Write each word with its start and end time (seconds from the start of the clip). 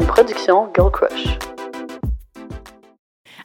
une 0.00 0.06
production 0.06 0.68
Girl 0.74 0.90
Crush. 0.90 1.49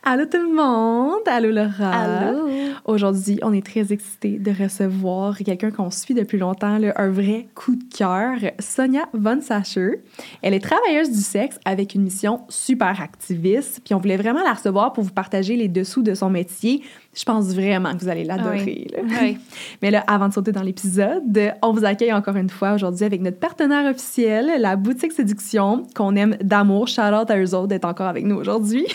Allô 0.08 0.26
tout 0.26 0.38
le 0.38 0.54
monde! 0.54 1.24
Allô 1.26 1.50
Laura! 1.50 1.90
Allô! 1.90 2.48
Aujourd'hui, 2.86 3.40
on 3.42 3.52
est 3.52 3.66
très 3.66 3.92
excités 3.92 4.38
de 4.38 4.52
recevoir 4.52 5.36
quelqu'un 5.40 5.72
qu'on 5.72 5.90
suit 5.90 6.14
depuis 6.14 6.38
longtemps, 6.38 6.78
là, 6.78 6.94
un 6.98 7.10
vrai 7.10 7.48
coup 7.56 7.76
de 7.76 7.84
cœur, 7.92 8.36
Sonia 8.60 9.10
Von 9.14 9.42
Sacher. 9.42 10.04
Elle 10.44 10.54
est 10.54 10.60
travailleuse 10.60 11.10
du 11.10 11.22
sexe 11.22 11.60
avec 11.66 11.96
une 11.96 12.04
mission 12.04 12.42
super 12.50 13.02
activiste, 13.02 13.82
puis 13.84 13.96
on 13.96 13.98
voulait 13.98 14.18
vraiment 14.18 14.44
la 14.44 14.54
recevoir 14.54 14.94
pour 14.94 15.04
vous 15.04 15.14
partager 15.14 15.56
les 15.56 15.70
dessous 15.70 16.04
de 16.04 16.14
son 16.14 16.30
métier. 16.30 16.84
Je 17.16 17.24
pense 17.24 17.56
vraiment 17.56 17.94
que 17.94 18.02
vous 18.02 18.10
allez 18.10 18.26
l'adorer. 18.26 18.88
Oui. 19.02 19.38
Mais 19.82 19.90
là, 19.90 20.04
avant 20.06 20.28
de 20.28 20.34
sauter 20.34 20.52
dans 20.52 20.62
l'épisode, 20.62 21.24
on 21.64 21.72
vous 21.72 21.86
accueille 21.86 22.14
encore 22.14 22.36
une 22.36 22.50
fois 22.50 22.74
aujourd'hui 22.74 23.06
avec 23.06 23.22
notre 23.22 23.40
partenaire 23.40 23.90
officiel, 23.90 24.52
la 24.60 24.76
boutique 24.76 25.14
Séduction, 25.14 25.88
qu'on 25.96 26.16
aime 26.16 26.36
d'amour. 26.42 26.88
Shout 26.90 27.02
out 27.02 27.32
à 27.32 27.40
eux 27.40 27.56
autres 27.56 27.68
d'être 27.68 27.86
encore 27.86 28.08
avec 28.08 28.26
nous 28.26 28.36
aujourd'hui. 28.36 28.86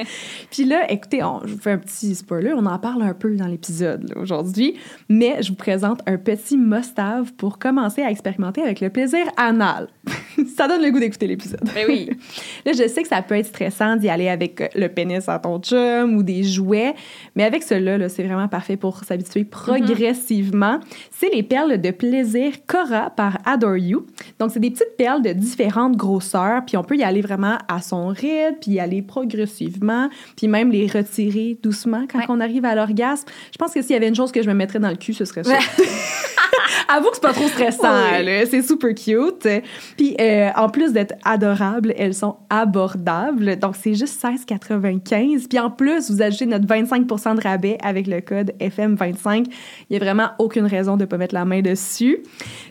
Puis 0.54 0.64
là, 0.64 0.88
écoutez, 0.88 1.20
on, 1.24 1.40
je 1.44 1.52
vous 1.52 1.60
fais 1.60 1.72
un 1.72 1.78
petit 1.78 2.14
spoiler, 2.14 2.52
on 2.56 2.64
en 2.66 2.78
parle 2.78 3.02
un 3.02 3.12
peu 3.12 3.34
dans 3.34 3.48
l'épisode 3.48 4.14
aujourd'hui, 4.14 4.76
mais 5.08 5.42
je 5.42 5.48
vous 5.48 5.56
présente 5.56 6.00
un 6.06 6.16
petit 6.16 6.56
must-have 6.56 7.32
pour 7.32 7.58
commencer 7.58 8.02
à 8.02 8.10
expérimenter 8.12 8.62
avec 8.62 8.80
le 8.80 8.88
plaisir 8.88 9.26
anal. 9.36 9.88
ça 10.56 10.68
donne 10.68 10.80
le 10.80 10.92
goût 10.92 11.00
d'écouter 11.00 11.26
l'épisode. 11.26 11.68
Ben 11.74 11.86
oui. 11.88 12.08
Là, 12.64 12.70
je 12.70 12.86
sais 12.86 13.02
que 13.02 13.08
ça 13.08 13.20
peut 13.20 13.34
être 13.34 13.46
stressant 13.46 13.96
d'y 13.96 14.08
aller 14.08 14.28
avec 14.28 14.60
euh, 14.60 14.68
le 14.76 14.86
pénis 14.88 15.28
à 15.28 15.40
ton 15.40 15.58
chum 15.58 16.14
ou 16.14 16.22
des 16.22 16.44
jouets, 16.44 16.94
mais 17.34 17.42
avec 17.42 17.64
cela, 17.64 17.98
là, 17.98 18.08
c'est 18.08 18.22
vraiment 18.22 18.46
parfait 18.46 18.76
pour 18.76 19.02
s'habituer 19.02 19.42
progressivement. 19.42 20.78
C'est 21.10 21.30
les 21.30 21.42
perles 21.42 21.80
de 21.80 21.90
plaisir 21.90 22.52
Cora 22.68 23.10
par 23.10 23.38
Adore 23.44 23.76
You. 23.76 24.06
Donc, 24.38 24.52
c'est 24.52 24.60
des 24.60 24.70
petites 24.70 24.96
perles 24.96 25.22
de 25.22 25.32
différentes 25.32 25.96
grosseurs, 25.96 26.64
puis 26.64 26.76
on 26.76 26.84
peut 26.84 26.96
y 26.96 27.02
aller 27.02 27.22
vraiment 27.22 27.58
à 27.66 27.80
son 27.80 28.06
rythme, 28.06 28.58
puis 28.60 28.72
y 28.72 28.80
aller 28.80 29.02
progressivement, 29.02 30.08
puis 30.36 30.43
même 30.48 30.70
les 30.70 30.86
retirer 30.86 31.58
doucement 31.62 32.04
quand 32.10 32.18
Ouais. 32.18 32.24
on 32.28 32.40
arrive 32.40 32.64
à 32.64 32.74
l'orgasme. 32.74 33.26
Je 33.52 33.58
pense 33.58 33.72
que 33.72 33.82
s'il 33.82 33.92
y 33.92 33.96
avait 33.96 34.08
une 34.08 34.14
chose 34.14 34.32
que 34.32 34.42
je 34.42 34.48
me 34.48 34.54
mettrais 34.54 34.78
dans 34.78 34.90
le 34.90 34.96
cul, 34.96 35.14
ce 35.14 35.24
serait 35.24 35.44
ça. 35.44 35.58
Avoue 36.88 37.08
que 37.08 37.14
c'est 37.14 37.22
pas 37.22 37.32
trop 37.32 37.48
stressant, 37.48 37.88
Oui. 38.18 38.46
c'est 38.50 38.62
super 38.62 38.94
cute. 38.94 39.48
Puis 39.96 40.14
euh, 40.20 40.50
en 40.56 40.68
plus 40.68 40.92
d'être 40.92 41.14
adorables, 41.24 41.92
elles 41.96 42.14
sont 42.14 42.36
abordables. 42.50 43.58
Donc 43.58 43.74
c'est 43.76 43.94
juste 43.94 44.22
16,95. 44.22 45.48
Puis 45.48 45.58
en 45.58 45.70
plus, 45.70 46.10
vous 46.10 46.22
ajoutez 46.22 46.46
notre 46.46 46.66
25 46.66 47.06
de 47.06 47.42
rabais 47.42 47.78
avec 47.82 48.06
le 48.06 48.20
code 48.20 48.52
FM25. 48.60 49.46
Il 49.90 49.94
y 49.94 49.96
a 49.96 49.98
vraiment 49.98 50.30
aucune 50.38 50.66
raison 50.66 50.96
de 50.96 51.04
pas 51.04 51.16
mettre 51.16 51.34
la 51.34 51.44
main 51.44 51.60
dessus. 51.62 52.18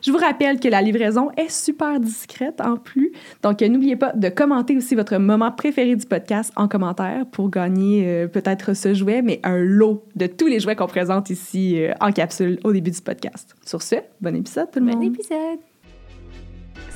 Je 0.05 0.11
vous 0.11 0.17
rappelle 0.17 0.59
que 0.59 0.67
la 0.67 0.81
livraison 0.81 1.29
est 1.38 1.49
super 1.49 1.99
discrète 1.99 2.61
en 2.61 2.77
plus. 2.77 3.11
Donc 3.41 3.61
n'oubliez 3.61 3.95
pas 3.95 4.11
de 4.13 4.29
commenter 4.29 4.77
aussi 4.77 4.95
votre 4.95 5.17
moment 5.17 5.51
préféré 5.51 5.95
du 5.95 6.05
podcast 6.05 6.51
en 6.55 6.67
commentaire 6.67 7.25
pour 7.31 7.49
gagner 7.49 7.62
euh, 7.72 8.28
peut-être 8.28 8.73
ce 8.73 8.94
jouet, 8.94 9.22
mais 9.22 9.39
un 9.44 9.58
lot 9.58 10.06
de 10.16 10.28
tous 10.28 10.47
les 10.47 10.59
jouets 10.59 10.75
qu'on 10.75 10.88
présente 10.88 11.30
ici 11.30 11.81
euh, 11.81 11.94
en 12.00 12.11
capsule 12.11 12.59
au 12.64 12.72
début 12.72 12.92
du 12.92 13.02
podcast. 13.02 13.56
Sur 13.66 13.81
ce, 13.81 13.95
bon 14.22 14.36
épisode 14.36 14.72
tout 14.72 14.80
le 14.80 14.86
Bon 14.86 14.97
monde. 14.97 15.14
épisode. 15.16 15.59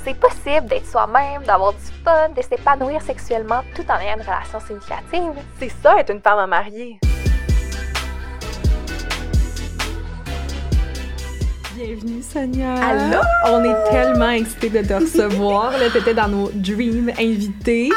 C'est 0.04 0.18
possible 0.18 0.68
d'être 0.70 0.86
soi-même, 0.86 1.44
d'avoir 1.46 1.74
du 1.74 1.80
fun, 2.04 2.30
de 2.36 2.42
s'épanouir 2.42 3.02
sexuellement 3.02 3.62
tout 3.76 3.84
en 3.90 4.00
ayant 4.00 4.16
une 4.16 4.22
relation 4.22 4.60
significative. 4.60 5.42
C'est 5.60 5.72
ça, 5.82 6.00
être 6.00 6.14
une 6.14 6.22
femme 6.22 6.40
à 6.40 6.48
marier. 6.48 6.98
Bienvenue 11.78 12.24
Sonia. 12.24 12.74
Allô? 12.74 13.20
On 13.46 13.64
est 13.64 13.92
tellement 13.92 14.32
excités 14.32 14.70
de 14.70 14.82
te 14.82 14.94
recevoir. 14.94 15.74
Là, 15.74 15.92
t'étais 15.94 16.16
dans 16.16 16.28
nos 16.28 16.50
dream 16.52 17.12
invités. 17.20 17.92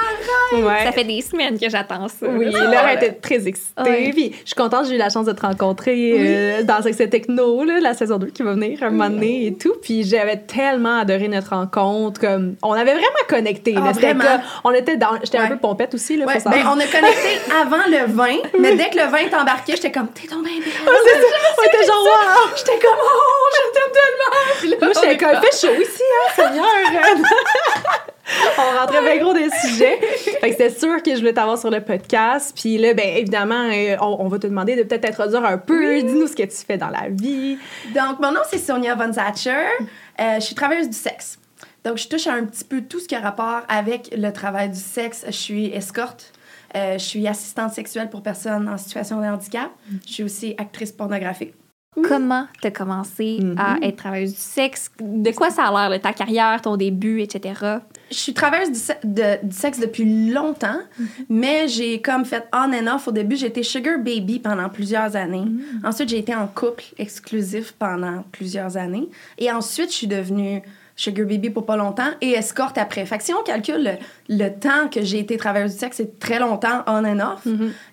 Ouais. 0.53 0.85
Ça 0.85 0.93
fait 0.93 1.05
des 1.05 1.23
semaines 1.23 1.59
que 1.59 1.71
j'attends 1.71 2.09
ça. 2.09 2.27
Oui, 2.29 2.51
là. 2.51 2.93
Était 2.93 3.13
très 3.13 3.49
excitée. 3.49 3.81
Ouais. 3.83 4.11
Puis 4.11 4.33
je 4.43 4.49
suis 4.49 4.55
contente, 4.55 4.87
j'ai 4.87 4.97
eu 4.97 4.99
la 4.99 5.09
chance 5.09 5.25
de 5.25 5.33
te 5.33 5.41
rencontrer 5.41 6.13
euh, 6.19 6.63
dans 6.63 6.83
et 6.83 7.09
Techno, 7.09 7.65
là, 7.65 7.81
la 7.81 7.95
saison 7.95 8.19
2 8.19 8.27
qui 8.27 8.43
va 8.43 8.53
venir 8.53 8.83
un 8.83 8.91
moment 8.91 9.09
donné 9.09 9.47
et 9.47 9.55
tout. 9.55 9.75
Puis 9.81 10.03
j'avais 10.05 10.37
tellement 10.37 10.99
adoré 10.99 11.29
notre 11.29 11.51
rencontre. 11.57 12.21
Comme, 12.21 12.57
on 12.63 12.73
avait 12.73 12.93
vraiment 12.93 13.07
connecté. 13.29 13.75
Ah, 13.79 13.95
C'était 13.95 14.13
vraiment? 14.13 14.25
comme- 14.25 14.41
on 14.65 14.73
était 14.73 14.99
dans. 14.99 15.19
J'étais 15.23 15.39
un 15.39 15.47
peu 15.49 15.57
pompette 15.57 15.95
aussi, 15.95 16.19
là, 16.19 16.27
ben, 16.27 16.43
on 16.67 16.79
a 16.79 16.87
connecté 16.87 17.39
avant 17.63 17.87
le 17.89 18.13
vin, 18.13 18.37
mais 18.59 18.77
dès 18.77 18.91
que 18.91 18.97
le 18.99 19.11
vin 19.11 19.19
est 19.19 19.35
embarqué, 19.35 19.73
j'étais 19.77 19.93
comme, 19.93 20.09
t'es 20.09 20.27
tombé 20.27 20.51
belle. 20.51 20.69
On 20.87 21.63
était 21.63 21.87
genre, 21.87 22.03
wow! 22.03 22.51
J'étais 22.57 22.79
comme, 22.79 22.99
oh, 22.99 23.49
je 23.55 23.70
t'aime 23.73 23.93
tellement. 23.93 24.71
Là, 24.71 24.77
Moi, 24.81 24.93
j'étais 24.95 25.17
comme, 25.17 25.43
fait 25.43 25.67
chaud 25.67 25.81
ici, 25.81 26.03
hein, 26.03 26.33
Seigneur! 26.35 26.67
On 28.59 28.79
rentrait 28.79 29.03
bien 29.03 29.17
gros 29.19 29.35
des 29.35 29.51
sujets. 29.51 29.99
Fait 30.41 30.51
que 30.51 30.57
c'était 30.57 30.71
sûr 30.71 31.03
que 31.03 31.11
je 31.11 31.19
voulais 31.19 31.33
t'avoir 31.33 31.59
sur 31.59 31.71
le 31.71 31.81
podcast. 31.81 32.57
Puis 32.57 32.79
là, 32.79 32.95
ben 32.95 33.17
évidemment, 33.17 33.69
euh, 33.73 33.97
on, 34.01 34.19
on 34.21 34.29
va 34.29 34.39
te 34.39 34.47
demander 34.47 34.77
de 34.77 34.83
peut-être 34.85 35.03
t'introduire 35.03 35.45
un 35.45 35.59
peu. 35.59 36.01
Dis-nous 36.01 36.29
ce 36.29 36.37
que 36.37 36.45
tu 36.45 36.57
fais 36.65 36.79
dans 36.79 36.91
la 36.91 37.09
vie. 37.09 37.59
Donc, 37.95 38.21
mon 38.21 38.33
nom, 38.33 38.41
c'est 38.49 38.59
Sonia 38.59 38.95
Von 38.95 39.13
Zatcher. 39.13 39.67
Euh, 40.21 40.35
je 40.37 40.41
suis 40.41 40.55
travailleuse 40.55 40.89
du 40.89 40.97
sexe. 40.97 41.39
Donc, 41.85 41.97
je 41.97 42.09
touche 42.09 42.27
à 42.27 42.35
un 42.35 42.45
petit 42.45 42.65
peu 42.65 42.83
tout 42.83 43.01
ce 43.01 43.09
qui 43.09 43.15
a 43.15 43.21
rapport 43.21 43.63
avec 43.69 44.15
le 44.17 44.31
travail 44.33 44.71
du 44.71 44.79
sexe. 44.79 45.25
Je 45.27 45.33
suis 45.33 45.67
escorte. 45.67 46.33
Euh, 46.77 46.95
je 46.95 47.05
suis 47.05 47.27
assistante 47.27 47.73
sexuelle 47.73 48.11
pour 48.11 48.23
personnes 48.23 48.69
en 48.69 48.79
situation 48.79 49.21
de 49.21 49.27
handicap. 49.27 49.71
Je 50.07 50.13
suis 50.13 50.23
aussi 50.23 50.55
actrice 50.57 50.93
pornographique. 50.93 51.55
Comment 52.09 52.47
t'as 52.61 52.71
commencé 52.71 53.39
à 53.57 53.75
Mhm. 53.77 53.83
être 53.85 53.97
travailleuse 53.97 54.33
du 54.33 54.39
sexe? 54.41 54.91
De 55.01 55.31
quoi 55.33 55.51
ça 55.51 55.65
a 55.67 55.89
l'air, 55.89 56.01
ta 56.01 56.13
carrière, 56.13 56.61
ton 56.63 56.77
début, 56.77 57.21
etc.? 57.21 57.55
Je 58.11 58.17
suis 58.17 58.35
travailleuse 58.35 58.73
du, 58.73 58.79
se- 58.79 58.93
de- 59.05 59.47
du 59.47 59.55
sexe 59.57 59.79
depuis 59.79 60.31
longtemps, 60.33 60.81
mais 61.29 61.69
j'ai 61.69 62.01
comme 62.01 62.25
fait 62.25 62.45
on 62.53 62.73
and 62.73 62.87
off. 62.95 63.07
Au 63.09 63.13
début, 63.13 63.37
été 63.45 63.63
sugar 63.63 63.99
baby 63.99 64.41
pendant 64.41 64.69
plusieurs 64.69 65.15
années. 65.17 65.45
Ensuite, 65.85 66.09
j'ai 66.09 66.19
été 66.19 66.35
en 66.35 66.47
couple 66.47 66.85
exclusif 66.99 67.73
pendant 67.79 68.25
plusieurs 68.33 68.77
années. 68.77 69.09
Et 69.39 69.51
ensuite, 69.53 69.91
je 69.91 69.95
suis 69.97 70.07
devenue 70.07 70.63
sugar 70.97 71.27
baby 71.27 71.49
pour 71.51 71.65
pas 71.65 71.77
longtemps 71.77 72.11
et 72.21 72.33
escorte 72.33 72.77
après. 72.77 73.07
Fait 73.07 73.17
que 73.17 73.25
si 73.25 73.33
on 73.33 73.43
calcule 73.43 73.83
le, 74.29 74.37
le 74.37 74.49
temps 74.51 74.89
que 74.93 75.03
j'ai 75.03 75.19
été 75.21 75.37
travailleuse 75.39 75.73
du 75.73 75.79
sexe, 75.79 75.97
c'est 75.99 76.19
très 76.19 76.39
longtemps 76.39 76.83
on 76.87 77.05
and 77.07 77.21
off. 77.21 77.47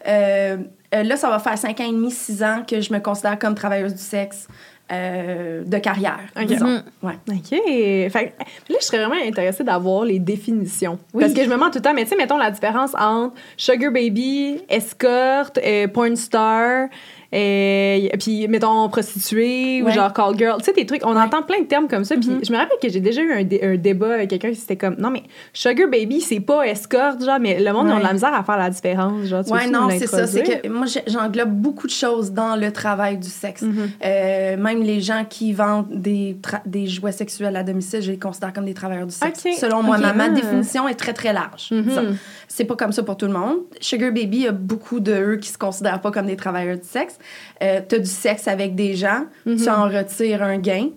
Euh, 0.07 0.57
euh, 0.95 1.03
là, 1.03 1.17
ça 1.17 1.29
va 1.29 1.39
faire 1.39 1.57
5 1.57 1.79
ans 1.81 1.85
et 1.87 1.91
demi, 1.91 2.11
6 2.11 2.43
ans 2.43 2.63
que 2.67 2.79
je 2.81 2.93
me 2.93 2.99
considère 2.99 3.37
comme 3.39 3.55
travailleuse 3.55 3.93
du 3.93 4.01
sexe 4.01 4.47
euh, 4.89 5.65
de 5.65 5.77
carrière, 5.79 6.19
Ok. 6.39 6.45
disons. 6.45 6.65
Mhm. 6.67 6.83
Ouais. 7.03 7.17
OK. 7.29 7.49
Fait 7.49 8.09
que 8.37 8.71
là, 8.73 8.77
je 8.79 8.85
serais 8.85 8.99
vraiment 9.05 9.21
intéressée 9.21 9.65
d'avoir 9.65 10.05
les 10.05 10.17
définitions. 10.19 10.97
Parce 11.19 11.33
que 11.33 11.43
je 11.43 11.49
me 11.49 11.55
demande 11.55 11.71
tout 11.73 11.79
le 11.79 11.83
temps, 11.83 11.93
mais 11.93 12.03
tu 12.03 12.11
sais, 12.11 12.15
mettons 12.15 12.37
la 12.37 12.51
différence 12.51 12.91
entre 12.97 13.35
sugar 13.57 13.91
baby, 13.91 14.61
escorte, 14.69 15.57
euh, 15.57 15.87
porn 15.89 16.15
star, 16.15 16.87
euh, 17.33 18.07
puis 18.19 18.47
mettons 18.47 18.88
prostituée 18.89 19.81
ou 19.83 19.89
genre 19.89 20.13
call 20.13 20.38
girl. 20.38 20.57
Tu 20.59 20.65
sais, 20.65 20.73
des 20.73 20.85
trucs, 20.85 21.05
on 21.05 21.15
entend 21.15 21.41
plein 21.43 21.59
de 21.61 21.65
termes 21.65 21.88
comme 21.88 22.03
ça. 22.03 22.15
Puis 22.15 22.29
Mhm. 22.29 22.39
je 22.47 22.51
me 22.51 22.57
rappelle 22.57 22.77
que 22.81 22.89
j'ai 22.89 22.99
déjà 22.99 23.21
eu 23.21 23.31
un, 23.33 23.43
dé- 23.43 23.59
un 23.63 23.75
débat 23.75 24.13
avec 24.15 24.29
quelqu'un 24.29 24.49
qui 24.49 24.55
c'était 24.55 24.75
comme, 24.75 24.95
non, 24.97 25.09
mais 25.09 25.23
sugar 25.53 25.88
baby, 25.89 26.21
c'est 26.21 26.39
pas 26.39 26.63
escorte, 26.63 27.23
genre, 27.23 27.39
mais 27.39 27.59
le 27.59 27.71
monde 27.73 27.89
a 27.89 27.93
Ouais. 27.93 27.99
de 27.99 28.03
la 28.05 28.13
misère 28.13 28.33
à 28.33 28.43
faire 28.43 28.57
la 28.57 28.69
différence. 28.69 29.25
Genre, 29.25 29.43
tu 29.43 29.51
Ouais, 29.51 29.67
non, 29.69 29.89
c'est 29.89 30.07
ça. 30.07 30.27
C'est 30.27 30.43
que 30.61 30.67
moi, 30.67 30.85
j'englobe 31.07 31.49
beaucoup 31.51 31.88
de 31.88 31.91
choses 31.91 32.31
dans 32.31 32.55
le 32.55 32.71
travail 32.71 33.17
du 33.17 33.29
sexe. 33.29 33.61
Mhm. 33.63 33.89
Euh, 34.05 34.57
même 34.57 34.81
les 34.83 35.01
gens 35.01 35.25
qui 35.29 35.53
vendent 35.53 35.88
des, 35.91 36.38
des 36.65 36.88
jouets 36.88 37.11
sexuels 37.11 37.55
à 37.55 37.63
domicile, 37.63 38.01
je 38.01 38.11
les 38.11 38.19
considère 38.19 38.53
comme 38.53 38.65
des 38.65 38.73
travailleurs 38.73 39.07
du 39.07 39.13
sexe. 39.13 39.45
Selon 39.59 39.83
moi, 39.83 39.97
ma, 39.97 40.13
ma 40.13 40.25
Ah. 40.25 40.29
définition 40.29 40.88
est 40.88 40.95
très, 40.95 41.13
très 41.13 41.33
large. 41.33 41.69
Mhm. 41.71 41.83
disons. 41.83 42.15
C'est 42.47 42.65
pas 42.65 42.75
comme 42.75 42.91
ça 42.91 43.03
pour 43.03 43.17
tout 43.17 43.25
le 43.27 43.33
monde. 43.33 43.57
Sugar 43.79 44.11
Baby, 44.11 44.38
il 44.38 44.44
y 44.44 44.47
a 44.47 44.51
beaucoup 44.51 44.99
de 44.99 45.11
eux 45.13 45.38
qui 45.38 45.49
se 45.49 45.57
considèrent 45.57 46.01
pas 46.01 46.11
comme 46.11 46.25
des 46.25 46.35
travailleurs 46.35 46.77
du 46.77 46.88
sexe. 46.88 47.16
Euh, 47.63 47.81
tu 47.88 47.95
as 47.95 48.00
du 48.00 48.05
sexe 48.09 48.47
avec 48.47 48.75
des 48.75 48.95
gens, 48.95 49.25
Mhm. 49.45 49.57
tu 49.63 49.69
en 49.69 49.83
retires 49.89 50.44
un 50.44 50.57
gain, 50.57 50.89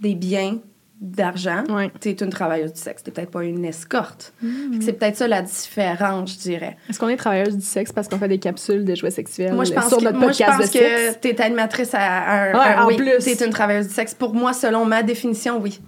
des 0.00 0.14
biens, 0.14 0.58
d'argent. 1.00 1.62
Ouais. 1.68 1.92
Tu 2.00 2.08
es 2.08 2.12
une 2.12 2.28
travailleuse 2.30 2.72
du 2.72 2.80
sexe, 2.80 3.04
tu 3.04 3.12
peut-être 3.12 3.30
pas 3.30 3.44
une 3.44 3.64
escorte. 3.64 4.32
Mhm. 4.42 4.80
C'est 4.82 4.94
peut-être 4.94 5.16
ça 5.16 5.28
la 5.28 5.42
différence, 5.42 6.32
je 6.34 6.38
dirais. 6.38 6.76
Est-ce 6.90 6.98
qu'on 6.98 7.08
est 7.08 7.16
travailleuse 7.16 7.56
du 7.56 7.64
sexe 7.64 7.92
parce 7.92 8.08
qu'on 8.08 8.18
fait 8.18 8.26
des 8.26 8.38
capsules 8.40 8.84
de 8.84 8.94
jouets 8.96 9.12
sexuels 9.12 9.54
Moi, 9.54 9.62
je 9.62 9.74
pense 9.74 9.86
sur 9.90 9.98
que, 9.98 10.02
notre 10.04 10.18
moi, 10.18 10.32
je 10.32 10.38
podcast 10.38 10.58
pense 10.58 10.66
de 10.72 10.72
sexe? 10.78 11.14
que 11.16 11.20
t'es 11.20 11.40
animatrice 11.40 11.90
à 11.94 12.00
un. 12.00 12.52
Ouais, 12.52 12.74
un- 12.74 12.82
en 12.82 12.88
oui, 12.88 12.96
plus. 12.96 13.12
T'es 13.24 13.44
une 13.44 13.52
travailleuse 13.52 13.86
du 13.86 13.94
sexe. 13.94 14.12
Pour 14.12 14.34
moi, 14.34 14.52
selon 14.52 14.84
ma 14.86 15.04
définition, 15.04 15.60
oui. 15.62 15.78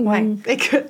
Ouais. 0.00 0.26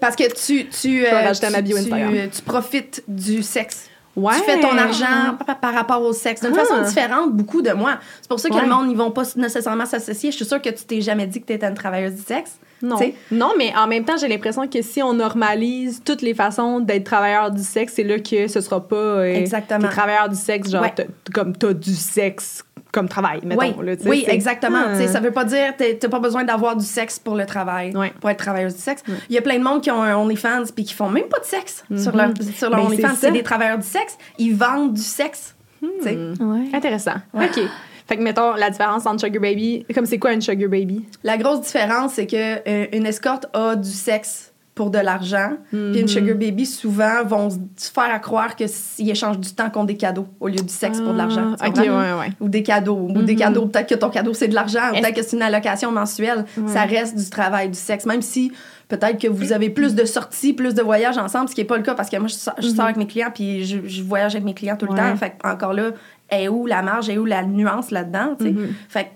Parce 0.01 0.17
que 0.17 0.25
tu. 0.35 0.67
tu, 0.69 1.07
euh, 1.07 1.11
rajouter 1.13 1.47
à 1.47 1.51
ma 1.51 1.59
tu, 1.59 1.63
bio 1.65 1.77
tu, 1.77 1.83
Instagram. 1.85 2.15
euh, 2.17 2.27
tu 2.35 2.43
profites 2.43 3.05
du 3.07 3.45
sexe. 3.45 3.89
Ouais. 4.19 4.35
Tu 4.37 4.43
fais 4.43 4.61
ton 4.61 4.77
argent 4.77 5.37
par, 5.47 5.59
par 5.61 5.75
rapport 5.75 6.03
au 6.03 6.13
sexe 6.13 6.41
d'une 6.43 6.53
Ah. 6.55 6.65
façon 6.65 6.83
différente, 6.83 7.33
beaucoup 7.33 7.63
de 7.63 7.71
moi. 7.73 7.99
C'est 8.21 8.29
pour 8.29 8.41
ça 8.41 8.49
que 8.49 8.55
Ouais. 8.55 8.63
le 8.63 8.69
monde, 8.69 8.91
ils 8.91 8.97
vont 8.97 9.11
pas 9.13 9.23
nécessairement 9.37 9.87
s'associer. 9.87 10.31
Je 10.33 10.37
suis 10.37 10.45
sûre 10.45 10.61
que 10.61 10.71
tu 10.71 10.85
t'es 10.85 11.01
jamais 11.01 11.27
dit 11.27 11.41
que 11.41 11.47
tu 11.47 11.53
étais 11.53 11.67
une 11.67 11.75
travailleuse 11.75 12.15
du 12.15 12.23
sexe. 12.23 12.59
Non. 12.83 12.97
Non, 13.33 13.53
mais 13.59 13.73
en 13.77 13.87
même 13.87 14.05
temps, 14.05 14.17
j'ai 14.21 14.29
l'impression 14.29 14.67
que 14.69 14.83
si 14.83 15.03
on 15.03 15.13
normalise 15.13 16.03
toutes 16.05 16.23
les 16.23 16.35
façons 16.35 16.81
d'être 16.81 17.05
travailleur 17.05 17.51
du 17.51 17.63
sexe, 17.63 17.95
c'est 17.97 18.05
là 18.05 18.19
que 18.19 18.47
ce 18.49 18.61
sera 18.61 18.87
pas 18.87 18.97
euh, 18.97 19.25
Exactement. 19.35 19.89
travailleur 19.89 20.29
du 20.29 20.37
sexe, 20.37 20.71
genre 20.71 20.83
Ouais. 20.83 20.93
t'as- 20.95 21.05
comme 21.35 21.57
t'as 21.57 21.73
du 21.73 21.95
sexe 21.95 22.65
comme 22.91 23.09
travail, 23.09 23.41
mettons. 23.45 23.61
oui, 23.61 23.87
là, 23.87 23.93
oui 24.07 24.25
exactement. 24.29 24.79
Ah. 24.87 25.07
Ça 25.09 25.21
veut 25.21 25.31
pas 25.31 25.45
dire 25.45 25.77
que 25.77 25.93
t'as 25.93 26.09
pas 26.09 26.21
besoin 26.21 26.45
d'avoir 26.45 26.75
du 26.75 26.87
sexe 26.87 27.19
pour 27.19 27.35
le 27.37 27.45
travail, 27.45 27.95
Ouais. 27.95 28.13
pour 28.21 28.31
être 28.31 28.39
travailleuse 28.39 28.75
du 28.77 28.81
sexe. 28.81 29.03
Il 29.29 29.35
y 29.35 29.39
a 29.39 29.43
plein 29.43 29.59
de 29.59 29.63
monde 29.65 29.83
qui 29.83 29.91
ont 29.91 30.03
un 30.03 30.17
OnlyFans 30.17 30.65
puis 30.75 30.85
qui 30.85 30.95
font 30.95 31.11
même 31.11 31.27
pas 31.29 31.39
de 31.39 31.45
sexe 31.45 31.85
sur 31.97 32.17
leur, 32.17 32.31
sur 32.57 32.71
leur 32.71 32.81
Ben, 32.81 32.87
OnlyFans. 32.87 33.09
c'est 33.19 33.31
des 33.33 33.43
travailleurs 33.43 33.79
du 33.79 33.87
sexe. 33.87 34.17
Ils 34.39 34.55
vendent 34.55 34.95
du 34.95 35.03
sexe. 35.03 35.55
Ouais. 35.83 36.69
Intéressant. 36.73 37.15
OK. 37.35 37.61
Fait 38.09 38.17
que, 38.17 38.23
mettons, 38.23 38.55
la 38.55 38.71
différence 38.71 39.07
entre 39.07 39.25
Sugar 39.25 39.43
Baby, 39.43 39.85
comme 39.95 40.07
c'est 40.07 40.19
quoi 40.19 40.33
une 40.33 40.41
Sugar 40.41 40.69
Baby? 40.71 41.05
La 41.25 41.37
grosse 41.37 41.61
différence, 41.61 42.15
c'est 42.15 42.27
que 42.27 42.37
euh, 42.67 42.87
une 42.93 43.07
escorte 43.07 43.47
a 43.53 43.77
du 43.77 43.91
sexe 43.91 44.53
pour 44.75 44.91
de 44.91 44.99
l'argent, 44.99 45.57
puis 45.73 45.99
une 45.99 46.07
sugar 46.07 46.37
baby 46.37 46.65
souvent 46.65 47.25
vont 47.27 47.49
se 47.51 47.91
faire 47.93 48.15
à 48.15 48.21
croire 48.21 48.55
que 48.55 48.69
s'ils 48.69 49.11
échangent 49.11 49.41
du 49.41 49.53
temps 49.53 49.71
contre 49.71 49.87
des 49.87 49.97
cadeaux 49.97 50.29
au 50.39 50.47
lieu 50.47 50.55
du 50.55 50.73
sexe 50.73 51.01
pour 51.01 51.15
de 51.15 51.19
l'argent. 51.19 51.57
Ah, 51.59 51.67
OK, 51.67 51.79
ouais, 51.79 51.87
comprends? 51.89 52.19
ouais. 52.21 52.29
Ou 52.39 52.49
des 52.49 52.63
cadeaux, 52.63 53.09
ou 53.13 53.23
des 53.23 53.35
cadeaux. 53.35 53.67
Peut-être 53.67 53.89
que 53.89 53.97
ton 53.97 54.09
cadeau 54.09 54.35
c'est 54.35 54.47
de 54.47 54.55
l'argent, 54.55 54.91
ou 54.93 55.01
peut-être 55.01 55.17
que 55.17 55.23
c'est 55.25 55.35
une 55.35 55.43
allocation 55.43 55.91
mensuelle. 55.91 56.45
Ça 56.69 56.83
reste 56.85 57.17
du 57.19 57.29
travail, 57.29 57.71
du 57.71 57.79
sexe, 57.79 58.07
même 58.07 58.23
si 58.23 58.53
peut-être 58.87 59.21
que 59.21 59.27
vous 59.27 59.53
avez 59.53 59.69
plus 59.69 59.97
de 59.97 60.05
sorties, 60.05 60.53
plus 60.53 60.75
de 60.75 60.83
voyages 60.83 61.19
ensemble, 61.19 61.49
ce 61.49 61.57
qui 61.57 61.61
est 61.61 61.65
pas 61.65 61.77
le 61.77 61.83
cas 61.83 61.97
parce 61.97 62.09
que 62.09 62.17
moi 62.17 62.29
je 62.29 62.35
sors, 62.35 62.55
je 62.61 62.69
sors 62.69 62.85
avec 62.85 62.97
mes 62.99 63.07
clients 63.09 63.33
puis 63.35 63.65
je, 63.65 63.79
je 63.85 64.03
voyage 64.05 64.37
avec 64.37 64.45
mes 64.45 64.55
clients 64.55 64.77
tout 64.77 64.87
le 64.87 64.95
temps. 64.95 65.17
Fait 65.17 65.31
que 65.31 65.49
encore 65.49 65.73
là, 65.73 65.91
est 66.31 66.49
où 66.49 66.67
la 66.67 66.83
marge, 66.83 67.09
est 67.09 67.19
où 67.19 67.25
la 67.25 67.43
nuance 67.45 67.91
là-dedans, 67.91 68.37
tu 68.39 68.47
sais. 68.47 68.55
Fait 68.89 69.09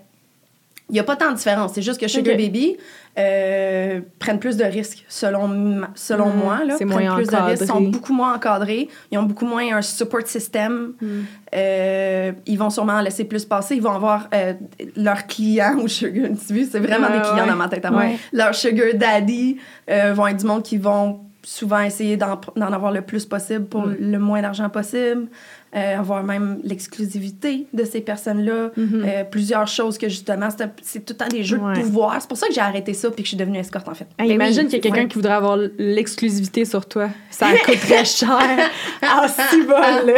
il 0.89 0.93
n'y 0.93 0.99
a 0.99 1.03
pas 1.05 1.15
tant 1.15 1.31
de 1.31 1.37
différence. 1.37 1.71
C'est 1.73 1.81
juste 1.81 1.99
que 1.99 2.07
Sugar. 2.07 2.35
Baby 2.37 2.77
euh, 3.17 4.01
prennent 4.19 4.37
plus 4.37 4.57
de 4.57 4.65
risques, 4.65 5.05
selon, 5.07 5.81
selon 5.95 6.29
Mm, 6.29 6.35
moi. 6.37 6.63
Là, 6.65 6.75
prennent 6.75 6.87
moins 6.89 7.15
plus 7.15 7.27
de 7.27 7.35
risques, 7.35 7.65
sont 7.65 7.81
beaucoup 7.81 8.13
moins 8.13 8.35
encadrés. 8.35 8.89
Ils 9.09 9.17
ont 9.17 9.23
beaucoup 9.23 9.45
moins 9.45 9.77
un 9.77 9.81
support 9.81 10.27
system. 10.27 10.93
Mm. 11.01 11.07
Euh, 11.55 12.31
ils 12.45 12.57
vont 12.59 12.69
sûrement 12.69 12.93
en 12.93 13.01
laisser 13.01 13.23
plus 13.23 13.45
passer. 13.45 13.75
Ils 13.75 13.81
vont 13.81 13.93
avoir 13.93 14.27
euh, 14.35 14.53
leurs 14.97 15.25
clients 15.25 15.77
ou 15.81 15.87
Sugar... 15.87 16.29
Tu 16.47 16.53
vois, 16.53 16.63
c'est 16.69 16.79
vraiment 16.79 17.07
des 17.07 17.21
clients 17.21 17.45
ouais. 17.45 17.47
dans 17.49 17.55
ma 17.55 17.69
tête 17.69 17.85
à 17.85 17.89
moi. 17.91 18.01
Ouais. 18.01 18.17
Leurs 18.33 18.53
Sugar 18.53 18.93
Daddy 18.93 19.57
euh, 19.89 20.13
vont 20.13 20.27
être 20.27 20.37
du 20.37 20.45
monde 20.45 20.63
qui 20.63 20.77
vont 20.77 21.21
souvent 21.45 21.79
essayer 21.81 22.15
d'en 22.17 22.39
d'en 22.55 22.71
avoir 22.71 22.91
le 22.91 23.01
plus 23.01 23.25
possible 23.25 23.65
pour 23.65 23.87
Mm. 23.87 23.95
le 23.99 24.19
moins 24.19 24.41
d'argent 24.41 24.69
possible. 24.69 25.27
Euh, 25.75 25.97
avoir 25.97 26.21
même 26.23 26.59
l'exclusivité 26.63 27.65
de 27.73 27.83
ces 27.83 28.01
personnes-là. 28.01 28.69
Mm-hmm. 28.77 29.03
Euh, 29.05 29.23
plusieurs 29.23 29.67
choses 29.67 29.97
que 29.97 30.07
justement, 30.07 30.49
c'est 30.55 30.63
un- 30.65 30.71
c'est 30.83 31.03
tout 31.03 31.13
le 31.13 31.17
temps 31.17 31.27
des 31.27 31.43
jeux 31.43 31.57
Ouais. 31.57 31.73
de 31.77 31.81
pouvoir. 31.81 32.15
C'est 32.21 32.27
pour 32.27 32.37
ça 32.37 32.45
que 32.47 32.53
j'ai 32.53 32.61
arrêté 32.61 32.93
ça 32.93 33.09
puis 33.09 33.23
que 33.23 33.23
je 33.23 33.29
suis 33.29 33.37
devenue 33.37 33.57
escorte 33.57 33.89
en 33.89 33.95
fait. 33.95 34.05
Hey, 34.19 34.27
Ben 34.27 34.35
imagine 34.35 34.61
oui, 34.61 34.65
qu'il 34.67 34.75
y 34.75 34.79
a 34.79 34.83
quelqu'un 34.83 35.01
ouais. 35.03 35.07
qui 35.07 35.15
voudrait 35.15 35.33
avoir 35.33 35.57
l'exclusivité 35.79 36.65
sur 36.65 36.85
toi. 36.85 37.09
Ça 37.31 37.47
coûterait 37.65 38.05
cher. 38.05 38.39
Ah, 39.01 39.27
si 39.27 39.61
bon, 39.63 39.73
là. 39.73 40.13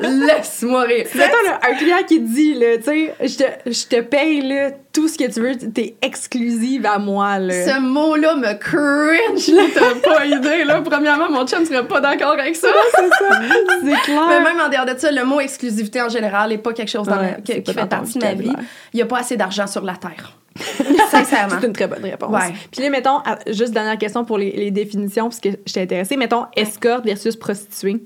Laisse-moi 0.00 0.82
rire. 0.84 1.06
Là, 1.14 1.26
un 1.70 1.74
client 1.74 1.98
qui 2.06 2.20
dit, 2.20 2.54
là, 2.54 2.78
tu 2.78 2.84
sais, 2.84 3.14
je 3.20 3.36
te, 3.36 3.70
je 3.70 3.86
te 3.86 4.00
paye, 4.00 4.40
là, 4.42 4.70
tout 4.98 5.06
ce 5.06 5.16
que 5.16 5.30
tu 5.30 5.40
veux, 5.40 5.56
t'es 5.56 5.94
exclusive 6.02 6.84
à 6.84 6.98
moi, 6.98 7.38
là. 7.38 7.54
Ce 7.54 7.80
mot-là 7.80 8.34
me 8.34 8.52
cringe, 8.54 9.48
là, 9.54 9.62
t'as 9.72 9.94
pas 10.00 10.26
idée, 10.26 10.64
là. 10.64 10.82
Premièrement, 10.82 11.30
mon 11.30 11.46
chum 11.46 11.64
serait 11.64 11.86
pas 11.86 12.00
d'accord 12.00 12.32
avec 12.32 12.56
ça. 12.56 12.66
C'est 12.98 14.00
clair. 14.02 14.26
Mais 14.28 14.40
même 14.40 14.60
en 14.60 14.68
dehors 14.68 14.86
de 14.92 14.98
ça, 14.98 15.12
le 15.12 15.24
mot 15.24 15.38
exclusivité 15.38 16.02
en 16.02 16.08
général 16.08 16.50
n'est 16.50 16.58
pas 16.58 16.72
quelque 16.72 16.90
chose 16.90 17.06
dans 17.06 17.16
Ouais, 17.18 17.36
qui 17.44 17.52
fait 17.52 17.86
partie 17.86 18.18
de 18.18 18.24
ma 18.24 18.34
vie. 18.34 18.52
Il 18.92 18.96
n'y 18.96 19.02
a 19.02 19.06
pas 19.06 19.18
assez 19.18 19.36
d'argent 19.36 19.68
sur 19.68 19.84
la 19.84 19.94
Terre. 19.94 20.36
Sincèrement. 21.10 21.56
C'est 21.60 21.66
une 21.68 21.72
très 21.72 21.86
bonne 21.86 22.02
réponse. 22.02 22.32
Ouais. 22.32 22.52
Puis 22.72 22.82
là, 22.82 22.90
mettons, 22.90 23.20
juste 23.46 23.72
dernière 23.72 23.98
question 23.98 24.24
pour 24.24 24.38
les, 24.38 24.50
les 24.50 24.72
définitions, 24.72 25.28
parce 25.28 25.40
que 25.40 25.50
j'étais 25.64 25.82
intéressée. 25.82 26.16
Mettons, 26.16 26.46
escorte 26.56 27.04
versus 27.04 27.36
prostituée. 27.36 28.02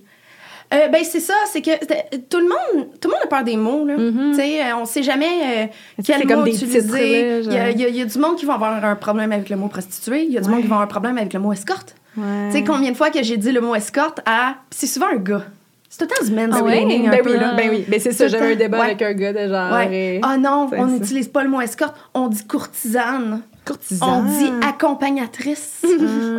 Euh, 0.72 0.88
ben 0.88 1.02
c'est 1.04 1.20
ça, 1.20 1.34
c'est 1.50 1.60
que 1.60 1.70
tout 2.30 2.38
le 2.38 2.44
monde, 2.48 2.88
tout 3.00 3.08
le 3.08 3.14
monde 3.14 3.20
a 3.24 3.26
peur 3.26 3.44
des 3.44 3.56
mots 3.56 3.84
là. 3.86 3.94
Euh, 3.98 4.32
on 4.80 4.84
sait 4.86 5.02
jamais 5.02 5.26
euh, 5.26 5.66
quel 6.04 6.26
comme 6.26 6.38
mot 6.40 6.44
des 6.44 6.56
utiliser. 6.64 7.40
Il 7.44 7.52
y, 7.52 7.58
a, 7.58 7.70
y 7.70 7.98
y 7.98 8.04
du 8.06 8.18
monde 8.18 8.36
qui 8.36 8.46
va 8.46 8.54
avoir 8.54 8.82
un 8.84 8.96
problème 8.96 9.32
avec 9.32 9.50
le 9.50 9.56
mot 9.56 9.68
prostituée. 9.68 10.24
Il 10.24 10.32
y 10.32 10.38
a 10.38 10.40
du 10.40 10.46
Ouais. 10.48 10.54
monde 10.54 10.62
qui 10.62 10.68
va 10.68 10.76
avoir 10.76 10.84
un 10.88 10.90
problème 10.90 11.18
avec 11.18 11.32
le 11.34 11.40
mot 11.40 11.52
escorte. 11.52 11.94
Ouais. 12.16 12.24
Tu 12.50 12.58
sais 12.58 12.64
combien 12.64 12.90
de 12.90 12.96
fois 12.96 13.10
que 13.10 13.22
j'ai 13.22 13.36
dit 13.36 13.52
le 13.52 13.60
mot 13.60 13.74
escorte 13.74 14.20
à, 14.26 14.54
c'est 14.70 14.86
souvent 14.86 15.06
un 15.12 15.16
gars. 15.16 15.44
C'est 15.90 15.98
tout 15.98 16.04
le 16.10 16.16
temps 16.16 16.24
du 16.24 16.40
Ah 16.40 16.56
un 16.56 17.10
Ben 17.10 17.22
peu 17.22 17.32
oui, 17.32 17.38
là. 17.38 17.52
ben 17.54 17.68
oui. 17.70 17.84
Ben 17.86 18.00
c'est 18.00 18.12
ça, 18.12 18.26
j'avais 18.28 18.52
un 18.52 18.56
débat 18.56 18.78
Ouais. 18.78 18.84
avec 18.86 19.02
un 19.02 19.12
gars 19.12 19.32
de 19.34 19.48
genre. 19.48 19.72
Ouais. 19.74 20.20
Ah 20.22 20.38
non, 20.38 20.70
on 20.74 20.86
n'utilise 20.86 21.28
pas 21.28 21.42
le 21.44 21.50
mot 21.50 21.60
escorte, 21.60 21.94
on 22.14 22.28
dit 22.28 22.46
courtisane. 22.46 23.42
Courtisane. 23.64 24.08
On 24.08 24.22
dit 24.24 24.50
accompagnatrice. 24.66 25.82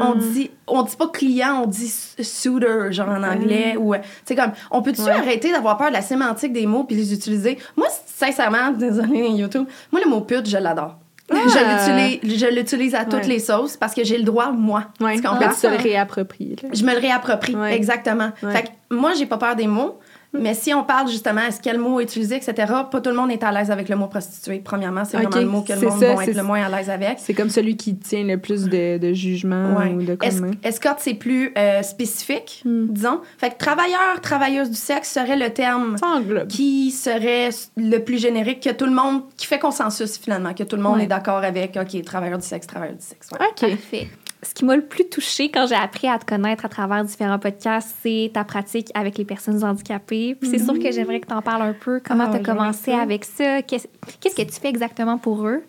on 0.02 0.16
dit 0.16 0.52
on 0.68 0.82
dit 0.84 0.96
pas 0.96 1.08
client, 1.08 1.62
on 1.64 1.68
dit 1.68 1.94
suitor 2.20 2.92
genre 2.92 3.10
en 3.10 3.24
anglais 3.24 3.76
ou 3.78 3.94
euh, 3.94 3.98
tu 4.26 4.36
comme 4.36 4.52
on 4.72 4.82
peut-tu 4.82 5.02
Ouais. 5.04 5.12
arrêter 5.12 5.52
d'avoir 5.52 5.78
peur 5.78 5.88
de 5.90 5.94
la 5.94 6.02
sémantique 6.02 6.54
des 6.54 6.66
mots 6.66 6.84
puis 6.84 6.96
les 6.96 7.14
utiliser? 7.14 7.58
Moi 7.76 7.88
sincèrement, 8.06 8.72
désolé 8.78 9.28
YouTube, 9.30 9.66
moi 9.92 10.02
le 10.04 10.10
mot 10.10 10.22
pute, 10.22 10.48
je 10.50 10.58
l'adore. 10.58 10.96
Ah. 11.32 11.36
Je 11.48 12.20
l'utilise 12.20 12.40
je 12.42 12.46
l'utilise 12.54 12.96
à 12.96 13.06
toutes 13.06 13.14
Ouais. 13.22 13.28
les 13.28 13.40
sauces 13.40 13.78
parce 13.78 13.94
que 13.94 14.04
j'ai 14.04 14.18
le 14.18 14.24
droit 14.24 14.52
moi. 14.52 14.86
Ouais, 15.00 15.16
Tu 15.16 15.22
quand 15.22 15.32
comprends? 15.36 15.50
tu 15.54 15.62
te 15.62 15.68
le 15.68 15.78
réappropries. 15.78 16.56
là. 16.62 16.70
Je 16.74 16.84
me 16.84 16.92
le 16.94 17.00
réapproprie, 17.00 17.56
Ouais. 17.56 17.74
exactement. 17.76 18.32
Ouais. 18.44 18.52
Fait 18.52 18.64
que 18.64 18.68
moi, 18.96 19.14
j'ai 19.14 19.26
pas 19.26 19.38
peur 19.38 19.56
des 19.56 19.66
mots, 19.68 19.98
mais 20.34 20.54
si 20.54 20.74
on 20.74 20.84
parle 20.84 21.08
justement, 21.10 21.42
est-ce 21.42 21.62
quel 21.62 21.78
mot 21.80 22.00
utiliser, 22.00 22.36
etc., 22.36 22.54
pas 22.92 23.02
tout 23.02 23.10
le 23.10 23.16
monde 23.16 23.32
est 23.32 23.44
à 23.44 23.52
l'aise 23.52 23.72
avec 23.72 23.90
le 23.90 23.96
mot 23.96 24.08
prostituée. 24.08 24.60
Premièrement, 24.64 25.06
c'est 25.06 25.18
vraiment 25.18 25.36
le 25.38 25.46
mot 25.46 25.62
que 25.62 25.74
le 25.74 25.82
monde 25.88 26.00
va 26.00 26.24
être 26.26 26.36
le 26.36 26.44
moins 26.44 26.64
à 26.64 26.70
l'aise 26.76 26.90
avec. 26.90 27.18
C'est 27.20 27.34
comme 27.34 27.50
celui 27.50 27.78
qui 27.78 27.96
tient 27.96 28.24
le 28.24 28.38
plus 28.38 28.66
de, 28.66 28.98
de 28.98 29.14
jugement 29.14 29.76
Ouais. 29.78 29.92
ou 29.94 30.02
de 30.04 30.18
Es- 30.22 30.68
escorte, 30.68 31.00
c'est 31.02 31.14
plus 31.14 31.52
euh, 31.58 31.82
spécifique, 31.84 32.62
Hmm. 32.66 32.88
disons. 32.90 33.22
Fait 33.38 33.52
que 33.52 33.58
travailleur, 33.58 34.20
travailleuse 34.22 34.70
du 34.70 34.76
sexe 34.76 35.12
serait 35.14 35.38
le 35.38 35.50
terme 35.52 35.96
qui 36.50 36.92
serait 36.92 37.50
le 37.78 37.98
plus 38.00 38.18
générique, 38.22 38.62
que 38.64 38.70
tout 38.72 38.86
le 38.86 38.92
monde, 38.94 39.22
qui 39.38 39.46
fait 39.48 39.60
consensus 39.60 40.18
finalement, 40.18 40.54
que 40.54 40.64
tout 40.64 40.76
le 40.76 40.82
monde 40.82 40.98
Ouais. 40.98 41.04
est 41.04 41.08
d'accord 41.08 41.38
avec, 41.44 41.78
OK, 41.80 42.02
travailleur 42.04 42.38
du 42.40 42.46
sexe, 42.46 42.68
travailleur 42.68 42.96
du 42.98 43.04
sexe. 43.06 43.30
ouais. 43.32 43.46
OK. 43.48 43.70
Parfait. 43.72 44.08
Ce 44.44 44.54
qui 44.54 44.66
m'a 44.66 44.76
le 44.76 44.86
plus 44.86 45.08
touchée 45.10 45.50
quand 45.50 45.68
j'ai 45.68 45.76
appris 45.76 46.08
à 46.08 46.20
te 46.20 46.26
connaître 46.26 46.66
à 46.66 46.70
travers 46.70 47.04
différents 47.04 47.40
podcasts, 47.40 47.96
c'est 48.02 48.32
ta 48.34 48.44
pratique 48.44 48.90
avec 48.94 49.18
les 49.18 49.26
personnes 49.26 49.64
handicapées. 49.64 50.36
Puis 50.36 50.50
c'est 50.50 50.60
sûr 50.60 50.78
que 50.78 50.92
j'aimerais 50.92 51.20
que 51.20 51.28
tu 51.28 51.34
en 51.34 51.42
parles 51.42 51.62
un 51.62 51.74
peu. 51.74 52.02
Comment 52.06 52.26
Ah, 52.28 52.32
tu 52.32 52.38
as 52.38 52.40
commencé 52.54 52.92
avec 52.92 53.26
ça? 53.26 53.62
Qu'est-ce 53.62 53.88
qu'est-ce 54.20 54.36
que 54.36 54.42
tu 54.42 54.60
fais 54.60 54.70
exactement 54.70 55.18
pour 55.18 55.48
eux? 55.48 55.64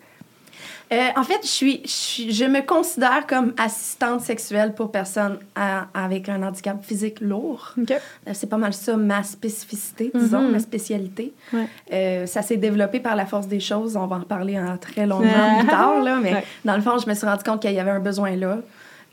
Euh, 0.95 1.07
en 1.17 1.23
fait, 1.23 1.39
je, 1.43 1.47
suis, 1.47 1.81
je, 1.83 1.89
suis- 1.89 2.31
je 2.31 2.45
me 2.45 2.61
considère 2.61 3.27
comme 3.27 3.53
assistante 3.57 4.21
sexuelle 4.21 4.73
pour 4.73 4.91
personnes 4.91 5.39
à- 5.55 5.87
avec 5.93 6.29
un 6.29 6.41
handicap 6.41 6.81
physique 6.83 7.19
lourd. 7.21 7.73
OK. 7.81 7.91
Euh, 7.91 8.31
C'est 8.33 8.47
pas 8.47 8.57
mal 8.57 8.73
ça 8.73 8.95
ma 8.95 9.21
spécificité, 9.23 10.11
disons, 10.15 10.41
Mhm. 10.43 10.51
ma 10.51 10.59
spécialité. 10.59 11.33
Ouais. 11.51 11.67
Euh, 11.91 12.25
ça 12.25 12.41
s'est 12.41 12.57
développé 12.57 12.99
par 13.01 13.15
la 13.15 13.25
force 13.25 13.47
des 13.47 13.59
choses. 13.59 13.97
On 13.97 14.05
va 14.07 14.15
en 14.15 14.19
reparler 14.19 14.57
en 14.59 14.77
très 14.77 15.05
longuement 15.05 15.59
plus 15.59 15.67
tard, 15.67 16.01
là, 16.01 16.19
mais 16.23 16.33
Ouais. 16.33 16.43
dans 16.63 16.75
le 16.75 16.81
fond, 16.81 16.97
je 16.97 17.09
me 17.09 17.13
suis 17.13 17.25
rendu 17.27 17.43
compte 17.43 17.61
qu'il 17.61 17.73
y 17.73 17.79
avait 17.79 17.91
un 17.91 17.99
besoin 17.99 18.35
là. 18.37 18.59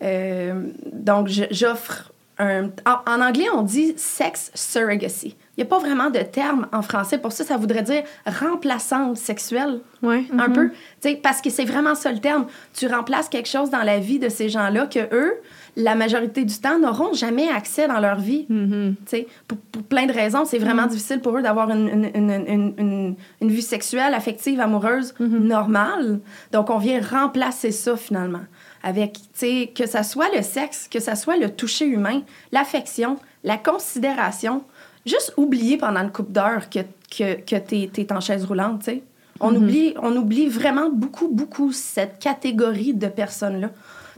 Euh, 0.03 0.55
donc, 0.93 1.29
j'offre 1.51 2.12
un. 2.43 2.71
En, 3.07 3.21
anglais, 3.21 3.47
on 3.55 3.63
dit 3.63 3.95
sex 3.97 4.51
surrogacy. 4.55 5.37
Il 5.57 5.61
n'y 5.63 5.65
a 5.65 5.67
pas 5.67 5.79
vraiment 5.79 6.09
de 6.11 6.21
terme 6.21 6.67
en 6.73 6.81
français 6.83 7.19
pour 7.19 7.31
ça. 7.33 7.45
Ça 7.45 7.57
voudrait 7.59 7.83
dire 7.83 8.03
remplaçante 8.27 9.17
sexuelle 9.19 9.81
Ouais. 10.03 10.25
un 10.37 10.49
peu. 10.51 10.71
Tu 11.01 11.11
sais, 11.11 11.17
parce 11.23 11.41
que 11.43 11.51
c'est 11.51 11.65
vraiment 11.67 11.95
ça 11.95 12.11
le 12.11 12.19
terme. 12.19 12.47
Tu 12.75 12.87
remplaces 12.87 13.29
quelque 13.29 13.49
chose 13.49 13.71
dans 13.71 13.83
la 13.83 13.99
vie 13.99 14.19
de 14.19 14.29
ces 14.31 14.49
gens-là 14.49 14.87
que 14.87 15.15
eux, 15.15 15.35
la 15.77 15.95
majorité 15.95 16.45
du 16.45 16.57
temps, 16.59 16.79
n'auront 16.79 17.13
jamais 17.13 17.49
accès 17.51 17.87
dans 17.87 18.01
leur 18.01 18.19
vie. 18.19 18.47
Tu 18.49 18.95
sais, 19.07 19.27
pour, 19.47 19.59
pour 19.59 19.83
plein 19.83 20.07
de 20.07 20.13
raisons, 20.13 20.45
c'est 20.47 20.59
vraiment 20.59 20.87
difficile 20.87 21.21
pour 21.21 21.37
eux 21.39 21.43
d'avoir 21.43 21.71
une, 21.71 21.89
une, 21.89 22.11
une, 22.15 22.31
une, 22.49 22.75
une- 22.79 23.15
une 23.43 23.49
vie 23.51 23.63
sexuelle, 23.63 24.15
affective, 24.15 24.59
amoureuse 24.61 25.15
normale. 25.21 26.21
Donc, 26.51 26.71
on 26.71 26.79
vient 26.79 27.01
remplacer 27.01 27.71
ça 27.73 27.97
finalement 27.97 28.41
avec, 28.83 29.15
tu 29.15 29.21
sais, 29.35 29.73
que 29.75 29.87
ça 29.87 30.03
soit 30.03 30.35
le 30.35 30.43
sexe, 30.43 30.89
que 30.89 31.01
ça 31.01 31.15
soit 31.15 31.37
le 31.37 31.51
toucher 31.51 31.87
humain, 31.87 32.23
l'affection, 32.51 33.19
la 33.45 33.57
considération. 33.57 34.65
Juste 35.07 35.35
oublier 35.37 35.77
pendant 35.77 36.01
une 36.01 36.13
couple 36.13 36.33
d'heures 36.33 36.71
que, 36.71 36.81
que, 37.11 37.41
que 37.41 37.57
t'es 37.57 37.91
es 37.97 38.13
en 38.13 38.21
chaise 38.21 38.45
roulante, 38.45 38.81
tu 38.81 38.85
sais. 38.87 39.03
On, 39.41 39.55
oublie, 39.57 39.95
on 40.01 40.15
oublie 40.17 40.49
vraiment 40.49 40.89
beaucoup, 40.89 41.27
beaucoup 41.27 41.73
cette 41.73 42.21
catégorie 42.21 42.95
de 42.95 43.09
personnes-là. 43.09 43.71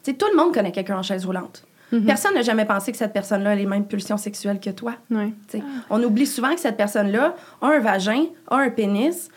Tu 0.03 0.11
sais, 0.11 0.15
tout 0.15 0.27
le 0.31 0.37
monde 0.37 0.53
connaît 0.53 0.73
quelqu'un 0.73 0.99
en 0.99 1.03
chaise 1.03 1.25
roulante. 1.25 1.65
Personne 2.07 2.35
n'a 2.35 2.43
jamais 2.43 2.65
pensé 2.65 2.91
que 2.93 2.99
cette 2.99 3.13
personne-là 3.13 3.51
a 3.51 3.55
les 3.55 3.67
mêmes 3.67 3.87
pulsions 3.87 4.17
sexuelles 4.17 4.61
que 4.61 4.71
toi. 4.71 4.95
Tu 5.49 5.59
sais, 5.59 5.63
On 5.91 6.03
oublie 6.03 6.27
souvent 6.27 6.53
que 6.55 6.61
cette 6.61 6.77
personne-là 6.77 7.37
a 7.63 7.67
un 7.67 7.79
vagin, 7.79 8.25
a 8.51 8.57
un 8.57 8.71
pénis 8.71 9.29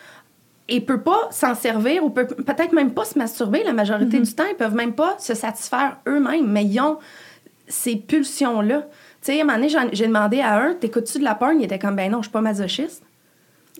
et 0.68 0.80
peut 0.80 1.00
pas 1.00 1.28
s'en 1.30 1.54
servir 1.54 2.04
ou 2.04 2.10
peut 2.10 2.26
peut-être 2.26 2.72
même 2.72 2.92
pas 2.92 3.04
se 3.04 3.18
masturber 3.18 3.62
la 3.64 3.72
majorité 3.72 4.18
du 4.20 4.34
temps. 4.34 4.44
Ils 4.50 4.56
peuvent 4.56 4.74
même 4.74 4.92
pas 4.94 5.16
se 5.18 5.34
satisfaire 5.34 5.96
eux-mêmes, 6.06 6.46
mais 6.46 6.64
ils 6.64 6.78
ont 6.80 6.98
ces 7.66 7.96
pulsions-là. 7.96 8.82
Tu 9.22 9.32
sais, 9.32 9.38
à 9.40 9.42
un 9.42 9.46
moment 9.46 9.58
donné, 9.58 9.88
j'ai 9.92 10.06
demandé 10.06 10.40
à 10.40 10.58
un, 10.62 10.74
t'écoutes-tu 10.74 11.18
de 11.18 11.24
la 11.24 11.34
porn? 11.34 11.58
Il 11.58 11.64
était 11.64 11.78
comme, 11.78 11.96
ben 11.96 12.10
non, 12.10 12.18
je 12.18 12.24
suis 12.24 12.32
pas 12.32 12.40
masochiste. 12.40 13.02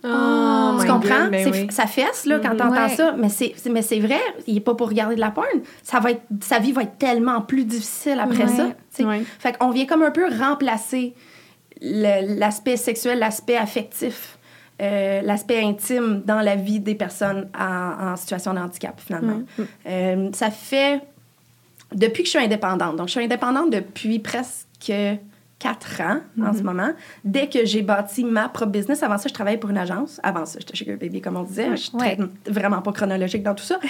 Oh 0.05 0.77
tu 0.81 0.87
comprends? 0.87 1.23
God, 1.25 1.31
ben 1.31 1.51
oui. 1.53 1.67
Ça 1.71 1.87
fesse, 1.87 2.25
là, 2.25 2.39
quand 2.39 2.57
t'entends 2.57 2.85
Ouais. 2.87 2.95
ça. 2.97 3.15
Mais 3.19 3.29
c'est, 3.29 3.53
c'est- 3.57 3.69
mais 3.71 3.83
c'est 3.83 3.99
vrai, 3.99 4.21
il 4.47 4.57
est 4.57 4.61
pas 4.61 4.75
pour 4.75 4.89
regarder 4.89 5.17
de 5.17 5.21
la 5.21 5.31
porn. 5.33 5.47
Ça 5.83 5.99
va 6.01 6.13
être, 6.13 6.23
sa 6.41 6.59
vie 6.61 6.71
va 6.73 6.83
être 6.83 6.99
tellement 6.99 7.41
plus 7.41 7.65
difficile 7.65 8.21
après 8.21 8.45
Ouais. 8.45 8.73
ça. 8.97 9.05
Ouais. 9.05 9.23
Fait 9.39 9.57
qu'on 9.59 9.71
vient 9.71 9.87
comme 9.87 10.03
un 10.03 10.11
peu 10.13 10.27
remplacer 10.41 11.15
l'aspect 11.81 12.77
sexuel, 12.77 13.19
l'aspect 13.19 13.57
affectif 13.57 14.38
euh, 14.81 15.21
l'aspect 15.23 15.61
intime 15.63 16.23
dans 16.25 16.41
la 16.41 16.57
vie 16.57 16.81
des 16.81 16.95
personnes 16.95 17.49
en, 17.59 18.11
en 18.13 18.17
situation 18.17 18.55
de 18.55 18.59
handicap, 18.61 19.01
finalement. 19.05 19.43
Euh, 19.87 20.31
ça 20.33 20.51
fait 20.51 21.01
depuis 21.95 22.23
que 22.23 22.27
je 22.29 22.37
suis 22.37 22.45
indépendante. 22.45 22.97
Donc, 22.97 23.09
je 23.09 23.13
suis 23.13 23.25
indépendante 23.25 23.71
depuis 23.71 24.19
presque 24.19 24.93
quatre 25.59 26.01
ans 26.03 26.21
en 26.41 26.53
ce 26.53 26.63
moment. 26.63 26.91
Dès 27.25 27.49
que 27.49 27.65
j'ai 27.67 27.83
bâti 27.83 28.23
ma 28.25 28.49
propre 28.49 28.71
business, 28.71 29.03
avant 29.03 29.19
ça, 29.19 29.29
je 29.29 29.35
travaillais 29.35 29.59
pour 29.59 29.71
une 29.71 29.79
agence. 29.79 30.21
Avant 30.23 30.47
ça, 30.47 30.61
j'étais 30.61 30.77
Sugar 30.77 30.97
Baby, 30.97 31.21
comme 31.21 31.37
on 31.37 31.43
disait. 31.43 31.71
Je 31.73 31.77
suis 31.77 31.97
Ouais. 31.97 32.17
vraiment 32.47 32.81
pas 32.81 32.93
chronologique 32.93 33.43
dans 33.43 33.55
tout 33.55 33.65
ça. 33.65 33.79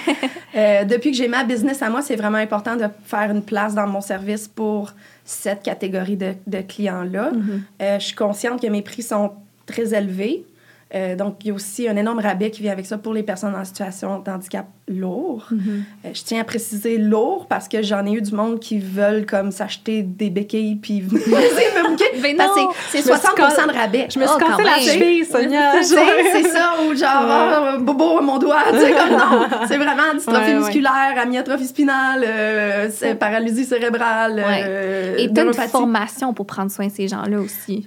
Euh, 0.56 0.84
depuis 0.84 1.10
que 1.10 1.16
j'ai 1.18 1.28
ma 1.28 1.44
business 1.44 1.82
à 1.82 1.90
moi, 1.90 2.00
c'est 2.00 2.16
vraiment 2.16 2.38
important 2.38 2.74
de 2.74 2.86
faire 3.04 3.30
une 3.30 3.42
place 3.42 3.74
dans 3.74 3.86
mon 3.86 4.00
service 4.00 4.48
pour 4.48 4.92
cette 5.22 5.62
catégorie 5.62 6.16
de, 6.16 6.32
de 6.46 6.62
clients-là. 6.62 7.32
Euh, 7.82 7.98
je 7.98 8.04
suis 8.06 8.14
consciente 8.16 8.60
que 8.62 8.66
mes 8.66 8.80
prix 8.80 9.02
sont 9.02 9.32
très 9.66 9.92
élevés. 9.94 10.46
Euh, 10.94 11.16
donc, 11.16 11.36
il 11.44 11.48
y 11.48 11.50
a 11.50 11.54
aussi 11.54 11.86
un 11.86 11.96
énorme 11.96 12.18
rabais 12.18 12.50
qui 12.50 12.62
vient 12.62 12.72
avec 12.72 12.86
ça 12.86 12.96
pour 12.96 13.12
les 13.12 13.22
personnes 13.22 13.54
en 13.54 13.62
situation 13.64 14.20
de 14.20 14.30
handicap 14.30 14.66
lourd. 14.88 15.46
Euh, 15.52 16.08
je 16.14 16.22
tiens 16.22 16.40
à 16.40 16.44
préciser 16.44 16.96
lourd 16.96 17.46
parce 17.46 17.68
que 17.68 17.82
j'en 17.82 18.06
ai 18.06 18.12
eu 18.12 18.22
du 18.22 18.32
monde 18.32 18.58
qui 18.58 18.78
veulent 18.78 19.26
comme 19.26 19.50
s'acheter 19.50 20.02
des 20.02 20.30
béquilles 20.30 20.76
puis 20.76 21.02
venir 21.02 21.26
me 21.28 22.32
non! 22.38 22.72
c'est 22.90 23.02
c'est 23.02 23.06
Je 23.06 23.12
me 23.12 23.16
suis 23.16 23.26
60 23.26 23.36
cassé- 23.36 23.66
de 23.68 23.76
rabais. 23.76 24.06
Je 24.10 24.18
me 24.18 24.26
suis 24.26 24.34
Oh, 24.34 24.38
cassé 24.38 24.62
la 24.62 24.78
cheville, 24.78 25.24
Sonia. 25.26 25.72
C'est 25.82 26.42
ça, 26.48 26.74
ou 26.88 26.94
genre, 26.94 27.74
oh, 27.76 27.80
bobo, 27.82 28.20
mon 28.22 28.38
doigt, 28.38 28.62
tu 28.72 28.78
sais, 28.78 28.92
comme 28.92 29.10
non. 29.10 29.46
C'est 29.66 29.76
vraiment 29.76 30.14
dystrophie 30.14 30.40
Ouais, 30.40 30.46
ouais. 30.54 30.58
musculaire, 30.58 31.14
amyotrophie 31.20 31.66
spinale, 31.66 32.24
euh, 32.26 33.14
paralysie 33.18 33.64
cérébrale. 33.64 34.36
Ouais. 34.36 35.22
Et 35.22 35.32
t'as 35.32 35.44
une 35.44 35.52
formation 35.52 36.32
pour 36.32 36.46
prendre 36.46 36.70
soin 36.70 36.86
de 36.86 36.92
ces 36.92 37.08
gens-là 37.08 37.40
aussi. 37.40 37.86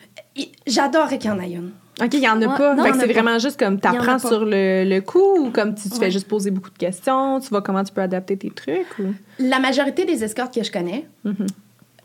J'adorerais 0.67 1.17
qu'il 1.17 1.29
y 1.31 1.33
en 1.33 1.39
ait 1.39 1.51
une. 1.51 1.71
OK, 2.01 2.13
il 2.13 2.19
n'y 2.19 2.27
en 2.29 2.41
a 2.41 2.47
Ouais, 2.47 2.57
pas. 2.57 2.75
non, 2.75 2.83
Fait 2.83 2.91
que 2.91 2.97
c'est 2.99 3.11
vraiment 3.13 3.37
juste 3.39 3.59
comme 3.59 3.79
tu 3.79 3.87
apprends 3.87 4.17
sur 4.19 4.45
le, 4.45 4.85
le 4.85 4.99
coup 5.01 5.37
ou 5.39 5.49
comme 5.51 5.75
tu, 5.75 5.89
tu 5.89 5.93
Ouais. 5.95 6.05
fais 6.05 6.11
juste 6.11 6.27
poser 6.27 6.49
beaucoup 6.51 6.69
de 6.69 6.77
questions, 6.77 7.39
tu 7.39 7.49
vois 7.49 7.61
comment 7.61 7.83
tu 7.83 7.91
peux 7.93 8.01
adapter 8.01 8.37
tes 8.37 8.49
trucs 8.49 8.97
ou... 8.99 9.13
La 9.39 9.59
majorité 9.59 10.05
des 10.05 10.23
escortes 10.23 10.53
que 10.53 10.63
je 10.63 10.71
connais, 10.71 11.05
Mhm. 11.25 11.45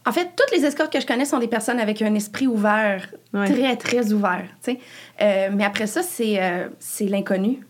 en 0.06 0.12
fait, 0.12 0.28
toutes 0.36 0.56
les 0.56 0.64
escortes 0.66 0.92
que 0.92 1.00
je 1.00 1.06
connais 1.06 1.24
sont 1.24 1.38
des 1.38 1.48
personnes 1.48 1.78
avec 1.80 2.02
un 2.02 2.14
esprit 2.14 2.46
ouvert, 2.46 3.06
Ouais. 3.32 3.46
très, 3.46 3.76
très 3.76 4.12
ouvert. 4.12 4.44
Euh, 4.68 5.48
mais 5.52 5.64
après 5.64 5.86
ça, 5.86 6.02
c'est 6.02 6.42
euh, 6.42 6.68
l'inconnu. 7.00 7.60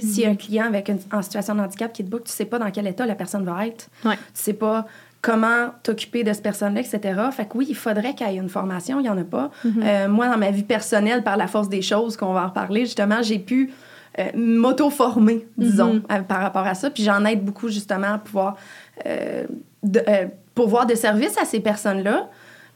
S'il 0.00 0.20
y 0.20 0.24
a 0.24 0.30
un 0.30 0.34
client 0.34 0.64
avec 0.64 0.88
une, 0.88 0.98
en 1.12 1.20
situation 1.20 1.54
de 1.54 1.60
handicap 1.60 1.92
qui 1.92 2.02
te 2.02 2.08
book, 2.08 2.24
tu 2.24 2.32
sais 2.32 2.46
pas 2.46 2.58
dans 2.58 2.70
quel 2.70 2.86
état 2.86 3.04
la 3.04 3.14
personne 3.14 3.44
va 3.44 3.66
être. 3.66 3.88
Tu 4.02 4.08
sais 4.32 4.54
pas 4.54 4.86
comment 5.20 5.70
t'occuper 5.82 6.22
de 6.24 6.32
cette 6.32 6.42
personne-là, 6.42 6.80
etc. 6.80 7.20
Fait 7.32 7.46
que 7.46 7.56
oui, 7.58 7.66
il 7.68 7.74
faudrait 7.76 8.14
qu'il 8.14 8.26
y 8.28 8.30
ait 8.34 8.36
une 8.36 8.48
formation, 8.48 9.00
il 9.00 9.02
n'y 9.04 9.08
en 9.08 9.18
a 9.18 9.24
pas. 9.24 9.50
Euh, 9.64 10.08
moi, 10.08 10.28
dans 10.28 10.38
ma 10.38 10.50
vie 10.50 10.62
personnelle, 10.62 11.22
par 11.24 11.36
la 11.36 11.46
force 11.48 11.68
des 11.68 11.82
choses, 11.82 12.16
qu'on 12.16 12.32
va 12.32 12.44
en 12.44 12.48
reparler, 12.48 12.80
justement, 12.82 13.20
j'ai 13.22 13.38
pu 13.38 13.72
euh, 14.18 14.30
m'auto-former, 14.34 15.46
disons, 15.56 15.94
Mhm. 15.94 16.02
euh, 16.10 16.20
par 16.22 16.40
rapport 16.40 16.66
à 16.66 16.74
ça. 16.74 16.90
Puis 16.90 17.04
j'en 17.04 17.24
aide 17.24 17.44
beaucoup, 17.44 17.68
justement, 17.68 18.14
à 18.14 18.18
pouvoir 18.18 18.56
euh, 19.06 19.44
de, 19.82 20.00
pourvoir 20.54 20.86
de 20.86 20.94
services 20.96 21.38
à 21.38 21.44
ces 21.44 21.60
personnes-là. 21.60 22.28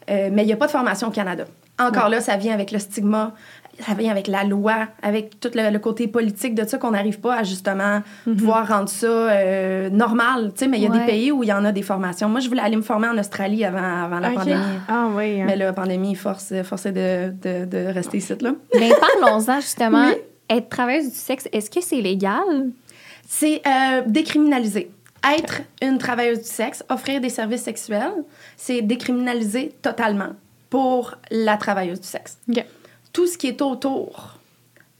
Mais 0.08 0.42
il 0.42 0.46
n'y 0.46 0.52
a 0.52 0.56
pas 0.56 0.66
de 0.66 0.70
formation 0.72 1.08
au 1.08 1.10
Canada. 1.10 1.44
Encore 1.80 2.08
là, 2.08 2.20
ça 2.20 2.36
vient 2.36 2.52
avec 2.52 2.70
le 2.70 2.78
stigma, 2.78 3.32
ça 3.80 3.94
vient 3.94 4.10
avec 4.10 4.26
la 4.28 4.44
loi, 4.44 4.88
avec 5.02 5.40
tout 5.40 5.50
le, 5.54 5.70
le 5.70 5.78
côté 5.78 6.06
politique 6.08 6.54
de 6.54 6.66
ça 6.66 6.78
qu'on 6.78 6.90
n'arrive 6.92 7.20
pas 7.20 7.36
à 7.36 7.42
justement 7.42 8.02
pouvoir 8.24 8.68
rendre 8.68 8.88
ça 8.88 9.06
euh, 9.06 9.90
normal. 9.90 10.52
Tu 10.54 10.60
sais, 10.60 10.68
mais 10.68 10.78
il 10.78 10.84
y 10.84 10.86
a 10.86 10.90
Ouais. 10.90 10.98
des 11.00 11.06
pays 11.06 11.32
où 11.32 11.42
il 11.42 11.48
y 11.48 11.52
en 11.52 11.64
a 11.64 11.72
des 11.72 11.82
formations. 11.82 12.28
Moi, 12.28 12.40
je 12.40 12.48
voulais 12.48 12.60
aller 12.62 12.76
me 12.76 12.82
former 12.82 13.08
en 13.08 13.16
Australie 13.18 13.64
avant, 13.64 14.04
avant 14.04 14.20
la 14.20 14.30
pandémie. 14.30 14.60
Ah 14.88 15.08
oui. 15.16 15.40
hein. 15.40 15.44
Mais 15.46 15.56
la 15.56 15.72
pandémie 15.72 16.14
force, 16.14 16.52
forçait 16.64 16.92
de, 16.92 17.32
de, 17.42 17.64
de 17.64 17.86
rester 17.92 18.18
ici. 18.18 18.34
Là. 18.40 18.52
Mais 18.78 18.90
parlons-en 19.20 19.60
justement. 19.60 20.06
Oui. 20.06 20.14
Être 20.50 20.68
travailleuse 20.68 21.08
du 21.10 21.16
sexe, 21.16 21.48
est-ce 21.52 21.70
que 21.70 21.80
c'est 21.80 22.00
légal? 22.02 22.70
C'est 23.26 23.62
euh, 23.66 24.02
décriminaliser. 24.06 24.90
Être 25.36 25.62
une 25.80 25.98
travailleuse 25.98 26.40
du 26.40 26.44
sexe, 26.48 26.84
offrir 26.90 27.20
des 27.20 27.28
services 27.30 27.62
sexuels, 27.62 28.12
c'est 28.56 28.82
décriminaliser 28.82 29.72
totalement 29.80 30.30
pour 30.68 31.14
la 31.30 31.56
travailleuse 31.56 32.00
du 32.00 32.08
sexe. 32.08 32.38
OK. 32.50 32.64
Tout 33.12 33.26
ce 33.26 33.36
qui 33.36 33.46
est 33.48 33.60
autour 33.62 34.38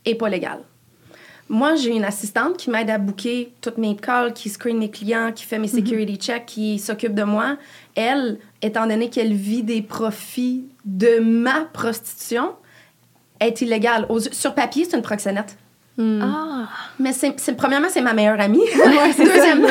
est 0.04 0.14
pas 0.14 0.28
légal. 0.28 0.60
Moi, 1.48 1.74
j'ai 1.76 1.90
une 1.90 2.04
assistante 2.04 2.56
qui 2.56 2.70
m'aide 2.70 2.88
à 2.88 2.98
booker 2.98 3.52
toutes 3.60 3.76
mes 3.76 3.94
calls, 3.96 4.32
qui 4.32 4.48
screen 4.48 4.78
mes 4.78 4.90
clients, 4.90 5.32
qui 5.32 5.44
fait 5.44 5.58
mes 5.58 5.68
security 5.68 6.16
checks, 6.16 6.46
qui 6.46 6.78
s'occupe 6.78 7.14
de 7.14 7.24
moi. 7.24 7.56
Elle, 7.94 8.38
étant 8.62 8.86
donné 8.86 9.10
qu'elle 9.10 9.34
vit 9.34 9.62
des 9.62 9.82
profits 9.82 10.64
de 10.84 11.18
ma 11.18 11.62
prostitution, 11.72 12.54
est 13.38 13.60
illégale. 13.60 14.06
Aux- 14.08 14.20
sur 14.20 14.54
papier, 14.54 14.86
c'est 14.88 14.96
une 14.96 15.02
proxénète. 15.02 15.58
Ah! 15.98 16.68
Mais 16.98 17.12
c'est, 17.12 17.38
c'est- 17.38 17.54
premièrement, 17.54 17.88
c'est 17.90 18.00
ma 18.00 18.12
meilleure 18.14 18.40
amie. 18.40 18.60
Deuxièmement, 19.18 19.68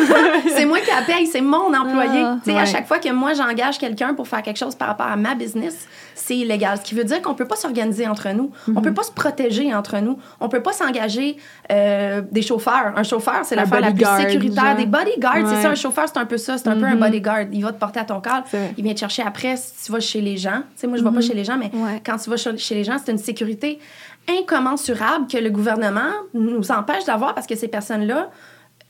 c'est 0.56 0.66
moi 0.66 0.80
qui 0.80 0.90
la 0.90 1.02
paye, 1.02 1.26
c'est 1.28 1.42
mon 1.42 1.74
employé. 1.74 2.22
Ah, 2.24 2.38
Tu 2.44 2.52
sais, 2.52 2.58
À 2.58 2.66
chaque 2.66 2.88
fois 2.88 3.00
que 3.00 3.10
moi, 3.12 3.34
j'engage 3.34 3.80
quelqu'un 3.80 4.14
pour 4.14 4.28
faire 4.28 4.42
quelque 4.42 4.58
chose 4.58 4.76
par 4.76 4.90
rapport 4.90 5.08
à 5.08 5.16
ma 5.16 5.34
business, 5.36 5.88
c'est 6.16 6.36
illégal. 6.38 6.78
Ce 6.78 6.84
qui 6.84 6.94
veut 6.96 7.04
dire 7.04 7.22
qu'on 7.22 7.34
peut 7.34 7.48
pas 7.48 7.56
s'organiser 7.56 8.08
entre 8.08 8.30
nous. 8.30 8.52
On 8.76 8.82
peut 8.82 8.94
pas 8.94 9.04
se 9.04 9.12
protéger 9.12 9.74
entre 9.74 9.98
nous. 10.00 10.18
On 10.40 10.50
peut 10.50 10.62
pas 10.62 10.74
s'engager 10.74 11.38
euh, 11.72 12.22
des 12.32 12.42
chauffeurs. 12.42 12.94
Un 12.96 13.04
chauffeur, 13.04 13.40
c'est 13.44 13.56
l'affaire 13.56 13.82
la 13.82 13.92
plus 13.92 14.06
sécuritaire. 14.30 14.64
genre. 14.66 14.76
Des 14.76 14.86
bodyguards, 14.86 15.48
c'est 15.48 15.62
ça. 15.62 15.70
Un 15.70 15.76
chauffeur, 15.76 16.06
c'est 16.08 16.20
un 16.20 16.26
peu 16.26 16.38
ça. 16.38 16.58
C'est 16.58 16.68
un 16.68 16.78
peu 16.78 16.86
un 16.86 16.94
Mhm. 16.96 17.00
bodyguard. 17.00 17.40
Il 17.52 17.64
va 17.64 17.72
te 17.72 17.80
porter 17.80 18.00
à 18.00 18.06
ton 18.06 18.22
corps. 18.22 18.44
Il 18.78 18.84
vient 18.84 18.94
te 18.94 19.00
chercher 19.00 19.24
après 19.24 19.56
si 19.58 19.86
tu 19.86 19.92
vas 19.92 20.00
chez 20.00 20.22
les 20.22 20.38
gens. 20.38 20.62
Moi, 20.88 20.98
je 20.98 21.04
vais 21.04 21.12
pas 21.12 21.22
chez 21.22 21.34
les 21.34 21.44
gens, 21.46 21.58
mais 21.58 21.72
quand 22.06 22.18
tu 22.18 22.30
vas 22.30 22.38
chez 22.38 22.76
les 22.76 22.84
gens, 22.84 22.98
c'est 23.04 23.12
une 23.12 23.18
sécurité 23.18 23.80
incommensurable 24.28 25.28
que 25.28 25.38
le 25.38 25.50
gouvernement 25.50 26.12
nous 26.34 26.72
empêche 26.72 27.06
d'avoir 27.06 27.34
parce 27.36 27.48
que 27.48 27.56
ces 27.56 27.68
personnes-là 27.68 28.30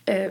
euh, 0.09 0.29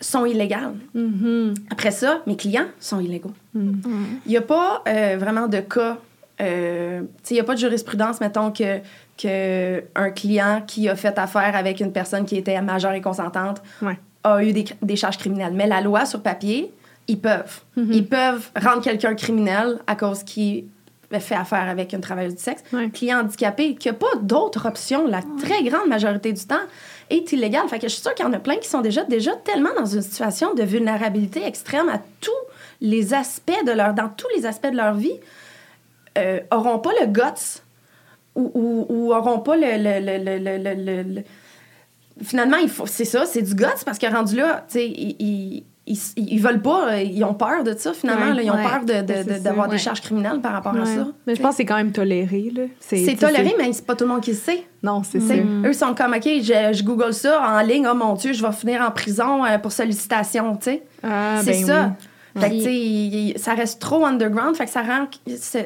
sont 0.00 0.24
illégales. 0.26 0.74
Mhm. 0.94 1.54
Après 1.70 1.90
ça, 1.90 2.20
mes 2.26 2.36
clients 2.36 2.66
sont 2.80 3.00
illégaux. 3.00 3.32
Mhm. 3.54 3.82
Il 4.26 4.30
n'y 4.30 4.36
a 4.36 4.42
pas 4.42 4.82
euh, 4.88 5.16
vraiment 5.18 5.48
de 5.48 5.58
cas. 5.60 5.98
euh, 6.40 7.02
il 7.30 7.34
n'y 7.34 7.40
a 7.40 7.44
pas 7.44 7.54
de 7.54 7.58
jurisprudence, 7.60 8.20
mettons, 8.20 8.50
que, 8.50 8.80
que 9.16 9.84
un 9.94 10.10
client 10.10 10.62
qui 10.66 10.88
a 10.88 10.96
fait 10.96 11.16
affaire 11.18 11.54
avec 11.54 11.80
une 11.80 11.92
personne 11.92 12.24
qui 12.24 12.36
était 12.36 12.60
majeure 12.62 12.92
et 12.92 13.00
consentante 13.00 13.62
Ouais. 13.80 13.98
a 14.24 14.42
eu 14.42 14.52
des, 14.52 14.64
des 14.82 14.96
charges 14.96 15.18
criminelles. 15.18 15.52
Mais 15.54 15.66
la 15.68 15.80
loi, 15.80 16.04
sur 16.04 16.20
papier, 16.20 16.72
ils 17.08 17.18
peuvent. 17.20 17.60
Ils 17.76 18.06
peuvent 18.06 18.48
rendre 18.60 18.80
quelqu'un 18.82 19.14
criminel 19.14 19.78
à 19.86 19.94
cause 19.96 20.22
qu'il 20.24 20.64
fait 21.20 21.34
affaire 21.34 21.68
avec 21.68 21.92
une 21.92 22.00
travailleuse 22.00 22.34
du 22.36 22.42
sexe. 22.42 22.62
Ouais. 22.72 22.88
Client 22.90 23.20
handicapé, 23.20 23.74
qui 23.74 23.88
n'a 23.88 23.94
pas 23.94 24.14
d'autre 24.22 24.66
option, 24.68 25.06
la 25.06 25.20
très 25.42 25.62
grande 25.62 25.88
majorité 25.88 26.32
du 26.32 26.44
temps, 26.44 26.64
est 27.10 27.30
illégal. 27.32 27.68
Fait 27.68 27.78
que 27.78 27.88
je 27.88 27.92
suis 27.92 28.02
sûre 28.02 28.14
qu'il 28.14 28.24
y 28.24 28.28
en 28.28 28.32
a 28.32 28.38
plein 28.38 28.56
qui 28.56 28.68
sont 28.68 28.80
déjà, 28.80 29.04
déjà 29.04 29.32
tellement 29.36 29.74
dans 29.78 29.86
une 29.86 30.02
situation 30.02 30.54
de 30.54 30.62
vulnérabilité 30.62 31.44
extrême 31.44 31.88
à 31.88 31.98
tous 32.20 32.30
les 32.80 33.14
aspects 33.14 33.64
de 33.66 33.72
leur... 33.72 33.94
dans 33.94 34.08
tous 34.08 34.28
les 34.36 34.46
aspects 34.46 34.70
de 34.70 34.76
leur 34.76 34.94
vie, 34.94 35.18
euh, 36.18 36.40
auront 36.50 36.78
pas 36.78 36.90
le 37.00 37.06
guts 37.06 37.60
ou, 38.34 38.50
ou, 38.54 38.86
ou 38.88 39.12
auront 39.14 39.40
pas 39.40 39.56
le... 39.56 39.62
le, 39.76 40.00
le, 40.00 40.24
le, 40.24 40.38
le- 40.38 40.58
le- 40.58 40.84
le- 41.02 41.14
le- 41.14 41.22
Finalement, 42.22 42.58
il 42.58 42.68
faut, 42.68 42.86
c'est 42.86 43.06
ça, 43.06 43.24
c'est 43.24 43.40
du 43.42 43.54
guts 43.54 43.64
parce 43.86 43.98
que 43.98 44.06
rendu 44.06 44.36
là, 44.36 44.64
tu 44.68 44.74
sais, 44.74 44.86
ils, 44.86 45.16
ils, 45.18 45.64
ils, 45.86 45.98
ils 46.16 46.38
veulent 46.40 46.62
pas, 46.62 46.92
euh, 46.92 47.02
ils 47.02 47.24
ont 47.24 47.34
peur 47.34 47.64
de 47.64 47.74
ça 47.76 47.92
finalement, 47.92 48.26
Ouais. 48.28 48.34
là, 48.34 48.42
ils 48.42 48.50
ont 48.50 48.54
Ouais. 48.54 48.62
peur 48.62 48.80
de, 48.84 49.06
de- 49.06 49.14
C'est 49.18 49.24
de- 49.24 49.32
ça, 49.32 49.38
d'avoir 49.40 49.66
ouais. 49.68 49.74
des 49.74 49.78
charges 49.78 50.00
criminelles 50.00 50.40
par 50.40 50.52
rapport 50.52 50.76
à 50.76 50.84
ça. 50.86 51.08
Mais 51.26 51.34
je 51.34 51.40
pense 51.42 51.50
que 51.50 51.56
c'est 51.56 51.64
quand 51.64 51.76
même 51.76 51.92
toléré. 51.92 52.52
là. 52.54 52.62
C'est 52.80 53.16
toléré, 53.16 53.54
mais 53.58 53.72
c'est 53.72 53.84
pas 53.86 53.94
tout 53.96 54.04
le 54.04 54.10
monde 54.10 54.20
qui 54.22 54.30
le 54.30 54.36
sait. 54.36 54.62
Non, 54.82 55.02
c'est 55.04 55.20
ça. 55.20 55.34
sais, 55.34 55.44
Eux 55.64 55.72
sont 55.72 55.94
comme, 55.94 56.12
OK, 56.14 56.22
je, 56.24 56.70
je 56.72 56.82
google 56.82 57.12
ça 57.14 57.40
en 57.40 57.60
ligne, 57.62 57.86
oh 57.90 57.94
mon 57.94 58.14
Dieu, 58.14 58.32
je 58.32 58.44
vais 58.44 58.52
finir 58.52 58.80
en 58.80 58.90
prison 58.90 59.44
euh, 59.44 59.58
pour 59.58 59.72
sollicitation, 59.72 60.56
tu 60.56 60.64
sais. 60.70 60.82
Ah, 61.02 61.38
c'est 61.42 61.52
ben 61.52 61.66
ça. 61.66 61.84
oui. 62.00 62.06
Fait 62.38 62.48
que, 62.50 62.54
il- 62.68 63.38
ça 63.38 63.54
reste 63.54 63.80
trop 63.80 64.04
underground, 64.06 64.56
fait 64.56 64.64
que 64.64 64.70
ça 64.70 64.82
rend 64.82 65.06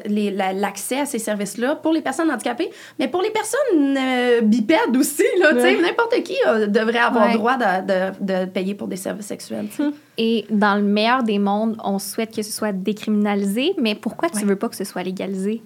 la- 0.09 0.53
l'accès 0.53 0.99
à 0.99 1.05
ces 1.05 1.19
services-là 1.19 1.75
pour 1.77 1.93
les 1.93 2.01
personnes 2.01 2.29
handicapées, 2.29 2.69
mais 2.99 3.07
pour 3.07 3.21
les 3.21 3.29
personnes 3.31 3.95
euh, 3.97 4.41
bipèdes 4.41 4.95
aussi, 4.97 5.23
là, 5.39 5.53
Ouais. 5.53 5.81
n'importe 5.81 6.21
qui 6.23 6.35
euh, 6.45 6.67
devrait 6.67 6.99
avoir 6.99 7.27
Ouais. 7.27 7.33
droit 7.35 7.55
de, 7.57 7.85
de- 7.87 8.43
de 8.43 8.45
payer 8.49 8.75
pour 8.75 8.87
des 8.87 8.97
services 8.97 9.27
sexuels. 9.27 9.67
sais. 9.71 9.83
Et 10.17 10.45
dans 10.49 10.75
le 10.75 10.81
meilleur 10.81 11.23
des 11.23 11.39
mondes, 11.39 11.77
on 11.83 11.99
souhaite 11.99 12.35
que 12.35 12.41
ce 12.41 12.51
soit 12.51 12.73
décriminalisé, 12.73 13.73
mais 13.79 13.95
pourquoi 13.95 14.29
tu 14.29 14.37
Ouais. 14.39 14.43
veux 14.43 14.55
pas 14.57 14.67
que 14.67 14.75
ce 14.75 14.83
soit 14.83 15.03
légalisé? 15.03 15.61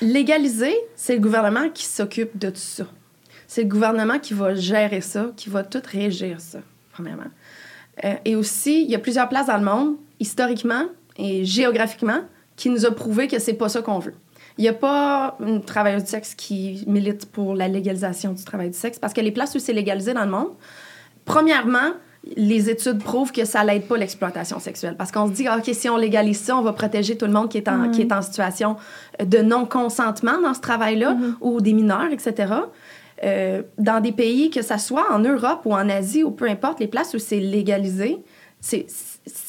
Légaliser, 0.00 0.74
c'est 0.94 1.14
le 1.14 1.20
gouvernement 1.20 1.68
qui 1.72 1.84
s'occupe 1.84 2.38
de 2.38 2.48
tout 2.50 2.56
ça. 2.56 2.84
C'est 3.46 3.62
le 3.62 3.68
gouvernement 3.68 4.18
qui 4.18 4.34
va 4.34 4.54
gérer 4.54 5.00
ça, 5.00 5.30
qui 5.36 5.48
va 5.50 5.62
tout 5.64 5.82
régir 5.90 6.40
ça, 6.40 6.58
premièrement. 6.92 7.24
Euh, 8.04 8.14
et 8.24 8.36
aussi, 8.36 8.82
il 8.82 8.90
y 8.90 8.94
a 8.94 8.98
plusieurs 8.98 9.28
places 9.28 9.46
dans 9.46 9.56
le 9.56 9.64
monde, 9.64 9.96
historiquement 10.20 10.84
et 11.16 11.44
géographiquement, 11.44 12.20
qui 12.56 12.70
nous 12.70 12.86
a 12.86 12.90
prouvé 12.90 13.28
que 13.28 13.38
c'est 13.38 13.54
pas 13.54 13.68
ça 13.68 13.82
qu'on 13.82 13.98
veut. 13.98 14.14
Il 14.58 14.62
n'y 14.62 14.68
a 14.68 14.72
pas 14.72 15.36
une 15.40 15.62
travailleuse 15.62 16.04
du 16.04 16.10
sexe 16.10 16.34
qui 16.34 16.82
milite 16.86 17.26
pour 17.26 17.54
la 17.54 17.68
légalisation 17.68 18.32
du 18.32 18.42
travail 18.44 18.70
du 18.70 18.78
sexe, 18.78 18.98
parce 18.98 19.12
que 19.12 19.20
les 19.20 19.32
places 19.32 19.54
où 19.54 19.58
c'est 19.58 19.74
légalisé 19.74 20.14
dans 20.14 20.24
le 20.24 20.30
monde, 20.30 20.48
premièrement, 21.26 21.92
les 22.36 22.70
études 22.70 23.02
prouvent 23.02 23.30
que 23.30 23.44
ça 23.44 23.62
l'aide 23.62 23.86
pas 23.86 23.96
l'exploitation 23.96 24.58
sexuelle. 24.58 24.96
Parce 24.96 25.12
qu'on 25.12 25.28
se 25.28 25.32
dit, 25.32 25.46
OK, 25.48 25.70
si 25.72 25.88
on 25.88 25.96
légalise 25.96 26.40
ça, 26.40 26.56
on 26.56 26.62
va 26.62 26.72
protéger 26.72 27.16
tout 27.16 27.26
le 27.26 27.32
monde 27.32 27.50
qui 27.50 27.58
est 27.58 27.68
en, 27.68 27.90
qui 27.90 28.00
est 28.00 28.12
en 28.12 28.22
situation 28.22 28.76
de 29.22 29.38
non-consentement 29.38 30.40
dans 30.40 30.54
ce 30.54 30.60
travail-là, 30.60 31.16
ou 31.40 31.60
des 31.60 31.72
mineurs, 31.72 32.10
etc. 32.10 32.54
euh, 33.22 33.62
dans 33.78 34.00
des 34.00 34.12
pays, 34.12 34.50
que 34.50 34.62
ça 34.62 34.78
soit 34.78 35.12
en 35.12 35.20
Europe 35.20 35.60
ou 35.66 35.74
en 35.74 35.88
Asie 35.88 36.24
ou 36.24 36.30
peu 36.30 36.48
importe, 36.48 36.80
les 36.80 36.88
places 36.88 37.14
où 37.14 37.18
c'est 37.18 37.40
légalisé, 37.40 38.18
c'est 38.60 38.86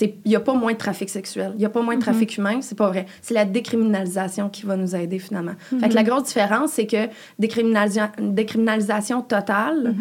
il 0.02 0.14
n'y 0.26 0.36
a 0.36 0.40
pas 0.40 0.54
moins 0.54 0.74
de 0.74 0.78
trafic 0.78 1.10
sexuel, 1.10 1.52
il 1.56 1.60
n'y 1.60 1.66
a 1.66 1.70
pas 1.70 1.82
moins 1.82 1.96
de 1.96 2.02
trafic 2.02 2.38
humain, 2.38 2.62
c'est 2.62 2.78
pas 2.78 2.88
vrai. 2.88 3.06
C'est 3.22 3.34
la 3.34 3.46
décriminalisation 3.46 4.50
qui 4.50 4.66
va 4.66 4.76
nous 4.76 4.96
aider 4.96 5.20
finalement. 5.20 5.54
Fait 5.80 5.90
que 5.90 5.96
la 5.96 6.04
grosse 6.04 6.24
différence, 6.24 6.72
c'est 6.72 6.88
que 6.88 7.08
décriminalisation, 7.38 8.12
décriminalisation 8.20 9.22
totale, 9.22 9.96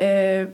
euh, 0.00 0.46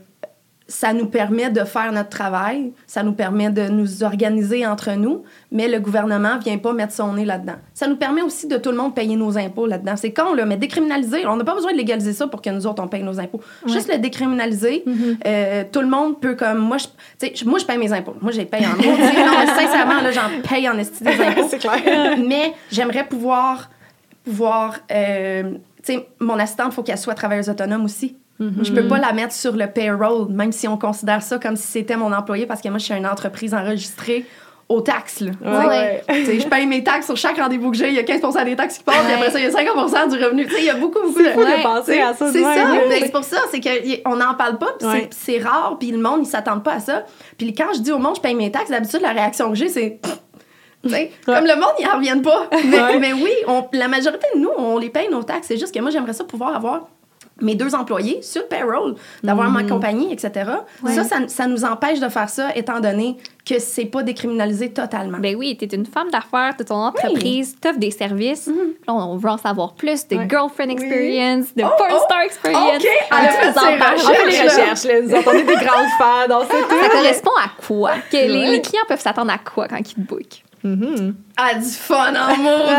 ça 0.67 0.93
nous 0.93 1.05
permet 1.05 1.51
de 1.51 1.63
faire 1.63 1.91
notre 1.91 2.09
travail, 2.09 2.73
ça 2.87 3.03
nous 3.03 3.13
permet 3.13 3.51
de 3.51 3.67
nous 3.67 4.03
organiser 4.03 4.65
entre 4.65 4.93
nous, 4.93 5.23
mais 5.51 5.67
le 5.67 5.79
gouvernement 5.79 6.39
vient 6.39 6.57
pas 6.57 6.73
mettre 6.73 6.93
son 6.93 7.13
nez 7.13 7.25
là-dedans. 7.25 7.57
Ça 7.73 7.87
nous 7.87 7.97
permet 7.97 8.23
aussi 8.23 8.47
de 8.47 8.57
tout 8.57 8.71
le 8.71 8.77
monde 8.77 8.95
payer 8.95 9.15
nos 9.15 9.37
impôts 9.37 9.67
là-dedans. 9.67 9.95
C'est 9.95 10.11
con, 10.11 10.33
là, 10.33 10.45
mais 10.45 10.57
décriminaliser, 10.57 11.27
on 11.27 11.35
n'a 11.35 11.43
pas 11.43 11.53
besoin 11.53 11.71
de 11.71 11.77
légaliser 11.77 12.13
ça 12.13 12.27
pour 12.27 12.41
que 12.41 12.49
nous 12.49 12.65
autres, 12.65 12.81
on 12.81 12.87
paye 12.87 13.03
nos 13.03 13.19
impôts. 13.19 13.41
Juste 13.67 13.91
le 13.91 13.99
décriminaliser, 13.99 14.83
euh, 15.25 15.63
tout 15.71 15.81
le 15.81 15.87
monde 15.87 16.19
peut 16.19 16.33
comme... 16.33 16.57
Moi, 16.57 16.77
je, 16.77 16.85
tu 17.19 17.35
sais, 17.35 17.45
moi, 17.45 17.59
je 17.59 17.65
paye 17.65 17.77
mes 17.77 17.93
impôts. 17.93 18.15
Moi, 18.19 18.31
j'ai 18.31 18.45
payé 18.45 18.65
en 18.65 18.75
mais 18.75 19.45
sincèrement, 19.47 20.01
là, 20.01 20.11
j'en 20.11 20.41
paye 20.49 20.67
en 20.67 20.77
esti 20.79 21.03
des 21.03 21.11
impôts. 21.11 21.45
C'est 21.49 21.59
clair. 21.59 22.17
mais 22.27 22.53
j'aimerais 22.71 23.05
pouvoir... 23.05 23.69
pouvoir 24.23 24.79
euh, 24.91 25.53
tu 25.83 25.93
sais, 25.93 26.07
mon 26.19 26.39
assistante, 26.39 26.69
il 26.71 26.75
faut 26.75 26.83
qu'elle 26.83 26.97
soit 26.97 27.13
travailleuse 27.13 27.49
autonome 27.49 27.85
aussi. 27.85 28.15
Je 28.39 28.71
peux 28.73 28.87
pas 28.87 28.97
la 28.97 29.13
mettre 29.13 29.33
sur 29.33 29.53
le 29.55 29.67
payroll, 29.67 30.27
même 30.29 30.51
si 30.51 30.67
on 30.67 30.77
considère 30.77 31.21
ça 31.23 31.37
comme 31.39 31.55
si 31.55 31.67
c'était 31.67 31.95
mon 31.97 32.11
employé, 32.11 32.45
parce 32.45 32.61
que 32.61 32.67
moi, 32.69 32.77
je 32.79 32.85
suis 32.85 32.93
une 32.93 33.07
entreprise 33.07 33.53
enregistrée 33.53 34.25
aux 34.67 34.81
taxes. 34.81 35.21
Là. 35.21 35.31
Ouais. 35.67 36.03
Tu 36.09 36.25
sais, 36.25 36.39
je 36.39 36.47
paye 36.47 36.65
mes 36.65 36.83
taxes 36.83 37.05
sur 37.05 37.15
chaque 37.15 37.37
rendez-vous 37.37 37.69
que 37.69 37.77
j'ai. 37.77 37.89
Il 37.89 37.93
y 37.93 37.99
a 37.99 38.03
15 38.03 38.21
des 38.45 38.55
taxes 38.55 38.79
qui 38.79 38.83
passent, 38.83 39.05
puis 39.05 39.13
après 39.13 39.29
ça, 39.29 39.39
il 39.39 39.43
y 39.43 39.47
a 39.47 39.51
50% 39.51 40.09
du 40.17 40.23
revenu. 40.23 40.45
Tu 40.47 40.53
sais, 40.53 40.59
il 40.61 40.65
y 40.65 40.69
a 40.71 40.75
beaucoup, 40.75 41.01
beaucoup 41.03 41.19
de... 41.21 41.29
Faut 41.29 41.41
Ouais. 41.41 41.57
de 41.59 41.61
penser 41.63 41.99
à 42.01 42.13
ça. 42.15 42.31
C'est 42.31 42.41
ça. 42.41 42.55
Ben, 42.89 42.99
c'est 42.99 43.11
pour 43.11 43.23
ça, 43.23 43.37
c'est 43.51 43.61
qu'on 43.61 44.15
n'en 44.15 44.33
parle 44.33 44.57
pas, 44.57 44.73
puis 44.79 44.87
c'est- 44.87 44.87
Ouais. 44.87 45.09
c'est 45.11 45.37
rare, 45.37 45.77
puis 45.79 45.91
le 45.91 45.99
monde, 45.99 46.21
ils 46.23 46.27
s'attendent 46.27 46.63
pas 46.63 46.73
à 46.73 46.79
ça. 46.79 47.05
Puis 47.37 47.53
quand 47.53 47.73
je 47.75 47.81
dis 47.81 47.91
au 47.91 47.99
monde, 47.99 48.15
je 48.15 48.21
paye 48.21 48.33
mes 48.35 48.51
taxes, 48.51 48.71
d'habitude, 48.71 49.01
la 49.01 49.11
réaction 49.11 49.49
que 49.49 49.55
j'ai, 49.55 49.69
c'est. 49.69 49.99
Comme 51.25 51.45
le 51.45 51.55
monde, 51.55 51.73
ils 51.79 51.87
en 51.87 51.95
reviennent 51.97 52.21
pas. 52.21 52.47
Mais, 52.65 52.79
Ouais. 52.79 52.99
mais 52.99 53.13
oui, 53.13 53.31
on- 53.47 53.65
la 53.73 53.87
majorité 53.87 54.27
de 54.35 54.39
nous, 54.39 54.49
on 54.57 54.77
les 54.77 54.89
paye 54.89 55.09
nos 55.09 55.23
taxes. 55.23 55.47
C'est 55.47 55.57
juste 55.57 55.73
que 55.73 55.79
moi, 55.79 55.89
j'aimerais 55.89 56.13
ça 56.13 56.23
pouvoir 56.23 56.55
avoir 56.55 56.87
mes 57.41 57.55
deux 57.55 57.75
employés 57.75 58.21
sur 58.21 58.43
le 58.43 58.47
payroll, 58.47 58.95
d'avoir 59.23 59.49
ma 59.49 59.63
compagnie, 59.63 60.13
etc. 60.13 60.51
Ça, 60.87 61.03
ça, 61.03 61.15
ça 61.27 61.47
nous 61.47 61.65
empêche 61.65 61.99
de 61.99 62.07
faire 62.09 62.29
ça, 62.29 62.55
étant 62.55 62.79
donné 62.79 63.17
que 63.45 63.59
c'est 63.59 63.85
pas 63.85 64.01
décriminalisé 64.03 64.71
totalement. 64.71 65.17
Ben 65.19 65.35
oui, 65.35 65.55
t'es 65.57 65.65
une 65.67 65.85
femme 65.85 66.09
d'affaires, 66.09 66.55
t'as 66.57 66.63
ton 66.63 66.75
entreprise, 66.75 67.55
t'offres 67.59 67.77
des 67.77 67.91
services. 67.91 68.47
Là, 68.87 68.93
on 68.93 69.17
veut 69.17 69.29
en 69.29 69.37
savoir 69.37 69.73
plus 69.73 70.07
de 70.07 70.15
Ouais. 70.15 70.27
girlfriend 70.29 70.69
experience, 70.69 71.53
de 71.55 71.63
Oh, 71.63 71.69
porn 71.77 71.91
oh, 71.93 71.99
star 72.05 72.21
experience. 72.21 72.77
OK, 72.77 72.87
Ah, 73.11 73.17
elle 73.21 73.27
a 73.27 73.31
tu 73.31 73.35
fait 73.37 73.51
nous 73.51 73.57
en. 73.57 74.11
On 74.13 74.25
les 74.27 74.41
recherches, 74.41 74.83
là. 74.85 75.21
On 75.27 75.31
est 75.33 75.43
des 75.43 75.53
grandes 75.55 75.89
fans, 75.97 76.27
on 76.29 76.41
sait 76.41 76.61
tout. 76.69 76.79
Ça 76.81 76.89
correspond 76.89 77.31
à 77.43 77.49
quoi? 77.67 77.91
Que 78.09 78.17
les, 78.17 78.51
les 78.51 78.61
clients 78.61 78.83
peuvent 78.87 79.01
s'attendre 79.01 79.31
à 79.31 79.37
quoi 79.37 79.67
quand 79.67 79.77
ils 79.77 79.93
te 79.93 79.99
bookent? 79.99 80.41
Ah, 81.37 81.53
du 81.55 81.65
fun 81.69 82.13
en 82.15 82.37
maudit! 82.37 82.73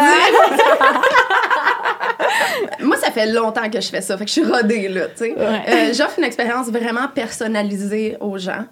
Moi, 2.83 2.97
ça 2.97 3.11
fait 3.11 3.33
longtemps 3.33 3.69
que 3.71 3.81
je 3.81 3.89
fais 3.89 4.01
ça, 4.01 4.17
fait 4.17 4.25
que 4.25 4.29
je 4.31 4.41
suis 4.41 4.45
rodée, 4.45 4.89
là, 4.89 5.07
tu 5.09 5.13
sais. 5.25 5.35
Euh, 5.39 5.93
J'offre 5.95 6.19
une 6.19 6.25
expérience 6.25 6.69
vraiment 6.69 7.09
personnalisée 7.15 8.17
aux 8.21 8.39
gens. 8.39 8.65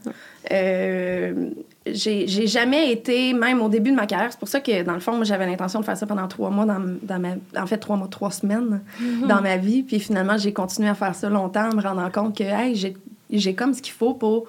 Euh, 0.51 1.51
j'ai 1.87 2.27
jamais 2.47 2.91
été, 2.93 3.33
même 3.33 3.61
au 3.63 3.69
début 3.69 3.91
de 3.91 3.97
ma 3.97 4.07
carrière, 4.07 4.31
c'est 4.31 4.39
pour 4.39 4.49
ça 4.49 4.61
que, 4.61 4.83
dans 4.83 4.95
le 4.95 5.01
fond, 5.01 5.13
moi, 5.13 5.25
j'avais 5.25 5.47
l'intention 5.47 5.81
de 5.81 5.85
faire 5.85 5.97
ça 5.97 6.07
pendant 6.07 6.27
trois 6.29 6.51
mois, 6.51 6.65
dans, 6.65 6.81
dans 7.03 7.19
ma, 7.19 7.31
en 7.61 7.67
fait, 7.67 7.79
trois 7.79 7.97
mois, 7.97 8.09
trois 8.09 8.31
semaines 8.31 8.81
dans 9.29 9.41
ma 9.41 9.57
vie. 9.57 9.83
Puis 9.83 10.01
finalement, 10.01 10.37
j'ai 10.39 10.53
continué 10.53 10.89
à 10.89 10.95
faire 10.95 11.15
ça 11.15 11.29
longtemps 11.29 11.69
en 11.71 11.75
me 11.75 11.83
rendant 11.83 12.11
compte 12.11 12.37
que, 12.37 12.45
hey, 12.45 12.75
j'ai- 12.75 12.97
j'ai 13.31 13.55
comme 13.55 13.75
ce 13.75 13.83
qu'il 13.83 13.95
faut 13.95 14.15
pour, 14.15 14.47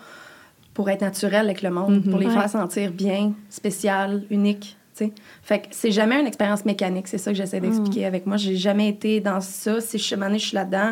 pour 0.75 0.89
être 0.91 1.01
naturel 1.01 1.45
avec 1.45 1.63
le 1.63 1.71
monde, 1.71 2.03
pour 2.07 2.19
les 2.19 2.27
Ouais. 2.27 2.33
faire 2.33 2.49
sentir 2.49 2.91
bien, 2.91 3.33
spécial, 3.49 4.23
unique. 4.29 4.77
tu 4.97 5.05
sais. 5.05 5.11
Fait 5.43 5.59
que 5.59 5.65
c'est 5.71 5.91
jamais 5.91 6.19
une 6.21 6.27
expérience 6.27 6.63
mécanique, 6.63 7.07
c'est 7.09 7.17
ça 7.17 7.31
que 7.31 7.37
j'essaie 7.37 7.59
d'expliquer 7.59 8.05
avec 8.05 8.25
moi. 8.25 8.37
J'ai 8.37 8.55
jamais 8.55 8.87
été 8.87 9.19
dans 9.19 9.41
ça. 9.41 9.81
Si 9.81 9.97
je 9.97 10.03
suis 10.03 10.15
je 10.15 10.37
suis 10.37 10.55
là-dedans, 10.55 10.91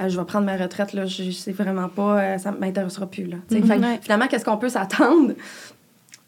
euh, 0.00 0.08
je 0.08 0.18
vais 0.18 0.24
prendre 0.24 0.44
ma 0.46 0.56
retraite, 0.56 0.92
là, 0.92 1.04
je 1.06 1.30
sais 1.30 1.52
vraiment 1.52 1.88
pas, 1.88 2.18
euh, 2.20 2.38
ça 2.38 2.50
m'intéressera 2.50 3.06
plus. 3.06 3.26
Là. 3.26 3.36
Fait 3.48 3.60
que 3.60 3.66
Ouais. 3.66 3.98
finalement, 4.02 4.26
qu'est-ce 4.26 4.44
qu'on 4.44 4.56
peut 4.56 4.68
s'attendre? 4.70 5.34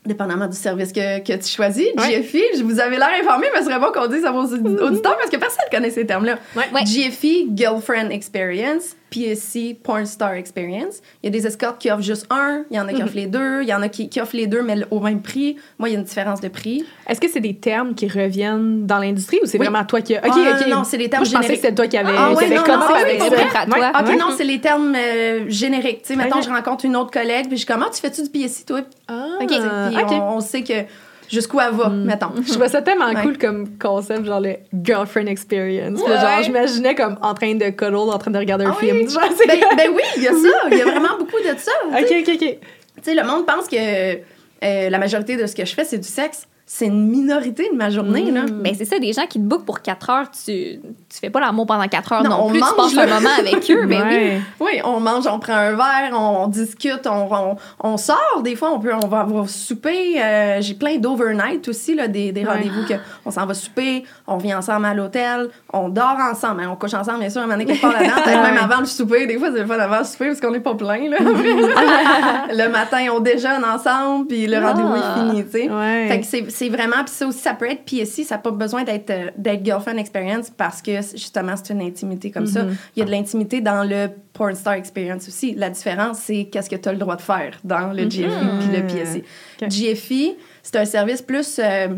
Dépendamment 0.04 0.46
du 0.46 0.56
service 0.56 0.92
que, 0.92 1.18
que 1.18 1.32
tu 1.32 1.48
choisis. 1.48 1.88
Ouais. 1.98 2.20
GFI, 2.22 2.40
je 2.58 2.62
vous 2.62 2.78
avais 2.78 2.96
l'air 2.96 3.10
informé, 3.20 3.48
mais 3.52 3.58
ce 3.58 3.66
serait 3.66 3.80
bon 3.80 3.90
qu'on 3.92 4.06
dise 4.06 4.24
à 4.24 4.30
vos 4.30 4.44
audi- 4.46 4.78
auditeurs 4.80 5.16
parce 5.16 5.30
que 5.30 5.36
personne 5.36 5.64
ne 5.68 5.76
connaît 5.76 5.90
ces 5.90 6.06
termes-là. 6.06 6.38
Ouais. 6.54 6.62
Ouais. 6.72 6.84
GFI, 6.84 7.50
Girlfriend 7.56 8.10
Experience, 8.10 8.94
PSC, 9.10 9.76
Porn 9.82 10.04
Star 10.06 10.32
Experience. 10.34 11.00
Il 11.22 11.26
y 11.26 11.28
a 11.28 11.30
des 11.30 11.46
escortes 11.46 11.78
qui 11.80 11.90
offrent 11.90 12.02
juste 12.02 12.26
un, 12.30 12.64
il 12.70 12.76
y 12.76 12.80
en 12.80 12.88
a 12.88 12.92
qui 12.92 13.02
offrent 13.02 13.14
les 13.16 13.26
deux, 13.26 13.62
il 13.62 13.68
y 13.68 13.74
en 13.74 13.82
a 13.82 13.88
qui, 13.88 14.08
qui 14.08 14.20
offrent 14.20 14.36
les 14.36 14.46
deux, 14.46 14.62
mais 14.62 14.76
au 14.90 15.00
même 15.00 15.22
prix. 15.22 15.56
Moi, 15.78 15.88
il 15.88 15.92
y 15.92 15.94
a 15.96 15.98
une 15.98 16.04
différence 16.04 16.40
de 16.40 16.48
prix. 16.48 16.84
Est-ce 17.08 17.20
que 17.20 17.28
c'est 17.28 17.40
des 17.40 17.54
termes 17.54 17.94
qui 17.94 18.08
reviennent 18.08 18.86
dans 18.86 18.98
l'industrie 18.98 19.38
ou 19.42 19.46
c'est 19.46 19.58
Oui. 19.58 19.66
vraiment 19.66 19.84
toi 19.84 20.00
qui. 20.00 20.14
Ok, 20.16 20.22
Ah, 20.24 20.58
ok. 20.60 20.66
non, 20.68 20.84
c'est 20.84 20.98
des 20.98 21.08
termes 21.08 21.22
Moi, 21.24 21.30
je 21.30 21.36
pensais 21.36 21.48
que 21.54 21.60
c'était 21.60 21.74
toi 21.74 21.86
qui 21.86 21.96
avais, 21.96 22.12
Ah, 22.16 22.32
ouais, 22.32 22.48
non, 22.50 22.56
non, 22.56 22.62
avec 22.62 23.20
à 23.22 23.66
toi. 23.66 23.92
OK, 24.00 24.06
Ouais. 24.08 24.16
non, 24.16 24.26
c'est 24.36 24.44
les 24.44 24.60
termes 24.60 24.94
euh, 24.96 25.44
génériques. 25.48 26.02
Tu 26.02 26.08
sais, 26.08 26.16
mettons, 26.16 26.38
Ok. 26.38 26.44
je 26.44 26.48
rencontre 26.50 26.84
une 26.84 26.96
autre 26.96 27.10
collègue, 27.10 27.46
puis 27.48 27.56
je 27.56 27.64
suis 27.64 27.66
comme, 27.66 27.82
ah, 27.86 27.90
tu 27.94 28.00
fais-tu 28.00 28.22
du 28.22 28.28
PSC, 28.30 28.64
toi? 28.66 28.80
Ah, 29.08 29.38
OK. 29.40 29.46
Puis 29.48 29.56
ok. 30.02 30.10
on, 30.10 30.36
on 30.36 30.40
sait 30.40 30.62
que 30.62 30.72
jusqu'où 31.30 31.60
elle 31.60 31.74
va, 31.74 31.88
mettons. 31.88 32.32
Je 32.44 32.50
trouvais 32.50 32.68
ça 32.68 32.82
tellement 32.82 33.06
Ouais. 33.06 33.22
cool 33.22 33.38
comme 33.38 33.78
concept, 33.78 34.24
genre 34.26 34.40
le 34.40 34.56
girlfriend 34.84 35.26
experience. 35.26 36.02
Puis 36.02 36.12
genre, 36.12 36.22
Ouais. 36.38 36.42
j'imaginais 36.44 36.94
comme 36.94 37.18
en 37.22 37.34
train 37.34 37.54
de 37.54 37.70
cuddle, 37.70 37.94
en 37.96 38.18
train 38.18 38.30
de 38.30 38.38
regarder 38.38 38.64
un 38.64 38.70
Ah 38.70 38.80
film. 38.80 38.96
oui. 38.98 39.08
Genre, 39.08 39.22
c'est 39.36 39.46
Ben, 39.46 39.60
ben 39.76 39.90
oui, 39.94 40.02
il 40.16 40.22
y 40.22 40.28
a 40.28 40.32
ça. 40.32 40.68
Il 40.70 40.78
y 40.78 40.80
a 40.80 40.84
vraiment 40.84 41.16
beaucoup 41.18 41.38
de 41.38 41.56
ça. 41.58 41.72
Ok, 41.90 42.06
ok, 42.10 42.28
ok. 42.34 42.38
Tu 42.38 42.58
sais, 43.02 43.14
le 43.14 43.22
monde 43.24 43.46
pense 43.46 43.66
que 43.68 43.76
euh, 43.76 44.90
la 44.90 44.98
majorité 44.98 45.36
de 45.36 45.46
ce 45.46 45.54
que 45.54 45.64
je 45.64 45.74
fais, 45.74 45.84
c'est 45.84 45.98
du 45.98 46.08
sexe. 46.08 46.46
C'est 46.68 46.86
une 46.86 47.06
minorité 47.08 47.70
de 47.72 47.76
ma 47.76 47.90
journée, 47.90 48.28
là. 48.32 48.40
Ben 48.50 48.74
c'est 48.76 48.84
ça, 48.84 48.98
des 48.98 49.12
gens 49.12 49.26
qui 49.28 49.38
te 49.38 49.44
bookent 49.44 49.64
pour 49.64 49.82
4 49.82 50.10
heures, 50.10 50.26
tu, 50.32 50.80
tu 50.80 51.18
fais 51.20 51.30
pas 51.30 51.38
l'amour 51.38 51.64
pendant 51.64 51.86
4 51.86 52.12
heures 52.12 52.22
Non, 52.24 52.30
non, 52.30 52.36
on 52.46 52.48
plus, 52.50 52.58
mange, 52.58 52.70
tu 52.70 52.76
passes 52.76 52.94
là. 52.94 53.02
un 53.04 53.20
moment 53.20 53.34
avec 53.38 53.70
eux. 53.70 53.86
Ben 53.86 54.02
oui. 54.08 54.14
Ouais. 54.16 54.40
Oui, 54.58 54.80
on 54.84 54.98
mange, 54.98 55.28
on 55.28 55.38
prend 55.38 55.52
un 55.54 55.76
verre, 55.76 56.10
on, 56.12 56.42
on 56.42 56.48
discute, 56.48 57.06
on, 57.06 57.28
on, 57.32 57.56
on 57.84 57.96
sort. 57.96 58.40
Des 58.42 58.56
fois, 58.56 58.72
on, 58.72 58.80
peut, 58.80 58.90
on 58.92 59.06
va, 59.06 59.26
souper. 59.46 60.20
Euh, 60.20 60.58
J'ai 60.60 60.74
plein 60.74 60.96
d'overnight 60.96 61.68
aussi, 61.68 61.94
là, 61.94 62.08
des, 62.08 62.32
des 62.32 62.44
Ouais. 62.44 62.52
rendez-vous 62.52 62.84
que 62.88 62.94
on 63.24 63.30
s'en 63.30 63.46
va 63.46 63.54
souper, 63.54 64.02
on 64.26 64.36
vient 64.36 64.58
ensemble 64.58 64.86
à 64.86 64.94
l'hôtel, 64.94 65.48
on 65.72 65.88
dort 65.88 66.16
ensemble. 66.20 66.62
hein, 66.62 66.68
on 66.72 66.74
couche 66.74 66.94
ensemble, 66.94 67.20
bien 67.20 67.30
sûr, 67.30 67.42
à 67.42 67.44
un 67.44 67.46
moment 67.46 67.58
donné, 67.60 67.66
quelque 67.72 67.80
part 67.82 67.92
là-dedans. 67.92 68.22
Peut-être 68.24 68.42
même 68.54 68.58
avant 68.58 68.80
le 68.80 68.86
souper. 68.86 69.26
Des 69.28 69.38
fois, 69.38 69.50
c'est 69.54 69.60
le 69.60 69.66
fun 69.66 69.78
avant 69.78 69.98
le 69.98 70.04
souper 70.04 70.26
parce 70.26 70.40
qu'on 70.40 70.50
n'est 70.50 70.58
pas 70.58 70.74
plein. 70.74 71.08
Là. 71.10 71.16
le 72.50 72.68
matin, 72.70 73.06
on 73.12 73.20
déjeune 73.20 73.64
ensemble, 73.64 74.26
puis 74.26 74.48
le 74.48 74.58
rendez-vous 74.58 74.94
Ah. 74.96 75.14
est 75.14 75.20
fini, 75.30 75.44
tu 75.44 75.50
sais. 75.52 75.70
Ouais. 75.70 76.08
Fait 76.08 76.20
que 76.20 76.26
c'est 76.26 76.44
c'est 76.56 76.68
vraiment, 76.68 77.04
puis 77.04 77.12
ça 77.14 77.26
aussi, 77.26 77.38
ça 77.40 77.54
peut 77.54 77.70
être 77.70 77.84
PSI, 77.84 78.24
ça 78.24 78.36
n'a 78.36 78.38
pas 78.40 78.50
besoin 78.50 78.82
d'être 78.84 79.10
euh, 79.10 79.30
d'être 79.36 79.64
girlfriend 79.64 79.96
experience 79.98 80.50
parce 80.50 80.80
que 80.82 80.92
justement, 81.02 81.54
c'est 81.56 81.72
une 81.72 81.82
intimité 81.82 82.30
comme 82.30 82.46
ça. 82.46 82.64
Il 82.94 83.00
y 83.00 83.02
a 83.02 83.04
de 83.04 83.10
l'intimité 83.10 83.60
dans 83.60 83.84
le 83.84 84.08
porn 84.32 84.54
star 84.54 84.74
experience 84.74 85.28
aussi. 85.28 85.54
La 85.54 85.70
différence, 85.70 86.18
c'est 86.18 86.44
qu'est-ce 86.50 86.68
que 86.70 86.76
tu 86.76 86.88
as 86.88 86.92
le 86.92 86.98
droit 86.98 87.16
de 87.16 87.22
faire 87.22 87.58
dans 87.64 87.92
le 87.92 88.04
GFI 88.04 88.26
puis 88.60 88.76
le 88.76 88.86
PSI. 88.86 89.22
Ok. 89.62 89.68
GFI, 89.68 90.36
c'est 90.62 90.76
un 90.76 90.84
service 90.84 91.22
plus 91.22 91.60
euh, 91.62 91.88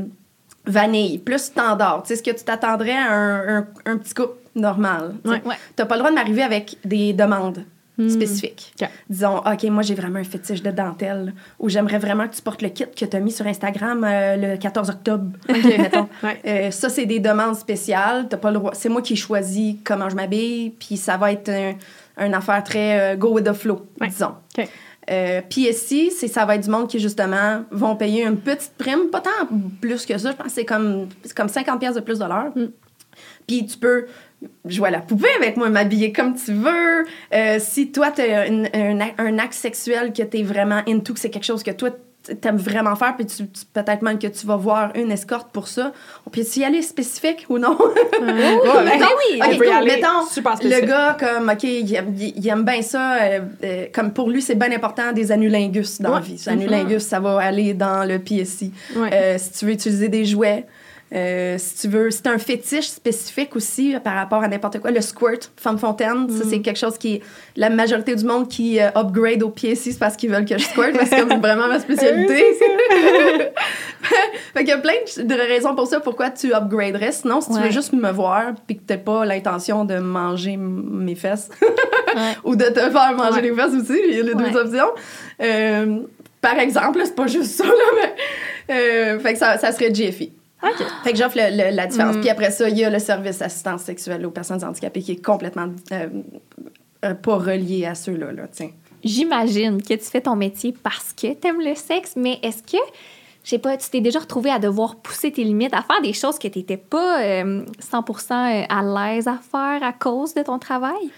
vanille, 0.66 1.18
plus 1.18 1.38
standard. 1.38 2.02
Tu 2.02 2.08
sais, 2.08 2.16
ce 2.16 2.22
que 2.22 2.36
tu 2.36 2.44
t'attendrais 2.44 2.92
à 2.96 3.10
un, 3.12 3.58
un- 3.58 3.66
un 3.86 3.96
petit 3.96 4.14
couple 4.14 4.36
normal. 4.54 5.14
tu 5.24 5.30
sais. 5.30 5.42
Ouais. 5.46 5.54
Pas 5.76 5.94
le 5.94 5.98
droit 5.98 6.10
de 6.10 6.14
m'arriver 6.14 6.42
avec 6.42 6.76
des 6.84 7.12
demandes 7.12 7.64
spécifiques. 8.08 8.72
Ok. 8.80 8.88
Disons, 9.10 9.38
OK, 9.38 9.62
moi, 9.64 9.82
j'ai 9.82 9.94
vraiment 9.94 10.18
un 10.18 10.24
fétiche 10.24 10.62
de 10.62 10.70
dentelle 10.70 11.32
ou 11.58 11.68
j'aimerais 11.68 11.98
vraiment 11.98 12.28
que 12.28 12.34
tu 12.34 12.42
portes 12.42 12.62
le 12.62 12.68
kit 12.68 12.84
que 12.94 13.04
tu 13.04 13.16
as 13.16 13.20
mis 13.20 13.32
sur 13.32 13.46
Instagram 13.46 14.04
euh, 14.04 14.36
le 14.36 14.56
14 14.56 14.90
octobre. 14.90 15.32
mettons. 15.48 16.08
Ouais. 16.22 16.40
Euh, 16.46 16.70
ça, 16.70 16.88
c'est 16.88 17.06
des 17.06 17.20
demandes 17.20 17.56
spéciales. 17.56 18.26
T'as 18.28 18.36
pas 18.36 18.50
le 18.50 18.58
droit. 18.58 18.72
C'est 18.74 18.88
moi 18.88 19.02
qui 19.02 19.16
choisis 19.16 19.76
comment 19.84 20.08
je 20.08 20.16
m'habille, 20.16 20.70
puis 20.70 20.96
ça 20.96 21.16
va 21.16 21.32
être 21.32 21.48
un, 21.48 21.74
une 22.24 22.34
affaire 22.34 22.62
très 22.64 23.14
euh, 23.14 23.16
go 23.16 23.30
with 23.32 23.44
the 23.44 23.52
flow, 23.52 23.86
Ouais. 24.00 24.08
disons. 24.08 24.34
Ok. 24.58 24.68
Euh, 25.10 25.40
PSI, 25.48 26.10
c'est 26.10 26.28
ça 26.28 26.44
va 26.44 26.56
être 26.56 26.64
du 26.64 26.68
monde 26.70 26.86
qui 26.86 26.98
justement 26.98 27.62
vont 27.70 27.96
payer 27.96 28.24
une 28.26 28.36
petite 28.36 28.72
prime, 28.76 29.08
pas 29.10 29.20
tant 29.22 29.30
plus 29.80 30.04
que 30.04 30.18
ça, 30.18 30.32
je 30.32 30.36
pense 30.36 30.48
que 30.48 30.52
c'est 30.52 30.66
comme 30.66 31.08
c'est 31.24 31.34
comme 31.34 31.48
50 31.48 31.80
pièces 31.80 31.94
de 31.94 32.00
plus 32.00 32.18
de 32.18 32.24
l'heure. 32.26 32.52
Puis 33.46 33.64
tu 33.66 33.78
peux 33.78 34.06
jouer 34.64 34.88
à 34.88 34.90
la 34.92 35.00
poupée 35.00 35.28
avec 35.38 35.56
moi, 35.56 35.68
m'habiller 35.68 36.12
comme 36.12 36.34
tu 36.34 36.52
veux. 36.52 37.04
Euh, 37.34 37.56
si 37.58 37.90
toi 37.90 38.10
tu 38.10 38.22
as 38.22 38.42
un, 38.42 38.98
un 39.18 39.38
acte 39.38 39.54
sexuel 39.54 40.12
que 40.12 40.22
tu 40.22 40.38
es 40.38 40.42
vraiment 40.42 40.82
into, 40.86 41.14
que 41.14 41.20
c'est 41.20 41.30
quelque 41.30 41.44
chose 41.46 41.62
que 41.62 41.70
toi 41.72 41.90
t'aimes 42.42 42.58
vraiment 42.58 42.94
faire, 42.94 43.16
puis 43.16 43.24
tu, 43.24 43.48
tu- 43.48 43.64
peut-être 43.72 44.02
même 44.02 44.18
que 44.18 44.26
tu 44.26 44.46
vas 44.46 44.56
voir 44.56 44.92
une 44.96 45.10
escorte 45.10 45.50
pour 45.50 45.66
ça. 45.66 45.92
On 46.26 46.30
peut 46.30 46.42
y 46.56 46.62
aller 46.64 46.82
spécifique 46.82 47.46
ou 47.48 47.58
non? 47.58 47.70
Ouais, 47.80 48.20
Ben 48.20 49.06
oui. 49.32 49.40
Ok, 49.40 49.48
on 49.54 49.56
peut 49.56 49.66
y 49.66 49.70
cool. 49.70 49.84
Mettons, 49.84 50.26
super 50.30 50.56
le 50.62 50.86
gars, 50.86 51.16
comme, 51.18 51.48
OK, 51.48 51.62
il 51.62 51.94
aime, 51.94 52.14
il 52.18 52.46
aime 52.48 52.64
bien 52.64 52.82
ça. 52.82 53.14
euh, 53.22 53.40
euh, 53.64 53.86
comme 53.94 54.12
pour 54.12 54.28
lui, 54.28 54.42
c'est 54.42 54.56
bien 54.56 54.70
important 54.72 55.12
des 55.12 55.32
anulingus 55.32 56.02
dans 56.02 56.10
la 56.10 56.16
Ouais. 56.16 56.22
vie. 56.22 56.32
Les 56.34 56.48
anulingus, 56.50 57.02
ça 57.02 57.18
va 57.18 57.38
aller 57.40 57.72
dans 57.72 58.06
le 58.06 58.18
PSI. 58.18 58.74
Ouais. 58.94 59.08
Euh, 59.12 59.36
si 59.38 59.52
tu 59.52 59.64
veux 59.64 59.72
utiliser 59.72 60.08
des 60.08 60.26
jouets, 60.26 60.66
Euh, 61.14 61.56
si 61.58 61.76
tu 61.82 61.88
veux, 61.88 62.10
c'est 62.10 62.26
un 62.26 62.36
fétiche 62.36 62.88
spécifique 62.88 63.56
aussi 63.56 63.94
euh, 63.94 64.00
par 64.00 64.14
rapport 64.14 64.42
à 64.42 64.48
n'importe 64.48 64.78
quoi. 64.78 64.90
Le 64.90 65.00
squirt, 65.00 65.50
femme 65.56 65.78
fontaine, 65.78 66.28
ça, 66.28 66.44
c'est 66.48 66.60
quelque 66.60 66.78
chose 66.78 66.98
qui. 66.98 67.22
La 67.56 67.70
majorité 67.70 68.14
du 68.14 68.24
monde 68.24 68.46
qui 68.48 68.78
euh, 68.78 68.90
upgrade 68.94 69.42
au 69.42 69.48
pied 69.48 69.72
ici, 69.72 69.92
c'est 69.92 69.98
parce 69.98 70.16
qu'ils 70.16 70.30
veulent 70.30 70.44
que 70.44 70.58
je 70.58 70.64
squirt, 70.64 70.92
parce 70.92 71.08
que 71.08 71.16
c'est 71.16 71.22
vraiment 71.24 71.66
ma 71.68 71.80
spécialité. 71.80 72.44
fait 74.54 74.58
qu'il 74.60 74.68
y 74.68 74.72
a 74.72 74.78
plein 74.78 74.92
de 75.16 75.34
raisons 75.34 75.74
pour 75.74 75.86
ça, 75.86 76.00
pourquoi 76.00 76.28
tu 76.30 76.52
upgraderais. 76.52 77.12
Sinon, 77.12 77.40
si 77.40 77.52
tu 77.52 77.58
veux 77.58 77.70
juste 77.70 77.94
me 77.94 78.10
voir, 78.10 78.52
puis 78.66 78.76
que 78.76 78.82
t'as 78.86 78.98
pas 78.98 79.24
l'intention 79.24 79.84
de 79.86 79.96
manger 79.98 80.56
mes 80.58 81.14
fesses, 81.14 81.48
Ouais. 82.14 82.36
ou 82.44 82.56
de 82.56 82.64
te 82.64 82.80
faire 82.80 83.14
manger 83.16 83.34
Ouais. 83.34 83.42
les 83.42 83.54
fesses 83.54 83.74
aussi, 83.74 84.00
il 84.08 84.14
y 84.16 84.20
a 84.20 84.22
les 84.24 84.34
deux 84.34 84.56
options. 84.56 86.06
Par 86.40 86.58
exemple, 86.58 87.00
c'est 87.04 87.14
pas 87.14 87.26
juste 87.26 87.52
ça, 87.56 87.64
là, 87.64 87.72
mais. 88.68 89.18
fait 89.20 89.32
que 89.32 89.38
ça, 89.38 89.58
ça 89.58 89.72
serait 89.72 89.90
GFI. 90.62 90.84
Fait 91.04 91.12
que 91.12 91.18
j'offre 91.18 91.36
la 91.36 91.86
différence. 91.86 92.16
Mm. 92.16 92.20
Puis 92.20 92.30
après 92.30 92.50
ça, 92.50 92.68
il 92.68 92.78
y 92.78 92.84
a 92.84 92.90
le 92.90 92.98
service 92.98 93.40
assistance 93.42 93.82
sexuelle 93.82 94.24
aux 94.26 94.30
personnes 94.30 94.62
handicapées 94.64 95.02
qui 95.02 95.12
est 95.12 95.24
complètement 95.24 95.68
euh, 95.92 96.08
euh, 97.04 97.14
pas 97.14 97.36
relié 97.36 97.86
à 97.86 97.94
ceux-là. 97.94 98.32
Là. 98.32 98.44
J'imagine 99.04 99.80
que 99.82 99.94
tu 99.94 100.04
fais 100.04 100.20
ton 100.20 100.36
métier 100.36 100.74
parce 100.82 101.12
que 101.12 101.32
t'aimes 101.34 101.60
le 101.60 101.74
sexe, 101.74 102.14
mais 102.16 102.40
est-ce 102.42 102.62
que, 102.62 102.82
je 103.44 103.50
sais 103.50 103.58
pas, 103.58 103.76
tu 103.76 103.88
t'es 103.90 104.00
déjà 104.00 104.18
retrouvé 104.18 104.50
à 104.50 104.58
devoir 104.58 104.96
pousser 104.96 105.30
tes 105.30 105.44
limites, 105.44 105.74
à 105.74 105.82
faire 105.82 106.00
des 106.02 106.12
choses 106.12 106.38
que 106.38 106.48
t'étais 106.48 106.76
pas 106.76 107.22
euh, 107.22 107.64
100% 107.80 108.66
à 108.68 108.82
l'aise 108.82 109.28
à 109.28 109.38
faire 109.38 109.82
à 109.82 109.92
cause 109.92 110.34
de 110.34 110.42
ton 110.42 110.58
travail? 110.58 111.10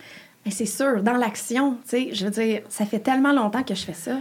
Mais 0.45 0.53
c'est 0.53 0.67
sûr, 0.67 1.03
dans 1.03 1.17
l'action, 1.17 1.77
tu 1.83 1.89
sais, 1.89 2.09
je 2.13 2.25
veux 2.25 2.31
dire, 2.31 2.63
ça 2.69 2.87
fait 2.87 2.99
tellement 2.99 3.33
longtemps 3.33 3.63
que 3.63 3.75
je 3.75 3.85
fais 3.85 3.95
ça. 3.95 4.13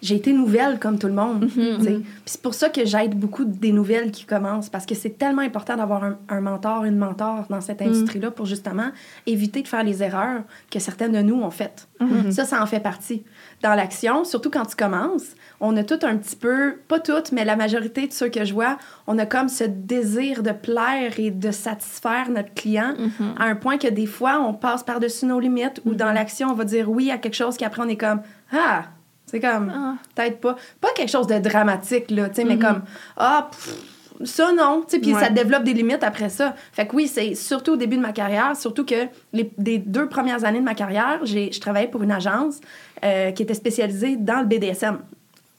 J'ai 0.00 0.14
été 0.14 0.32
nouvelle 0.32 0.78
comme 0.78 0.98
tout 0.98 1.08
le 1.08 1.12
monde. 1.12 1.48
Puis 1.48 2.02
c'est 2.26 2.40
pour 2.40 2.54
ça 2.54 2.68
que 2.68 2.84
j'aide 2.84 3.18
beaucoup 3.18 3.44
des 3.44 3.72
nouvelles 3.72 4.12
qui 4.12 4.24
commencent, 4.24 4.68
parce 4.68 4.86
que 4.86 4.94
c'est 4.94 5.18
tellement 5.18 5.42
important 5.42 5.76
d'avoir 5.76 6.04
un, 6.04 6.18
un 6.28 6.40
mentor, 6.40 6.84
une 6.84 6.96
mentor 6.96 7.46
dans 7.50 7.60
cette 7.60 7.82
industrie-là 7.82 8.30
pour 8.30 8.46
justement 8.46 8.90
éviter 9.26 9.62
de 9.62 9.68
faire 9.68 9.82
les 9.82 10.02
erreurs 10.02 10.42
que 10.70 10.78
certaines 10.78 11.12
de 11.12 11.20
nous 11.22 11.34
ont 11.42 11.50
faites. 11.50 11.88
Ça, 12.30 12.44
ça 12.44 12.62
en 12.62 12.66
fait 12.66 12.78
partie. 12.80 13.24
Dans 13.62 13.74
l'action, 13.74 14.22
surtout 14.24 14.50
quand 14.50 14.66
tu 14.66 14.76
commences, 14.76 15.34
on 15.60 15.76
a 15.76 15.82
tout 15.82 15.98
un 16.02 16.16
petit 16.16 16.36
peu, 16.36 16.76
pas 16.86 17.00
toutes, 17.00 17.32
mais 17.32 17.44
la 17.44 17.56
majorité 17.56 18.06
de 18.06 18.12
ceux 18.12 18.28
que 18.28 18.44
je 18.44 18.54
vois, 18.54 18.78
on 19.08 19.18
a 19.18 19.26
comme 19.26 19.48
ce 19.48 19.64
désir 19.64 20.44
de 20.44 20.52
plaire 20.52 21.18
et 21.18 21.32
de 21.32 21.50
satisfaire 21.50 22.30
notre 22.30 22.54
client 22.54 22.94
à 23.38 23.46
un 23.46 23.56
point 23.56 23.78
que 23.78 23.88
des 23.88 24.06
fois, 24.06 24.40
on 24.46 24.54
passe 24.54 24.84
par-dessus 24.84 25.26
nos 25.26 25.40
limites 25.40 25.80
ou 25.84 25.94
dans 25.94 26.12
l'action, 26.12 26.50
on 26.50 26.54
va 26.54 26.62
dire 26.64 26.88
oui 26.88 27.10
à 27.10 27.18
quelque 27.18 27.34
chose 27.34 27.56
qu'après, 27.56 27.82
on 27.82 27.88
est 27.88 27.96
comme 27.96 28.20
Ah! 28.52 28.84
C'est 29.30 29.40
comme, 29.40 29.72
Ah. 29.74 29.94
peut-être 30.14 30.40
pas. 30.40 30.56
Pas 30.80 30.88
quelque 30.96 31.10
chose 31.10 31.26
de 31.26 31.38
dramatique, 31.38 32.10
là, 32.10 32.28
tu 32.28 32.36
sais, 32.36 32.44
mais 32.44 32.58
comme 32.58 32.82
Ah! 33.16 33.48
pff, 33.50 33.76
ça, 34.24 34.50
non. 34.52 34.82
Tu 34.88 34.96
sais, 34.96 34.98
puis 35.00 35.14
Ouais. 35.14 35.20
ça 35.20 35.28
développe 35.30 35.62
des 35.64 35.74
limites 35.74 36.02
après 36.02 36.28
ça. 36.28 36.54
Fait 36.72 36.86
que 36.86 36.96
oui, 36.96 37.06
c'est 37.06 37.34
surtout 37.36 37.74
au 37.74 37.76
début 37.76 37.96
de 37.96 38.02
ma 38.02 38.12
carrière, 38.12 38.56
surtout 38.56 38.84
que 38.84 39.06
les 39.32 39.50
des 39.58 39.78
deux 39.78 40.08
premières 40.08 40.44
années 40.44 40.58
de 40.60 40.64
ma 40.64 40.74
carrière, 40.74 41.20
j'ai, 41.22 41.52
je 41.52 41.60
travaillais 41.60 41.88
pour 41.88 42.02
une 42.02 42.10
agence 42.10 42.60
euh, 43.04 43.30
qui 43.30 43.42
était 43.44 43.54
spécialisée 43.54 44.16
dans 44.16 44.40
le 44.40 44.46
BDSM, 44.46 44.98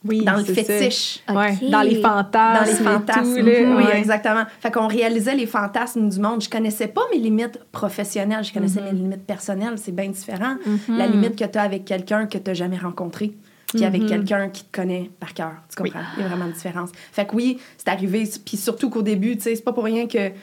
Oui, 0.04 0.24
dans 0.24 0.36
le 0.36 0.44
fétiche. 0.44 1.20
Ouais, 1.28 1.52
Ok. 1.62 1.70
dans 1.70 1.80
les 1.82 2.00
fantasmes. 2.02 2.64
Dans 2.64 2.70
les 2.70 2.76
fantasmes. 2.90 3.36
tout, 3.38 3.44
là, 3.46 3.76
Oui, 3.76 3.84
ouais. 3.84 3.98
exactement. 3.98 4.44
Fait 4.60 4.70
qu'on 4.70 4.86
réalisait 4.88 5.34
les 5.34 5.46
fantasmes 5.46 6.08
du 6.08 6.18
monde. 6.20 6.42
Je 6.42 6.48
connaissais 6.50 6.88
pas 6.88 7.02
mes 7.12 7.18
limites 7.18 7.58
professionnelles, 7.72 8.44
je 8.44 8.52
connaissais 8.52 8.80
mes 8.82 8.92
limites 8.92 9.24
personnelles. 9.26 9.74
C'est 9.76 9.92
bien 9.94 10.08
différent. 10.08 10.56
La 10.88 11.06
limite 11.06 11.36
que 11.36 11.44
tu 11.44 11.58
as 11.58 11.62
avec 11.62 11.84
quelqu'un 11.86 12.26
que 12.26 12.36
tu 12.38 12.44
n'as 12.50 12.54
jamais 12.54 12.78
rencontré, 12.78 13.32
puis 13.74 13.84
avec 13.84 14.06
quelqu'un 14.06 14.48
qui 14.48 14.64
te 14.64 14.76
connaît 14.76 15.10
par 15.20 15.32
cœur. 15.34 15.52
Tu 15.68 15.76
comprends? 15.82 16.00
Il 16.16 16.22
y 16.22 16.24
a 16.24 16.28
vraiment 16.28 16.46
une 16.46 16.52
différence. 16.52 16.90
Fait 17.12 17.24
que 17.26 17.34
oui, 17.34 17.58
c'est 17.78 17.88
arrivé. 17.88 18.28
Puis 18.44 18.56
surtout 18.56 18.90
qu'au 18.90 19.02
début, 19.02 19.36
tu 19.36 19.42
sais, 19.42 19.54
c'est 19.56 19.62
pas 19.64 19.72
pour 19.72 19.84
rien 19.84 20.06
que. 20.06 20.28
tu 20.28 20.34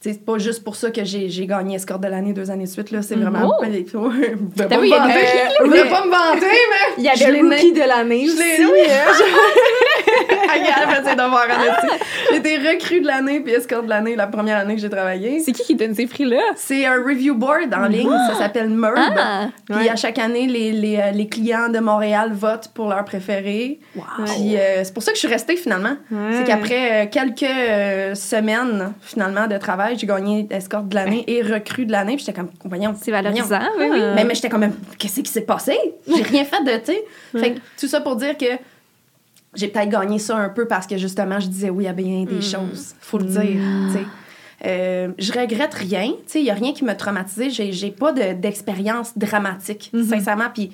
sais, 0.00 0.12
C'est 0.12 0.24
pas 0.24 0.38
juste 0.38 0.62
pour 0.64 0.76
ça 0.76 0.90
que 0.90 1.04
j'ai 1.04 1.46
gagné 1.46 1.74
escorte 1.76 2.02
de 2.02 2.08
l'année 2.08 2.32
deux 2.32 2.50
années 2.50 2.64
de 2.64 2.70
suite. 2.70 2.90
là. 2.90 3.02
C'est 3.02 3.16
vraiment. 3.16 3.50
Oh! 3.58 3.64
Je 3.64 3.96
voulais 3.96 4.68
pas 4.68 4.76
me 4.76 5.12
vu, 5.12 5.18
il 5.64 5.76
y 5.76 5.78
a 5.78 5.84
des 5.84 5.88
vanter. 6.10 6.46
mais-. 6.46 6.94
Il 6.98 7.04
y 7.04 7.08
avait 7.08 7.32
l'ai 7.32 7.40
le 7.42 7.48
rookie 7.48 7.72
de 7.72 7.78
l'année 7.80 8.26
je 8.26 8.36
l'ai- 8.38 8.56
fait 10.12 11.04
ses 11.10 11.14
devoirs, 11.16 11.44
honnêtement. 11.44 12.06
J'ai 12.30 12.36
été 12.38 12.56
recrue 12.58 13.00
de 13.00 13.06
l'année 13.06 13.40
puis 13.40 13.52
escorte 13.52 13.84
de 13.84 13.90
l'année 13.90 14.16
la 14.16 14.26
première 14.26 14.58
année 14.58 14.74
que 14.74 14.80
j'ai 14.80 14.90
travaillé. 14.90 15.40
C'est 15.40 15.52
qui 15.52 15.62
qui 15.62 15.74
donne 15.74 15.94
ces 15.94 16.06
prix-là? 16.06 16.40
C'est 16.56 16.86
un 16.86 16.94
review 17.02 17.34
board 17.34 17.72
en 17.74 17.86
ligne, 17.86 18.10
ça 18.30 18.34
s'appelle 18.38 18.68
MERB. 18.70 18.96
Ah! 19.16 19.48
Puis 19.66 19.76
Ouais. 19.78 19.88
à 19.90 19.96
chaque 19.96 20.18
année, 20.18 20.46
les, 20.46 20.72
les, 20.72 20.96
euh, 20.96 21.10
les 21.12 21.28
clients 21.28 21.68
de 21.68 21.78
Montréal 21.78 22.32
votent 22.32 22.68
pour 22.74 22.88
leur 22.88 23.04
préféré. 23.04 23.78
Puis 23.94 24.56
euh, 24.56 24.82
c'est 24.84 24.92
pour 24.94 25.02
ça 25.02 25.12
que 25.12 25.16
je 25.16 25.20
suis 25.20 25.28
restée 25.32 25.56
finalement. 25.56 25.96
Ouais. 26.10 26.32
C'est 26.32 26.44
qu'après 26.44 27.04
euh, 27.04 27.08
quelques 27.10 27.42
euh, 27.42 28.14
semaines 28.14 28.92
finalement 29.00 29.46
de 29.46 29.56
travail, 29.58 29.96
j'ai 29.98 30.06
gagné 30.06 30.46
escorte 30.50 30.88
de 30.88 30.94
l'année 30.94 31.24
et 31.26 31.42
recrue 31.42 31.86
de 31.86 31.92
l'année. 31.92 32.16
Puis 32.16 32.24
j'étais 32.26 32.38
comme, 32.38 32.50
voyons, 32.64 32.94
C'est 33.00 33.10
valorisant, 33.10 33.46
voyons. 33.76 33.92
oui, 33.92 34.00
oui. 34.00 34.00
Mais, 34.14 34.24
mais 34.24 34.34
j'étais 34.34 34.48
quand 34.48 34.58
même, 34.58 34.74
qu'est-ce 34.98 35.20
qui 35.20 35.30
s'est 35.30 35.42
passé? 35.42 35.76
J'ai 36.06 36.22
rien 36.22 36.44
fait 36.44 36.64
de, 36.64 36.76
tu 36.78 36.92
sais. 36.92 37.04
Fait 37.38 37.52
que 37.52 37.58
tout 37.78 37.86
ça 37.88 38.00
pour 38.00 38.16
dire 38.16 38.36
que 38.36 38.46
j'ai 39.54 39.68
peut-être 39.68 39.88
gagné 39.88 40.18
ça 40.18 40.36
un 40.36 40.48
peu 40.48 40.66
parce 40.66 40.86
que 40.86 40.96
justement, 40.98 41.40
je 41.40 41.48
disais 41.48 41.70
oui 41.70 41.86
à 41.86 41.92
bien 41.92 42.24
des 42.24 42.40
choses. 42.42 42.94
Faut 43.00 43.18
le 43.18 43.24
dire. 43.24 43.60
Euh, 44.66 45.12
je 45.18 45.32
regrette 45.32 45.74
rien. 45.74 46.12
Il 46.34 46.42
n'y 46.42 46.50
a 46.50 46.54
rien 46.54 46.72
qui 46.72 46.84
m'a 46.84 46.94
traumatisée. 46.94 47.50
J'ai, 47.50 47.90
pas 47.90 48.12
de- 48.12 48.32
d'expérience 48.34 49.16
dramatique, 49.16 49.92
sincèrement. 50.08 50.48
Puis, 50.52 50.70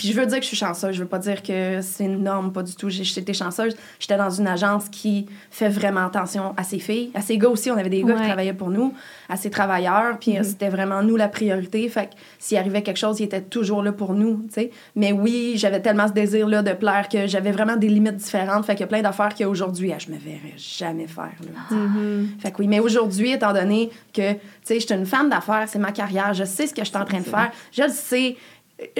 puis 0.00 0.08
je 0.08 0.18
veux 0.18 0.24
dire 0.24 0.38
que 0.38 0.44
je 0.44 0.48
suis 0.48 0.56
chanceuse. 0.56 0.94
Je 0.96 1.02
veux 1.02 1.08
pas 1.08 1.18
dire 1.18 1.42
que 1.42 1.82
c'est 1.82 2.04
une 2.04 2.22
norme, 2.22 2.54
pas 2.54 2.62
du 2.62 2.74
tout. 2.74 2.88
J'étais 2.88 3.34
chanceuse. 3.34 3.76
J'étais 3.98 4.16
dans 4.16 4.30
une 4.30 4.46
agence 4.46 4.88
qui 4.88 5.26
fait 5.50 5.68
vraiment 5.68 6.06
attention 6.06 6.54
à 6.56 6.64
ses 6.64 6.78
filles. 6.78 7.10
À 7.12 7.20
ses 7.20 7.36
gars 7.36 7.50
aussi. 7.50 7.70
On 7.70 7.76
avait 7.76 7.90
des 7.90 8.02
gars 8.02 8.14
qui 8.14 8.22
travaillaient 8.22 8.54
pour 8.54 8.70
nous. 8.70 8.94
À 9.28 9.36
ses 9.36 9.50
travailleurs. 9.50 10.18
Puis 10.18 10.38
euh, 10.38 10.42
c'était 10.42 10.70
vraiment 10.70 11.02
nous 11.02 11.16
la 11.16 11.28
priorité. 11.28 11.86
Fait 11.90 12.06
que 12.06 12.14
s'il 12.38 12.56
arrivait 12.56 12.80
quelque 12.80 12.96
chose, 12.96 13.20
il 13.20 13.24
était 13.24 13.42
toujours 13.42 13.82
là 13.82 13.92
pour 13.92 14.14
nous, 14.14 14.42
tu 14.48 14.54
sais. 14.54 14.70
Mais 14.96 15.12
oui, 15.12 15.52
j'avais 15.56 15.82
tellement 15.82 16.08
ce 16.08 16.14
désir-là 16.14 16.62
de 16.62 16.72
plaire 16.72 17.06
que 17.10 17.26
j'avais 17.26 17.52
vraiment 17.52 17.76
des 17.76 17.88
limites 17.90 18.16
différentes. 18.16 18.64
Fait 18.64 18.72
qu'il 18.72 18.80
y 18.80 18.84
a 18.84 18.86
plein 18.86 19.02
d'affaires 19.02 19.34
qu'aujourd'hui, 19.36 19.92
ah, 19.92 19.98
je 19.98 20.10
me 20.10 20.16
verrais 20.16 20.54
jamais 20.56 21.08
faire, 21.08 21.34
là, 21.42 21.60
sais. 21.68 21.74
Fait 22.38 22.52
que 22.52 22.56
oui, 22.60 22.68
mais 22.68 22.80
aujourd'hui, 22.80 23.32
étant 23.32 23.52
donné 23.52 23.90
que, 24.14 24.32
tu 24.32 24.38
sais, 24.62 24.80
je 24.80 24.86
suis 24.86 24.94
une 24.94 25.04
femme 25.04 25.28
d'affaires, 25.28 25.64
c'est 25.66 25.78
ma 25.78 25.92
carrière, 25.92 26.32
je 26.32 26.44
sais 26.44 26.66
ce 26.66 26.72
que 26.72 26.82
je 26.82 26.88
suis 26.88 26.96
en 26.96 27.04
train 27.04 27.18
de 27.18 27.24
faire, 27.24 27.50
je 27.70 27.82
le 27.82 27.90
sais. 27.90 28.38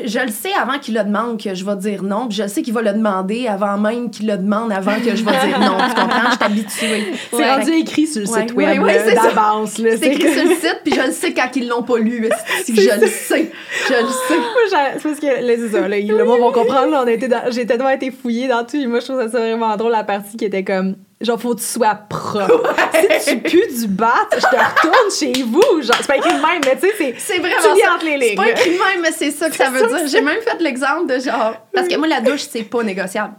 Je 0.05 0.19
le 0.19 0.29
sais 0.29 0.53
avant 0.53 0.79
qu'il 0.79 0.95
le 0.95 1.03
demande 1.05 1.43
que 1.43 1.55
je 1.55 1.65
vais 1.65 1.77
dire 1.77 2.03
non, 2.03 2.29
puis 2.29 2.37
je 2.37 2.43
le 2.43 2.49
sais 2.49 2.61
qu'il 2.63 2.75
va 2.75 2.83
le 2.83 2.93
demander 2.93 3.47
avant 3.49 3.79
même 3.79 4.11
qu'il 4.11 4.27
le 4.27 4.37
demande 4.37 4.71
avant 4.73 4.97
que 4.97 5.17
je 5.17 5.25
vais 5.25 5.31
dire 5.47 5.59
non. 5.59 5.77
Tu 5.89 5.95
comprends? 5.95 6.31
Je 6.31 6.37
suis 6.37 6.45
habituée. 6.45 7.05
C'est 7.31 7.37
Ouais. 7.37 7.51
rendu 7.55 7.71
écrit 7.73 8.07
sur 8.07 8.21
le 8.23 8.29
Ouais, 8.29 8.41
site 8.43 8.55
web 8.55 8.83
ouais, 8.83 8.99
ça. 9.15 9.15
d'avance. 9.29 9.71
C'est 9.75 10.07
écrit 10.07 10.33
sur 10.33 10.45
le 10.45 10.55
site, 10.61 10.81
puis 10.85 10.93
je 10.95 11.01
le 11.07 11.13
sais 11.13 11.33
quand 11.33 11.49
ils 11.57 11.67
l'ont 11.69 11.83
pas 11.83 11.99
lu. 11.99 12.29
Si 12.65 12.75
je 12.77 13.01
le 13.01 13.07
sais. 13.07 13.51
Je 13.89 13.93
le 13.95 14.09
sais. 14.09 14.99
C'est 14.99 15.03
parce 15.09 15.21
que 15.21 15.27
là, 15.27 15.53
c'est 15.57 15.69
ça. 15.71 15.89
Là, 15.89 15.99
ils- 15.99 16.09
le 16.09 16.25
monde 16.25 16.41
vont 16.41 16.53
comprendre. 16.53 17.07
J'ai 17.51 17.67
tellement 17.67 17.89
été 17.91 18.11
fouillée 18.11 18.49
dans 18.49 18.65
tout. 18.65 18.77
Et 18.77 18.87
moi, 18.87 19.01
je 19.01 19.07
trouve 19.07 19.21
ça 19.31 19.39
vraiment 19.39 19.77
drôle, 19.77 19.93
la 19.93 20.05
partie 20.05 20.37
qui 20.37 20.45
était 20.45 20.65
comme. 20.65 20.97
Genre, 21.21 21.39
faut 21.39 21.55
que 21.55 21.61
tu 21.61 21.67
sois 21.67 21.95
propre. 22.09 22.75
Si 23.21 23.43
tu 23.43 23.59
pues 23.59 23.81
du 23.83 23.89
bat, 23.89 24.27
je 24.33 24.39
te 24.41 24.47
retourne 24.47 25.11
chez 25.11 25.43
vous. 25.43 25.83
Genre, 25.83 25.97
c'est 26.01 26.07
pas 26.07 26.17
écrit 26.17 26.31
de 26.33 26.41
même, 26.41 26.61
mais 26.65 26.77
tu 26.81 26.87
sais, 26.87 26.95
c'est. 26.97 27.15
C'est 27.19 27.39
vraiment 27.39 27.57
Tu 27.75 27.81
ça. 27.81 27.95
entre 27.95 28.05
les 28.07 28.13
C'est 28.13 28.19
lignes. 28.29 28.37
pas 28.37 28.49
écrit 28.51 28.71
de 28.73 28.79
même, 28.79 29.01
mais 29.03 29.13
c'est 29.13 29.31
ça 29.31 29.51
que 29.51 29.57
ça 29.57 29.69
veut 29.69 29.87
dire. 29.87 30.07
J'ai 30.07 30.23
même 30.23 30.41
fait 30.41 30.59
l'exemple 30.61 31.07
de 31.13 31.19
genre. 31.19 31.55
Parce 31.75 31.89
que 31.89 31.97
moi, 31.97 32.09
la 32.09 32.21
douche, 32.23 32.47
c'est 32.51 32.63
pas 32.63 32.83
négociable. 32.83 33.35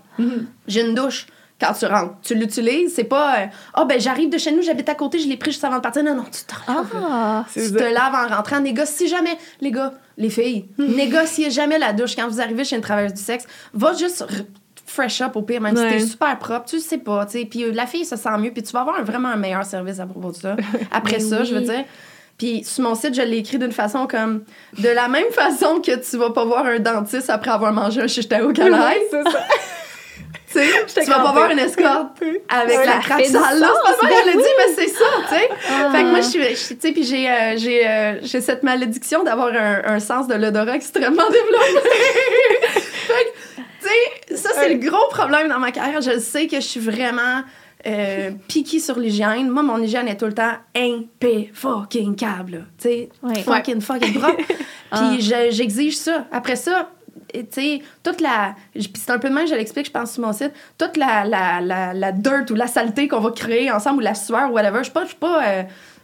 J'ai 0.67 0.82
une 0.82 0.94
douche. 0.94 1.26
Quand 1.60 1.74
tu 1.74 1.86
rentres, 1.86 2.15
tu 2.24 2.34
l'utilises, 2.34 2.91
c'est 2.96 3.04
pas 3.04 3.36
euh, 3.41 3.46
ah 3.76 3.86
ben 3.86 4.02
j'arrive 4.02 4.30
de 4.32 4.39
chez 4.39 4.52
nous, 4.52 4.63
j'habite 4.63 4.89
à 4.89 4.96
côté, 4.96 5.20
je 5.20 5.28
l'ai 5.28 5.38
pris 5.38 5.52
juste 5.52 5.63
avant 5.63 5.76
de 5.76 5.82
partir. 5.82 6.04
Non 6.04 6.15
non, 6.15 6.24
tu 6.24 6.41
te 6.44 6.56
laves. 6.67 6.88
Ah! 6.96 7.46
C'est 7.52 7.62
Tu 7.62 7.67
ça. 7.70 7.76
te 7.76 7.84
laves 7.84 8.15
en 8.15 8.36
rentrant. 8.36 8.60
Négocie 8.62 9.08
jamais, 9.08 9.38
les 9.60 9.70
gars, 9.70 9.94
les 10.17 10.32
filles, 10.32 10.70
négociez 10.80 11.52
jamais 11.52 11.78
la 11.78 11.94
douche 11.94 12.15
quand 12.15 12.28
vous 12.28 12.41
arrivez 12.41 12.63
chez 12.63 12.78
une 12.78 12.82
travailleuse 12.82 13.13
du 13.13 13.22
sexe. 13.22 13.46
Va 13.76 13.94
juste 13.94 14.26
fresh 14.91 15.21
up 15.21 15.36
au 15.36 15.41
pire, 15.41 15.62
même 15.62 15.75
Ouais. 15.75 15.89
si 15.91 15.97
t'es 15.97 16.06
super 16.12 16.38
propre, 16.39 16.65
tu 16.65 16.80
sais 16.80 16.97
pas, 16.97 17.25
tu 17.25 17.39
sais. 17.39 17.45
Puis 17.45 17.63
euh, 17.63 17.71
la 17.73 17.86
fille 17.88 18.06
se 18.06 18.15
sent 18.15 18.30
mieux, 18.39 18.51
puis 18.51 18.62
tu 18.63 18.71
vas 18.73 18.82
avoir 18.82 18.97
un- 18.99 19.04
vraiment 19.04 19.30
un 19.30 19.36
meilleur 19.38 19.63
service 19.65 19.99
à 19.99 20.06
propos 20.06 20.32
de 20.32 20.36
ça. 20.38 20.56
Après 20.91 21.17
Ben 21.17 21.21
ça, 21.30 21.43
je 21.43 21.54
veux 21.54 21.60
oui. 21.62 21.65
dire. 21.65 21.86
Puis 22.38 22.63
sur 22.63 22.84
mon 22.84 22.95
site, 22.95 23.13
je 23.13 23.21
l'ai 23.21 23.38
écrit 23.38 23.60
d'une 23.60 23.71
façon 23.71 24.08
comme 24.08 24.43
de 24.80 24.89
la 24.89 25.08
même 25.08 25.30
façon 25.32 25.80
que 25.80 25.91
tu 25.97 26.17
vas 26.17 26.32
pas 26.32 26.43
voir 26.45 26.65
un 26.65 26.80
dentiste 26.80 27.30
après 27.30 27.51
avoir 27.51 27.71
mangé 27.71 28.01
un 28.01 28.08
chichtao 28.08 28.49
au 28.49 28.54
calaï, 28.54 28.97
c'est 29.12 29.23
ça. 29.23 29.39
tu 30.51 30.60
sais, 30.60 31.01
tu 31.04 31.10
vas 31.10 31.19
pas 31.19 31.32
voir 31.34 31.51
une 31.51 31.60
escorte 31.60 32.17
avec 32.49 32.77
Ouais, 32.80 32.86
la 32.86 32.97
craque 32.97 33.25
sale 33.25 33.60
là. 33.60 33.69
C'est 33.86 34.08
pas 34.10 34.32
dis, 34.32 34.38
mais 34.38 34.73
c'est 34.75 34.88
ça, 34.88 35.06
tu 35.30 35.36
sais. 35.36 35.49
Ah. 35.69 35.91
Fait 35.91 36.01
que 36.04 36.08
moi, 36.10 36.21
je 36.21 36.27
suis, 36.27 36.75
tu 36.75 36.82
sais, 36.82 36.91
puis 36.91 37.04
j'ai, 37.04 37.30
euh, 37.30 37.54
j'ai, 37.58 37.88
euh, 37.88 38.19
j'ai 38.23 38.41
cette 38.41 38.63
malédiction 38.63 39.23
d'avoir 39.23 39.49
un, 39.54 39.82
un 39.86 39.99
sens 39.99 40.27
de 40.27 40.34
l'odorat 40.34 40.75
extrêmement 40.75 41.30
développé. 41.30 41.89
fait 42.73 43.13
que, 43.13 43.61
tu 43.82 43.88
sais, 43.88 44.36
ça, 44.38 44.50
c'est 44.54 44.74
le 44.74 44.80
gros 44.89 45.08
problème 45.10 45.48
dans 45.50 45.60
ma 45.60 45.72
carrière. 45.72 46.02
Je 46.02 46.20
sais 46.20 46.48
que 46.48 46.58
je 46.58 46.65
suis 46.65 46.80
vraiment 46.80 47.41
euh, 47.88 48.32
piquée 48.48 48.80
sur 48.80 49.00
l'hygiène. 49.00 49.50
Moi, 49.50 49.63
mon 49.63 49.82
hygiène 49.82 50.08
est 50.08 50.17
tout 50.17 50.26
le 50.26 50.34
temps 50.34 50.54
tu 52.78 52.84
sais. 52.89 53.10
Ouais. 53.24 53.41
Fucking, 53.41 53.82
fucking 53.82 54.13
propre. 54.20 54.44
Ah. 54.94 55.12
Puis 55.13 55.22
je- 55.22 55.52
j'exige 55.52 55.96
ça. 55.96 56.26
Après 56.34 56.58
ça, 56.58 56.89
tu 57.34 57.39
sais, 57.50 57.82
toute 58.04 58.20
la. 58.20 58.56
Puis 58.74 58.91
c'est 58.96 59.12
un 59.12 59.20
peu 59.20 59.30
de 59.30 59.34
même, 59.34 59.48
je 59.48 59.56
l'explique, 59.56 59.86
je 59.86 59.91
pense, 59.91 60.12
sur 60.12 60.22
mon 60.22 60.34
site. 60.34 60.52
Toute 60.78 60.98
la, 60.98 61.24
la, 61.24 61.62
la, 61.62 61.94
la 61.94 62.12
dirt 62.12 62.50
ou 62.52 62.56
la 62.56 62.67
saleté 62.67 63.08
qu'on 63.08 63.22
va 63.22 63.32
créer 63.32 63.72
ensemble 63.72 63.98
ou 64.00 64.02
la 64.02 64.15
sueur 64.15 64.50
ou 64.52 64.54
whatever. 64.56 64.80
Je 64.80 64.84
suis 64.84 64.91
pas. 64.91 65.04
Je 65.04 65.08
suis 65.08 65.15
pas, 65.17 65.48
euh, 65.48 65.63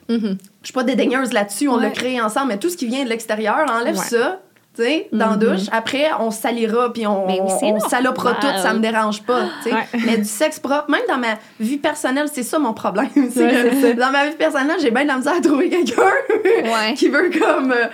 je 0.10 0.36
suis 0.64 0.74
pas 0.74 0.84
dédaigneuse 0.84 1.34
là-dessus, 1.34 1.68
on 1.68 1.76
l'a 1.76 1.88
Ouais. 1.88 1.94
créé 1.94 2.22
ensemble, 2.22 2.48
mais 2.48 2.58
tout 2.60 2.70
ce 2.70 2.78
qui 2.78 2.86
vient 2.86 3.04
de 3.04 3.10
l'extérieur, 3.10 3.66
enlève 3.70 3.98
Ouais. 3.98 4.06
ça, 4.06 4.40
tu 4.78 4.84
sais, 4.84 5.08
dans 5.12 5.32
la 5.32 5.36
douche. 5.38 5.64
Après, 5.72 6.06
on 6.20 6.30
salira, 6.32 6.94
puis 6.94 7.08
on, 7.08 7.26
Mais 7.26 7.40
oui, 7.42 7.52
on 7.64 7.80
salopera 7.80 8.36
tout, 8.36 8.48
ça 8.62 8.74
me 8.74 8.80
dérange 8.80 9.24
pas, 9.24 9.44
tu 9.64 9.70
sais. 9.70 9.76
Ouais. 9.76 9.88
Mais 10.06 10.18
du 10.18 10.26
sexe 10.26 10.60
propre, 10.60 10.90
même 10.90 11.02
dans 11.10 11.18
ma 11.18 11.36
vie 11.60 11.78
personnelle, 11.78 12.28
c'est 12.32 12.44
ça 12.44 12.60
mon 12.60 12.74
problème. 12.74 13.10
Ouais, 13.16 13.24
que 13.34 14.00
dans 14.00 14.12
ma 14.12 14.28
vie 14.28 14.36
personnelle, 14.36 14.78
j'ai 14.82 14.92
bien 14.92 15.04
de 15.04 15.08
la 15.08 15.18
misère 15.18 15.34
à 15.38 15.42
trouver 15.42 15.70
quelqu'un 15.70 16.04
Ouais. 16.44 16.94
qui 16.96 17.10
veut 17.10 17.30
comme 17.40 17.72
euh, 17.72 17.88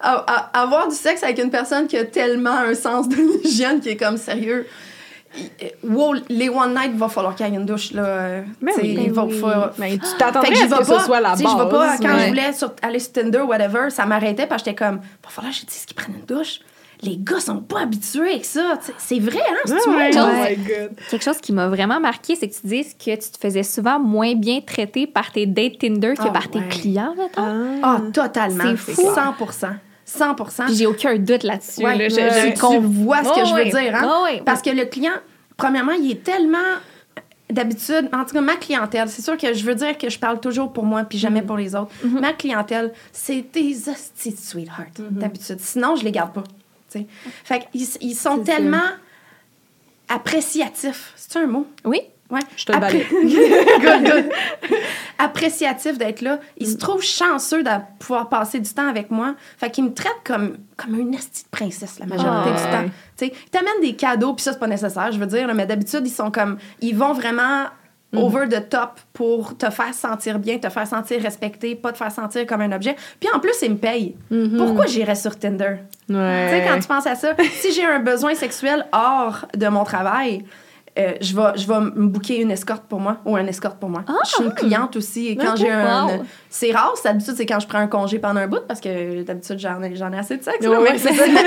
avoir 0.52 0.88
du 0.88 0.94
sexe 0.94 1.22
avec 1.22 1.38
une 1.38 1.50
personne 1.50 1.86
qui 1.86 1.96
a 1.96 2.04
tellement 2.04 2.56
un 2.58 2.74
sens 2.74 3.08
de 3.08 3.16
l'hygiène 3.16 3.80
qui 3.80 3.90
est 3.90 3.96
comme 3.96 4.16
sérieux. 4.16 4.66
Il- 5.36 5.50
Wow, 5.90 6.14
les 6.28 6.48
one 6.48 6.74
night, 6.74 6.90
il 6.94 6.98
va 6.98 7.08
falloir 7.08 7.34
qu'il 7.34 7.46
y 7.46 7.50
ait 7.50 7.54
une 7.54 7.66
douche 7.66 7.92
là. 7.92 8.02
euh, 8.04 8.42
Mais 8.60 8.72
tu 8.72 8.80
sais, 8.80 8.86
oui. 8.86 8.98
il 9.06 9.12
va- 9.12 9.24
oui. 9.24 9.38
faut- 9.38 9.46
Mais 9.78 9.98
tu 9.98 10.06
fait 10.06 10.16
t'attendrais 10.18 10.50
que 10.52 10.54
à 10.58 10.62
ce 10.62 10.66
vais 10.70 10.76
que 10.78 10.84
ce 10.84 10.90
pas. 10.92 11.00
soit 11.00 11.20
la 11.20 11.30
base. 11.30 11.38
je 11.40 11.44
vais 11.46 11.70
pas, 11.70 11.96
quand 11.98 12.14
ouais. 12.14 12.22
je 12.24 12.28
voulais 12.28 12.52
sur- 12.52 12.72
aller 12.82 12.98
sur 12.98 13.12
Tinder, 13.12 13.40
whatever, 13.40 13.90
ça 13.90 14.06
m'arrêtait 14.06 14.46
parce 14.46 14.62
que 14.62 14.70
j'étais 14.70 14.84
comme, 14.84 14.96
va 14.96 15.28
falloir 15.30 15.52
que 15.52 15.60
je 15.60 15.66
dise 15.66 15.84
qu'ils 15.84 15.96
prennent 15.96 16.14
une 16.16 16.24
douche. 16.36 16.60
Les 17.00 17.16
gars 17.16 17.38
sont 17.38 17.58
pas 17.60 17.82
habitués 17.82 18.28
avec 18.32 18.44
ça. 18.44 18.76
C'est 18.98 19.20
vrai, 19.20 19.38
hein? 19.38 19.54
C'est 19.66 19.88
Ouais, 19.88 19.96
ouais. 19.96 20.12
chose? 20.12 20.24
Oh 20.26 20.48
my 20.50 20.56
God. 20.56 20.90
Quelque 21.10 21.22
chose 21.24 21.38
qui 21.38 21.52
m'a 21.52 21.68
vraiment 21.68 22.00
marqué, 22.00 22.34
c'est 22.34 22.48
que 22.48 22.54
tu 22.54 22.66
dises 22.66 22.94
que 22.94 23.10
tu 23.14 23.30
te 23.30 23.38
faisais 23.40 23.62
souvent 23.62 24.00
moins 24.00 24.34
bien 24.34 24.60
traiter 24.60 25.06
par 25.06 25.30
tes 25.30 25.46
dates 25.46 25.78
Tinder 25.78 26.14
que 26.14 26.22
Ah, 26.26 26.30
par 26.30 26.50
tes 26.50 26.60
clients, 26.68 27.14
mettons. 27.16 27.78
Ah, 27.84 28.00
totalement. 28.12 28.64
C'est 28.84 28.94
fou. 28.94 29.02
100 29.14 29.32
100 30.08 30.34
Puis 30.66 30.74
j'ai 30.76 30.86
aucun 30.86 31.16
doute 31.16 31.42
là-dessus. 31.42 31.84
Ouais, 31.84 31.96
là. 31.96 32.08
Je- 32.08 32.14
je 32.14 32.52
tu 32.54 32.58
com- 32.60 32.84
vois 32.84 33.18
ce 33.24 33.28
que 33.30 33.40
Oh, 33.42 33.44
je 33.44 33.54
veux 33.54 33.64
dire, 33.64 33.94
hein? 33.94 34.02
Oh, 34.20 34.24
ouais. 34.24 34.42
Parce 34.44 34.62
que 34.62 34.70
le 34.70 34.84
client, 34.86 35.12
premièrement, 35.56 35.92
il 35.92 36.10
est 36.10 36.22
tellement 36.24 36.58
d'habitude, 37.50 38.08
en 38.12 38.24
tout 38.24 38.34
cas 38.34 38.40
ma 38.42 38.56
clientèle, 38.56 39.08
c'est 39.08 39.22
sûr 39.22 39.36
que 39.38 39.54
je 39.54 39.64
veux 39.64 39.74
dire 39.74 39.96
que 39.96 40.10
je 40.10 40.18
parle 40.18 40.38
toujours 40.40 40.70
pour 40.72 40.84
moi 40.84 41.04
puis 41.04 41.16
Mm-hmm. 41.16 41.20
jamais 41.22 41.42
pour 41.42 41.56
les 41.56 41.74
autres. 41.74 41.90
Ma 42.04 42.32
clientèle, 42.34 42.92
c'est 43.12 43.40
des 43.52 43.88
hosties 43.88 44.32
de 44.32 44.36
sweetheart 44.38 44.98
Mm-hmm. 44.98 45.18
d'habitude. 45.18 45.60
Sinon, 45.60 45.96
je 45.96 46.04
les 46.04 46.12
garde 46.12 46.32
pas. 46.34 46.44
tu 46.90 47.00
sais. 47.00 47.06
Fait 47.44 47.66
qu'ils 47.72 47.86
ils 48.02 48.14
sont 48.14 48.38
tellement 48.38 48.78
appréciatifs. 50.08 51.12
C'est 51.16 51.38
un 51.38 51.46
mot? 51.46 51.66
Oui. 51.84 52.00
Ouais. 52.30 52.40
Je 52.56 52.64
te 52.66 52.72
Appré- 52.72 53.06
good, 53.10 54.04
good. 54.04 54.30
Appréciatif 55.18 55.98
d'être 55.98 56.20
là. 56.20 56.38
Ils 56.58 56.66
se 56.68 56.74
Mm. 56.74 56.78
trouvent 56.78 57.02
chanceux 57.02 57.62
de 57.62 57.70
pouvoir 57.98 58.28
passer 58.28 58.60
du 58.60 58.70
temps 58.72 58.88
avec 58.88 59.10
moi. 59.10 59.34
Fait 59.56 59.70
qu'ils 59.70 59.84
me 59.84 59.92
traitent 59.94 60.12
comme, 60.24 60.58
comme 60.76 60.98
une 60.98 61.14
estie 61.14 61.44
de 61.44 61.48
princesse 61.50 61.98
la 61.98 62.06
majorité 62.06 62.50
Ah, 62.54 62.58
du 62.58 62.64
ouais. 62.64 62.70
temps. 62.70 62.92
Tu 63.16 63.26
sais, 63.26 63.32
ils 63.46 63.50
t'amènent 63.50 63.80
des 63.80 63.94
cadeaux, 63.96 64.34
puis 64.34 64.42
ça, 64.44 64.52
c'est 64.52 64.58
pas 64.58 64.66
nécessaire, 64.66 65.10
je 65.10 65.18
veux 65.18 65.26
dire, 65.26 65.46
là, 65.46 65.54
mais 65.54 65.66
d'habitude, 65.66 66.02
ils 66.04 66.10
sont 66.10 66.30
comme. 66.30 66.58
Ils 66.80 66.96
vont 66.96 67.12
vraiment 67.14 67.64
Mm. 68.12 68.18
over 68.18 68.48
the 68.48 68.68
top 68.70 69.00
pour 69.12 69.58
te 69.58 69.68
faire 69.70 69.92
sentir 69.92 70.38
bien, 70.38 70.56
te 70.58 70.70
faire 70.70 70.86
sentir 70.86 71.20
respecté, 71.20 71.74
pas 71.74 71.92
te 71.92 71.98
faire 71.98 72.10
sentir 72.12 72.46
comme 72.46 72.62
un 72.62 72.72
objet. 72.72 72.96
Puis 73.20 73.28
en 73.34 73.38
plus, 73.38 73.52
ils 73.62 73.72
me 73.72 73.76
payent. 73.76 74.16
Pourquoi 74.56 74.86
j'irais 74.86 75.14
sur 75.14 75.38
Tinder? 75.38 75.76
Tu 76.06 76.14
sais, 76.14 76.18
Mm-hmm. 76.18 76.68
Quand 76.68 76.80
tu 76.80 76.88
penses 76.88 77.06
à 77.06 77.14
ça, 77.16 77.34
si 77.60 77.72
j'ai 77.72 77.84
un 77.84 77.98
besoin 78.00 78.34
sexuel 78.34 78.86
hors 78.92 79.44
de 79.54 79.68
mon 79.68 79.84
travail, 79.84 80.42
euh, 80.98 81.12
je 81.20 81.34
vais, 81.36 81.42
je 81.56 81.66
vais 81.66 81.80
me 81.80 82.06
booker 82.08 82.40
une 82.40 82.50
escorte 82.50 82.84
pour 82.84 82.98
moi 83.00 83.18
ou 83.24 83.36
un 83.36 83.46
escorte 83.46 83.78
pour 83.78 83.88
moi. 83.88 84.04
Je 84.24 84.30
suis 84.30 84.44
une 84.44 84.52
cliente 84.54 84.96
aussi. 84.96 85.28
Et 85.28 85.36
quand 85.36 85.54
j'ai 85.56 85.70
un. 85.70 86.06
wow. 86.06 86.24
C'est 86.50 86.72
rare, 86.72 86.92
c'est 86.96 87.08
d'habitude, 87.08 87.34
c'est 87.36 87.46
quand 87.46 87.60
je 87.60 87.66
prends 87.68 87.78
un 87.78 87.86
congé 87.86 88.18
pendant 88.18 88.40
un 88.40 88.48
bout 88.48 88.60
parce 88.66 88.80
que 88.80 89.22
d'habitude, 89.22 89.58
j'en 89.58 89.82
ai, 89.82 89.94
j'en 89.96 90.12
ai 90.12 90.18
assez 90.18 90.36
de 90.36 90.42
sexe. 90.42 90.64
là. 90.64 90.70
Ouais, 90.70 90.78
ouais, 90.78 90.96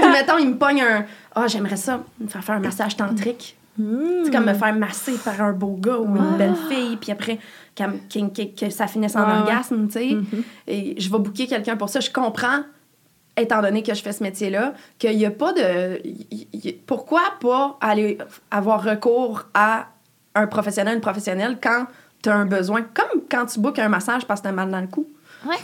mais 0.02 0.10
mettons, 0.12 0.38
il 0.38 0.50
me 0.50 0.58
pogne 0.58 0.82
un. 0.82 1.06
Ah, 1.36 1.48
j'aimerais 1.48 1.76
ça, 1.78 2.02
me 2.20 2.28
faire 2.28 2.44
faire 2.44 2.56
un 2.56 2.60
massage 2.60 2.96
tantrique. 2.96 3.58
Hmm. 3.78 4.24
C'est 4.26 4.32
comme 4.32 4.46
me 4.46 4.54
faire 4.54 4.74
masser 4.76 5.14
par 5.24 5.40
un 5.42 5.54
beau 5.54 5.78
gars 5.80 5.98
ou 5.98 6.16
une 6.16 6.38
belle 6.38 6.56
fille, 6.70 6.98
puis 6.98 7.12
après, 7.12 7.40
que, 7.76 7.84
que- 8.20 8.56
que 8.66 8.70
ça 8.70 8.86
finisse 8.88 9.16
en 9.16 9.22
orgasme, 9.22 9.88
tu 9.88 9.94
sais. 9.94 10.18
Et 10.68 10.96
je 11.00 11.10
vais 11.10 11.18
booker 11.20 11.48
quelqu'un 11.48 11.78
pour 11.78 11.88
ça. 11.90 12.02
Je 12.02 12.10
comprends, 12.12 12.60
étant 13.38 13.62
donné 13.62 13.82
que 13.84 13.94
je 13.94 14.02
fais 14.02 14.12
ce 14.12 14.24
métier-là, 14.24 14.74
qu'il 15.00 15.17
n'y 15.17 15.26
a 15.26 15.32
pas 15.32 15.54
de. 15.54 16.06
y- 16.06 16.48
y- 16.54 16.74
Pourquoi 16.74 17.22
pas 17.39 17.78
aller 17.82 18.17
avoir 18.50 18.84
recours 18.84 19.46
à 19.54 19.88
un 20.36 20.48
professionnel, 20.48 20.96
une 20.96 21.02
professionnelle 21.02 21.58
quand 21.62 21.86
tu 22.24 22.30
as 22.30 22.36
un 22.36 22.46
besoin? 22.46 22.82
Comme 22.82 23.22
quand 23.30 23.46
tu 23.46 23.60
bookes 23.60 23.80
un 23.80 23.89
massage 23.89 24.26
parce 24.26 24.41
que 24.41 24.46
tu 24.48 24.50
as 24.50 24.54
mal 24.54 24.70
dans 24.70 24.82
le 24.82 24.88
cou. 24.88 25.08
Ouais. 25.46 25.56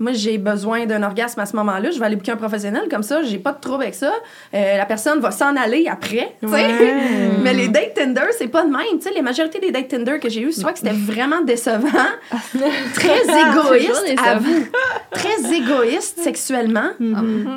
Moi, 0.00 0.12
j'ai 0.12 0.38
besoin 0.38 0.86
d'un 0.86 1.02
orgasme 1.02 1.40
à 1.40 1.46
ce 1.46 1.56
moment-là. 1.56 1.90
Je 1.90 1.98
vais 1.98 2.06
aller 2.06 2.14
booker 2.14 2.30
un 2.32 2.36
professionnel 2.36 2.82
comme 2.88 3.02
ça. 3.02 3.22
J'ai 3.24 3.38
pas 3.38 3.50
de 3.52 3.58
trouble 3.60 3.82
avec 3.82 3.96
ça. 3.96 4.12
Euh, 4.54 4.76
la 4.76 4.86
personne 4.86 5.18
va 5.18 5.32
s'en 5.32 5.56
aller 5.56 5.88
après. 5.90 6.36
tu 6.40 6.48
sais. 6.48 6.54
Ouais. 6.54 6.94
Mais 7.42 7.52
les 7.52 7.66
dates 7.68 7.94
Tinder, 7.94 8.22
c'est 8.38 8.46
pas 8.46 8.62
de 8.62 8.70
même. 8.70 8.98
Tu 9.00 9.08
sais, 9.08 9.14
les 9.14 9.22
majorités 9.22 9.58
des 9.58 9.72
dates 9.72 9.88
Tinder 9.88 10.18
que 10.20 10.28
j'ai 10.28 10.42
eues, 10.42 10.52
soit 10.52 10.72
que 10.72 10.78
c'était 10.78 10.94
vraiment 10.94 11.40
décevant, 11.40 11.88
très 12.94 13.22
égoïste, 13.22 14.04
décevant. 14.06 14.22
avoue. 14.30 14.66
Très 15.10 15.54
égoïste 15.56 16.20
sexuellement. 16.20 16.90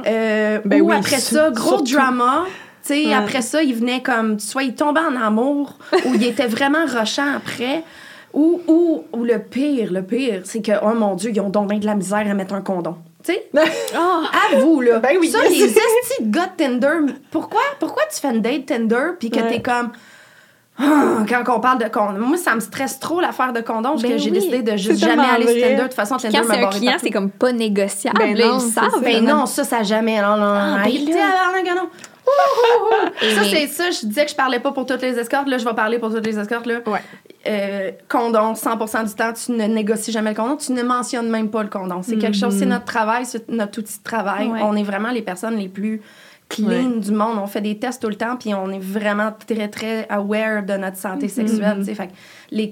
Euh, 0.07 0.59
Ben 0.65 0.81
ou 0.81 0.89
oui, 0.89 0.95
après 0.97 1.19
ça, 1.19 1.51
gros 1.51 1.69
surtout. 1.77 1.93
drama. 1.95 2.45
Ouais. 2.89 3.13
après 3.13 3.41
ça, 3.41 3.61
il 3.63 3.75
venait 3.75 4.01
comme, 4.01 4.39
soit 4.39 4.63
il 4.63 4.73
tombait 4.75 4.99
en 5.01 5.15
amour, 5.15 5.77
ou 6.05 6.15
il 6.15 6.25
était 6.25 6.47
vraiment 6.47 6.85
rushant 6.87 7.35
après. 7.37 7.83
Ou, 8.33 8.61
ou, 8.67 9.03
ou 9.13 9.23
le 9.23 9.39
pire, 9.39 9.91
le 9.91 10.03
pire, 10.03 10.41
c'est 10.45 10.61
que, 10.61 10.71
oh 10.83 10.93
mon 10.93 11.15
Dieu, 11.15 11.31
ils 11.33 11.41
ont 11.41 11.49
donc 11.49 11.69
bien 11.69 11.79
de 11.79 11.85
la 11.85 11.95
misère 11.95 12.19
à 12.29 12.33
mettre 12.33 12.53
un 12.53 12.61
condom. 12.61 12.95
Tu 13.23 13.33
sais? 13.33 13.49
Oh, 13.95 14.23
Avoue, 14.55 14.81
là. 14.81 14.99
Ben 14.99 15.17
oui. 15.19 15.29
Ça, 15.29 15.39
les 15.43 15.55
estis 15.65 15.77
de 16.23 16.31
gars 16.31 16.47
de 16.47 16.63
Tinder, 16.63 17.13
pourquoi, 17.29 17.61
pourquoi 17.79 18.03
tu 18.13 18.19
fais 18.19 18.29
une 18.33 18.41
date 18.41 18.65
Tinder 18.67 19.11
puis 19.19 19.29
que 19.29 19.39
Ouais. 19.39 19.47
t'es 19.49 19.61
comme. 19.61 19.91
Ah, 20.79 21.17
quand 21.29 21.43
on 21.55 21.59
parle 21.59 21.77
de 21.83 21.89
condom. 21.89 22.17
Moi, 22.19 22.37
ça 22.37 22.55
me 22.55 22.59
stresse 22.61 22.99
trop 22.99 23.19
l'affaire 23.21 23.53
de 23.53 23.59
condom 23.61 23.89
parce 23.91 24.01
Ben 24.01 24.13
que 24.13 24.17
j'ai 24.17 24.31
oui. 24.31 24.37
décidé 24.39 24.61
de 24.63 24.77
juste 24.77 24.99
jamais 24.99 25.21
aller 25.23 25.45
sur. 25.45 25.61
Tinder. 25.61 25.75
De 25.75 25.81
toute 25.83 25.93
façon, 25.93 26.17
Tinder 26.17 26.39
quand 26.39 26.47
m'a 26.47 26.53
c'est 26.53 26.59
un 26.59 26.63
barré 26.63 26.77
client, 26.79 26.93
c'est 26.99 27.09
comme 27.11 27.29
pas 27.29 27.51
négociable. 27.51 28.17
Ben 28.17 28.35
non, 28.37 28.57
ils 28.57 28.61
c'est 28.61 28.69
savent. 28.79 28.91
ça. 28.91 28.99
Ben 29.01 29.23
non, 29.25 29.45
ça, 29.45 29.63
ça 29.65 29.83
jamais. 29.83 30.19
Non, 30.21 30.37
non, 30.37 30.45
Ah, 30.45 30.77
ben 30.83 31.13
là. 31.13 31.81
Ça, 33.21 33.43
c'est 33.43 33.67
ça. 33.67 33.91
Je 33.91 34.07
disais 34.07 34.25
que 34.25 34.31
je 34.31 34.35
parlais 34.35 34.59
pas 34.59 34.71
pour 34.71 34.85
toutes 34.85 35.01
les 35.01 35.17
escortes. 35.17 35.47
Là, 35.47 35.57
je 35.57 35.65
vais 35.65 35.73
parler 35.73 35.99
pour 35.99 36.09
toutes 36.09 36.25
les 36.25 36.37
escortes. 36.37 36.65
Là. 36.65 36.79
Ouais. 36.87 37.01
Euh, 37.47 37.91
condom, 38.07 38.55
100 38.55 39.03
du 39.03 39.13
temps, 39.13 39.33
tu 39.33 39.51
ne 39.51 39.65
négocies 39.65 40.11
jamais 40.11 40.31
le 40.31 40.35
condom. 40.35 40.57
Tu 40.57 40.71
ne 40.71 40.83
mentionnes 40.83 41.29
même 41.29 41.49
pas 41.49 41.63
le 41.63 41.69
condom. 41.69 42.01
C'est 42.03 42.17
quelque 42.17 42.37
chose, 42.37 42.57
c'est 42.57 42.65
notre 42.65 42.85
travail, 42.85 43.25
c'est 43.25 43.49
notre 43.49 43.79
outil 43.79 43.97
de 43.97 44.03
travail. 44.03 44.47
Ouais. 44.47 44.59
On 44.63 44.75
est 44.75 44.83
vraiment 44.83 45.11
les 45.11 45.21
personnes 45.21 45.57
les 45.57 45.69
plus 45.69 46.01
clean 46.49 46.97
du 46.97 47.11
monde. 47.11 47.37
On 47.41 47.47
fait 47.47 47.61
des 47.61 47.77
tests 47.77 48.01
tout 48.01 48.09
le 48.09 48.15
temps, 48.15 48.35
puis 48.35 48.53
on 48.53 48.69
est 48.71 48.79
vraiment 48.79 49.33
très, 49.47 49.67
très 49.69 50.07
aware 50.09 50.63
de 50.63 50.73
notre 50.73 50.97
santé 50.97 51.27
sexuelle. 51.27 51.77
tu 51.79 51.85
sais. 51.85 51.95
Fait 51.95 52.09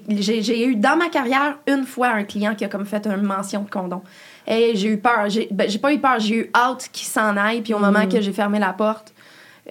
J'ai 0.09 0.65
eu 0.65 0.75
dans 0.75 0.97
ma 0.97 1.09
carrière 1.09 1.57
une 1.67 1.85
fois 1.85 2.09
un 2.09 2.23
client 2.23 2.55
qui 2.55 2.65
a 2.65 2.67
comme 2.67 2.85
fait 2.85 3.05
une 3.07 3.23
mention 3.23 3.61
de 3.61 3.69
condom. 3.69 4.01
Et 4.47 4.75
j'ai 4.75 4.89
eu 4.89 4.97
peur. 4.97 5.29
J'ai 5.29 5.47
ben, 5.51 5.69
pas 5.81 5.93
eu 5.93 5.99
peur, 5.99 6.19
j'ai 6.19 6.35
eu 6.35 6.51
hâte 6.55 6.89
qu'il 6.91 7.07
s'en 7.07 7.37
aille. 7.37 7.61
Puis 7.61 7.73
au 7.73 7.79
moment 7.79 8.07
que 8.07 8.19
j'ai 8.19 8.33
fermé 8.33 8.59
la 8.59 8.73
porte, 8.73 9.13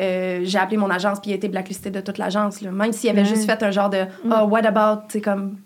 euh, 0.00 0.40
j'ai 0.42 0.58
appelé 0.58 0.76
mon 0.76 0.90
agence, 0.90 1.20
puis 1.20 1.30
il 1.30 1.34
a 1.34 1.36
été 1.36 1.48
blacklisté 1.48 1.90
de 1.90 2.00
toute 2.00 2.18
l'agence. 2.18 2.60
là. 2.60 2.70
Même 2.70 2.92
s'il 2.92 3.10
avait 3.10 3.24
juste 3.24 3.46
fait 3.46 3.62
un 3.62 3.70
genre 3.70 3.90
de 3.90 4.04
Oh, 4.24 4.44
what 4.48 4.64
about, 4.66 5.02
c'est 5.08 5.20
comme. 5.20 5.56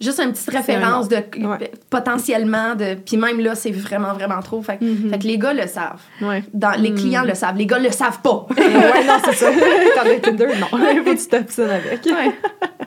Juste 0.00 0.18
une 0.18 0.32
petite 0.32 0.50
référence 0.50 1.08
de 1.08 1.16
Ouais. 1.46 1.70
potentiellement 1.88 2.74
de 2.74 2.94
puis 2.94 3.16
même 3.16 3.38
là 3.38 3.54
c'est 3.54 3.70
vraiment 3.70 4.14
vraiment 4.14 4.40
trop 4.42 4.60
fait, 4.60 4.78
que- 4.78 5.08
fait 5.10 5.18
que 5.20 5.26
les 5.28 5.38
gars 5.38 5.52
le 5.52 5.68
savent 5.68 6.00
Ouais. 6.20 6.42
dans, 6.52 6.72
les 6.72 6.92
clients 6.92 7.22
le 7.22 7.34
savent 7.36 7.56
les 7.56 7.66
gars 7.66 7.78
le 7.78 7.92
savent 7.92 8.20
pas 8.20 8.44
ouais, 8.58 9.04
non, 9.06 9.14
c'est 9.24 9.32
ça. 9.34 9.46
Quand 9.52 10.02
t'as 10.02 10.18
Tinder, 10.18 10.48
non. 10.58 10.66
Faut 10.66 10.76
que 10.76 11.52
tu 11.54 11.60
avec. 11.62 12.08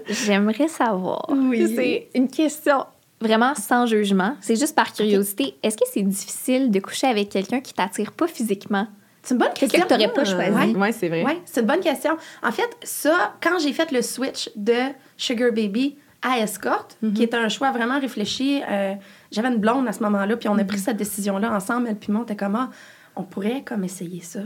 J'aimerais 0.09 0.67
savoir. 0.67 1.25
Oui. 1.29 1.71
C'est 1.73 2.09
une 2.15 2.27
question 2.27 2.83
vraiment 3.21 3.55
sans 3.55 3.85
jugement. 3.85 4.35
C'est 4.41 4.59
juste 4.59 4.75
par 4.75 4.91
curiosité. 4.91 5.55
Est-ce 5.63 5.77
que 5.77 5.85
c'est 5.91 6.01
difficile 6.01 6.69
de 6.69 6.79
coucher 6.81 7.07
avec 7.07 7.29
quelqu'un 7.29 7.61
qui 7.61 7.73
t'attire 7.73 8.11
pas 8.11 8.27
physiquement? 8.27 8.87
C'est 9.25 9.33
une 9.33 9.39
bonne 9.39 9.53
question 9.53 9.81
que 9.81 9.87
t'aurais 9.87 10.07
pas 10.13 10.23
choisi. 10.23 10.51
Ouais. 10.73 10.75
Ouais, 10.79 10.91
c'est 10.93 11.09
vrai. 11.09 11.23
Oui, 11.25 11.33
c'est 11.45 11.59
une 11.61 11.67
bonne 11.67 11.79
question. 11.81 12.11
En 12.41 12.51
fait, 12.51 12.69
ça, 12.83 13.33
quand 13.41 13.59
j'ai 13.59 13.73
fait 13.73 13.91
le 13.91 14.01
switch 14.01 14.49
de 14.55 14.73
Sugar 15.17 15.51
Baby 15.51 15.97
à 16.21 16.39
Escort, 16.39 16.87
Mhm. 17.01 17.13
qui 17.13 17.23
était 17.23 17.37
un 17.37 17.49
choix 17.49 17.71
vraiment 17.71 17.99
réfléchi, 17.99 18.61
euh, 18.69 18.93
j'avais 19.31 19.49
une 19.49 19.57
blonde 19.57 19.87
à 19.87 19.91
ce 19.91 20.01
moment-là, 20.03 20.37
puis 20.37 20.47
on 20.49 20.53
a 20.53 20.61
Mhm. 20.61 20.67
pris 20.67 20.79
cette 20.79 20.97
décision-là 20.97 21.51
ensemble, 21.53 21.87
elle 21.89 21.95
puis 21.97 22.11
moi, 22.11 22.21
on 22.21 22.23
était 22.23 22.35
comme, 22.35 22.55
Ah, 22.55 22.69
on 23.15 23.23
pourrait 23.23 23.61
comme 23.65 23.83
essayer 23.83 24.21
ça. 24.21 24.39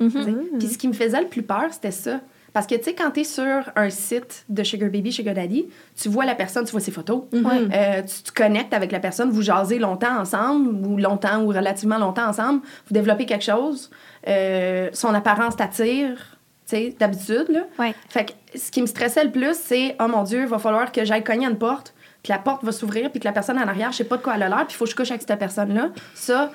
Mhm. 0.00 0.58
Puis 0.58 0.68
ce 0.68 0.78
qui 0.78 0.88
me 0.88 0.92
faisait 0.92 1.20
le 1.20 1.26
plus 1.28 1.42
peur, 1.42 1.64
c'était 1.70 1.90
ça. 1.90 2.20
Parce 2.52 2.66
que, 2.66 2.74
tu 2.74 2.84
sais, 2.84 2.94
quand 2.94 3.10
tu 3.10 3.20
es 3.20 3.24
sur 3.24 3.70
un 3.76 3.90
site 3.90 4.46
de 4.48 4.62
Sugar 4.64 4.88
Baby, 4.90 5.12
Sugar 5.12 5.34
Daddy, 5.34 5.66
tu 5.94 6.08
vois 6.08 6.24
la 6.24 6.34
personne, 6.34 6.64
tu 6.64 6.70
vois 6.72 6.80
ses 6.80 6.90
photos, 6.90 7.24
euh, 7.34 8.02
tu 8.02 8.22
te 8.22 8.32
connectes 8.32 8.72
avec 8.72 8.92
la 8.92 8.98
personne, 8.98 9.28
vous 9.30 9.42
jasez 9.42 9.78
longtemps 9.78 10.18
ensemble, 10.18 10.70
ou 10.86 10.96
longtemps, 10.96 11.42
ou 11.42 11.48
relativement 11.48 11.98
longtemps 11.98 12.26
ensemble, 12.28 12.60
vous 12.88 12.94
développez 12.94 13.26
quelque 13.26 13.44
chose, 13.44 13.90
euh, 14.28 14.90
son 14.92 15.14
apparence 15.14 15.56
t'attire, 15.56 16.38
tu 16.68 16.76
sais, 16.76 16.96
d'habitude, 16.98 17.46
là. 17.48 17.60
Ouais. 17.78 17.94
Fait 18.08 18.26
que 18.26 18.58
ce 18.58 18.70
qui 18.70 18.82
me 18.82 18.86
stressait 18.86 19.24
le 19.24 19.30
plus, 19.30 19.54
c'est, 19.54 19.96
oh 20.00 20.08
mon 20.08 20.22
Dieu, 20.22 20.40
il 20.40 20.46
va 20.46 20.58
falloir 20.58 20.90
que 20.90 21.04
j'aille 21.04 21.24
cogner 21.24 21.46
à 21.46 21.50
une 21.50 21.58
porte, 21.58 21.94
puis 22.22 22.32
la 22.32 22.38
porte 22.38 22.64
va 22.64 22.72
s'ouvrir, 22.72 23.10
puis 23.10 23.20
que 23.20 23.24
la 23.24 23.32
personne 23.32 23.58
en 23.58 23.68
arrière, 23.68 23.92
je 23.92 23.98
sais 23.98 24.04
pas 24.04 24.16
de 24.16 24.22
quoi 24.22 24.34
elle 24.34 24.42
a 24.42 24.48
l'air, 24.48 24.66
puis 24.66 24.74
il 24.74 24.76
faut 24.76 24.84
que 24.84 24.90
je 24.90 24.96
couche 24.96 25.10
avec 25.10 25.22
cette 25.26 25.38
personne-là. 25.38 25.90
Ça, 26.14 26.50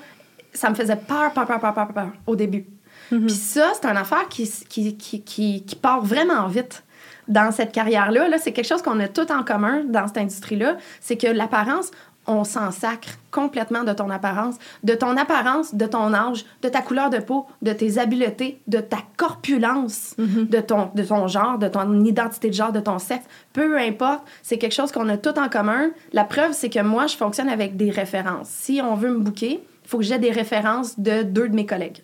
ça 0.52 0.68
me 0.68 0.74
faisait 0.74 0.96
peur, 0.96 1.32
peur, 1.32 1.46
peur, 1.46 1.60
peur, 1.60 1.74
peur, 1.74 1.88
peur, 1.92 2.08
au 2.26 2.36
début. 2.36 2.66
Puis 3.08 3.30
ça, 3.30 3.72
c'est 3.74 3.86
une 3.86 3.96
affaire 3.96 4.28
qui, 4.28 4.50
qui, 4.68 4.96
qui, 4.96 5.22
qui, 5.22 5.64
qui 5.64 5.76
part 5.76 6.02
vraiment 6.02 6.46
vite 6.46 6.82
dans 7.28 7.52
cette 7.52 7.72
carrière-là. 7.72 8.28
Là, 8.28 8.38
c'est 8.38 8.52
quelque 8.52 8.66
chose 8.66 8.82
qu'on 8.82 8.98
a 9.00 9.08
tout 9.08 9.30
en 9.30 9.42
commun 9.42 9.84
dans 9.84 10.06
cette 10.06 10.18
industrie-là. 10.18 10.76
C'est 11.00 11.16
que 11.16 11.26
l'apparence, 11.26 11.90
on 12.26 12.44
s'en 12.44 12.70
sacre 12.70 13.08
complètement 13.30 13.82
de 13.84 13.92
ton 13.92 14.08
apparence, 14.10 14.56
de 14.84 14.94
ton 14.94 15.16
apparence, 15.16 15.74
de 15.74 15.86
ton 15.86 16.12
âge, 16.14 16.44
de 16.62 16.68
ta 16.68 16.80
couleur 16.80 17.10
de 17.10 17.18
peau, 17.18 17.46
de 17.62 17.72
tes 17.72 17.98
habiletés, 17.98 18.60
de 18.68 18.78
ta 18.78 18.98
corpulence, 19.16 20.14
de, 20.18 20.60
ton, 20.60 20.90
de 20.94 21.02
ton 21.02 21.26
genre, 21.26 21.58
de 21.58 21.68
ton 21.68 22.04
identité 22.04 22.48
de 22.48 22.54
genre, 22.54 22.72
de 22.72 22.80
ton 22.80 22.98
sexe. 22.98 23.24
Peu 23.52 23.78
importe, 23.78 24.22
c'est 24.42 24.58
quelque 24.58 24.74
chose 24.74 24.92
qu'on 24.92 25.08
a 25.08 25.16
tout 25.16 25.38
en 25.38 25.48
commun. 25.48 25.90
La 26.12 26.24
preuve, 26.24 26.52
c'est 26.52 26.70
que 26.70 26.80
moi, 26.82 27.06
je 27.06 27.16
fonctionne 27.16 27.48
avec 27.48 27.76
des 27.76 27.90
références. 27.90 28.48
Si 28.48 28.80
on 28.82 28.94
veut 28.94 29.10
me 29.10 29.18
booker, 29.18 29.60
il 29.84 29.88
faut 29.88 29.98
que 29.98 30.04
j'ai 30.04 30.18
des 30.18 30.30
références 30.30 30.98
de 30.98 31.22
deux 31.22 31.48
de 31.48 31.54
mes 31.54 31.66
collègues. 31.66 32.02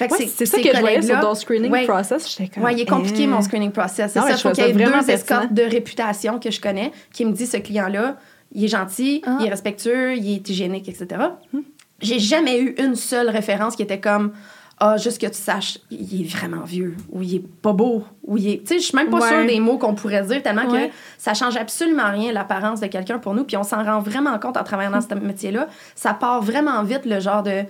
Ouais, 0.00 0.08
c'est 0.26 0.46
ça 0.46 0.58
que 0.58 0.74
je 0.74 0.80
voyais 0.80 1.02
sur 1.02 1.20
ton 1.20 1.34
screening 1.34 1.70
Ouais. 1.70 1.84
process. 1.86 2.28
J'étais 2.30 2.48
comme. 2.52 2.64
Oui, 2.64 2.72
il 2.74 2.80
est 2.80 2.86
compliqué, 2.86 3.24
hein. 3.24 3.28
mon 3.28 3.42
screening 3.42 3.70
process. 3.70 4.12
C'est 4.12 4.18
Non, 4.18 4.26
ça, 4.26 4.32
je 4.32 4.38
il 4.38 4.40
faut 4.42 4.50
qu'il 4.50 4.64
y 4.64 4.68
ait 4.68 4.72
deux 4.72 5.10
escortes 5.10 5.52
de 5.52 5.62
réputation 5.62 6.38
que 6.40 6.50
je 6.50 6.60
connais 6.60 6.90
qui 7.12 7.24
me 7.24 7.32
disent 7.32 7.52
ce 7.52 7.58
client-là, 7.58 8.16
il 8.54 8.64
est 8.64 8.68
gentil, 8.68 9.22
Ah. 9.26 9.38
il 9.40 9.46
est 9.46 9.50
respectueux, 9.50 10.16
il 10.16 10.34
est 10.36 10.48
hygiénique, 10.48 10.88
etc. 10.88 11.06
Hmm. 11.52 11.60
J'ai 12.00 12.18
jamais 12.18 12.60
eu 12.60 12.74
une 12.78 12.94
seule 12.96 13.28
référence 13.30 13.76
qui 13.76 13.82
était 13.82 14.00
comme 14.00 14.32
Ah, 14.80 14.96
juste 14.96 15.20
que 15.20 15.26
tu 15.28 15.34
saches, 15.38 15.78
il 15.92 16.22
est 16.22 16.24
vraiment 16.28 16.64
vieux, 16.64 16.96
ou 17.12 17.22
il 17.22 17.36
est 17.36 17.44
pas 17.62 17.72
beau, 17.72 18.02
ou 18.24 18.36
il 18.36 18.48
est. 18.48 18.58
Tu 18.58 18.66
sais, 18.74 18.78
je 18.80 18.84
suis 18.86 18.96
même 18.96 19.08
pas 19.08 19.20
Ouais. 19.20 19.28
sûre 19.28 19.46
des 19.46 19.60
mots 19.60 19.78
qu'on 19.78 19.94
pourrait 19.94 20.24
dire, 20.24 20.42
tellement 20.42 20.66
Ouais. 20.68 20.88
que 20.88 20.94
ça 21.16 21.32
change 21.32 21.56
absolument 21.56 22.10
rien 22.10 22.32
l'apparence 22.32 22.80
de 22.80 22.88
quelqu'un 22.88 23.20
pour 23.20 23.34
nous, 23.34 23.44
puis 23.44 23.56
on 23.56 23.62
s'en 23.62 23.84
rend 23.84 24.00
vraiment 24.00 24.36
compte 24.40 24.56
en 24.56 24.64
travaillant 24.64 24.90
dans 24.90 25.00
ce 25.00 25.14
métier-là. 25.14 25.68
Ça 25.94 26.12
part 26.12 26.42
vraiment 26.42 26.82
vite, 26.82 27.02
le 27.06 27.20
genre 27.20 27.44
de 27.44 27.62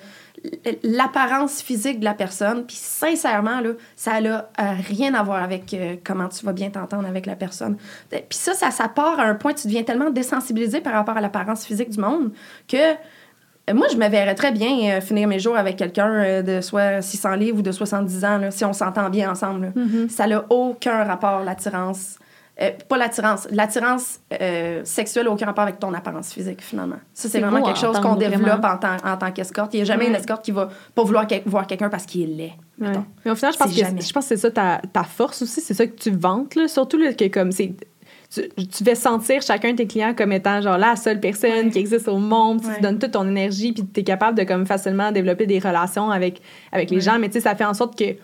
l'apparence 0.83 1.63
physique 1.63 2.01
de 2.01 2.05
la 2.05 2.15
personne. 2.15 2.65
Puis 2.67 2.77
sincèrement, 2.77 3.61
là, 3.61 3.71
ça 3.97 4.21
n'a 4.21 4.47
rien 4.59 5.15
à 5.15 5.23
voir 5.23 5.43
avec 5.43 5.73
euh, 5.75 5.97
comment 6.05 6.29
tu 6.29 6.45
vas 6.45 6.53
bien 6.53 6.71
t'entendre 6.71 7.09
avec 7.09 7.27
la 7.27 7.37
personne. 7.37 7.77
Euh, 8.13 8.19
Puis 8.29 8.39
ça, 8.39 8.55
ça, 8.55 8.71
ça 8.71 8.89
part 8.89 9.19
à 9.21 9.25
un 9.25 9.35
point, 9.35 9.55
tu 9.55 9.67
deviens 9.69 9.83
tellement 9.83 10.11
désensibilisé 10.11 10.81
par 10.81 10.93
rapport 10.93 11.17
à 11.17 11.21
l'apparence 11.21 11.65
physique 11.65 11.91
du 11.91 12.01
monde 12.01 12.33
que 12.69 12.95
euh, 13.71 13.75
moi, 13.75 13.87
je 13.91 13.97
me 13.97 14.09
verrais 14.09 14.35
très 14.35 14.53
bien 14.53 14.97
euh, 14.97 15.01
finir 15.01 15.27
mes 15.27 15.39
jours 15.39 15.57
avec 15.57 15.77
quelqu'un 15.77 16.11
euh, 16.11 16.43
de 16.43 16.61
soit 16.61 17.01
600 17.01 17.35
livres 17.37 17.59
ou 17.59 17.63
de 17.63 17.73
70 17.73 18.25
ans, 18.25 18.39
là, 18.39 18.51
si 18.51 18.65
on 18.65 18.73
s'entend 18.73 19.09
bien 19.11 19.31
ensemble. 19.31 19.67
là. 19.75 19.83
Ça 20.09 20.27
n'a 20.27 20.45
aucun 20.51 21.05
rapport, 21.05 21.41
l'attirance. 21.45 22.19
Euh, 22.61 22.71
pas 22.89 22.97
l'attirance. 22.97 23.49
L'attirance 23.51 24.21
euh, 24.41 24.83
sexuelle 24.85 25.25
n'a 25.25 25.33
aucun 25.33 25.47
rapport 25.47 25.65
avec 25.65 25.81
ton 25.81 25.93
apparence 25.93 26.33
physique, 26.33 26.63
finalement. 26.63 26.99
Ça, 27.13 27.29
c'est 27.29 27.41
vraiment 27.41 27.59
beau 27.59 27.67
quelque 27.67 27.81
chose 27.81 27.99
qu'on 27.99 28.15
développe 28.15 28.65
en 28.65 28.79
tant, 28.79 28.97
en 29.05 29.17
tant 29.17 29.33
qu'escorte. 29.33 29.75
Il 29.75 29.79
n'y 29.79 29.83
a 29.83 29.85
jamais 29.87 30.07
une 30.07 30.15
escorte 30.15 30.45
qui 30.45 30.53
va 30.53 30.69
pas 30.95 31.03
vouloir 31.03 31.27
que- 31.27 31.43
voir 31.47 31.67
quelqu'un 31.67 31.89
parce 31.89 32.07
qu'il 32.07 32.23
est 32.23 32.27
laid. 32.35 32.53
Ouais. 32.81 32.93
Mais 33.25 33.33
au 33.33 33.35
final, 33.35 33.53
je 33.55 33.59
pense, 33.59 33.71
que, 33.75 33.77
je 33.81 34.13
pense 34.13 34.29
que 34.29 34.29
c'est 34.29 34.37
ça 34.37 34.51
ta, 34.53 34.81
ta 34.93 35.03
force 35.03 35.43
aussi, 35.43 35.61
c'est 35.61 35.75
ça 35.75 35.85
que 35.87 35.97
tu 35.97 36.11
vantes, 36.11 36.55
là. 36.55 36.69
surtout 36.69 36.97
là, 36.97 37.13
que 37.13 37.27
comme 37.27 37.51
c'est. 37.51 37.73
Tu, 38.33 38.49
tu 38.67 38.85
fais 38.85 38.95
sentir 38.95 39.43
chacun 39.43 39.73
de 39.73 39.77
tes 39.77 39.87
clients 39.87 40.15
comme 40.15 40.33
étant 40.33 40.61
genre 40.61 40.79
la 40.79 40.95
seule 40.97 41.19
personne 41.21 41.51
Ouais. 41.67 41.71
qui 41.71 41.79
existe 41.79 42.07
au 42.09 42.19
monde, 42.19 42.65
Ouais. 42.65 42.75
tu 42.77 42.81
donnes 42.83 42.99
toute 43.01 43.13
ton 43.13 43.27
énergie, 43.29 43.73
puis 43.73 43.85
tu 43.85 44.01
es 44.01 44.05
capable 44.05 44.39
de 44.39 44.45
comme 44.45 44.65
facilement 44.67 45.11
développer 45.13 45.47
des 45.47 45.59
relations 45.59 46.11
avec, 46.11 46.41
avec 46.73 46.91
les 46.91 47.01
gens, 47.01 47.19
mais 47.19 47.29
tu 47.29 47.35
sais, 47.35 47.41
ça 47.41 47.55
fait 47.57 47.65
en 47.65 47.75
sorte 47.75 47.99
que. 47.99 48.15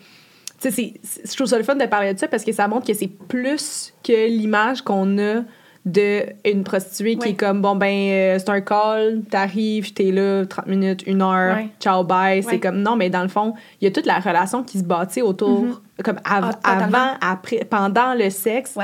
Tu 0.61 0.69
sais, 0.69 0.71
c'est- 0.71 0.95
c'est- 1.03 1.31
je 1.31 1.37
trouve 1.37 1.47
ça 1.47 1.57
le 1.59 1.65
fun 1.65 1.75
de 1.77 1.87
parler 1.87 2.13
de 2.15 2.19
ça 2.19 2.29
parce 2.29 2.45
que 2.45 2.53
ça 2.53 2.69
montre 2.69 2.87
que 2.87 2.95
c'est 2.95 3.09
plus 3.09 3.93
que 4.05 4.29
l'image 4.29 4.83
qu'on 4.83 5.19
a 5.19 5.43
de 5.87 6.25
une 6.45 6.63
prostituée 6.63 7.17
qui 7.17 7.31
est 7.31 7.35
comme 7.35 7.63
bon 7.63 7.75
ben 7.75 7.89
euh, 8.11 8.39
c'est 8.39 8.51
un 8.51 8.61
call 8.61 9.23
t'arrives 9.31 9.95
t'es 9.95 10.11
là 10.13 10.45
30 10.45 10.67
minutes 10.67 11.05
une 11.07 11.23
heure 11.23 11.57
Ouais. 11.57 11.69
ciao 11.81 12.05
bye 12.05 12.43
c'est 12.43 12.51
Ouais. 12.51 12.61
comme 12.61 12.83
non 12.83 12.97
mais 12.97 13.09
dans 13.09 13.23
le 13.23 13.29
fond 13.31 13.55
il 13.81 13.85
y 13.85 13.89
a 13.89 13.91
toute 13.91 14.05
la 14.05 14.19
relation 14.19 14.63
qui 14.63 14.79
se 14.79 14.85
bâtit 14.85 15.23
autour 15.23 15.81
comme 16.05 16.21
av- 16.27 16.55
Ah, 16.65 16.85
avant 16.85 17.13
après 17.23 17.65
pendant 17.65 18.13
le 18.13 18.29
sexe 18.29 18.77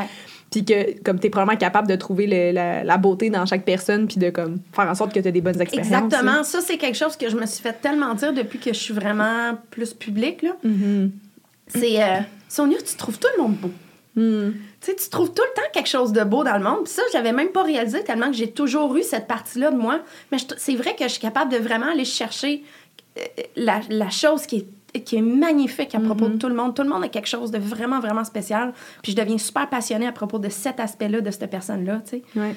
puis 0.50 0.64
que 0.64 0.98
comme 1.02 1.18
t'es 1.18 1.28
probablement 1.28 1.58
capable 1.58 1.86
de 1.86 1.96
trouver 1.96 2.26
le- 2.26 2.52
la, 2.54 2.82
la 2.82 2.96
beauté 2.96 3.28
dans 3.28 3.44
chaque 3.44 3.66
personne 3.66 4.06
puis 4.06 4.16
de 4.16 4.30
comme 4.30 4.60
faire 4.72 4.88
en 4.88 4.94
sorte 4.94 5.12
que 5.12 5.20
t'as 5.20 5.30
des 5.30 5.42
bonnes 5.42 5.60
expériences 5.60 5.92
Exactement. 6.04 6.42
Ça, 6.44 6.60
c'est 6.62 6.78
quelque 6.78 6.96
chose 6.96 7.14
que 7.18 7.28
je 7.28 7.36
me 7.36 7.44
suis 7.44 7.62
fait 7.62 7.74
tellement 7.82 8.14
dire 8.14 8.32
depuis 8.32 8.58
que 8.58 8.72
je 8.72 8.78
suis 8.78 8.94
vraiment 8.94 9.50
plus 9.70 9.92
publique. 9.92 10.40
Là. 10.40 10.52
Mhm. 10.64 11.10
C'est 11.68 12.02
euh, 12.02 12.20
Sonia, 12.48 12.78
tu 12.78 12.96
trouves 12.96 13.18
tout 13.18 13.28
le 13.36 13.42
monde 13.42 13.54
beau. 13.56 13.70
Mhm. 14.16 14.54
Tu 14.80 14.90
sais, 14.92 14.96
tu 14.96 15.08
trouves 15.10 15.32
tout 15.32 15.42
le 15.42 15.54
temps 15.54 15.68
quelque 15.72 15.88
chose 15.88 16.12
de 16.12 16.24
beau 16.24 16.42
dans 16.42 16.56
le 16.56 16.64
monde. 16.64 16.84
Puis 16.84 16.92
ça, 16.94 17.02
j'avais 17.12 17.32
même 17.32 17.48
pas 17.48 17.62
réalisé 17.62 18.02
tellement 18.02 18.28
que 18.30 18.36
j'ai 18.36 18.50
toujours 18.50 18.96
eu 18.96 19.02
cette 19.02 19.26
partie-là 19.26 19.70
de 19.70 19.76
moi. 19.76 20.00
Mais 20.32 20.38
c'est 20.56 20.74
vrai 20.74 20.94
que 20.96 21.04
je 21.04 21.08
suis 21.10 21.20
capable 21.20 21.52
de 21.52 21.58
vraiment 21.58 21.90
aller 21.90 22.04
chercher 22.04 22.64
euh, 23.18 23.22
la, 23.56 23.80
la 23.90 24.10
chose 24.10 24.46
qui 24.46 24.66
est, 24.94 25.00
qui 25.00 25.16
est 25.16 25.22
magnifique 25.22 25.94
à 25.94 26.00
propos 26.00 26.28
de 26.28 26.38
tout 26.38 26.48
le 26.48 26.54
monde. 26.54 26.74
Tout 26.74 26.82
le 26.82 26.88
monde 26.88 27.04
a 27.04 27.08
quelque 27.08 27.28
chose 27.28 27.50
de 27.50 27.58
vraiment, 27.58 28.00
vraiment 28.00 28.24
spécial. 28.24 28.72
Puis 29.02 29.12
je 29.12 29.16
deviens 29.16 29.38
super 29.38 29.68
passionnée 29.68 30.06
à 30.06 30.12
propos 30.12 30.38
de 30.38 30.48
cet 30.48 30.80
aspect-là, 30.80 31.20
de 31.20 31.30
cette 31.30 31.50
personne-là, 31.50 32.00
tu 32.04 32.18
sais. 32.18 32.22
Ouais. 32.36 32.54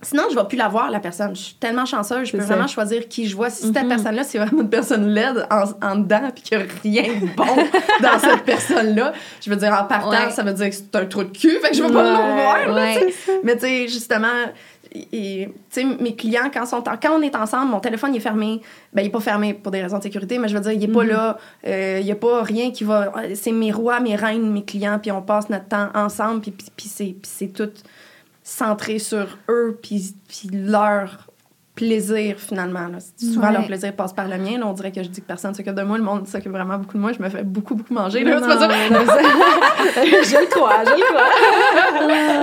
Sinon, 0.00 0.24
je 0.30 0.36
ne 0.36 0.40
vais 0.40 0.46
plus 0.46 0.56
la 0.56 0.68
voir, 0.68 0.90
la 0.90 1.00
personne. 1.00 1.34
Je 1.34 1.40
suis 1.40 1.54
tellement 1.54 1.84
chanceuse, 1.84 2.28
je 2.28 2.36
peux 2.36 2.42
vraiment 2.42 2.68
choisir 2.68 3.08
qui 3.08 3.26
je 3.26 3.34
vois. 3.34 3.50
Si 3.50 3.72
cette 3.72 3.88
personne-là, 3.88 4.22
c'est 4.22 4.38
vraiment 4.38 4.62
une 4.62 4.70
personne 4.70 5.08
laide 5.08 5.46
en, 5.50 5.64
en 5.86 5.96
dedans, 5.96 6.30
puis 6.32 6.44
qu'il 6.44 6.58
n'y 6.92 6.98
a 7.00 7.02
rien 7.02 7.20
de 7.20 7.26
bon 7.36 7.44
dans 8.02 8.18
cette 8.20 8.44
personne-là, 8.44 9.12
je 9.44 9.50
veux 9.50 9.56
dire, 9.56 9.72
en 9.72 9.84
partant, 9.84 10.10
Ouais. 10.10 10.30
ça 10.30 10.42
veut 10.44 10.52
dire 10.52 10.68
que 10.70 10.74
c'est 10.76 10.94
un 10.96 11.04
trou 11.06 11.24
de 11.24 11.36
cul, 11.36 11.58
fait 11.60 11.70
que 11.70 11.76
je 11.76 11.82
ne 11.82 11.88
vais 11.88 11.94
pas 11.94 12.02
le 12.02 12.08
revoir. 12.16 12.68
là, 12.68 12.74
ouais. 12.74 13.14
Mais 13.42 13.54
tu 13.56 13.62
sais, 13.66 13.88
justement, 13.88 14.28
et- 15.12 15.48
mes 16.00 16.14
clients, 16.16 16.48
quand, 16.52 16.64
sont 16.64 16.88
en- 16.88 16.96
quand 16.96 17.18
on 17.18 17.22
est 17.22 17.34
ensemble, 17.36 17.70
mon 17.72 17.80
téléphone 17.80 18.14
il 18.14 18.18
est 18.18 18.20
fermé. 18.20 18.60
Ben, 18.92 19.02
il 19.02 19.06
n'est 19.06 19.10
pas 19.10 19.20
fermé 19.20 19.52
pour 19.52 19.70
des 19.72 19.82
raisons 19.82 19.98
de 19.98 20.02
sécurité, 20.04 20.38
mais 20.38 20.48
je 20.48 20.54
veux 20.54 20.60
dire, 20.62 20.72
il 20.72 20.78
n'est 20.80 20.88
pas 20.88 21.04
là. 21.04 21.38
Euh, 21.66 21.98
Il 22.00 22.06
n'y 22.06 22.12
a 22.12 22.16
pas 22.16 22.42
rien 22.42 22.70
qui 22.70 22.84
va. 22.84 23.12
C'est 23.34 23.52
mes 23.52 23.70
rois, 23.72 24.00
mes 24.00 24.14
reines, 24.16 24.50
mes 24.50 24.64
clients, 24.64 24.98
puis 25.00 25.10
on 25.12 25.22
passe 25.22 25.50
notre 25.50 25.66
temps 25.68 25.88
ensemble, 25.94 26.40
puis 26.40 26.54
c'est 27.24 27.48
tout 27.48 27.68
centré 28.48 28.98
sur 28.98 29.26
eux, 29.50 29.78
puis, 29.82 30.14
puis 30.26 30.48
leur 30.52 31.26
plaisir, 31.74 32.36
finalement. 32.38 32.88
là. 32.88 32.98
Souvent, 33.16 33.48
Ouais. 33.48 33.52
leur 33.52 33.66
plaisir 33.66 33.92
passe 33.94 34.12
par 34.12 34.26
le 34.26 34.36
mien. 34.36 34.58
Là, 34.58 34.66
on 34.66 34.72
dirait 34.72 34.90
que 34.90 35.00
je 35.02 35.08
dis 35.08 35.20
que 35.20 35.26
personne 35.26 35.54
s'occupe 35.54 35.74
de 35.74 35.82
moi. 35.82 35.96
Le 35.96 36.02
monde 36.02 36.26
s'occupe 36.26 36.50
vraiment 36.50 36.76
beaucoup 36.78 36.94
de 36.96 37.02
moi. 37.02 37.12
Je 37.12 37.22
me 37.22 37.28
fais 37.28 37.44
beaucoup, 37.44 37.76
beaucoup 37.76 37.94
manger. 37.94 38.24
Là, 38.24 38.40
Non, 38.40 38.46
non, 38.48 38.58
je 38.58 40.40
le 40.40 40.46
crois 40.50 40.84
je 40.84 40.90
le 40.90 41.04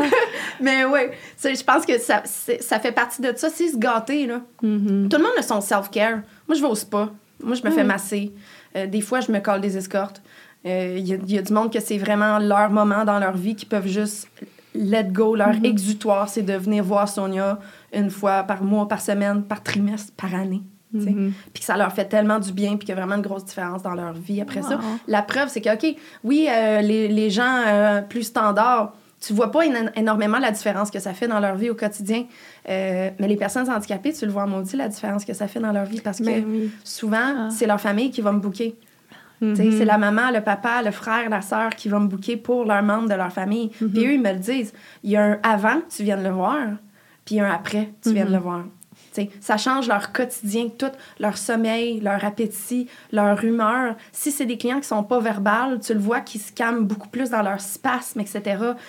crois 0.04 0.10
Mais 0.62 0.86
oui, 0.86 1.00
je 1.44 1.64
pense 1.64 1.86
que 1.86 1.98
ça, 2.00 2.24
ça 2.62 2.80
fait 2.80 2.92
partie 2.94 3.22
de 3.22 3.34
ça. 3.36 3.50
C'est 3.50 3.68
se 3.70 3.78
gâter, 3.78 4.26
là. 4.28 4.40
Mhm. 4.62 5.10
Tout 5.10 5.18
le 5.18 5.24
monde 5.24 5.34
a 5.38 5.42
son 5.42 5.60
self-care. 5.60 6.20
Moi, 6.48 6.56
je 6.56 6.62
vais 6.62 6.68
au 6.68 6.76
spa. 6.76 7.10
Moi, 7.44 7.56
je 7.56 7.64
me 7.68 7.72
fais 7.72 7.84
masser. 7.84 8.32
Euh, 8.78 8.88
des 8.88 9.02
fois, 9.02 9.20
je 9.20 9.32
me 9.32 9.40
colle 9.40 9.60
des 9.60 9.76
escortes. 9.76 10.22
Euh, 10.66 10.96
Il 10.98 11.06
y, 11.08 11.34
y 11.34 11.38
a 11.38 11.42
du 11.42 11.52
monde 11.54 11.74
que 11.74 11.80
c'est 11.82 11.98
vraiment 11.98 12.40
leur 12.40 12.70
moment 12.70 13.04
dans 13.04 13.20
leur 13.20 13.36
vie 13.36 13.56
qui 13.56 13.66
peuvent 13.66 13.88
juste 13.88 14.30
let 14.76 15.06
go. 15.06 15.36
Leur 15.36 15.56
exutoire, 15.64 16.30
c'est 16.30 16.42
de 16.44 16.54
venir 16.54 16.84
voir 16.84 17.08
Sonia 17.10 17.60
une 17.94 18.10
fois 18.10 18.44
par 18.44 18.64
mois, 18.64 18.88
par 18.88 19.02
semaine, 19.02 19.44
par 19.44 19.64
trimestre, 19.64 20.14
par 20.16 20.34
année. 20.36 20.62
Mhm. 20.94 21.34
Puis 21.54 21.60
que 21.62 21.66
ça 21.66 21.76
leur 21.76 21.92
fait 21.92 22.06
tellement 22.06 22.40
du 22.40 22.54
bien, 22.54 22.70
puis 22.78 22.80
qu'il 22.86 22.90
y 22.90 22.92
a 22.94 22.96
vraiment 22.96 23.16
une 23.16 23.22
grosse 23.22 23.44
différence 23.46 23.82
dans 23.84 23.94
leur 23.96 24.14
vie 24.14 24.40
après 24.40 24.62
ça. 24.62 24.80
La 25.08 25.22
preuve, 25.22 25.50
c'est 25.50 25.60
que, 25.62 25.74
OK, 25.74 25.96
oui, 26.24 26.48
euh, 26.50 26.82
les, 26.82 27.08
les 27.10 27.30
gens 27.30 27.62
euh, 27.68 28.02
plus 28.02 28.24
standards, 28.24 28.94
tu 29.20 29.34
vois 29.34 29.52
pas 29.52 29.66
éno- 29.66 29.90
énormément 29.96 30.38
la 30.40 30.52
différence 30.52 30.92
que 30.92 31.00
ça 31.00 31.14
fait 31.14 31.28
dans 31.28 31.40
leur 31.40 31.56
vie 31.56 31.70
au 31.70 31.76
quotidien. 31.76 32.26
Euh, 32.70 33.10
mais 33.20 33.28
les 33.28 33.36
personnes 33.36 33.70
handicapées, 33.70 34.14
tu 34.14 34.26
le 34.26 34.32
vois 34.32 34.46
maudit, 34.46 34.78
la 34.78 34.88
différence 34.88 35.26
que 35.26 35.34
ça 35.34 35.48
fait 35.48 35.60
dans 35.60 35.72
leur 35.72 35.86
vie, 35.86 36.00
parce 36.00 36.20
que 36.20 36.24
Ben 36.26 36.46
oui. 36.48 36.72
souvent, 36.84 37.18
Ah. 37.22 37.50
c'est 37.50 37.66
leur 37.68 37.82
famille 37.82 38.12
qui 38.12 38.22
va 38.22 38.32
me 38.32 38.40
booker. 38.40 38.76
Sais, 39.42 39.46
Mhm. 39.66 39.72
C'est 39.78 39.86
la 39.86 39.98
maman, 39.98 40.32
le 40.32 40.42
papa, 40.42 40.82
le 40.82 40.92
frère, 40.92 41.30
la 41.30 41.42
sœur 41.42 41.70
qui 41.72 41.90
va 41.90 42.00
me 42.00 42.08
booker 42.08 42.38
pour 42.38 42.64
leurs 42.66 42.84
membres 42.84 43.10
de 43.10 43.16
leur 43.16 43.32
famille. 43.32 43.70
Puis 43.70 44.06
eux, 44.06 44.14
ils 44.14 44.22
me 44.22 44.32
le 44.32 44.40
disent. 44.40 44.74
Il 45.04 45.12
y 45.12 45.18
a 45.18 45.24
un 45.24 45.40
avant, 45.44 45.82
tu 45.94 46.04
viens 46.04 46.18
de 46.18 46.24
le 46.24 46.30
voir, 46.30 46.58
puis 47.26 47.40
un 47.40 47.50
après, 47.52 47.90
tu 48.02 48.14
viens 48.14 48.26
de 48.26 48.32
le 48.32 48.38
voir. 48.38 48.64
Tu 49.14 49.22
sais, 49.24 49.30
ça 49.42 49.58
change 49.58 49.88
leur 49.88 50.12
quotidien, 50.14 50.68
tout 50.78 50.92
leur 51.20 51.38
sommeil, 51.38 52.00
leur 52.02 52.24
appétit, 52.24 52.88
leur 53.12 53.44
humeur. 53.44 53.96
Si 54.12 54.32
c'est 54.32 54.46
des 54.46 54.58
clients 54.58 54.80
qui 54.80 54.88
sont 54.88 55.04
pas 55.04 55.20
verbales, 55.20 55.80
tu 55.80 55.94
le 55.94 56.00
vois 56.00 56.22
qui 56.22 56.38
se 56.40 56.52
calment 56.54 56.86
beaucoup 56.86 57.10
plus 57.10 57.30
dans 57.30 57.42
leur 57.42 57.60
spasme, 57.62 58.20
etc. 58.22 58.42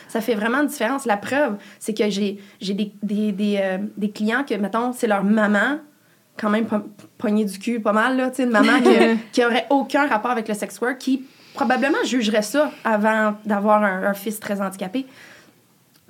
Ça 0.08 0.20
fait 0.20 0.34
vraiment 0.34 0.58
une 0.62 0.68
différence. 0.68 1.06
La 1.06 1.16
preuve, 1.16 1.56
c'est 1.80 1.92
que 1.96 2.08
j'ai 2.08 2.38
j'ai 2.60 2.74
des, 2.74 2.92
des, 3.02 3.32
des, 3.32 3.58
euh, 3.60 3.78
des 3.96 4.10
clients 4.10 4.44
que, 4.48 4.54
mettons, 4.54 4.92
c'est 4.92 5.06
leur 5.08 5.22
maman, 5.24 5.78
quand 6.38 6.50
même 6.50 6.66
po- 6.66 6.84
poignée 7.18 7.44
du 7.44 7.58
cul 7.58 7.80
pas 7.80 7.92
mal, 7.92 8.16
là, 8.16 8.30
tu 8.30 8.36
sais, 8.36 8.42
une 8.44 8.50
maman 8.50 8.80
qui, 8.82 8.90
qui 9.32 9.44
aurait 9.44 9.66
aucun 9.70 10.06
rapport 10.06 10.30
avec 10.30 10.48
le 10.48 10.54
sex 10.54 10.78
work, 10.80 10.98
qui 10.98 11.24
probablement 11.54 12.02
jugerait 12.04 12.42
ça 12.42 12.70
avant 12.84 13.34
d'avoir 13.44 13.82
un, 13.82 14.02
un 14.04 14.14
fils 14.14 14.38
très 14.40 14.60
handicapé. 14.60 15.06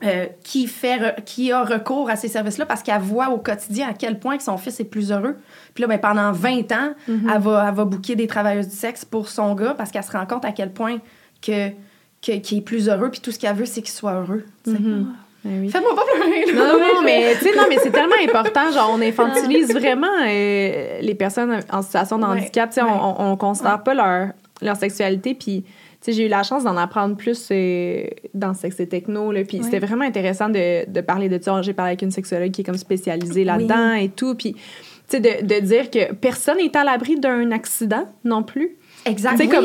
euh, 0.02 0.26
qui, 0.44 0.66
fait 0.66 1.22
qui 1.24 1.52
a 1.52 1.62
recours 1.64 2.10
à 2.10 2.16
ces 2.16 2.28
services-là 2.28 2.66
parce 2.66 2.82
qu'elle 2.82 3.00
voit 3.00 3.30
au 3.30 3.38
quotidien 3.38 3.88
à 3.88 3.94
quel 3.94 4.18
point 4.18 4.36
que 4.36 4.42
son 4.42 4.58
fils 4.58 4.78
est 4.80 4.84
plus 4.84 5.10
heureux. 5.10 5.36
Puis 5.72 5.80
là, 5.82 5.88
ben, 5.88 5.98
pendant 5.98 6.32
20 6.32 6.70
ans, 6.72 6.90
elle, 7.08 7.40
va, 7.40 7.64
elle 7.68 7.74
va 7.74 7.84
booker 7.86 8.14
des 8.14 8.26
travailleuses 8.26 8.68
du 8.68 8.76
sexe 8.76 9.04
pour 9.06 9.28
son 9.30 9.54
gars 9.54 9.72
parce 9.72 9.90
qu'elle 9.90 10.02
se 10.04 10.12
rend 10.12 10.26
compte 10.26 10.44
à 10.44 10.52
quel 10.52 10.70
point 10.72 10.98
que, 11.40 11.70
que, 12.20 12.32
qu'il 12.40 12.58
est 12.58 12.62
plus 12.62 12.88
heureux 12.90 13.10
puis 13.10 13.20
tout 13.20 13.30
ce 13.32 13.38
qu'elle 13.38 13.56
veut, 13.56 13.64
c'est 13.64 13.80
qu'il 13.80 13.92
soit 13.92 14.12
heureux. 14.14 14.44
sais. 14.66 14.72
Ben 15.46 15.60
oui. 15.60 15.68
Faites-moi 15.70 15.94
pas 15.94 16.02
pleurer, 16.14 16.44
là. 16.46 16.52
Non, 16.52 16.78
non, 16.78 17.02
mais 17.02 17.34
tu 17.38 17.44
sais, 17.44 17.56
non, 17.56 17.64
mais 17.68 17.78
c'est 17.82 17.90
tellement 17.90 18.16
important. 18.22 18.70
Genre, 18.70 18.90
on 18.92 19.00
infantilise 19.00 19.72
vraiment 19.72 20.06
euh, 20.26 20.98
les 21.00 21.14
personnes 21.14 21.60
en 21.72 21.82
situation 21.82 22.18
de 22.18 22.24
Ouais, 22.24 22.30
handicap. 22.40 22.70
Tu 22.70 22.74
sais, 22.76 22.82
ouais. 22.82 22.90
on, 22.90 23.20
on, 23.22 23.32
on 23.32 23.36
considère 23.36 23.82
pas 23.82 23.94
leur, 23.94 24.28
leur 24.62 24.76
sexualité. 24.76 25.34
Puis, 25.34 25.62
tu 25.62 25.68
sais, 26.00 26.12
j'ai 26.12 26.26
eu 26.26 26.28
la 26.28 26.42
chance 26.42 26.64
d'en 26.64 26.76
apprendre 26.76 27.16
plus 27.16 27.48
euh, 27.50 28.04
dans 28.34 28.54
Sexe 28.54 28.80
et 28.80 28.88
Techno. 28.88 29.32
Là, 29.32 29.44
puis, 29.44 29.60
c'était 29.62 29.78
vraiment 29.78 30.04
intéressant 30.04 30.48
de, 30.48 30.88
de 30.90 31.00
parler 31.00 31.28
de 31.28 31.42
ça. 31.42 31.62
J'ai 31.62 31.72
parlé 31.72 31.90
avec 31.90 32.02
une 32.02 32.10
sexologue 32.10 32.50
qui 32.50 32.62
est 32.62 32.64
comme 32.64 32.76
spécialisée 32.76 33.44
là-dedans 33.44 33.92
et 33.94 34.08
tout. 34.08 34.34
Puis, 34.34 34.54
tu 34.54 34.60
sais, 35.08 35.20
de, 35.20 35.46
de 35.46 35.60
dire 35.60 35.90
que 35.90 36.12
personne 36.14 36.58
n'est 36.58 36.76
à 36.76 36.84
l'abri 36.84 37.18
d'un 37.18 37.50
accident 37.52 38.08
non 38.24 38.42
plus. 38.42 38.76
Exact. 39.06 39.36
Tu 39.38 39.48
sais, 39.48 39.56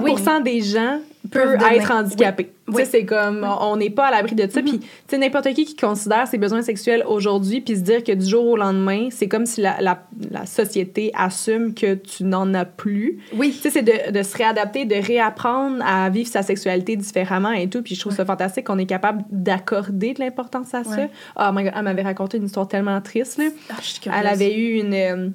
Oui. 0.00 0.12
comme 0.14 0.18
100 0.18 0.40
des 0.40 0.60
gens 0.60 0.98
Peuvent 1.30 1.58
être 1.74 1.90
handicapés. 1.90 2.52
Oui. 2.68 2.84
C'est 2.88 3.04
comme, 3.04 3.46
on- 3.60 3.76
n'est 3.76 3.90
pas 3.90 4.06
à 4.06 4.10
l'abri 4.12 4.34
de 4.34 4.48
ça. 4.50 4.62
Puis, 4.62 4.78
tu 4.78 4.86
sais, 5.08 5.18
n'importe 5.18 5.52
qui 5.52 5.66
qui 5.66 5.76
considère 5.76 6.26
ses 6.26 6.38
besoins 6.38 6.62
sexuels 6.62 7.04
aujourd'hui, 7.06 7.60
puis 7.60 7.76
se 7.76 7.82
dire 7.82 8.02
que 8.02 8.12
du 8.12 8.24
jour 8.26 8.46
au 8.46 8.56
lendemain, 8.56 9.08
c'est 9.10 9.28
comme 9.28 9.44
si 9.44 9.60
la, 9.60 9.76
la, 9.80 9.98
la 10.30 10.46
société 10.46 11.10
assume 11.14 11.74
que 11.74 11.94
tu 11.96 12.24
n'en 12.24 12.54
as 12.54 12.64
plus. 12.64 13.18
Oui. 13.34 13.50
Tu 13.52 13.58
sais, 13.62 13.70
c'est 13.70 13.82
de, 13.82 14.10
de 14.10 14.22
se 14.22 14.36
réadapter, 14.38 14.86
de 14.86 14.94
réapprendre 14.94 15.84
à 15.84 16.08
vivre 16.08 16.30
sa 16.30 16.42
sexualité 16.42 16.96
différemment 16.96 17.52
et 17.52 17.68
tout. 17.68 17.82
Puis 17.82 17.94
je 17.94 18.00
trouve 18.00 18.14
ça 18.14 18.24
fantastique 18.24 18.66
qu'on 18.66 18.78
est 18.78 18.86
capable 18.86 19.22
d'accorder 19.30 20.14
de 20.14 20.20
l'importance 20.20 20.72
à 20.72 20.84
ça. 20.84 21.08
Ah, 21.36 21.52
my 21.54 21.64
God, 21.64 21.72
elle 21.76 21.82
m'avait 21.82 22.02
raconté 22.02 22.38
une 22.38 22.44
histoire 22.46 22.68
tellement 22.68 23.00
triste, 23.02 23.36
là. 23.38 23.44
Ah, 23.70 23.74
je 23.82 23.86
suis. 23.86 24.00
Elle 24.18 24.26
avait 24.26 24.54
eu 24.56 24.80
une, 24.80 24.94
euh, 24.94 25.28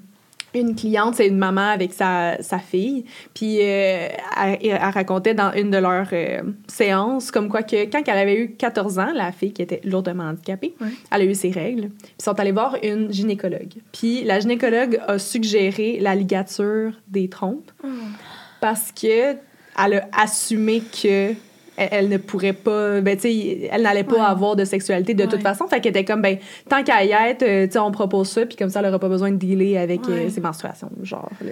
une 0.54 0.76
cliente, 0.76 1.16
c'est 1.16 1.28
une 1.28 1.38
maman 1.38 1.70
avec 1.70 1.94
sa, 1.94 2.42
sa 2.42 2.60
fille. 2.60 3.06
Puis 3.34 3.58
euh, 3.62 4.08
elle, 4.42 4.58
elle 4.62 4.78
racontait 4.82 5.34
dans 5.34 5.52
une 5.54 5.72
de 5.72 5.78
leurs 5.78 6.08
euh, 6.14 6.42
séances 6.68 7.32
comme 7.32 7.50
quoi 7.50 7.64
que 7.64 7.86
quand 7.86 8.02
elle 8.06 8.18
avait 8.18 8.38
eu 8.38 8.52
14 8.56 9.00
ans, 9.00 9.12
la 9.14 9.32
fille 9.32 9.52
qui 9.54 9.62
était 9.62 9.82
lourdement 9.84 10.24
handicapée, 10.26 10.74
Ouais. 10.82 10.88
elle 11.12 11.22
a 11.22 11.26
eu 11.26 11.36
ses 11.36 11.52
règles. 11.52 11.90
Puis 11.90 12.14
ils 12.20 12.24
sont 12.24 12.40
allés 12.40 12.52
voir 12.52 12.78
une 12.84 13.12
gynécologue. 13.12 13.74
Puis 13.92 14.24
la 14.24 14.40
gynécologue 14.40 15.00
a 15.08 15.18
suggéré 15.20 16.00
la 16.00 16.16
ligature 16.16 16.92
des 17.08 17.30
trompes 17.30 17.72
parce 18.62 18.92
que 18.92 19.34
elle 19.84 19.94
a 19.94 20.08
assumé 20.22 20.82
que 20.82 21.34
elle, 21.78 21.90
elle 21.92 22.10
ne 22.10 22.18
pourrait 22.18 22.54
pas, 22.54 23.02
ben, 23.02 23.16
tu 23.16 23.22
sais, 23.24 23.70
elle 23.72 23.82
n'allait 23.84 24.04
pas 24.04 24.16
Ouais. 24.16 24.22
avoir 24.22 24.56
de 24.56 24.66
sexualité 24.66 25.14
de 25.14 25.24
toute 25.24 25.34
Ouais. 25.36 25.40
façon. 25.42 25.68
Fait 25.68 25.80
qu'elle 25.82 25.92
était 25.92 26.06
comme, 26.06 26.22
ben, 26.22 26.38
tant 26.70 26.84
qu'à 26.84 27.04
y 27.04 27.12
être, 27.12 27.44
euh, 27.44 27.66
tu 27.68 27.74
sais, 27.74 27.80
on 27.80 27.92
propose 27.92 28.30
ça, 28.30 28.46
puis 28.46 28.56
comme 28.56 28.70
ça, 28.70 28.80
elle 28.80 28.86
n'aura 28.88 29.00
pas 29.00 29.10
besoin 29.10 29.32
de 29.32 29.38
dealer 29.38 29.78
avec 29.78 30.02
euh, 30.10 30.24
Ouais. 30.26 30.30
ses 30.30 30.42
menstruations, 30.42 30.90
genre. 31.02 31.30
là. 31.44 31.52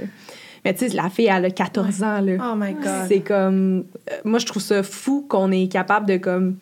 Mais 0.64 0.74
tu 0.76 0.88
sais, 0.90 0.96
la 0.96 1.10
fille, 1.10 1.28
elle 1.36 1.46
a 1.46 1.50
14 1.50 2.04
ans, 2.04 2.22
là. 2.22 2.34
Oh 2.40 2.56
my 2.56 2.74
God. 2.74 3.06
C'est 3.08 3.22
comme. 3.22 3.84
euh, 4.12 4.16
moi, 4.24 4.38
je 4.38 4.46
trouve 4.46 4.62
ça 4.62 4.84
fou 4.84 5.26
qu'on 5.28 5.52
est 5.52 5.72
capable 5.72 6.06
de, 6.06 6.18
comme, 6.18 6.58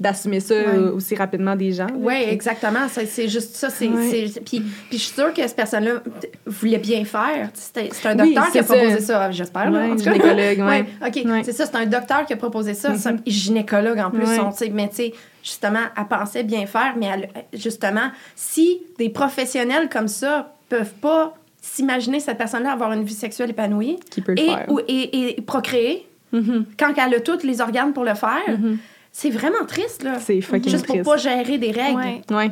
d'assumer 0.00 0.40
ça 0.40 0.54
Ouais. 0.54 0.64
euh, 0.66 0.92
aussi 0.92 1.14
rapidement 1.16 1.56
des 1.56 1.72
gens. 1.72 1.86
Oui, 1.96 2.14
Puis- 2.22 2.32
exactement. 2.32 2.86
C'est 2.88 3.28
juste 3.28 3.54
ça. 3.56 3.68
c'est 3.70 3.88
Ouais. 3.88 4.24
Puis, 4.44 4.60
puis 4.60 4.64
je 4.92 4.96
suis 4.98 5.14
sûre 5.14 5.32
que 5.34 5.42
cette 5.42 5.56
personne-là 5.56 6.02
voulait 6.46 6.78
bien 6.78 7.04
faire. 7.04 7.50
C'est 7.54 8.06
un 8.06 8.18
Oui, 8.18 8.32
docteur 8.34 8.50
qui 8.52 8.58
a 8.58 8.62
ça. 8.62 8.74
proposé 8.74 9.00
ça, 9.00 9.30
j'espère. 9.30 9.70
là, 9.70 9.78
Ouais, 9.80 9.90
en 9.90 9.96
tout 9.96 10.04
cas. 10.04 10.12
gynécologue, 10.12 10.58
ouais. 10.68 10.84
OK, 11.06 11.42
c'est 11.44 11.52
ça. 11.52 11.66
C'est 11.66 11.76
un 11.76 11.86
docteur 11.86 12.26
qui 12.26 12.32
a 12.32 12.36
proposé 12.36 12.74
ça. 12.74 12.94
C'est 12.96 13.08
un 13.08 13.12
Mhm. 13.12 13.20
gynécologue 13.26 13.98
en 13.98 14.10
plus. 14.10 14.26
On 14.38 14.52
mais 14.72 14.88
tu 14.88 14.94
sais, 14.96 15.14
justement, 15.42 15.80
elle 15.96 16.04
pensait 16.06 16.44
bien 16.44 16.66
faire, 16.66 16.94
mais 16.98 17.06
elle- 17.06 17.28
justement, 17.58 18.10
si 18.36 18.80
des 18.98 19.08
professionnels 19.08 19.88
comme 19.88 20.08
ça 20.08 20.54
peuvent 20.68 20.94
pas 21.00 21.34
s'imaginer 21.60 22.20
cette 22.20 22.38
personne-là 22.38 22.70
avoir 22.72 22.92
une 22.92 23.02
vie 23.04 23.14
sexuelle 23.14 23.50
épanouie 23.50 23.98
Qui 24.10 24.20
peut 24.20 24.32
le 24.34 24.40
et, 24.40 24.46
faire. 24.46 24.64
ou- 24.68 24.80
et, 24.86 25.30
et 25.36 25.40
procréer 25.42 26.06
Mhm. 26.32 26.66
quand 26.78 26.92
elle 26.96 27.14
a 27.14 27.20
tous 27.20 27.42
les 27.42 27.60
organes 27.60 27.92
pour 27.92 28.04
le 28.04 28.14
faire, 28.14 28.42
Mhm. 28.48 28.78
C'est 29.12 29.30
vraiment 29.30 29.64
triste, 29.66 30.02
là. 30.02 30.18
C'est 30.20 30.40
fucking 30.40 30.70
Juste 30.70 30.86
pour 30.86 30.94
triste. 30.96 31.10
pas 31.10 31.16
gérer 31.16 31.58
des 31.58 31.70
règles. 31.72 31.96
Ouais. 31.98 32.22
Ouais. 32.30 32.50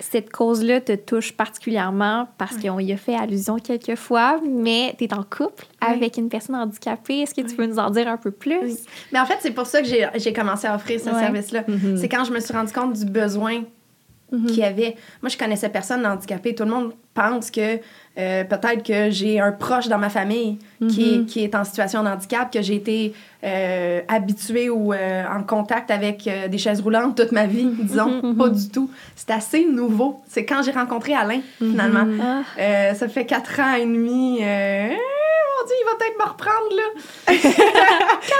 Cette 0.00 0.30
cause-là 0.30 0.80
te 0.80 0.94
touche 0.96 1.32
particulièrement 1.32 2.28
parce 2.36 2.56
qu'on 2.56 2.80
y 2.80 2.92
a 2.92 2.96
fait 2.96 3.14
allusion 3.14 3.56
quelques 3.58 3.94
fois, 3.94 4.40
mais 4.44 4.94
tu 4.98 5.04
es 5.04 5.14
en 5.14 5.22
couple 5.22 5.64
avec 5.80 6.16
une 6.18 6.28
personne 6.28 6.56
handicapée. 6.56 7.20
Est-ce 7.20 7.34
que 7.34 7.40
tu 7.42 7.54
peux 7.54 7.64
nous 7.64 7.78
en 7.78 7.90
dire 7.90 8.08
un 8.08 8.16
peu 8.16 8.32
plus? 8.32 8.58
Oui. 8.62 8.76
Mais 9.12 9.20
en 9.20 9.24
fait, 9.26 9.38
c'est 9.40 9.52
pour 9.52 9.66
ça 9.66 9.80
que 9.82 9.88
j'ai 10.16 10.32
commencé 10.32 10.66
à 10.66 10.74
offrir 10.74 11.00
ce 11.00 11.08
Ouais. 11.10 11.18
service-là. 11.20 11.64
Mhm. 11.68 11.96
C'est 11.96 12.08
quand 12.08 12.24
je 12.24 12.32
me 12.32 12.40
suis 12.40 12.52
rendu 12.52 12.72
compte 12.72 12.92
du 12.94 13.04
besoin 13.04 13.62
qu'il 14.30 14.58
y 14.58 14.64
avait. 14.64 14.96
Moi, 15.22 15.28
je 15.28 15.38
connaissais 15.38 15.68
personne 15.68 16.04
handicapé. 16.06 16.54
Tout 16.54 16.64
le 16.64 16.70
monde 16.70 16.92
pense 17.14 17.50
que 17.50 17.78
euh, 18.18 18.44
peut-être 18.44 18.82
que 18.82 19.10
j'ai 19.10 19.40
un 19.40 19.52
proche 19.52 19.88
dans 19.88 19.98
ma 19.98 20.08
famille 20.08 20.58
qui, 20.88 21.14
est, 21.14 21.26
qui 21.26 21.44
est 21.44 21.54
en 21.54 21.64
situation 21.64 22.02
de 22.02 22.08
handicap, 22.08 22.52
que 22.52 22.60
j'ai 22.60 22.74
été 22.74 23.14
euh, 23.44 24.00
habituée 24.08 24.70
ou 24.70 24.92
euh, 24.92 25.24
en 25.26 25.42
contact 25.42 25.90
avec 25.90 26.26
euh, 26.26 26.48
des 26.48 26.58
chaises 26.58 26.80
roulantes 26.80 27.16
toute 27.16 27.32
ma 27.32 27.46
vie, 27.46 27.68
disons. 27.80 28.34
Pas 28.34 28.48
du 28.48 28.68
tout. 28.68 28.90
C'est 29.14 29.30
assez 29.30 29.64
nouveau. 29.64 30.22
C'est 30.28 30.44
quand 30.44 30.62
j'ai 30.62 30.72
rencontré 30.72 31.14
Alain, 31.14 31.40
finalement. 31.58 32.06
Ah. 32.20 32.94
Ça 32.94 33.08
fait 33.08 33.26
quatre 33.26 33.60
ans 33.60 33.74
et 33.74 33.86
demi. 33.86 34.40
Euh, 35.64 35.66
mon 35.66 35.66
Dieu, 35.66 35.76
il 35.80 35.86
va 35.86 35.94
peut-être 35.98 36.18
me 36.18 36.28
reprendre, 36.30 36.70
là. 36.76 36.86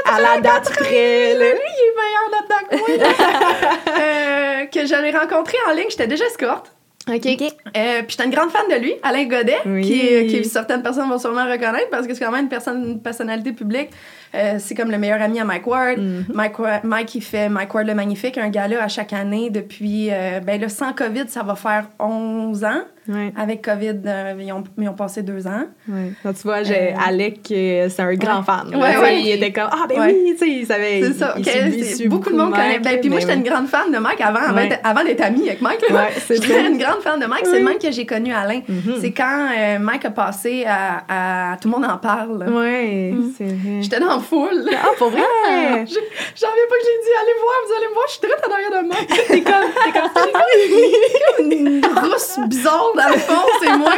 À 0.16 0.20
la 0.20 0.40
date 0.40 0.70
près, 0.70 1.34
là. 1.34 1.50
Lui, 1.52 1.60
il 1.78 1.82
est 1.86 1.94
meilleur 2.00 2.26
là-dedans 2.30 2.62
que 2.70 2.76
moi. 2.76 2.88
là. 2.98 3.70
Euh, 3.94 4.66
que 4.66 4.86
je 4.86 4.94
l'ai 5.02 5.10
rencontré 5.16 5.56
en 5.68 5.72
ligne. 5.72 5.86
J'étais 5.90 6.06
déjà 6.06 6.24
escorte. 6.26 6.72
OK. 7.08 7.14
OK. 7.16 7.42
Euh, 7.76 7.98
puis 8.02 8.06
j'étais 8.08 8.24
une 8.24 8.30
grande 8.30 8.50
fan 8.50 8.66
de 8.68 8.76
lui, 8.76 8.94
Alain 9.02 9.24
Godet, 9.24 9.60
Oui. 9.66 9.82
qui, 9.82 10.26
qui 10.26 10.44
certaines 10.48 10.82
personnes 10.82 11.08
vont 11.08 11.18
sûrement 11.18 11.44
reconnaître 11.44 11.90
parce 11.90 12.06
que 12.06 12.14
c'est 12.14 12.24
quand 12.24 12.30
même 12.32 12.44
une, 12.44 12.48
personne, 12.48 12.82
une 12.84 13.02
personnalité 13.02 13.52
publique. 13.52 13.90
Euh, 14.34 14.56
c'est 14.58 14.74
comme 14.74 14.90
le 14.90 14.98
meilleur 14.98 15.22
ami 15.22 15.38
à 15.40 15.44
Mike 15.44 15.66
Ward. 15.66 15.98
Mhm. 15.98 16.24
Mike, 16.34 16.54
Mike, 16.82 17.14
il 17.14 17.20
fait 17.22 17.48
Mike 17.48 17.72
Ward 17.74 17.86
le 17.86 17.94
Magnifique, 17.94 18.36
un 18.38 18.48
gala 18.48 18.82
à 18.82 18.88
chaque 18.88 19.12
année 19.12 19.50
depuis, 19.50 20.08
euh, 20.10 20.40
ben 20.40 20.60
là, 20.60 20.68
sans 20.68 20.92
COVID, 20.92 21.24
ça 21.28 21.42
va 21.42 21.54
faire 21.54 21.84
11 22.00 22.64
ans. 22.64 22.82
Ouais. 23.06 23.34
Avec 23.36 23.62
COVID, 23.62 24.00
euh, 24.06 24.32
ils, 24.40 24.50
ont, 24.50 24.64
ils 24.78 24.88
ont 24.88 24.94
passé 24.94 25.22
deux 25.22 25.46
ans. 25.46 25.64
Ouais. 25.86 26.12
Tu 26.24 26.30
vois, 26.42 26.62
j'ai 26.62 26.94
Alec, 27.06 27.40
c'est 27.48 28.00
un 28.00 28.14
grand 28.14 28.38
ouais. 28.38 28.44
fan. 28.46 28.70
là. 28.72 29.12
Il 29.12 29.28
était 29.28 29.52
comme, 29.52 29.68
ah, 29.70 29.84
ben 29.86 29.96
oui, 30.06 30.32
tu 30.32 30.38
sais, 30.38 30.48
il 30.50 30.64
savait. 30.66 31.02
C'est 31.02 31.12
ça. 31.12 31.34
il 31.36 31.42
ok, 31.42 31.46
suit- 31.48 31.60
il 31.76 31.84
c'est- 31.84 31.94
suit 31.96 32.08
beaucoup 32.08 32.30
de 32.30 32.36
monde 32.36 32.52
connaît. 32.52 32.78
Ben, 32.78 32.98
puis 33.00 33.10
moi, 33.10 33.20
j'étais 33.20 33.34
une 33.34 33.42
grande 33.42 33.66
fan 33.68 33.92
de 33.92 33.98
Mike 33.98 34.22
avant, 34.22 34.40
avant 34.82 35.04
d'être- 35.04 35.20
amie 35.22 35.48
avec 35.48 35.60
Mike. 35.60 35.84
J'étais 36.30 36.66
une 36.66 36.78
grande 36.78 37.02
fan 37.02 37.20
de 37.20 37.26
Mike. 37.26 37.42
C'est 37.44 37.52
Oui. 37.52 37.58
le 37.58 37.64
même 37.66 37.78
que 37.78 37.92
j'ai 37.92 38.06
connu 38.06 38.32
Alain. 38.32 38.60
Mhm. 38.66 38.94
C'est 39.02 39.12
quand 39.12 39.48
Mike 39.80 40.06
a 40.06 40.10
passé 40.10 40.64
à, 40.66 41.52
à 41.52 41.56
Tout 41.58 41.68
le 41.68 41.74
monde 41.74 41.84
en 41.84 41.98
parle. 41.98 42.38
là. 42.38 42.46
Ouais, 42.50 43.12
c'est 43.36 43.44
vrai. 43.44 43.82
J'étais 43.82 44.00
dans 44.00 44.18
foule. 44.24 44.68
Ah, 44.72 44.88
pour 44.98 45.10
vrai? 45.10 45.20
Je- 45.86 45.94
J'en 46.36 46.48
reviens 46.48 46.68
pas 46.68 46.76
que 46.76 46.84
j'ai 46.84 46.98
dit, 47.04 47.12
allez 47.20 47.36
voir, 47.40 47.54
vous 47.66 47.74
allez 47.76 47.88
me 47.88 47.94
voir, 47.94 48.04
je 48.06 48.12
suis 48.12 48.20
très 48.20 48.48
en 48.48 48.52
arrière 48.52 48.70
de 48.70 48.88
Mike. 48.88 49.08
T'es 49.28 49.42
comme, 49.42 49.70
t'es 49.84 51.42
comme, 51.42 51.52
Une 51.52 51.84
rousse 51.84 52.38
bizarre 52.48 52.92
dans 52.96 53.08
le 53.08 53.18
fond, 53.18 53.42
c'est 53.62 53.76
moi. 53.76 53.92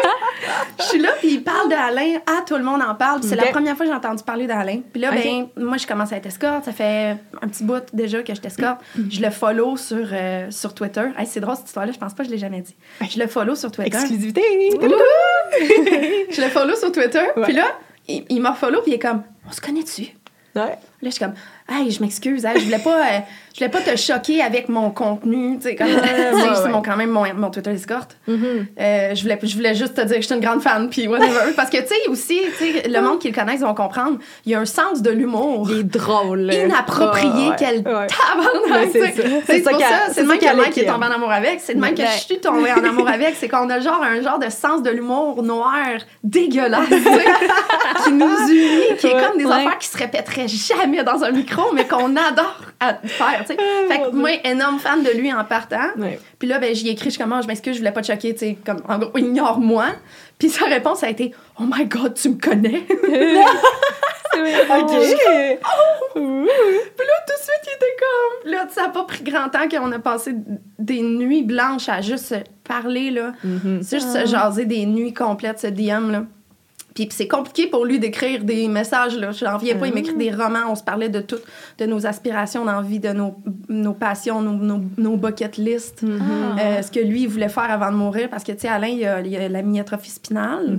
Je 0.79 0.85
suis 0.85 0.99
là, 0.99 1.11
puis 1.19 1.29
il 1.35 1.43
parle 1.43 1.69
d'Alain. 1.69 2.19
Ah, 2.27 2.43
tout 2.47 2.57
le 2.57 2.63
monde 2.65 2.83
en 2.83 2.95
parle. 2.95 3.21
C'est 3.23 3.37
la 3.37 3.47
première 3.47 3.77
fois 3.77 3.87
que 3.87 3.93
j'ai 3.93 3.97
entendu 3.97 4.23
parler 4.23 4.47
d'Alain. 4.47 4.81
Puis 4.93 5.01
là, 5.01 5.11
ben, 5.13 5.49
moi, 5.57 5.77
je 5.79 5.87
commence 5.87 6.13
à 6.13 6.17
être 6.17 6.27
escorte. 6.27 6.65
Ça 6.65 6.73
fait 6.73 7.17
un 7.43 7.49
petit 7.49 7.65
bout 7.65 7.83
déjà 7.93 8.23
que 8.23 8.35
je 8.35 8.41
t'escorte. 8.41 8.79
Je 9.11 9.21
le 9.21 9.31
follow 9.31 9.77
sur, 9.77 10.07
euh, 10.13 10.51
sur 10.51 10.75
Twitter. 10.75 11.05
C'est 11.27 11.41
drôle 11.41 11.57
cette 11.57 11.67
histoire-là, 11.67 11.93
je 11.93 11.99
pense 11.99 12.15
pas 12.15 12.23
que 12.23 12.29
je 12.29 12.33
l'ai 12.35 12.39
jamais 12.41 12.61
dit. 12.61 12.75
Je 13.11 13.19
le 13.19 13.27
follow 13.27 13.55
sur 13.55 13.71
Twitter. 13.71 13.97
exclusivité. 13.97 14.43
Je 16.31 16.41
le 16.43 16.49
follow 16.49 16.75
sur 16.77 16.93
Twitter. 16.93 17.25
Puis 17.45 17.53
là, 17.53 17.79
il, 18.09 18.25
il 18.29 18.41
follow, 18.55 18.81
puis 18.83 18.93
il 18.93 18.95
est 18.95 18.99
comme, 18.99 19.23
on 19.49 19.53
se 19.53 19.61
connaît-tu? 19.61 20.09
Ouais. 20.55 20.79
Là, 21.07 21.11
je 21.11 21.15
suis 21.17 21.25
comme, 21.25 21.35
hey, 21.69 21.89
je 21.93 22.01
m'excuse, 22.03 22.45
hey, 22.45 22.59
je 22.59 22.65
voulais 22.65 22.81
pas, 22.81 22.99
euh, 23.01 23.19
je 23.55 23.59
voulais 23.61 23.71
pas 23.71 23.81
te 23.81 23.95
choquer 23.97 24.43
avec 24.43 24.69
mon 24.69 24.91
contenu, 24.91 25.57
tu 25.59 25.69
sais, 25.69 25.77
comme, 25.77 25.87
c'est 26.63 26.69
mon, 26.69 26.83
quand 26.83 26.97
même 26.97 27.11
mon, 27.11 27.23
mon 27.35 27.49
Twitter 27.51 27.71
escorte. 27.71 28.17
Mhm. 28.27 28.67
Euh, 28.81 29.15
je, 29.15 29.23
voulais, 29.23 29.39
je 29.41 29.55
voulais 29.55 29.75
juste 29.77 29.95
te 29.95 30.01
dire 30.01 30.17
que 30.17 30.23
je 30.23 30.27
suis 30.27 30.35
une 30.35 30.41
grande 30.41 30.63
fan, 30.63 30.89
puis 30.91 31.07
whatever. 31.07 31.53
Parce 31.55 31.71
que, 31.71 31.77
tu 31.77 31.87
sais, 31.87 32.09
aussi, 32.09 32.41
tu 32.59 32.73
sais, 32.73 32.89
le 32.89 33.01
monde 33.01 33.21
qui 33.21 33.29
le 33.31 33.35
connaisse 33.35 33.61
vont 33.61 33.73
comprendre, 33.75 34.19
il 34.45 34.51
y 34.51 34.55
a 34.57 34.61
un 34.61 34.65
sens 34.65 35.01
de 35.01 35.11
l'humour 35.11 35.69
Il 35.71 35.79
est 35.79 35.83
drôle. 35.85 36.53
inapproprié 36.53 37.51
ouais. 37.51 37.57
qu'elle 37.57 37.77
Ouais. 37.87 38.07
Ouais, 38.69 38.89
c'est. 38.93 39.15
C'est 39.47 39.63
ça 39.63 39.71
pour 39.71 39.79
qu'elle- 39.79 39.89
ça, 39.89 40.13
c'est 40.13 40.23
le 40.23 40.27
même 40.29 40.39
que 40.39 40.57
Mike 40.57 40.71
qui 40.73 40.81
est 40.81 40.87
tombé 40.87 41.07
en 41.07 41.11
amour 41.13 41.31
avec, 41.31 41.61
c'est 41.61 41.75
le 41.75 41.81
même 41.81 41.95
que 41.95 42.03
je 42.03 42.19
suis 42.19 42.41
tombée 42.41 42.73
en 42.73 42.83
amour 42.85 43.09
avec, 43.09 43.37
c'est 43.39 43.49
qu'on 43.49 43.71
a 43.71 43.79
genre 43.79 44.03
un 44.03 44.21
genre 44.23 44.41
de 44.41 44.51
sens 44.51 44.83
de 44.83 44.91
l'humour 44.91 45.43
noir 45.45 45.77
dégueulasse, 46.25 46.89
qui 48.05 48.13
nous 48.13 48.49
unit, 48.49 48.97
qui 48.99 49.07
est 49.07 49.13
comme 49.13 49.39
des 49.39 49.47
affaires 49.47 49.79
qui 49.79 49.89
se 49.89 49.97
répéteraient 49.97 50.49
jamais 50.49 50.96
dans 51.05 51.25
un 51.25 51.31
micro, 51.31 51.73
mais 51.73 51.87
qu'on 51.87 52.17
adore 52.17 52.61
à 52.81 52.95
faire, 52.95 53.41
tu 53.41 53.55
sais. 53.55 53.57
Fait 53.89 53.99
que 53.99 54.15
moi, 54.15 54.31
énorme 54.45 54.79
fan 54.79 55.03
de 55.03 55.11
lui 55.11 55.33
en 55.33 55.45
partant. 55.45 55.89
Ouais. 55.99 56.19
Puis 56.39 56.49
là, 56.49 56.59
ben, 56.59 56.75
j'y 56.75 56.89
ai 56.89 56.93
écrit, 56.93 57.07
je 57.07 57.11
suis 57.11 57.23
comme, 57.23 57.33
Ah, 57.33 57.41
je 57.43 57.47
m'excuse, 57.47 57.75
je 57.75 57.79
voulais 57.81 57.93
pas 57.93 58.03
te 58.03 58.13
choquer, 58.13 58.35
tu 58.35 58.41
sais, 58.41 58.59
comme, 58.65 58.83
en 58.89 58.99
gros, 58.99 59.17
ignore-moi. 59.17 59.87
Puis 60.39 60.51
sa 60.51 60.67
réponse 60.67 61.03
a 61.03 61.09
été, 61.09 61.33
oh 61.61 61.65
my 61.67 61.87
god, 61.87 62.15
tu 62.15 62.31
me 62.31 62.41
connais. 62.41 62.83
OK. 64.37 64.91
Puis 66.15 67.07
là, 67.07 67.17
tout 67.27 67.33
de 67.33 67.43
suite, 67.43 67.65
il 67.65 67.75
était 67.75 67.97
comme. 67.99 68.53
Là, 68.53 68.67
ça 68.71 68.85
a 68.85 68.89
pas 68.89 69.05
pris 69.05 69.23
grand 69.23 69.49
temps 69.49 69.69
qu'on 69.69 69.91
a 69.93 69.99
passé 69.99 70.35
des 70.79 71.01
nuits 71.03 71.43
blanches 71.43 71.89
à 71.89 72.01
juste 72.01 72.35
parler, 72.65 73.11
là. 73.11 73.33
Mhm. 73.45 73.83
C'est 73.83 74.01
juste 74.01 74.13
se 74.13 74.27
jaser 74.27 74.65
des 74.65 74.87
nuits 74.87 75.15
complètes, 75.15 75.61
ce 75.61 75.67
DM, 75.69 76.11
là. 76.11 76.25
Puis, 76.97 77.09
c'est 77.13 77.29
compliqué 77.29 77.67
pour 77.69 77.85
lui 77.85 77.99
d'écrire 78.01 78.43
des 78.43 78.67
messages, 78.69 79.17
là. 79.19 79.31
Je 79.31 79.45
n'en 79.45 79.59
reviens 79.59 79.77
pas, 79.77 79.87
il 79.87 79.93
m'écrit 79.95 80.17
des 80.17 80.31
romans, 80.33 80.65
on 80.71 80.75
se 80.75 80.83
parlait 80.83 81.11
de 81.11 81.21
toutes, 81.21 81.45
de 81.79 81.87
nos 81.87 82.07
aspirations 82.07 82.65
dans 82.65 82.73
la 82.77 82.83
vie, 82.83 82.99
de 82.99 83.11
nos, 83.13 83.37
nos 83.69 83.93
passions, 83.93 84.41
nos, 84.41 84.53
nos, 84.53 84.81
nos 84.97 85.17
bucket 85.19 85.59
lists. 85.59 86.03
Mhm. 86.03 86.21
Euh, 86.59 86.81
ce 86.83 86.91
que 86.91 87.01
lui, 87.01 87.23
il 87.25 87.29
voulait 87.29 87.51
faire 87.51 87.71
avant 87.71 87.93
de 87.93 87.97
mourir, 87.97 88.29
parce 88.31 88.43
que, 88.45 88.53
tu 88.53 88.61
sais, 88.61 88.69
Alain, 88.69 88.89
il 88.89 89.05
a, 89.07 89.21
il 89.21 89.37
a 89.37 89.49
la 89.49 89.61
myétrophie 89.63 90.11
spinale. 90.11 90.79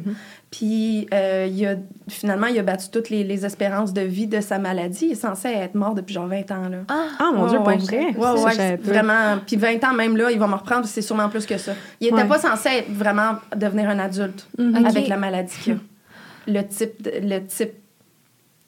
Puis 0.50 1.08
euh, 1.14 1.46
il 1.52 1.66
a, 1.68 1.76
finalement, 2.08 2.48
il 2.48 2.58
a 2.58 2.64
battu 2.64 2.88
toutes 2.90 3.10
les, 3.10 3.26
les 3.26 3.46
espérances 3.46 3.92
de 3.92 4.00
vie 4.02 4.28
de 4.28 4.40
sa 4.40 4.58
maladie. 4.60 5.08
Il 5.08 5.12
est 5.12 5.16
censé 5.16 5.50
être 5.50 5.76
mort 5.76 5.94
depuis 5.94 6.14
genre 6.16 6.26
20 6.28 6.50
ans. 6.52 6.70
Là. 6.72 6.78
Ah, 6.88 7.32
mon 7.36 7.44
Ouais, 7.44 7.50
Dieu, 7.50 7.58
pour 7.60 7.68
ouais. 7.68 7.78
vrai? 7.78 8.54
Ça, 8.56 8.78
pas. 8.78 8.78
vraiment. 8.82 9.38
Puis 9.46 9.58
20 9.58 9.84
ans, 9.84 9.94
même 9.94 10.16
là, 10.16 10.32
il 10.32 10.40
va 10.40 10.48
me 10.48 10.56
reprendre, 10.56 10.86
c'est 10.88 11.02
sûrement 11.02 11.28
plus 11.28 11.46
que 11.46 11.58
ça. 11.58 11.74
Il 12.00 12.08
était 12.08 12.16
Ouais. 12.16 12.26
pas 12.26 12.40
censé 12.40 12.70
être 12.70 12.90
vraiment 12.92 13.34
devenir 13.58 13.90
un 13.90 14.00
adulte 14.00 14.48
Ok. 14.58 14.86
avec 14.86 15.10
la 15.10 15.18
maladie 15.18 15.54
qu'il 15.62 15.74
a. 15.74 15.78
Le 16.48 16.62
type, 16.64 17.02
de- 17.02 17.12
le 17.22 17.46
type 17.46 17.74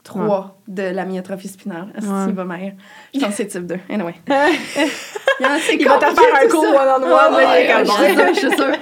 3 0.03 0.57
de 0.67 0.83
la 0.83 1.05
myotrophie 1.05 1.47
spinaire. 1.49 1.87
Est-ce 1.97 2.07
Ouais. 2.07 2.25
qu'il 2.25 2.35
va 2.35 2.45
meilleur? 2.45 2.73
Je 3.13 3.19
pense 3.19 3.29
que 3.29 3.35
c'est 3.35 3.47
type 3.47 3.65
2. 3.67 3.77
Anyway. 3.89 4.15
Il, 4.27 5.45
y 5.45 5.45
en 5.45 5.51
a- 5.53 5.59
c'est 5.59 5.75
Il 5.75 5.87
va 5.87 5.97
te 5.97 6.05
compliqué, 6.05 6.21
faire 6.31 6.41
un 6.43 6.47
cours 6.49 6.63
one-on-one, 6.63 7.85
je 7.85 7.91
suis 7.91 8.13
sûre, 8.15 8.27
je 8.33 8.39
suis 8.39 8.57
sûre. 8.57 8.75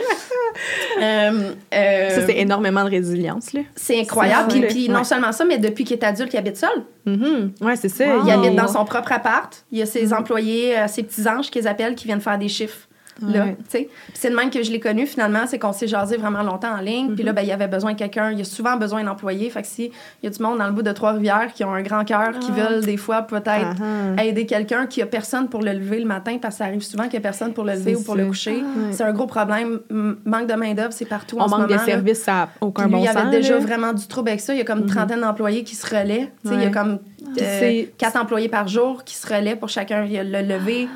Euh, 1.02 1.52
euh, 1.74 2.10
Ça, 2.10 2.26
c'est 2.26 2.38
énormément 2.38 2.84
de 2.84 2.90
résilience, 2.90 3.54
là. 3.54 3.62
c'est 3.76 4.00
incroyable. 4.00 4.48
Puis, 4.50 4.62
puis 4.62 4.88
Ouais. 4.88 4.94
non 4.94 5.04
seulement 5.04 5.32
ça, 5.32 5.46
mais 5.46 5.58
depuis 5.60 5.84
qu'il 5.84 5.98
est 5.98 6.04
adulte, 6.04 6.34
il 6.34 6.38
habite 6.38 6.58
seul. 6.58 6.84
Mhm. 7.06 7.54
Ouais, 7.62 7.76
c'est 7.76 7.90
ça. 7.90 8.08
Wow. 8.08 8.24
Il 8.26 8.32
habite 8.32 8.56
dans 8.56 8.68
son 8.68 8.84
propre 8.86 9.12
appart. 9.12 9.64
Il 9.72 9.78
y 9.78 9.82
a 9.82 9.86
ses 9.86 10.14
employés, 10.14 10.78
euh, 10.78 10.88
ses 10.88 11.04
petits 11.04 11.28
anges 11.28 11.52
qu'ils 11.52 11.68
appellent, 11.68 11.94
qui 11.96 12.06
viennent 12.06 12.22
faire 12.22 12.40
des 12.40 12.48
chiffres. 12.48 12.88
Là, 13.22 13.44
Ouais. 13.46 13.56
tu 13.60 13.66
sais. 13.70 13.90
Puis 14.08 14.14
c'est 14.16 14.30
de 14.30 14.36
même 14.36 14.50
que 14.50 14.62
je 14.64 14.72
l'ai 14.72 14.80
connu 14.80 15.06
finalement, 15.08 15.48
c'est 15.48 15.58
qu'on 15.60 15.74
s'est 15.74 15.88
jasé 15.88 16.18
vraiment 16.18 16.44
longtemps 16.44 16.74
en 16.74 16.82
ligne. 16.82 17.16
Puis 17.16 17.24
là, 17.24 17.34
ben, 17.34 17.42
il 17.42 17.48
y 17.48 17.52
avait 17.52 17.68
besoin 17.68 17.94
de 17.94 17.98
quelqu'un. 17.98 18.32
Il 18.32 18.38
y 18.38 18.42
a 18.42 18.46
souvent 18.46 18.78
besoin 18.78 19.04
d'employés. 19.04 19.50
Fait 19.50 19.62
que 19.62 19.68
si 19.68 19.86
il 20.22 20.26
y 20.26 20.28
a 20.28 20.30
du 20.30 20.42
monde 20.42 20.58
dans 20.60 20.68
le 20.68 20.72
bout 20.74 20.82
de 20.84 20.92
Trois-Rivières 20.92 21.52
qui 21.54 21.64
ont 21.64 21.74
un 21.74 21.82
grand 21.82 22.04
cœur, 22.06 22.38
qui 22.40 22.52
veulent 22.52 22.84
des 22.86 22.98
fois 22.98 23.24
peut-être 23.24 23.76
Ah, 24.18 24.24
aider 24.24 24.46
quelqu'un 24.46 24.86
qui 24.88 25.02
a 25.02 25.06
personne 25.06 25.48
pour 25.50 25.62
le 25.62 25.72
lever 25.74 26.00
le 26.00 26.06
matin, 26.06 26.38
parce 26.42 26.56
que 26.56 26.58
ça 26.60 26.66
arrive 26.66 26.82
souvent 26.82 27.04
qu'il 27.04 27.14
n'y 27.14 27.18
a 27.18 27.22
personne 27.22 27.54
pour 27.54 27.64
le 27.64 27.74
lever 27.74 27.96
ou 27.96 28.04
pour 28.04 28.16
le 28.16 28.26
coucher. 28.28 28.58
Ouais. 28.58 28.92
C'est 28.92 29.04
un 29.04 29.14
gros 29.14 29.28
problème. 29.28 29.80
Manque 29.90 30.48
de 30.48 30.54
main-d'œuvre, 30.56 30.94
c'est 30.94 31.06
partout 31.06 31.38
en 31.40 31.46
On 31.46 31.48
ce 31.48 31.52
manque 31.52 31.70
moment. 31.70 31.82
de 31.82 31.86
services, 31.86 32.22
ça 32.24 32.32
n'a 32.34 32.50
aucun 32.62 32.84
Puis 32.84 32.92
lui, 32.92 32.98
bon 33.00 33.04
il 33.04 33.08
sens. 33.08 33.18
avait 33.18 33.32
déjà 33.38 33.54
là. 33.56 33.60
vraiment 33.60 33.94
du 33.94 34.08
trouble 34.08 34.30
avec 34.30 34.42
ça. 34.42 34.54
Il 34.54 34.58
y 34.58 34.62
a 34.62 34.66
comme 34.66 34.80
une 34.80 34.86
Mhm. 34.86 34.92
trentaine 34.92 35.22
d'employés 35.22 35.64
qui 35.64 35.76
se 35.76 35.86
relaient. 35.88 36.32
Tu 36.44 36.50
sais, 36.50 36.56
Il 36.56 36.62
y 36.64 36.66
a 36.66 36.70
comme 36.70 37.00
euh, 37.42 37.84
quatre 37.98 38.16
employés 38.18 38.50
par 38.50 38.68
jour 38.68 39.04
qui 39.04 39.16
se 39.16 39.28
relaient 39.28 39.56
pour 39.56 39.70
chacun. 39.70 40.06
Y 40.06 40.18
le 40.24 40.42
lever, 40.42 40.88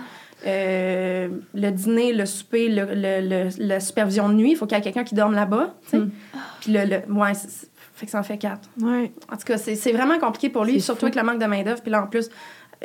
euh, 0.45 1.27
le 1.53 1.69
dîner, 1.71 2.13
le 2.13 2.25
souper, 2.25 2.69
le, 2.69 2.85
le- 2.93 3.27
le- 3.27 3.49
la 3.67 3.79
supervision 3.79 4.29
de 4.29 4.33
nuit. 4.33 4.51
Il 4.51 4.55
faut 4.57 4.65
qu'il 4.65 4.77
y 4.77 4.79
ait 4.79 4.83
quelqu'un 4.83 5.03
qui 5.03 5.15
dorme 5.15 5.33
là-bas. 5.35 5.73
Mm. 5.93 5.97
Puis 6.61 6.71
le, 6.73 6.79
le- 6.85 7.13
ouais, 7.13 7.31
fait 7.95 8.05
que 8.05 8.11
ça 8.11 8.19
en 8.19 8.23
fait 8.23 8.37
quatre. 8.37 8.67
Ouais. 8.81 9.11
En 9.31 9.35
tout 9.37 9.43
cas, 9.45 9.57
c'est 9.57 9.91
vraiment 9.91 10.17
compliqué 10.19 10.49
pour 10.49 10.65
lui, 10.65 10.81
surtout 10.81 11.01
fou. 11.01 11.05
avec 11.07 11.15
le 11.15 11.23
manque 11.23 11.39
de 11.39 11.45
main-d'œuvre. 11.45 11.81
Puis 11.81 11.91
là, 11.91 12.01
en 12.03 12.07
plus, 12.07 12.29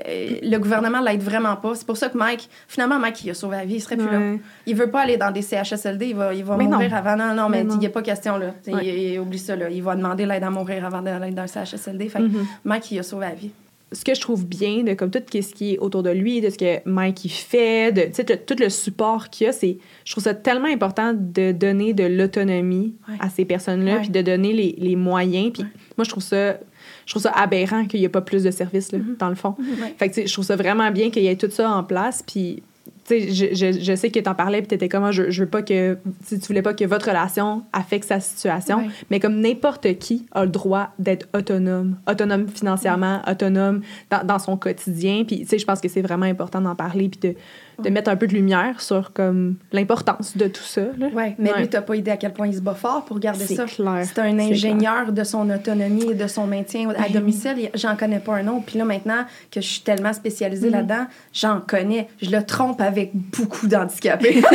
euh, 0.07 0.29
le 0.43 0.59
gouvernement 0.59 1.01
l'aide 1.01 1.23
vraiment 1.23 1.57
pas. 1.57 1.75
C'est 1.75 1.87
pour 1.87 1.97
ça 1.97 2.11
que 2.11 2.19
Mike, 2.19 2.51
finalement, 2.69 2.99
Mike, 2.99 3.25
il 3.25 3.31
a 3.31 3.35
sauvé 3.35 3.57
la 3.57 3.65
vie. 3.65 3.77
Il 3.77 3.81
serait 3.81 3.97
plus 3.97 4.11
là. 4.11 4.21
Il 4.67 4.77
veut 4.77 4.91
pas 4.91 5.01
aller 5.01 5.17
dans 5.17 5.31
des 5.31 5.41
CHSLD, 5.41 6.09
il 6.09 6.15
va, 6.17 6.35
il 6.35 6.45
va 6.45 6.59
Mais 6.59 6.65
mourir 6.65 6.91
non. 6.91 6.97
avant. 6.97 7.17
Non, 7.17 7.35
non, 7.35 7.49
mais 7.49 7.65
Mais 7.65 7.73
il 7.73 7.79
n'y 7.79 7.87
a 7.87 7.91
pas 7.91 8.03
question, 8.03 8.37
là. 8.37 8.53
Il- 8.67 8.75
Ouais. 8.75 8.87
il- 8.87 9.19
oublie 9.19 9.39
ça, 9.39 9.57
là. 9.57 9.71
Il 9.71 9.83
va 9.83 9.97
demander 9.97 10.27
l'aide 10.27 10.43
à 10.45 10.51
mourir 10.51 10.85
avant 10.85 11.01
d'aller 11.01 11.31
dans 11.31 11.43
le 11.43 11.49
CHSLD. 11.49 12.11
Fait 12.11 12.19
que 12.19 12.25
Mhm. 12.25 12.47
Mike, 12.65 12.91
il 12.91 12.99
a 12.99 13.03
sauvé 13.03 13.27
la 13.27 13.35
vie. 13.35 13.51
Ce 13.93 14.05
que 14.05 14.15
je 14.15 14.21
trouve 14.21 14.45
bien 14.47 14.83
de 14.83 14.95
comme 14.95 15.11
tout 15.13 15.21
ce 15.33 15.55
qui 15.55 15.75
est 15.75 15.79
autour 15.79 16.03
de 16.03 16.11
lui, 16.11 16.41
de 16.41 16.51
ce 16.51 16.59
que 16.59 16.81
Mike 16.89 17.25
il 17.25 17.29
fait, 17.31 17.93
de 17.93 18.35
tout 18.35 18.57
le 18.59 18.69
support 18.69 19.31
qu'il 19.31 19.47
y 19.47 19.51
a, 19.51 19.53
c'est 19.53 19.79
je 20.05 20.13
trouve 20.13 20.25
ça 20.25 20.35
tellement 20.35 20.67
important 20.69 21.13
de 21.15 21.53
donner 21.53 21.93
de 21.95 22.05
l'autonomie 22.05 22.95
Ouais. 23.09 23.15
à 23.21 23.29
ces 23.31 23.45
personnes-là, 23.45 23.99
puis 24.01 24.11
de 24.11 24.23
donner 24.23 24.53
les, 24.53 24.75
les 24.79 24.97
moyens. 24.97 25.53
Puis 25.53 25.63
moi 25.97 26.05
je 26.05 26.11
trouve 26.11 26.23
ça 26.23 26.59
je 27.07 27.13
trouve 27.13 27.23
ça 27.23 27.31
aberrant 27.31 27.85
qu'il 27.87 28.01
n'y 28.01 28.07
ait 28.07 28.11
pas 28.11 28.21
plus 28.23 28.43
de 28.43 28.51
services 28.51 28.91
là, 28.93 28.99
dans 29.19 29.29
le 29.29 29.35
fond. 29.37 29.55
Ouais. 29.59 29.95
Fait 29.97 30.11
que 30.11 30.27
je 30.27 30.33
trouve 30.33 30.45
ça 30.45 30.57
vraiment 30.57 30.91
bien 30.91 31.11
qu'il 31.11 31.23
y 31.23 31.29
ait 31.29 31.37
tout 31.37 31.51
ça 31.51 31.71
en 31.71 31.85
place. 31.85 32.23
Puis 32.27 32.63
je, 33.09 33.55
je, 33.55 33.81
je 33.81 33.95
sais 33.95 34.11
que 34.11 34.21
t'en 34.21 34.35
parlais 34.35 34.59
puis 34.59 34.69
t'étais 34.69 34.89
comme 34.89 35.05
Ah, 35.05 35.13
je, 35.13 35.31
je 35.31 35.43
veux 35.43 35.49
pas 35.49 35.63
que 35.63 35.99
tu 36.29 36.37
voulais 36.47 36.63
pas 36.63 36.75
que 36.75 36.85
votre 36.85 37.07
relation 37.07 37.65
affecte 37.73 38.09
sa 38.09 38.21
situation. 38.21 38.89
Mais 39.11 39.21
comme 39.21 39.41
n'importe 39.41 39.99
qui 39.99 40.27
a 40.33 40.45
le 40.45 40.51
droit 40.51 40.91
d'être 40.99 41.29
autonome 41.35 41.97
autonome 42.09 42.49
financièrement 42.49 43.23
autonome 43.29 43.83
dans, 44.11 44.25
dans 44.25 44.39
son 44.39 44.57
quotidien. 44.57 45.25
Puis 45.27 45.41
tu 45.41 45.47
sais 45.47 45.59
je 45.59 45.67
pense 45.67 45.81
que 45.81 45.89
c'est 45.89 46.03
vraiment 46.03 46.27
important 46.27 46.61
d'en 46.61 46.75
parler 46.75 47.09
puis 47.09 47.21
de, 47.21 47.35
de 47.83 47.91
mettre 47.91 48.11
un 48.11 48.17
peu 48.17 48.27
de 48.27 48.33
lumière 48.33 48.81
sur 48.81 49.13
comme 49.13 49.57
l'importance 49.73 50.37
de 50.37 50.47
tout 50.49 50.63
ça. 50.63 50.83
Ouais, 51.13 51.35
mais 51.39 51.53
Ouais. 51.53 51.61
lui, 51.61 51.69
t'as 51.69 51.83
pas 51.83 51.95
idée 51.97 52.11
à 52.11 52.17
quel 52.17 52.33
point 52.33 52.47
il 52.47 52.55
se 52.55 52.61
bat 52.61 52.75
fort 52.75 53.05
pour 53.05 53.19
garder 53.19 53.45
C'est 53.45 53.55
ça. 53.57 53.67
C'est 53.69 54.19
un 54.19 54.39
ingénieur 54.39 55.13
de 55.13 55.25
son 55.25 55.49
autonomie 55.51 56.11
et 56.11 56.15
de 56.15 56.27
son 56.27 56.47
maintien 56.47 56.89
à 56.91 57.09
domicile. 57.09 57.55
Il- 57.59 57.71
J'en 57.75 57.97
connais 57.97 58.19
pas 58.21 58.37
un 58.37 58.47
autre. 58.49 58.65
Puis 58.67 58.79
là, 58.79 58.85
maintenant 58.85 59.25
que 59.51 59.61
je 59.61 59.67
suis 59.67 59.83
tellement 59.83 60.13
spécialisée 60.13 60.69
Mhm. 60.69 60.73
là-dedans, 60.75 61.07
j'en 61.33 61.61
connais. 61.61 62.09
Je 62.23 62.31
le 62.31 62.43
trompe 62.45 62.81
avec 62.81 63.11
beaucoup 63.15 63.67
d'handicapés. 63.67 64.43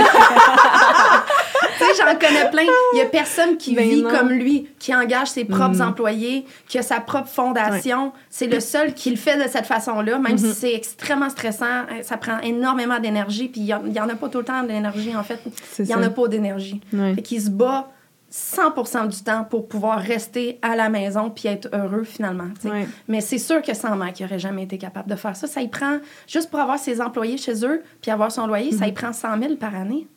J'en 1.97 2.15
connais 2.17 2.49
plein. 2.49 2.63
Il 2.93 2.97
y 2.97 3.01
a 3.01 3.05
personne 3.05 3.57
qui 3.57 3.75
Ben 3.75 3.87
vit 3.89 4.01
non. 4.03 4.09
comme 4.09 4.29
lui, 4.29 4.67
qui 4.79 4.93
engage 4.95 5.27
ses 5.29 5.45
propres 5.45 5.75
Mhm. 5.75 5.81
employés, 5.89 6.45
qui 6.67 6.77
a 6.77 6.81
sa 6.81 6.99
propre 6.99 7.27
fondation. 7.27 8.11
C'est 8.29 8.47
le 8.47 8.59
seul 8.59 8.93
qui 8.93 9.09
le 9.09 9.15
fait 9.17 9.37
de 9.43 9.49
cette 9.49 9.65
façon-là, 9.65 10.19
même 10.19 10.37
si 10.37 10.53
c'est 10.53 10.73
extrêmement 10.73 11.29
stressant. 11.29 11.65
euh, 11.91 12.01
Ça 12.03 12.17
prend 12.17 12.39
énormément 12.39 12.99
d'énergie. 12.99 13.47
Puis 13.47 13.61
il 13.61 13.67
y 13.67 13.73
en- 13.73 14.09
a 14.09 14.15
pas 14.15 14.29
tout 14.29 14.39
le 14.39 14.43
temps 14.45 14.63
d'énergie, 14.63 15.15
en 15.15 15.23
fait. 15.23 15.39
Il 15.79 15.85
y 15.87 15.95
en 15.95 16.01
a 16.03 16.09
pas 16.09 16.27
d'énergie. 16.27 16.81
Ouais. 16.93 17.15
Fait 17.15 17.21
qu'il 17.21 17.41
se 17.41 17.49
bat 17.49 17.89
100% 18.29 19.05
du 19.07 19.21
temps 19.23 19.43
pour 19.43 19.67
pouvoir 19.67 19.99
rester 19.99 20.57
à 20.61 20.75
la 20.77 20.87
maison 20.89 21.29
puis 21.29 21.49
être 21.49 21.67
heureux 21.73 22.03
finalement. 22.05 22.47
Ouais. 22.63 22.87
Mais 23.09 23.19
c'est 23.19 23.37
sûr 23.37 23.61
que 23.61 23.73
sans 23.73 23.95
Mike, 23.97 24.19
il 24.21 24.23
n'aurait 24.23 24.39
jamais 24.39 24.63
été 24.63 24.77
capable 24.77 25.09
de 25.09 25.15
faire 25.17 25.35
ça. 25.35 25.47
Ça 25.47 25.61
y 25.61 25.67
prend, 25.67 25.97
juste 26.27 26.49
pour 26.49 26.59
avoir 26.61 26.79
ses 26.79 27.01
employés 27.01 27.37
chez 27.37 27.65
eux 27.65 27.83
puis 28.01 28.09
avoir 28.09 28.31
son 28.31 28.47
loyer, 28.47 28.71
ça 28.71 28.87
y 28.87 28.93
prend 28.93 29.11
100 29.11 29.37
000 29.37 29.55
par 29.57 29.75
année. 29.75 30.07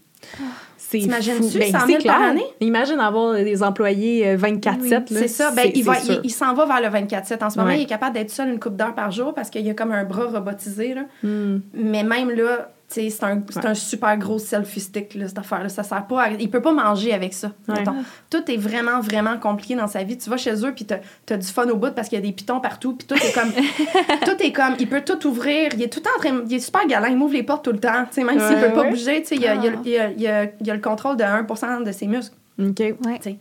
C'est 0.77 0.99
T'imagines-tu 0.99 1.43
fou. 1.51 1.59
Ben, 1.59 1.73
100 1.73 1.87
000 1.87 1.99
c'est 2.03 2.07
par 2.07 2.23
année? 2.23 2.45
Imagine 2.61 3.01
avoir 3.01 3.35
des 3.35 3.63
employés 3.63 4.29
euh, 4.29 4.37
24-7. 4.37 4.91
là. 4.91 5.01
C'est 5.09 5.29
ça. 5.29 5.51
Ben, 5.51 5.71
il, 5.75 5.83
va- 5.83 5.95
c'est 5.95 6.05
sûr. 6.13 6.21
il, 6.23 6.27
il 6.27 6.31
s'en 6.31 6.53
va 6.55 6.67
vers 6.67 6.81
le 6.91 6.99
24-7. 6.99 7.43
En 7.45 7.51
ce 7.51 7.59
moment, 7.59 7.71
Ouais. 7.71 7.79
il 7.79 7.83
est 7.83 7.87
capable 7.87 8.15
d'être 8.15 8.31
seul 8.31 8.49
une 8.51 8.61
coupe 8.61 8.77
d'heures 8.77 8.95
par 8.95 9.11
jour 9.11 9.33
parce 9.35 9.51
qu'il 9.51 9.63
y 9.67 9.71
a 9.71 9.75
comme 9.75 9.93
un 9.93 10.05
bras 10.05 10.27
robotisé. 10.27 10.95
Là. 10.95 11.03
Hmm. 11.23 11.61
Mais 11.73 12.05
même 12.05 12.31
là, 12.31 12.71
c'est 12.89 13.07
un, 13.25 13.43
c'est 13.51 13.59
Ouais. 13.59 13.67
un 13.67 13.75
super 13.75 14.17
gros 14.19 14.39
selfie 14.39 14.81
stick, 14.81 15.15
là, 15.15 15.27
cette 15.27 15.39
affaire-là. 15.39 15.69
Ça 15.69 15.83
sert 15.83 16.07
pas 16.07 16.23
à- 16.23 16.31
Il 16.31 16.49
peut 16.51 16.61
pas 16.63 16.73
manger 16.73 17.13
avec 17.13 17.33
ça. 17.35 17.51
Ouais. 17.69 17.83
Tout 18.31 18.51
est 18.51 18.57
vraiment, 18.57 19.01
vraiment 19.01 19.37
compliqué 19.39 19.75
dans 19.75 19.87
sa 19.89 20.03
vie. 20.05 20.17
Tu 20.17 20.31
vas 20.31 20.37
chez 20.37 20.55
eux, 20.65 20.73
puis 20.75 20.85
t'as 20.85 20.99
as 21.31 21.37
du 21.37 21.47
fun 21.47 21.67
au 21.69 21.77
bout 21.77 21.93
parce 21.95 22.09
qu'il 22.09 22.19
y 22.19 22.23
a 22.23 22.25
des 22.25 22.33
pitons 22.33 22.61
partout, 22.61 22.95
puis 22.95 23.07
tout 23.07 23.15
est 23.17 23.33
comme... 23.33 23.51
tout 24.25 24.43
est 24.43 24.53
comme... 24.53 24.77
Il 24.79 24.89
peut 24.89 25.03
tout 25.05 25.27
ouvrir. 25.27 25.71
Il 25.75 25.83
est 25.83 25.89
tout 25.93 26.01
le 26.01 26.05
temps 26.05 26.11
en 26.17 26.21
train... 26.21 26.45
Il 26.49 26.55
est 26.55 26.61
super 26.61 26.87
galant. 26.87 27.07
Il 27.09 27.17
m'ouvre 27.17 27.33
les 27.35 27.43
portes 27.43 27.65
tout 27.65 27.73
le 27.73 27.81
temps. 27.81 28.07
Même 28.17 28.39
s'il 28.39 28.57
Ouais, 28.57 28.69
peut 28.69 28.73
pas 28.75 28.89
bouger, 28.89 29.23
tu 29.23 29.29
sais, 29.29 29.35
il 29.37 29.43
y 29.43 29.47
a, 29.49 29.55
il 29.57 29.67
Ah. 29.69 29.81
il 29.85 29.97
a- 29.99 30.11
il 30.11 30.27
a- 30.29 30.45
il 30.61 30.71
a 30.71 30.75
le 30.75 30.81
contrôle 30.81 31.17
de 31.17 31.25
1 31.25 31.81
de 31.83 31.91
ses 31.93 32.07
muscles. 32.07 32.35
OK. 32.61 32.83
Sais. 33.23 33.39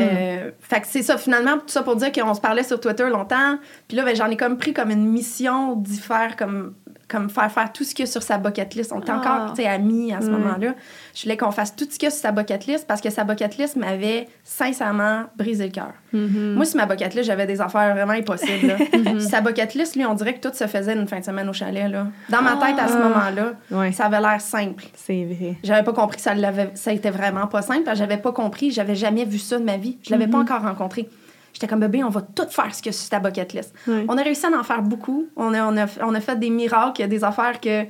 Euh, 0.00 0.50
fait 0.58 0.80
que 0.80 0.86
c'est 0.88 1.02
ça, 1.04 1.16
finalement, 1.16 1.52
tout 1.58 1.68
ça 1.68 1.82
pour 1.84 1.94
dire 1.94 2.10
qu'on 2.10 2.34
se 2.34 2.40
parlait 2.40 2.64
sur 2.64 2.80
Twitter 2.80 3.08
longtemps. 3.08 3.58
Puis 3.86 3.96
là, 3.96 4.04
ben, 4.04 4.14
j'en 4.16 4.28
ai 4.28 4.36
comme 4.36 4.58
pris 4.58 4.72
comme 4.74 4.90
une 4.90 5.06
mission 5.06 5.76
d'y 5.76 5.98
faire 5.98 6.34
comme, 6.36 6.74
comme 7.08 7.28
faire 7.30 7.50
faire 7.50 7.72
tout 7.72 7.84
ce 7.84 7.94
qu'il 7.94 8.04
y 8.04 8.08
a 8.08 8.10
sur 8.10 8.22
sa 8.22 8.38
bucket 8.38 8.74
list. 8.74 8.92
On 8.92 9.00
était 9.00 9.12
Ah. 9.12 9.18
encore, 9.18 9.54
amis 9.68 10.12
à 10.12 10.20
ce 10.20 10.26
Mm. 10.26 10.32
moment-là. 10.32 10.74
Je 11.14 11.22
voulais 11.22 11.36
qu'on 11.36 11.50
fasse 11.50 11.74
tout 11.76 11.84
ce 11.84 11.98
qu'il 11.98 12.04
y 12.04 12.06
a 12.06 12.10
sur 12.10 12.20
sa 12.20 12.32
bucket 12.32 12.66
list 12.66 12.86
parce 12.86 13.00
que 13.00 13.10
sa 13.10 13.24
bucket 13.24 13.56
list 13.58 13.76
m'avait 13.76 14.26
sincèrement 14.42 15.24
brisé 15.36 15.64
le 15.66 15.70
cœur. 15.72 15.92
Mhm. 16.12 16.54
Moi, 16.54 16.64
sur 16.64 16.76
ma 16.78 16.86
bucket 16.86 17.14
list, 17.14 17.26
j'avais 17.26 17.46
des 17.46 17.60
affaires 17.60 17.94
vraiment 17.94 18.12
impossibles. 18.12 18.66
là. 18.68 18.76
Sur 19.20 19.20
sa 19.30 19.40
bucket 19.40 19.74
list, 19.74 19.96
lui, 19.96 20.04
on 20.06 20.14
dirait 20.14 20.34
que 20.34 20.46
tout 20.48 20.54
se 20.54 20.66
faisait 20.66 20.94
une 20.94 21.06
fin 21.08 21.18
de 21.20 21.24
semaine 21.24 21.48
au 21.48 21.52
chalet. 21.52 21.90
Là. 21.90 22.06
Dans 22.30 22.42
ma 22.42 22.52
tête, 22.56 22.78
à 22.78 22.88
ce 22.88 22.94
Ah. 22.94 23.08
moment-là, 23.08 23.52
Ouais. 23.70 23.92
ça 23.92 24.06
avait 24.06 24.20
l'air 24.20 24.40
simple. 24.40 24.84
C'est 24.94 25.24
vrai. 25.24 25.56
J'avais 25.62 25.82
pas 25.82 25.92
compris 25.92 26.16
que 26.16 26.22
ça 26.22 26.34
ça 26.74 26.92
était 26.92 27.10
vraiment 27.10 27.46
pas 27.46 27.62
simple 27.62 27.90
j'avais 27.94 28.16
pas 28.16 28.32
compris, 28.32 28.70
j'avais 28.70 28.94
jamais 28.94 29.24
vu 29.24 29.38
ça 29.38 29.58
de 29.58 29.64
ma 29.64 29.76
vie. 29.76 29.98
Je 30.02 30.10
l'avais 30.10 30.26
pas 30.26 30.38
encore 30.38 30.62
rencontré. 30.62 31.08
J'étais 31.54 31.66
comme 31.66 31.80
bébé, 31.80 32.04
on 32.04 32.10
va 32.10 32.20
tout 32.20 32.46
faire 32.50 32.74
ce 32.74 32.82
que 32.82 32.90
sur 32.92 33.08
ta 33.08 33.18
bucket 33.20 33.52
list. 33.54 33.72
On 33.88 34.18
a 34.18 34.22
réussi 34.22 34.44
à 34.44 34.50
en 34.58 34.62
faire 34.62 34.82
beaucoup. 34.82 35.28
On 35.36 35.54
a, 35.54 35.64
on 35.64 35.76
a, 35.78 35.86
on 36.02 36.14
a 36.14 36.20
fait 36.20 36.38
des 36.38 36.50
miracles, 36.50 37.06
des 37.08 37.24
affaires 37.24 37.60
que 37.60 37.84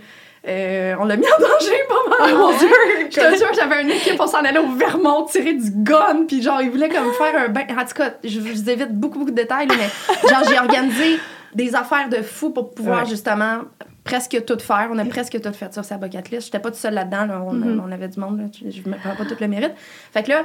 euh, 0.47 0.95
on 1.01 1.07
l'a 1.07 1.17
mis 1.17 1.25
en 1.25 1.41
danger 1.41 1.73
pas 1.89 2.19
mal. 2.27 2.35
Oh 2.35 2.39
mon 2.39 2.59
Dieu! 2.59 2.69
Je 3.11 3.17
te 3.19 3.37
jure, 3.39 3.49
j'avais 3.55 3.83
une 3.83 3.91
équipe, 3.91 4.21
on 4.21 4.27
s'en 4.27 4.39
allait 4.45 4.59
au 4.59 4.69
Vermont 4.73 5.25
tirer 5.25 5.55
du 5.55 5.71
gun, 5.71 6.27
puis 6.29 6.43
genre, 6.43 6.61
ils 6.61 6.71
voulaient 6.71 6.91
comme 6.91 7.11
faire 7.15 7.35
un 7.41 7.49
bain. 7.49 7.63
En 7.71 7.85
tout 7.87 7.95
cas, 7.95 8.11
je 8.23 8.39
vous 8.41 8.69
évite 8.69 8.93
beaucoup, 8.93 9.19
beaucoup 9.21 9.31
de 9.31 9.37
détails, 9.37 9.67
mais 9.69 10.29
genre, 10.29 10.43
j'ai 10.47 10.59
organisé 10.59 11.19
des 11.55 11.75
affaires 11.75 12.11
de 12.11 12.17
fou 12.21 12.51
pour 12.51 12.75
pouvoir 12.75 13.05
Ouais. 13.05 13.09
justement 13.09 13.61
presque 14.03 14.45
tout 14.45 14.59
faire. 14.59 14.91
On 14.93 14.99
a 14.99 15.05
presque 15.07 15.41
tout 15.41 15.53
fait 15.55 15.73
sur 15.73 15.83
sa 15.85 15.97
bucket 15.97 16.29
list. 16.31 16.47
J'étais 16.47 16.59
pas 16.59 16.69
toute 16.71 16.79
seule 16.79 16.93
là-dedans. 16.95 17.25
là. 17.25 17.43
On, 17.43 17.63
on 17.89 17.91
avait 17.91 18.09
du 18.09 18.21
monde. 18.21 18.39
Là. 18.41 18.45
Je 18.53 18.69
je 18.71 18.87
me 18.87 18.97
prends 18.97 19.15
pas 19.15 19.25
tout 19.25 19.37
le 19.41 19.49
mérite. 19.49 19.73
Fait 20.13 20.23
que 20.23 20.29
là, 20.31 20.43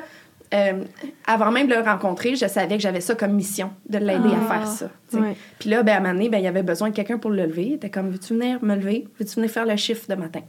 euh, 0.53 0.83
avant 1.27 1.51
même 1.51 1.67
de 1.67 1.75
le 1.75 1.81
rencontrer, 1.81 2.35
je 2.35 2.47
savais 2.47 2.75
que 2.77 2.81
j'avais 2.81 3.01
ça 3.01 3.15
comme 3.15 3.33
mission, 3.33 3.71
de 3.87 3.97
l'aider 3.99 4.29
à 4.29 4.39
Ah. 4.49 4.53
faire 4.53 4.67
ça. 4.67 4.89
Ouais. 5.13 5.35
Puis 5.59 5.69
là, 5.69 5.83
ben, 5.83 5.93
à 5.93 5.97
un 5.97 5.99
moment 6.01 6.13
donné, 6.13 6.29
ben, 6.29 6.37
il 6.39 6.43
y 6.43 6.47
avait 6.47 6.63
besoin 6.63 6.89
de 6.89 6.95
quelqu'un 6.95 7.17
pour 7.17 7.31
le 7.31 7.45
lever. 7.45 7.65
Il 7.67 7.73
était 7.73 7.89
comme, 7.89 8.09
veux-tu 8.09 8.33
venir 8.33 8.63
me 8.63 8.75
lever? 8.75 9.07
Veux-tu 9.19 9.35
venir 9.35 9.49
faire 9.51 9.65
le 9.65 9.75
chiffre 9.75 10.05
de 10.09 10.15
matin? 10.15 10.41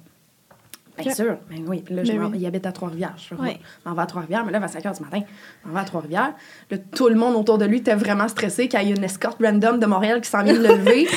Bien 1.03 1.15
sûr, 1.15 1.37
ben 1.51 1.59
oui. 1.67 1.85
Là, 1.91 2.05
je 2.05 2.13
Ben 2.13 2.25
oui. 2.25 2.39
il 2.41 2.47
habite 2.47 2.67
à 2.67 2.73
Trois-Rivières. 2.73 3.15
Je 3.19 3.35
Ouais. 3.35 3.59
m'en 3.85 3.95
vais 3.95 4.03
à 4.03 4.07
Trois-Rivières, 4.07 4.45
mais 4.45 4.53
là, 4.53 4.61
à 4.63 4.69
5 4.69 4.85
h 4.85 4.97
du 4.97 5.03
matin, 5.05 5.21
je 5.65 5.69
m'en 5.69 5.75
vais 5.75 5.81
à 5.81 5.85
Trois-Rivières. 5.85 6.33
Tout 6.95 7.09
le 7.09 7.15
monde 7.15 7.37
autour 7.37 7.59
de 7.59 7.65
lui 7.65 7.79
était 7.79 7.95
vraiment 7.95 8.29
stressé 8.29 8.69
qu'il 8.69 8.83
y 8.83 8.91
ait 8.91 8.95
une 8.95 9.05
escorte 9.05 9.39
random 9.43 9.79
de 9.79 9.87
Montréal 9.87 10.21
qui 10.21 10.29
s'en 10.31 10.43
vient 10.43 10.55
de 10.55 10.59
le 10.59 10.69
lever. 10.69 11.07
Puis 11.07 11.17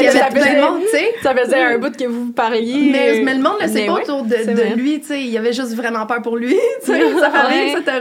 il 0.00 0.06
y 0.06 0.10
ça 0.10 0.26
avait 0.26 0.34
plein 0.34 0.44
faisait- 0.46 0.56
de 0.56 0.60
monde, 0.60 0.80
tu 0.82 0.88
sais. 0.98 1.14
Ça 1.22 1.34
faisait 1.34 1.62
un 1.62 1.78
bout 1.78 1.96
que 1.96 2.04
vous 2.04 2.32
parliez. 2.32 2.90
Mais, 2.92 3.20
mais 3.24 3.34
le 3.34 3.42
monde 3.42 3.56
ne 3.62 3.66
sait 3.68 3.74
Mais 3.74 3.86
pas 3.86 3.94
autour 3.94 4.24
de, 4.24 4.74
lui, 4.76 5.00
tu 5.00 5.06
sais. 5.08 5.22
Il 5.22 5.36
avait 5.38 5.52
juste 5.52 5.74
vraiment 5.74 6.06
peur 6.06 6.22
pour 6.22 6.36
lui, 6.36 6.56
tu 6.84 6.92
sais, 6.92 7.18
sa 7.18 7.30
famille, 7.30 7.70
etc. 7.72 7.98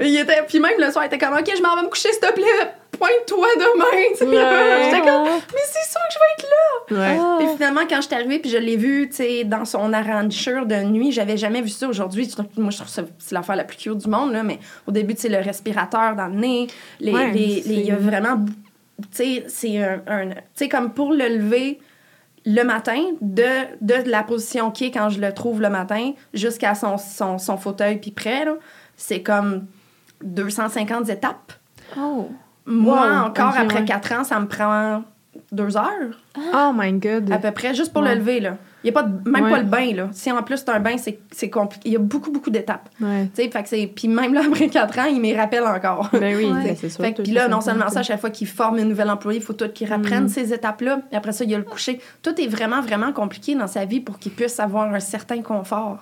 il 0.00 0.18
était, 0.18 0.42
puis 0.48 0.60
même 0.60 0.72
le 0.78 0.90
soir, 0.90 1.04
il 1.04 1.06
était 1.14 1.18
comme, 1.18 1.34
OK, 1.36 1.50
je 1.56 1.62
m'en 1.62 1.76
vais 1.76 1.82
me 1.82 1.88
coucher, 1.88 2.10
s'il 2.12 2.20
te 2.20 2.32
plaît, 2.32 2.44
pointe-toi 2.92 3.46
demain, 3.56 4.08
tu 4.12 4.16
sais. 4.18 4.24
Ouais. 4.26 4.84
J'étais 4.84 5.00
comme, 5.00 5.24
mais 5.24 5.60
c'est 5.64 5.90
sûr 5.90 6.00
que 6.00 6.12
je 6.14 6.18
vais 6.18 6.32
être 6.38 6.48
là. 6.50 7.36
Ouais. 7.38 7.38
Puis 7.44 7.54
finalement, 7.54 7.80
quand 7.88 7.96
je 7.96 8.06
suis 8.06 8.14
arrivée, 8.14 8.38
puis 8.38 8.50
je 8.50 8.58
l'ai 8.58 8.76
vu, 8.76 9.10
dans 9.44 9.64
son 9.64 9.92
arrangeur 9.92 10.66
de 10.66 10.76
nuit, 10.84 11.12
j'avais 11.12 11.36
jamais 11.36 11.62
vu 11.62 11.68
ça 11.68 11.88
aujourd'hui. 11.88 12.28
Moi, 12.56 12.70
je 12.70 12.76
trouve 12.78 12.88
ça 12.88 13.02
c'est 13.18 13.34
l'affaire 13.34 13.56
la 13.56 13.64
plus 13.64 13.76
cute 13.76 13.98
du 13.98 14.08
monde, 14.08 14.32
là, 14.32 14.42
mais 14.42 14.58
au 14.86 14.92
début, 14.92 15.14
le 15.22 15.42
respirateur 15.42 16.16
dans 16.16 16.26
le 16.26 16.34
nez, 16.34 16.66
les, 16.98 17.12
Ouais, 17.12 17.32
il 17.34 17.80
y 17.80 17.90
a 17.90 17.96
vraiment, 17.96 18.44
tu 19.00 19.06
sais, 19.10 19.44
c'est 19.48 19.78
un, 19.82 20.00
un- 20.06 20.68
comme 20.68 20.92
pour 20.92 21.12
le 21.12 21.28
lever 21.28 21.78
le 22.46 22.62
matin, 22.62 23.02
de, 23.20 23.44
de 23.82 24.10
la 24.10 24.22
position 24.22 24.70
qui 24.70 24.86
est 24.86 24.90
quand 24.90 25.10
je 25.10 25.20
le 25.20 25.32
trouve 25.32 25.60
le 25.60 25.68
matin, 25.68 26.12
jusqu'à 26.32 26.74
son, 26.74 26.96
son, 26.96 27.38
son 27.38 27.56
fauteuil, 27.58 27.98
puis 27.98 28.12
près, 28.12 28.46
c'est 28.96 29.22
comme 29.22 29.66
250 30.22 31.08
étapes. 31.10 31.52
Oh. 31.98 32.28
Moi, 32.70 32.96
Wow, 33.06 33.26
encore 33.26 33.56
après 33.58 33.80
ouais. 33.80 33.84
4 33.84 34.12
ans, 34.12 34.24
ça 34.24 34.38
me 34.40 34.46
prend 34.46 35.02
deux 35.52 35.76
heures 35.76 36.18
Oh 36.54 36.70
my 36.74 36.92
god. 36.92 37.30
à 37.32 37.38
peu 37.38 37.50
près, 37.50 37.74
juste 37.74 37.92
pour 37.92 38.02
Ouais. 38.02 38.14
le 38.14 38.20
lever, 38.20 38.40
là. 38.40 38.56
Il 38.82 38.90
n'y 38.90 38.96
a 38.96 39.02
pas 39.02 39.06
de- 39.06 39.28
même 39.28 39.44
Ouais. 39.44 39.50
pas 39.50 39.58
le 39.58 39.64
bain, 39.64 39.92
là. 39.94 40.08
Si 40.12 40.32
en 40.32 40.42
plus 40.42 40.56
c'est 40.56 40.70
un 40.70 40.80
bain, 40.80 40.96
c'est, 40.96 41.50
compliqué. 41.50 41.88
Il 41.88 41.92
y 41.92 41.96
a 41.96 41.98
beaucoup, 41.98 42.30
beaucoup 42.30 42.48
d'étapes. 42.50 42.88
Puis 43.94 44.08
même 44.08 44.32
là, 44.32 44.40
après 44.48 44.68
4 44.68 44.98
ans, 45.00 45.04
il 45.04 45.20
m'y 45.20 45.34
rappelle 45.34 45.64
encore. 45.64 46.08
Ben 46.12 46.34
oui, 46.36 46.46
Ouais. 46.52 46.62
ben 46.64 46.76
c'est 46.80 46.88
sûr. 46.88 47.04
Puis 47.22 47.32
là, 47.32 47.46
non 47.48 47.60
seulement 47.60 47.88
ça. 47.90 48.00
à 48.00 48.02
chaque 48.02 48.20
fois 48.20 48.30
qu'il 48.30 48.46
forme 48.46 48.78
une 48.78 48.88
nouvelle 48.88 49.10
employée, 49.10 49.38
il 49.40 49.42
faut 49.44 49.52
tout 49.52 49.68
qu'il 49.68 49.92
reprenne 49.92 50.22
Mhm. 50.24 50.28
ces 50.30 50.52
étapes-là. 50.54 51.00
Et 51.12 51.16
après 51.16 51.32
ça, 51.32 51.44
il 51.44 51.50
y 51.50 51.54
a 51.54 51.58
le 51.58 51.64
coucher. 51.64 52.00
Tout 52.22 52.40
est 52.40 52.46
vraiment, 52.46 52.80
vraiment 52.80 53.12
compliqué 53.12 53.54
dans 53.54 53.66
sa 53.66 53.84
vie 53.84 54.00
pour 54.00 54.18
qu'il 54.18 54.32
puisse 54.32 54.58
avoir 54.60 54.92
un 54.94 55.00
certain 55.00 55.42
confort. 55.42 55.98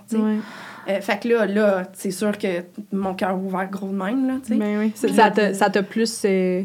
Euh, 0.88 1.00
fait 1.00 1.20
que 1.22 1.28
là, 1.28 1.46
là 1.46 1.82
c'est 1.92 2.10
sûr 2.10 2.36
que 2.38 2.48
mon 2.92 3.14
cœur 3.14 3.36
ouvert 3.38 3.68
gros 3.70 3.88
de 3.88 3.94
même. 3.96 4.26
Là. 4.26 4.34
Ben 4.48 4.78
oui. 4.80 4.92
Ça- 4.94 5.30
t'a 5.30 5.52
ça 5.54 5.70
plus. 5.82 6.22
euh, 6.24 6.62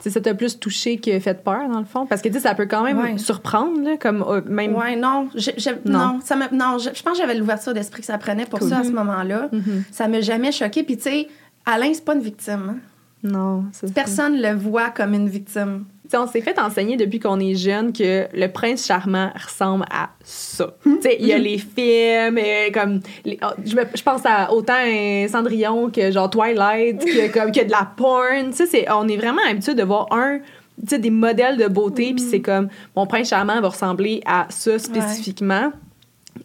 ça 0.00 0.20
t'a 0.20 0.32
plus 0.34 0.58
touché 0.60 0.98
que 0.98 1.18
fait 1.18 1.42
peur, 1.42 1.68
dans 1.68 1.80
le 1.80 1.84
fond? 1.84 2.06
Parce 2.06 2.22
que, 2.22 2.28
tu 2.28 2.34
sais, 2.34 2.40
ça 2.40 2.54
peut 2.54 2.66
quand 2.66 2.84
même 2.84 2.98
Ouais. 3.00 3.18
surprendre, 3.18 3.82
là, 3.82 3.96
comme 3.96 4.22
euh, 4.28 4.40
même... 4.46 4.76
Ouais, 4.76 4.94
non. 4.94 5.28
j'ai- 5.34 5.56
Non. 5.84 5.98
non. 6.14 6.20
ça 6.22 6.36
me, 6.36 6.44
non, 6.54 6.78
je, 6.78 6.90
je 6.94 7.02
pense 7.02 7.14
que 7.14 7.18
j'avais 7.18 7.34
l'ouverture 7.34 7.74
d'esprit 7.74 8.00
que 8.02 8.06
ça 8.06 8.16
prenait 8.16 8.46
pour 8.46 8.60
Cool. 8.60 8.68
ça 8.68 8.78
à 8.78 8.84
ce 8.84 8.90
moment-là. 8.90 9.48
Mhm. 9.52 9.82
Ça 9.90 10.06
m'a 10.06 10.20
jamais 10.20 10.52
choqué. 10.52 10.84
Puis, 10.84 10.96
tu 10.98 11.02
sais, 11.02 11.28
Alain, 11.66 11.90
c'est 11.92 12.04
pas 12.04 12.14
une 12.14 12.20
victime. 12.22 12.76
hein. 12.76 12.76
Non. 13.24 13.64
Personne 13.92 14.40
le 14.40 14.54
voit 14.54 14.90
comme 14.90 15.14
une 15.14 15.28
victime. 15.28 15.84
On 16.14 16.26
s'est 16.26 16.40
fait 16.40 16.58
enseigner 16.58 16.96
depuis 16.96 17.20
qu'on 17.20 17.38
est 17.38 17.54
jeune 17.54 17.92
que 17.92 18.26
le 18.32 18.46
prince 18.48 18.86
charmant 18.86 19.30
ressemble 19.34 19.84
à 19.90 20.10
ça. 20.24 20.74
Il 20.86 21.26
y 21.26 21.32
a 21.32 21.38
les 21.38 21.58
films, 21.58 22.38
euh, 22.38 22.70
comme. 22.72 23.00
les- 23.24 23.38
oh, 23.42 23.48
je, 23.64 24.02
pense 24.02 24.22
à 24.24 24.52
autant 24.52 24.74
euh, 24.86 25.28
Cendrillon 25.28 25.90
que 25.90 26.10
genre 26.10 26.30
Twilight, 26.30 27.04
que, 27.04 27.32
comme, 27.32 27.52
que 27.52 27.64
de 27.64 27.70
la 27.70 27.90
porn. 27.96 28.52
C'est- 28.52 28.90
on 28.90 29.06
est 29.08 29.16
vraiment 29.16 29.42
habitué 29.48 29.74
de 29.74 29.82
voir 29.82 30.06
un. 30.12 30.40
Des 30.80 31.10
modèles 31.10 31.56
de 31.56 31.66
beauté, 31.66 32.14
puis 32.14 32.22
c'est 32.22 32.40
comme 32.40 32.68
mon 32.94 33.04
prince 33.04 33.30
charmant 33.30 33.60
va 33.60 33.68
ressembler 33.68 34.22
à 34.24 34.46
ça 34.48 34.78
spécifiquement. 34.78 35.72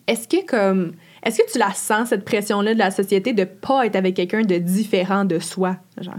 Est-ce 0.07 0.27
que, 0.27 0.43
comme. 0.45 0.93
Est-ce 1.23 1.37
que 1.37 1.51
tu 1.51 1.57
la 1.59 1.71
sens, 1.71 2.09
cette 2.09 2.25
pression-là 2.25 2.73
de 2.73 2.79
la 2.79 2.91
société, 2.91 3.31
de 3.31 3.43
pas 3.45 3.85
être 3.85 3.95
avec 3.95 4.15
quelqu'un 4.15 4.41
de 4.41 4.57
différent 4.57 5.23
de 5.23 5.39
soi? 5.39 5.77
Genre, 6.01 6.15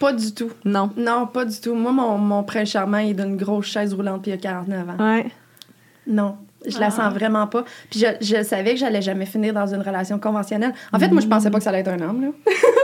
Pas 0.00 0.12
du 0.12 0.34
tout. 0.34 0.50
non. 0.64 0.90
Non, 0.96 1.26
pas 1.28 1.44
du 1.44 1.60
tout. 1.60 1.74
Moi, 1.74 1.92
mon, 1.92 2.18
mon 2.18 2.42
prince 2.42 2.70
charmant, 2.70 2.98
il 2.98 3.10
est 3.10 3.14
d'une 3.14 3.36
grosse 3.36 3.66
chaise 3.66 3.94
roulante 3.94 4.22
puis 4.22 4.32
il 4.32 4.34
a 4.34 4.38
49 4.38 4.88
ans. 4.90 4.96
Ouais. 5.14 5.26
Non, 6.06 6.36
je 6.66 6.78
la 6.80 6.90
sens 6.90 7.12
vraiment 7.14 7.46
pas. 7.46 7.64
Puis 7.90 8.00
je, 8.00 8.06
je 8.20 8.42
savais 8.42 8.72
que 8.72 8.78
j'allais 8.80 9.02
jamais 9.02 9.26
finir 9.26 9.52
dans 9.54 9.66
une 9.72 9.82
relation 9.82 10.18
conventionnelle. 10.18 10.72
En 10.92 10.98
fait, 10.98 11.08
moi, 11.08 11.20
je 11.20 11.26
pensais 11.28 11.50
pas 11.50 11.58
que 11.58 11.64
ça 11.64 11.70
allait 11.70 11.80
être 11.80 11.88
un 11.88 12.00
homme. 12.00 12.22
Là. 12.22 12.28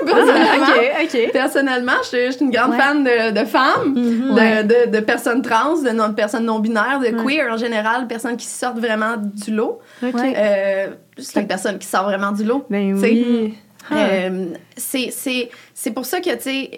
Personnellement, 0.04 0.66
Ah, 0.98 1.02
ok, 1.02 1.18
ok. 1.24 1.32
Personnellement, 1.32 1.92
je 2.02 2.06
suis- 2.08 2.26
je 2.26 2.30
suis 2.32 2.44
une 2.44 2.50
grande 2.50 2.72
Ouais. 2.72 2.78
fan 2.78 3.02
de, 3.02 3.40
de 3.40 3.44
femmes, 3.46 3.94
Mhm. 3.94 4.34
de, 4.34 4.62
de, 4.90 4.90
de 4.96 5.00
personnes 5.04 5.42
trans, 5.42 5.80
de, 5.82 5.90
non- 5.90 6.08
de 6.08 6.14
personnes 6.14 6.44
non-binaires, 6.44 7.00
de 7.00 7.06
Ouais. 7.16 7.24
queer 7.36 7.52
en 7.52 7.56
général, 7.56 8.02
de 8.02 8.06
personnes 8.06 8.36
qui 8.36 8.46
sortent 8.46 8.78
vraiment 8.78 9.16
du 9.16 9.50
lot. 9.52 9.80
Euh, 10.04 10.88
c'est 11.18 11.40
une 11.40 11.46
personne 11.48 11.78
qui 11.78 11.86
sort 11.88 12.04
vraiment 12.04 12.30
du 12.32 12.44
lot. 12.44 12.66
Ben 12.70 12.94
oui. 12.94 13.54
Ah. 13.90 13.94
Euh, 14.10 14.46
c'est- 14.76 15.90
pour 15.94 16.06
ça 16.06 16.20
que, 16.20 16.34
tu 16.34 16.42
sais, 16.42 16.70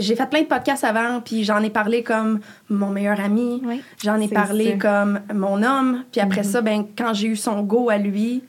j'ai 0.00 0.16
fait 0.16 0.28
plein 0.28 0.40
de 0.42 0.46
podcasts 0.46 0.84
avant, 0.84 1.20
puis 1.20 1.44
j'en 1.44 1.62
ai 1.62 1.70
parlé 1.70 2.02
comme 2.02 2.40
mon 2.68 2.90
meilleur 2.90 3.20
ami, 3.20 3.62
Oui. 3.64 3.82
j'en 4.02 4.20
ai 4.20 4.28
parlé 4.28 4.72
ça. 4.72 4.76
comme 4.78 5.20
mon 5.32 5.62
homme, 5.62 6.04
puis 6.12 6.20
après 6.20 6.42
Mhm. 6.42 6.46
ça, 6.50 6.60
ben, 6.60 6.84
quand 6.96 7.14
j'ai 7.14 7.28
eu 7.28 7.36
son 7.36 7.62
go 7.62 7.90
à 7.90 7.98
lui, 7.98 8.42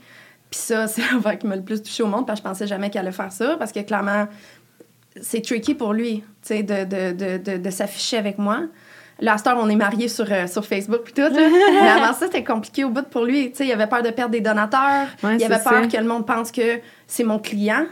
puis 0.50 0.60
ça, 0.60 0.88
c'est 0.88 1.02
l'affaire 1.14 1.38
qui 1.38 1.48
m'a 1.48 1.56
le 1.56 1.62
plus 1.64 1.82
touché 1.84 2.04
au 2.04 2.08
monde, 2.08 2.26
parce 2.26 2.40
que 2.40 2.46
je 2.46 2.50
pensais 2.50 2.68
jamais 2.68 2.90
qu'elle 2.90 3.02
allait 3.04 3.12
faire 3.12 3.32
ça, 3.32 3.56
parce 3.58 3.72
que 3.72 3.80
clairement, 3.82 4.28
c'est 5.22 5.42
tricky 5.42 5.76
pour 5.76 5.94
lui, 5.94 6.18
tu 6.20 6.24
sais, 6.42 6.64
de, 6.64 6.84
de, 6.86 7.12
de, 7.12 7.38
de, 7.38 7.58
de 7.58 7.70
s'afficher 7.70 8.18
avec 8.18 8.38
moi. 8.38 8.62
Là, 9.22 9.34
à 9.34 9.38
cette 9.38 9.48
heure, 9.48 9.58
on 9.60 9.68
est 9.70 9.76
mariés 9.76 10.08
sur, 10.08 10.32
euh, 10.32 10.48
sur 10.48 10.66
Facebook 10.66 11.02
puis 11.04 11.12
tout. 11.14 11.22
là. 11.22 11.30
Mais 11.82 11.90
avant 11.90 12.14
ça, 12.14 12.28
c'était 12.28 12.44
compliqué 12.44 12.86
au 12.86 12.90
bout 12.90 13.06
pour 13.06 13.26
lui. 13.26 13.50
Tu 13.52 13.58
sais, 13.58 13.66
il 13.68 13.72
avait 13.74 13.88
peur 13.88 14.02
de 14.02 14.12
perdre 14.12 14.32
des 14.32 14.40
donateurs. 14.40 15.08
Ouais, 15.24 15.36
il 15.38 15.44
avait 15.44 15.62
peur 15.62 15.82
ça. 15.84 15.88
que 15.88 15.98
le 15.98 16.06
monde 16.08 16.26
pense 16.26 16.52
que 16.54 16.80
c'est 17.06 17.26
mon 17.26 17.38
client. 17.38 17.86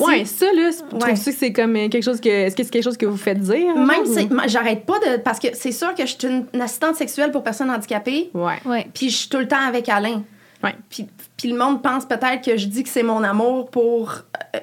Ouais, 0.00 0.24
ça, 0.24 0.46
là, 0.54 0.70
Ouais. 0.92 0.98
trouves-tu 1.00 1.30
que 1.30 1.36
c'est 1.36 1.52
comme 1.52 1.76
euh, 1.76 1.88
quelque 1.88 2.02
chose 2.04 2.20
que. 2.20 2.28
Est-ce 2.28 2.56
que 2.56 2.62
c'est 2.64 2.70
quelque 2.70 2.84
chose 2.84 2.96
que 2.96 3.06
vous 3.06 3.16
faites 3.16 3.40
dire? 3.40 3.74
Même 3.76 4.04
genre, 4.04 4.18
si 4.18 4.24
ou- 4.24 4.38
j'arrête 4.48 4.84
pas 4.86 4.98
de. 4.98 5.16
Parce 5.18 5.38
que 5.38 5.48
c'est 5.54 5.72
sûr 5.72 5.94
que 5.94 6.02
je 6.06 6.16
suis 6.18 6.28
une, 6.28 6.46
une 6.54 6.60
assistante 6.62 6.96
sexuelle 6.96 7.30
pour 7.32 7.42
personnes 7.42 7.70
handicapées, 7.70 8.30
Ouais. 8.34 8.58
Ouais. 8.64 8.86
puis 8.94 9.10
je 9.10 9.16
suis 9.16 9.28
tout 9.28 9.38
le 9.38 9.48
temps 9.48 9.64
avec 9.66 9.88
Alain. 9.88 10.22
Ouais. 10.62 10.74
Puis, 10.90 11.06
puis 11.36 11.48
le 11.50 11.56
monde 11.58 11.82
pense 11.82 12.04
peut-être 12.04 12.44
que 12.44 12.56
je 12.56 12.66
dis 12.66 12.82
que 12.82 12.88
c'est 12.90 13.02
mon 13.02 13.22
amour 13.22 13.70
pour 13.70 14.12
euh, 14.54 14.58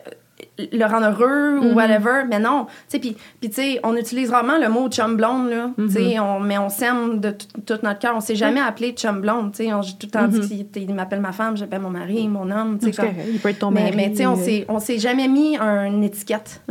le 0.60 0.86
rendre 0.86 1.08
heureux 1.12 1.60
ou 1.60 1.74
whatever, 1.76 2.24
mais 2.30 2.40
non. 2.40 2.66
Tu 2.66 2.74
sais, 2.88 3.00
puis, 3.00 3.16
tu 3.42 3.52
sais, 3.52 3.80
on 3.84 3.96
utilise 3.96 4.32
rarement 4.32 4.58
le 4.58 4.70
mot 4.70 4.90
chum 4.90 5.16
blonde, 5.16 5.50
là. 5.50 5.70
Tu 5.78 5.90
sais, 5.92 6.20
on- 6.20 6.40
mais 6.40 6.58
on 6.58 6.70
s'aime 6.70 7.20
de 7.20 7.32
tout, 7.32 7.76
notre 7.84 8.00
cœur. 8.00 8.14
On 8.16 8.22
s'est 8.22 8.36
jamais 8.36 8.60
appelé 8.60 8.92
chum 8.94 9.22
blonde, 9.22 9.52
tu 9.52 9.64
sais. 9.66 9.74
on- 9.74 9.82
J'ai 9.82 9.94
tout 9.94 10.08
le 10.08 10.12
temps 10.12 10.28
dit 10.28 10.66
qu'il 10.66 10.84
il 10.84 10.94
m'appelle 10.96 11.22
ma 11.22 11.32
femme, 11.32 11.56
j'appelle 11.58 11.82
mon 11.82 11.90
mari, 11.92 12.28
mon 12.28 12.50
homme, 12.50 12.80
tu 12.80 12.88
C'est 12.88 12.94
sais. 13.02 13.16
il 13.32 13.40
peut 13.40 13.50
être 13.50 13.60
ton 13.60 13.72
Mais, 13.72 13.84
mari. 13.84 13.96
mais 13.96 14.10
tu 14.12 14.18
sais, 14.18 14.26
on 14.26 14.34
euh, 14.34 14.36
s'est- 14.44 14.66
on 14.70 14.80
s'est 14.80 14.98
jamais 15.00 15.28
mis 15.28 15.58
une 15.58 16.04
étiquette 16.04 16.62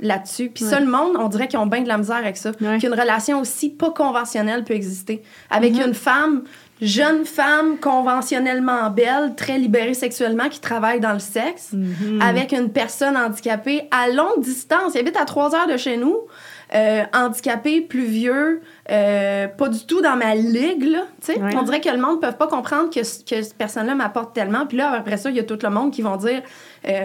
là-dessus. 0.00 0.50
Puis 0.54 0.64
Ouais. 0.64 0.70
ça, 0.70 0.80
le 0.80 0.86
monde, 0.86 1.16
on 1.18 1.28
dirait 1.28 1.48
qu'ils 1.48 1.58
ont 1.58 1.66
bien 1.66 1.82
de 1.82 1.88
la 1.88 1.98
misère 1.98 2.16
avec 2.16 2.36
ça. 2.36 2.52
Ouais. 2.60 2.78
Qu'une 2.78 2.92
relation 2.94 3.40
aussi 3.40 3.70
pas 3.70 3.90
conventionnelle 3.90 4.64
peut 4.64 4.74
exister. 4.74 5.22
Avec 5.50 5.74
une 5.78 5.94
femme, 5.94 6.42
jeune 6.86 7.24
femme, 7.24 7.78
conventionnellement 7.78 8.90
belle, 8.90 9.34
très 9.36 9.58
libérée 9.58 9.94
sexuellement, 9.94 10.48
qui 10.48 10.60
travaille 10.60 11.00
dans 11.00 11.12
le 11.12 11.18
sexe, 11.18 11.70
Mhm. 11.72 12.20
avec 12.22 12.52
une 12.52 12.70
personne 12.70 13.16
handicapée 13.16 13.88
à 13.90 14.08
longue 14.08 14.40
distance. 14.40 14.92
Il 14.94 14.98
habite 15.00 15.16
à 15.16 15.24
trois 15.24 15.54
heures 15.54 15.66
de 15.68 15.76
chez 15.76 15.96
nous. 15.96 16.16
euh, 16.74 17.04
handicapé, 17.12 17.82
plus 17.82 18.06
vieux, 18.06 18.60
euh, 18.90 19.46
pas 19.46 19.68
du 19.68 19.84
tout 19.86 20.00
dans 20.00 20.16
ma 20.16 20.34
ligue, 20.34 20.82
là. 20.84 21.04
Ouais. 21.28 21.54
On 21.56 21.62
dirait 21.62 21.80
que 21.80 21.90
le 21.90 21.98
monde 21.98 22.20
ne 22.20 22.26
peut 22.26 22.34
pas 22.36 22.48
comprendre 22.48 22.90
que 22.92 23.02
cette 23.04 23.54
personne-là 23.56 23.94
m'apporte 23.94 24.34
tellement. 24.34 24.66
Puis 24.66 24.78
là, 24.78 24.90
après 24.90 25.18
ça, 25.18 25.30
il 25.30 25.36
y 25.36 25.40
a 25.40 25.44
tout 25.44 25.58
le 25.62 25.70
monde 25.70 25.92
qui 25.92 26.02
vont 26.02 26.16
dire... 26.16 26.42
euh, 26.88 27.04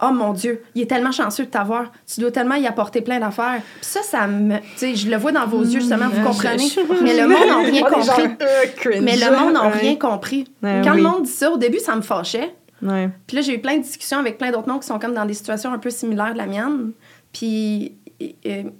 Oh 0.00 0.10
mon 0.12 0.32
Dieu, 0.32 0.62
il 0.76 0.82
est 0.82 0.86
tellement 0.86 1.10
chanceux 1.10 1.44
de 1.44 1.50
t'avoir. 1.50 1.90
Tu 2.06 2.20
dois 2.20 2.30
tellement 2.30 2.54
y 2.54 2.66
apporter 2.68 3.00
plein 3.00 3.18
d'affaires. 3.18 3.60
Puis 3.80 3.84
ça, 3.90 4.02
ça 4.02 4.26
me. 4.28 4.58
Tu 4.58 4.64
sais, 4.76 4.94
je 4.94 5.10
le 5.10 5.16
vois 5.16 5.32
dans 5.32 5.46
vos 5.46 5.62
yeux, 5.62 5.80
justement, 5.80 6.08
vous 6.08 6.20
je- 6.20 6.24
comprenez. 6.26 6.68
je- 6.68 7.02
Mais 7.02 7.20
le 7.20 7.26
monde 7.28 7.46
n'a 7.48 7.56
rien 7.58 7.80
gens, 7.80 8.12
compris. 8.12 8.22
euh. 8.42 9.00
Mais 9.02 9.16
le 9.16 9.36
monde 9.36 9.52
n'a 9.54 9.62
Ouais. 9.66 9.78
rien 9.78 9.96
compris. 9.96 10.44
Ouais, 10.62 10.82
Quand 10.84 10.92
oui. 10.92 10.98
le 10.98 11.02
monde 11.02 11.22
dit 11.24 11.30
ça, 11.32 11.50
au 11.50 11.56
début, 11.56 11.80
ça 11.80 11.96
me 11.96 12.02
fâchait. 12.02 12.54
Ouais. 12.80 13.08
Puis 13.26 13.36
là, 13.36 13.42
j'ai 13.42 13.54
eu 13.54 13.58
plein 13.60 13.76
de 13.78 13.82
discussions 13.82 14.18
avec 14.18 14.38
plein 14.38 14.52
d'autres 14.52 14.68
mondes 14.68 14.80
qui 14.82 14.86
sont 14.86 15.00
comme 15.00 15.14
dans 15.14 15.24
des 15.24 15.34
situations 15.34 15.72
un 15.72 15.78
peu 15.78 15.90
similaires 15.90 16.32
de 16.32 16.38
la 16.38 16.46
mienne. 16.46 16.92
Puis 17.32 17.92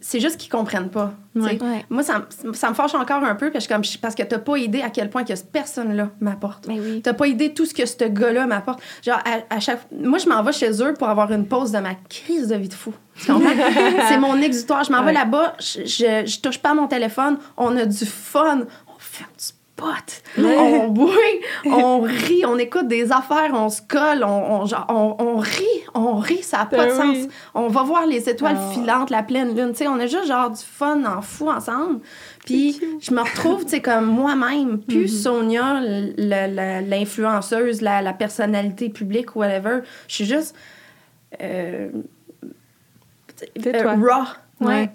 c'est 0.00 0.18
juste 0.20 0.36
qu'ils 0.36 0.50
comprennent 0.50 0.90
pas. 0.90 1.12
Ouais. 1.36 1.62
Ouais. 1.62 1.84
Moi, 1.90 2.02
ça, 2.02 2.26
me- 2.44 2.52
ça 2.52 2.68
me 2.70 2.74
fâche 2.74 2.94
encore 2.94 3.22
un 3.22 3.36
peu 3.36 3.50
parce 3.52 3.66
que, 3.68 3.72
comme, 3.74 3.82
parce 4.02 4.14
que 4.16 4.22
t'as 4.24 4.38
pas 4.38 4.56
idée 4.58 4.82
à 4.82 4.90
quel 4.90 5.10
point 5.10 5.22
que 5.24 5.34
cette 5.36 5.52
personne-là 5.52 6.10
m'apporte. 6.20 6.66
Mais 6.66 6.80
oui. 6.80 7.00
T'as 7.02 7.12
pas 7.14 7.28
idée 7.28 7.54
tout 7.54 7.64
ce 7.64 7.72
que 7.72 7.86
ce 7.86 8.04
gars-là 8.04 8.46
m'apporte. 8.46 8.80
Genre, 9.04 9.18
à, 9.24 9.54
à 9.54 9.60
chaque... 9.60 9.82
Moi, 9.92 10.18
je 10.18 10.28
m'en 10.28 10.42
vais 10.42 10.52
chez 10.52 10.82
eux 10.82 10.94
pour 10.94 11.08
avoir 11.08 11.30
une 11.32 11.46
pause 11.46 11.70
de 11.70 11.78
ma 11.78 11.94
crise 12.08 12.48
de 12.48 12.56
vie 12.56 12.68
de 12.68 12.74
fou. 12.74 12.92
C'est 13.16 14.18
mon 14.18 14.40
exutoire. 14.40 14.82
Je 14.84 14.92
m'en 14.92 15.02
vais 15.04 15.12
là-bas, 15.12 15.54
je, 15.60 15.82
je, 15.84 16.26
je 16.26 16.40
touche 16.40 16.58
pas 16.58 16.70
à 16.70 16.74
mon 16.74 16.86
téléphone, 16.88 17.38
on 17.56 17.76
a 17.76 17.84
du 17.86 18.06
fun, 18.06 18.60
on 18.88 18.98
fait 18.98 19.24
du 19.24 19.57
capote. 19.78 20.22
On 20.38 20.88
boit, 20.88 21.14
on 21.66 22.00
rit, 22.00 22.44
on 22.46 22.58
écoute 22.58 22.88
des 22.88 23.12
affaires, 23.12 23.50
on 23.54 23.68
se 23.68 23.80
colle, 23.82 24.24
on, 24.24 24.60
on, 24.62 24.66
genre, 24.66 24.86
on, 24.88 25.16
on 25.18 25.36
rit, 25.38 25.64
on 25.94 26.16
rit, 26.16 26.42
ça 26.42 26.58
n'a 26.58 26.66
pas 26.66 26.76
Ben 26.78 26.88
de 26.88 26.92
sens. 26.94 27.16
oui. 27.16 27.28
On 27.54 27.68
va 27.68 27.82
voir 27.82 28.06
les 28.06 28.28
étoiles 28.28 28.56
Ah. 28.58 28.70
filantes, 28.72 29.10
la 29.10 29.22
pleine 29.22 29.54
lune, 29.56 29.70
tu 29.72 29.78
sais, 29.78 29.88
on 29.88 29.98
a 29.98 30.06
juste 30.06 30.26
genre 30.26 30.50
du 30.50 30.62
fun 30.62 31.04
en 31.04 31.22
fou 31.22 31.48
ensemble. 31.50 32.00
Puis 32.44 32.80
je 33.00 33.12
me 33.12 33.20
retrouve, 33.20 33.64
tu 33.64 33.70
sais, 33.70 33.80
comme 33.82 34.06
moi-même, 34.06 34.80
plus 34.80 35.02
Mhm. 35.02 35.08
Sonia, 35.08 35.80
l'influenceuse, 36.82 37.80
la, 37.82 38.02
la 38.02 38.12
personnalité 38.12 38.88
publique, 38.88 39.36
whatever. 39.36 39.80
Je 40.08 40.14
suis 40.14 40.24
juste... 40.24 40.54
Euh, 41.42 41.90
euh, 43.66 43.94
raw 43.96 44.24
Ouais. 44.60 44.90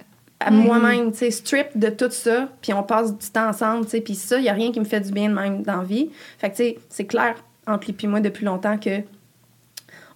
À 0.45 0.51
moi-même, 0.51 1.11
tu 1.11 1.19
sais, 1.19 1.31
strip 1.31 1.67
de 1.75 1.89
tout 1.89 2.09
ça, 2.11 2.49
puis 2.61 2.73
on 2.73 2.83
passe 2.83 3.17
du 3.17 3.27
temps 3.29 3.49
ensemble, 3.49 3.85
tu 3.85 3.91
sais, 3.91 4.01
puis 4.01 4.15
ça, 4.15 4.37
il 4.37 4.45
y 4.45 4.49
a 4.49 4.53
rien 4.53 4.71
qui 4.71 4.79
me 4.79 4.85
fait 4.85 4.99
du 5.01 5.11
bien 5.11 5.29
de 5.29 5.33
même 5.33 5.61
dans 5.63 5.77
la 5.77 5.83
vie. 5.83 6.09
Fait 6.37 6.49
que, 6.49 6.55
tu 6.55 6.63
sais, 6.63 6.77
c'est 6.89 7.05
clair, 7.05 7.35
entre 7.67 7.87
lui 7.87 7.95
et 8.01 8.07
moi, 8.07 8.19
depuis 8.19 8.45
longtemps, 8.45 8.77
que 8.77 9.01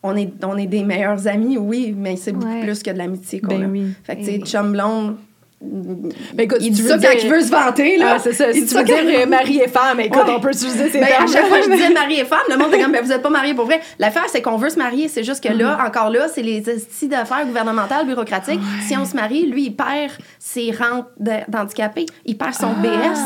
on 0.03 0.15
est, 0.15 0.32
on 0.43 0.57
est 0.57 0.67
des 0.67 0.84
meilleurs 0.84 1.28
amis, 1.28 1.57
oui, 1.57 1.93
mais 1.97 2.15
c'est 2.15 2.32
beaucoup 2.32 2.47
Ouais. 2.47 2.61
plus 2.63 2.84
que 2.84 2.91
de 2.91 2.97
l'amitié 2.97 3.41
qu'on 3.41 3.55
a. 3.55 3.59
Ben 3.59 3.71
oui. 3.71 3.93
Fait 4.03 4.15
que, 4.15 4.19
tu 4.21 4.25
sais, 4.28 4.38
Ben 4.38 4.45
chum 4.45 4.71
blonde, 4.71 5.17
Ben 5.60 6.43
écoute, 6.43 6.60
il 6.62 6.70
dit 6.72 6.82
tu 6.84 6.88
ça 6.88 6.97
veux 6.97 7.01
quand 7.01 7.10
dire- 7.16 7.20
il 7.24 7.30
veut 7.32 7.41
se 7.41 7.49
vanter, 7.49 7.97
là. 7.97 8.14
Ah, 8.16 8.20
c'est 8.20 8.34
ça. 8.34 8.53
Si 8.53 8.64
tu 8.68 8.76
veux 8.76 8.84
dire 8.84 8.97
quand- 9.24 9.28
mari 9.30 9.58
et 9.60 9.68
femme, 9.68 9.99
écoute, 9.99 10.22
Ouais. 10.28 10.34
on 10.38 10.39
peut 10.39 10.49
utiliser 10.51 10.89
ces 10.91 10.99
Ben, 10.99 11.08
termes. 11.08 11.24
à 11.24 11.28
chaque 11.28 11.47
fois 11.47 11.58
que 11.58 11.66
je 11.66 11.70
disais 11.76 11.89
mari 11.89 12.20
et 12.20 12.26
femme, 12.26 12.39
le 12.47 12.58
monde 12.58 12.68
était 12.72 12.84
comme, 12.84 12.91
ben, 12.93 13.01
vous 13.01 13.10
n'êtes 13.10 13.24
pas 13.24 13.30
mariés 13.32 13.55
pour 13.55 13.66
vrai. 13.66 13.82
L'affaire, 13.97 14.26
c'est 14.28 14.43
qu'on 14.43 14.58
veut 14.58 14.70
se 14.70 14.78
marier. 14.78 15.08
C'est 15.08 15.24
juste 15.24 15.43
que 15.43 15.51
là, 15.51 15.76
Mm. 15.82 15.88
encore 15.88 16.12
là, 16.12 16.28
c'est 16.28 16.43
les 16.43 16.64
styles 16.78 17.10
d'affaires 17.10 17.43
gouvernementales, 17.45 18.05
bureaucratiques. 18.05 18.60
Si 18.88 18.95
on 18.95 19.05
se 19.05 19.16
marie, 19.16 19.47
lui, 19.47 19.66
il 19.66 19.76
perd 19.76 20.12
ses 20.38 20.72
rentes 20.72 21.08
de- 21.20 21.32
d'handicapé. 21.49 22.05
Il 22.26 22.38
perd 22.38 22.53
son 22.53 22.74
BS. 22.74 23.20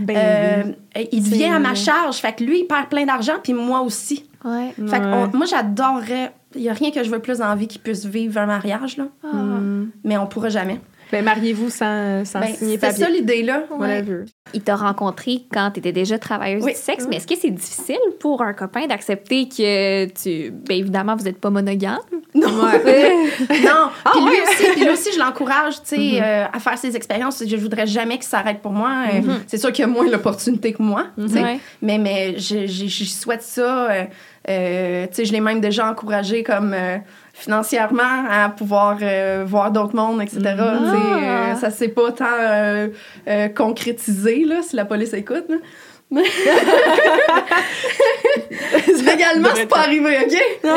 ben 0.00 0.16
Euh, 0.16 1.02
il 1.12 1.22
devient 1.22 1.52
à 1.54 1.58
ma 1.58 1.74
charge. 1.74 2.16
Fait 2.16 2.32
que 2.32 2.44
lui, 2.44 2.60
il 2.60 2.64
perd 2.66 2.86
plein 2.88 3.04
d'argent, 3.04 3.34
puis 3.42 3.52
moi 3.52 3.80
aussi. 3.82 4.24
Ouais. 4.44 4.72
Fait 4.88 5.00
que 5.00 5.04
on- 5.04 5.36
moi, 5.36 5.46
j'adorerais. 5.46 6.32
Il 6.54 6.62
n'y 6.62 6.68
a 6.68 6.72
rien 6.72 6.90
que 6.92 7.02
je 7.02 7.10
veux 7.10 7.18
plus 7.18 7.38
dans 7.38 7.48
la 7.48 7.56
vie 7.56 7.66
qui 7.66 7.78
puisse 7.78 8.04
vivre 8.06 8.38
un 8.38 8.46
mariage, 8.46 8.96
là. 8.96 9.04
Ah. 9.24 9.34
Mm. 9.36 9.90
Mais 10.04 10.16
on 10.16 10.26
pourra 10.26 10.48
jamais. 10.50 10.80
Ben, 11.14 11.24
mariez-vous 11.24 11.70
sans, 11.70 12.24
sans 12.24 12.40
Ben, 12.40 12.54
signer 12.54 12.78
c'est 12.80 12.92
ça 12.92 13.08
l'idée, 13.08 13.42
là. 13.42 13.62
Whatever. 13.70 14.24
Il 14.52 14.62
t'a 14.62 14.76
rencontré 14.76 15.42
quand 15.52 15.70
tu 15.72 15.78
étais 15.80 15.92
déjà 15.92 16.18
travailleuse 16.18 16.62
Oui. 16.64 16.72
du 16.72 16.78
sexe, 16.78 17.06
mais 17.08 17.16
est-ce 17.16 17.26
que 17.26 17.36
c'est 17.36 17.50
difficile 17.50 17.96
pour 18.20 18.42
un 18.42 18.52
copain 18.52 18.86
d'accepter 18.86 19.48
que 19.48 20.06
tu. 20.06 20.50
Bien 20.50 20.76
évidemment, 20.76 21.16
vous 21.16 21.24
n'êtes 21.24 21.40
pas 21.40 21.50
monogame? 21.50 21.98
Non. 22.34 22.48
non. 22.52 23.90
Ah, 24.04 24.10
puis 24.12 24.20
lui 24.20 24.30
ouais. 24.30 24.42
aussi, 24.42 24.64
puis 24.72 24.80
lui 24.84 24.90
aussi, 24.90 25.12
je 25.12 25.18
l'encourage, 25.18 25.74
tu 25.82 25.96
sais, 25.96 26.22
euh, 26.22 26.44
à 26.52 26.58
faire 26.58 26.76
ses 26.78 26.96
expériences. 26.96 27.42
Je 27.46 27.56
voudrais 27.56 27.86
jamais 27.86 28.14
qu'il 28.16 28.24
s'arrête 28.24 28.60
pour 28.60 28.72
moi. 28.72 28.90
Euh, 29.12 29.20
C'est 29.46 29.58
sûr 29.58 29.72
qu'il 29.72 29.82
y 29.84 29.88
a 29.88 29.90
moins 29.90 30.08
l'opportunité 30.08 30.72
que 30.72 30.82
moi, 30.82 31.06
tu 31.18 31.28
sais. 31.28 31.42
Ouais. 31.42 31.58
Mais, 31.82 31.98
mais 31.98 32.38
je, 32.38 32.66
je- 32.66 32.86
je 32.86 33.04
souhaite 33.04 33.42
ça. 33.42 33.90
euh, 33.90 34.04
euh, 34.50 35.06
tu 35.06 35.14
sais, 35.14 35.24
je 35.24 35.32
l'ai 35.32 35.40
même 35.40 35.60
déjà 35.60 35.88
encouragé 35.90 36.42
comme 36.42 36.74
euh, 36.74 36.98
financièrement 37.34 38.24
à 38.30 38.48
pouvoir 38.48 38.96
euh, 39.02 39.44
voir 39.46 39.70
d'autres 39.72 39.94
mondes, 39.94 40.22
etc. 40.22 40.38
Tu 40.40 40.46
sais, 40.46 40.54
euh, 40.56 41.54
ça 41.56 41.70
s'est 41.70 41.88
pas 41.88 42.12
tant 42.12 42.24
euh, 42.30 42.88
concrétisé, 43.48 44.44
là, 44.44 44.62
si 44.62 44.76
la 44.76 44.84
police 44.84 45.12
écoute. 45.12 45.44
là. 45.48 45.56
Légalement, 49.04 49.48
c'est 49.54 49.66
pas 49.66 49.80
arrivé, 49.80 50.18
OK? 50.24 50.32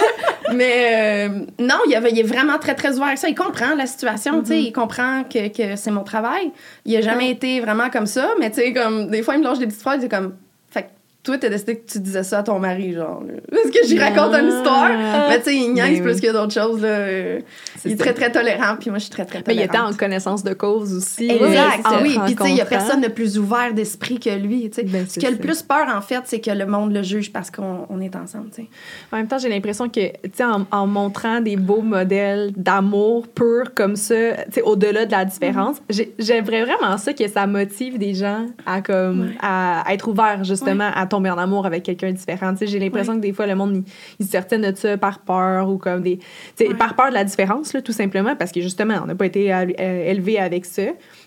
Mais 0.54 1.28
euh, 1.28 1.28
non, 1.58 1.76
il, 1.86 1.94
avait, 1.94 2.10
il 2.10 2.18
est 2.20 2.24
vraiment 2.24 2.58
très, 2.58 2.74
très 2.74 2.96
ouvert 2.96 3.08
à 3.08 3.16
ça. 3.16 3.28
Il 3.28 3.34
comprend 3.34 3.74
la 3.74 3.86
situation, 3.86 4.40
tu 4.40 4.48
sais. 4.48 4.62
Il 4.62 4.72
comprend 4.72 5.24
que, 5.24 5.48
que 5.48 5.76
c'est 5.76 5.90
mon 5.90 6.04
travail. 6.04 6.52
Il 6.86 6.96
a 6.96 7.02
jamais 7.02 7.30
été 7.30 7.60
vraiment 7.60 7.90
comme 7.90 8.06
ça, 8.06 8.30
mais 8.40 8.50
tu 8.50 8.60
sais, 8.60 8.72
comme, 8.72 9.10
des 9.10 9.22
fois, 9.22 9.34
il 9.34 9.40
me 9.40 9.44
lâche 9.44 9.58
des 9.58 9.66
petites 9.66 9.82
phrases, 9.82 9.98
il 10.00 10.06
est 10.06 10.08
comme, 10.08 10.34
toi, 11.24 11.38
t'as 11.38 11.48
décidé 11.50 11.76
que 11.78 11.90
tu 11.90 12.00
disais 12.00 12.24
ça 12.24 12.38
à 12.40 12.42
ton 12.42 12.58
mari, 12.58 12.94
genre. 12.94 13.22
Parce 13.50 13.70
que 13.70 13.86
j'y 13.86 13.98
raconte 13.98 14.34
une 14.34 14.48
histoire. 14.48 14.90
Mais 15.28 15.38
tu 15.38 15.44
sais, 15.44 15.54
il 15.56 15.72
niaise 15.72 15.98
Ben 15.98 16.02
plus 16.02 16.14
oui. 16.16 16.20
que 16.20 16.32
d'autres 16.32 16.52
choses, 16.52 16.82
là. 16.82 17.06
Il 17.84 17.92
est 17.92 17.96
ça. 17.96 18.04
très, 18.04 18.12
très 18.14 18.32
tolérant, 18.32 18.76
puis 18.78 18.90
moi, 18.90 18.98
je 18.98 19.04
suis 19.04 19.12
très, 19.12 19.24
très 19.24 19.38
Mais 19.46 19.54
il 19.54 19.66
tolérante. 19.68 19.74
était 19.92 19.94
en 19.94 19.96
connaissance 19.96 20.42
de 20.42 20.52
cause 20.52 20.92
aussi. 20.94 21.30
Exact. 21.30 21.80
Ah 21.84 21.98
oui, 22.02 22.18
puis 22.24 22.34
tu 22.34 22.42
sais, 22.42 22.50
il 22.50 22.56
y 22.56 22.60
a 22.60 22.64
personne 22.64 23.00
de 23.00 23.08
plus 23.08 23.38
ouvert 23.38 23.72
d'esprit 23.72 24.18
que 24.18 24.30
lui. 24.30 24.68
tu 24.70 24.80
sais. 24.80 24.82
Ben, 24.82 25.06
Ce 25.08 25.18
qui 25.20 25.26
a 25.26 25.30
le 25.30 25.36
plus 25.36 25.62
peur, 25.62 25.86
en 25.94 26.00
fait, 26.00 26.22
c'est 26.24 26.40
que 26.40 26.50
le 26.50 26.66
monde 26.66 26.92
le 26.92 27.02
juge 27.02 27.32
parce 27.32 27.50
qu'on 27.52 27.86
on 27.88 28.00
est 28.00 28.16
ensemble. 28.16 28.48
tu 28.50 28.62
sais. 28.62 28.68
En 29.12 29.16
même 29.16 29.28
temps, 29.28 29.38
j'ai 29.38 29.48
l'impression 29.48 29.88
que, 29.88 30.00
tu 30.00 30.30
sais, 30.34 30.44
en, 30.44 30.66
en 30.72 30.86
montrant 30.88 31.40
des 31.40 31.56
beaux 31.56 31.82
modèles 31.82 32.52
d'amour 32.56 33.28
pur 33.28 33.74
comme 33.74 33.94
ça, 33.96 34.14
tu 34.46 34.54
sais, 34.54 34.62
au-delà 34.62 35.06
de 35.06 35.12
la 35.12 35.24
différence, 35.24 35.76
j'ai- 35.88 36.12
j'aimerais 36.18 36.64
vraiment 36.64 36.96
ça 36.98 37.12
que 37.12 37.28
ça 37.28 37.46
motive 37.46 37.96
des 37.98 38.14
gens 38.14 38.46
à, 38.66 38.80
comme, 38.82 39.30
à, 39.40 39.84
être 39.90 40.08
ouverts, 40.08 40.42
justement, 40.44 40.90
à 40.94 41.06
tomber 41.12 41.30
en 41.30 41.38
amour 41.38 41.66
avec 41.66 41.82
quelqu'un 41.82 42.10
différent. 42.12 42.54
J'ai 42.60 42.78
l'impression 42.78 43.16
que 43.16 43.20
des 43.20 43.32
fois, 43.32 43.46
le 43.46 43.54
monde, 43.54 43.84
se 44.20 44.36
retient 44.36 44.58
de 44.58 44.74
ça 44.74 44.96
par 44.96 45.20
peur 45.20 45.68
ou 45.68 45.78
comme 45.78 46.02
des... 46.02 46.18
Par 46.78 46.96
peur 46.96 47.10
de 47.10 47.14
la 47.14 47.24
différence, 47.24 47.72
là, 47.74 47.82
tout 47.82 47.92
simplement, 47.92 48.34
parce 48.34 48.50
que, 48.50 48.60
justement, 48.60 48.94
on 49.02 49.06
n'a 49.06 49.14
pas 49.14 49.26
été 49.26 49.52
euh, 49.52 50.10
élevé 50.10 50.38
avec 50.38 50.64
ça. 50.64 50.82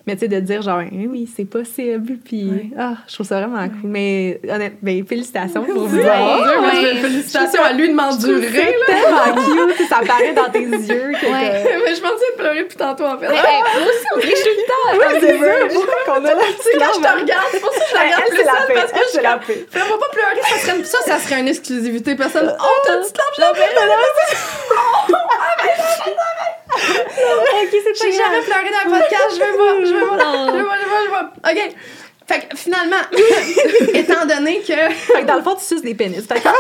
Mais, 0.08 0.14
tu 0.14 0.20
sais, 0.20 0.28
de 0.28 0.40
dire, 0.40 0.62
genre, 0.62 0.82
Eh 0.92 1.08
oui, 1.08 1.28
c'est 1.36 1.46
possible, 1.46 2.18
puis... 2.24 2.46
Ouais. 2.50 2.70
Ah, 2.78 2.94
je 3.08 3.14
trouve 3.16 3.26
ça 3.26 3.40
vraiment 3.42 3.68
cool. 3.68 3.90
Mais, 3.90 4.40
honnêtement, 4.48 4.78
ben, 4.84 5.04
félicitations 5.08 5.64
pour 5.64 5.88
vous. 5.88 5.98
Ouais, 5.98 6.08
avoir. 6.08 6.38
Moi, 6.62 6.72
je 6.76 6.80
ouais. 6.86 6.94
veux- 6.94 7.00
Félicitations 7.02 7.64
à 7.64 7.74
lui 7.74 7.90
de 7.90 7.94
m'endurer. 7.96 8.48
C'est 8.86 8.86
tellement 8.94 9.68
cute, 9.68 9.88
ça 9.90 10.02
paraît 10.06 10.34
dans 10.34 10.50
tes 10.52 10.60
yeux. 10.62 11.12
Que 11.20 11.26
Ouais. 11.26 11.64
Mais 11.86 11.96
je 11.96 12.02
pensais 12.02 12.32
de 12.32 12.38
pleurer 12.38 12.60
depuis 12.64 12.78
tantôt, 12.78 13.06
en 13.06 13.18
fait. 13.18 13.28
Mais, 13.30 13.36
hey, 13.36 13.62
moi 13.62 13.82
aussi, 13.88 14.06
on 14.16 14.22
suis 14.22 14.32
tout 14.32 14.50
le 14.56 14.66
temps. 14.68 14.98
Ouais, 15.00 15.20
c'est 15.20 15.38
vrai. 15.38 15.70
qu'on 16.06 16.14
a 16.26 16.34
la 16.34 16.42
C'est 16.62 16.78
quand 16.78 16.94
je 16.96 17.00
te 17.02 17.22
regarde, 17.22 17.48
c'est 17.52 17.60
pour 17.62 17.74
ça 17.74 17.80
que 17.80 17.86
je 17.90 17.96
la 17.96 18.02
regarde 18.02 18.22
Elle, 18.22 18.30
plus 18.30 18.38
c'est 18.38 18.44
la 18.46 18.52
parce 18.52 18.92
que 18.92 18.98
Elle, 18.98 19.04
je 19.06 19.10
suis 19.10 19.24
la 19.24 19.38
paix. 19.38 19.66
Fais-moi 19.72 19.98
pas 20.00 20.10
pleurer, 20.12 20.42
ça 20.44 20.58
serait, 20.60 20.84
ça, 20.84 20.98
ça 21.06 21.18
serait 21.20 21.40
une 21.40 21.48
exclusivité. 21.48 22.16
Personne. 22.16 22.56
Oh, 22.60 22.64
t'as 22.86 22.98
dit 23.02 23.12
de 23.12 23.18
la 23.40 23.48
Ok, 27.56 27.72
c'est 27.72 27.96
J'ai 28.06 28.12
jamais 28.18 28.42
pleuré 28.42 28.70
dans 28.70 28.84
un 28.94 29.00
podcast, 29.00 29.30
je 29.32 29.36
veux 29.36 29.58
pas, 29.58 29.74
je 29.86 29.94
veux 29.94 30.08
pas, 30.18 30.52
je 30.52 30.58
veux 30.58 30.58
pas, 30.58 30.58
je 30.58 30.58
veux 30.58 30.66
pas, 30.66 30.78
je 31.02 31.06
veux 31.06 31.12
pas. 31.12 31.26
OK. 31.52 31.60
Fait 32.28 32.40
que 32.50 32.58
finalement, 32.58 33.04
étant 33.94 34.26
donné 34.26 34.60
que. 34.62 34.74
Fait 34.94 35.22
que 35.22 35.26
dans 35.28 35.36
le 35.36 35.44
fond, 35.44 35.54
tu 35.56 35.64
suces 35.64 35.84
des 35.84 35.94
pénis. 35.94 36.26
Fait 36.26 36.42
que 36.42 36.50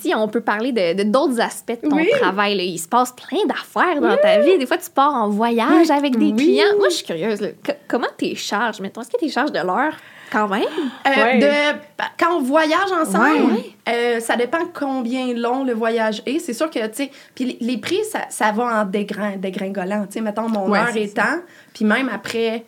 Si 0.00 0.14
on 0.14 0.28
peut 0.28 0.40
parler 0.40 0.72
de 0.72 0.94
de 0.94 1.02
d'autres 1.04 1.40
aspects 1.40 1.80
de 1.82 1.88
ton 1.88 1.96
Oui. 1.96 2.08
travail, 2.20 2.56
là, 2.56 2.62
il 2.62 2.78
se 2.78 2.88
passe 2.88 3.12
plein 3.12 3.44
d'affaires 3.46 4.00
dans 4.00 4.16
ta 4.16 4.38
vie. 4.40 4.58
Des 4.58 4.66
fois, 4.66 4.78
tu 4.78 4.90
pars 4.90 5.14
en 5.14 5.28
voyage 5.28 5.90
avec 5.90 6.16
des 6.18 6.26
Oui. 6.26 6.36
clients. 6.36 6.76
Moi, 6.78 6.88
je 6.88 6.94
suis 6.96 7.04
curieuse. 7.06 7.40
là. 7.40 7.48
Comment 7.88 8.08
tu 8.18 8.34
charges? 8.36 8.80
Mettons, 8.80 9.00
est-ce 9.02 9.10
que 9.10 9.18
tu 9.18 9.30
charges 9.30 9.52
de 9.52 9.60
l'heure? 9.60 9.92
Quand 10.32 10.48
même? 10.48 10.62
Euh, 11.06 11.10
Ouais. 11.10 11.38
de, 11.38 11.78
quand 12.18 12.36
on 12.36 12.40
voyage 12.42 12.90
ensemble, 13.00 13.52
Ouais. 13.52 13.70
euh, 13.88 14.20
ça 14.20 14.36
dépend 14.36 14.60
combien 14.72 15.34
long 15.34 15.62
le 15.64 15.74
voyage 15.74 16.22
est. 16.26 16.38
C'est 16.38 16.54
sûr 16.54 16.70
que, 16.70 16.78
tu 16.86 16.94
sais, 16.94 17.10
puis 17.34 17.58
les, 17.60 17.76
prix, 17.78 18.00
ça, 18.10 18.20
ça 18.30 18.50
va 18.52 18.80
en 18.80 18.84
dégrin, 18.86 19.36
dégringolant. 19.36 20.06
Tu 20.06 20.14
sais, 20.14 20.20
mettons, 20.22 20.48
mon 20.48 20.70
Ouais, 20.70 20.78
heure 20.78 20.96
étant, 20.96 21.40
puis 21.74 21.84
même 21.84 22.08
après, 22.12 22.64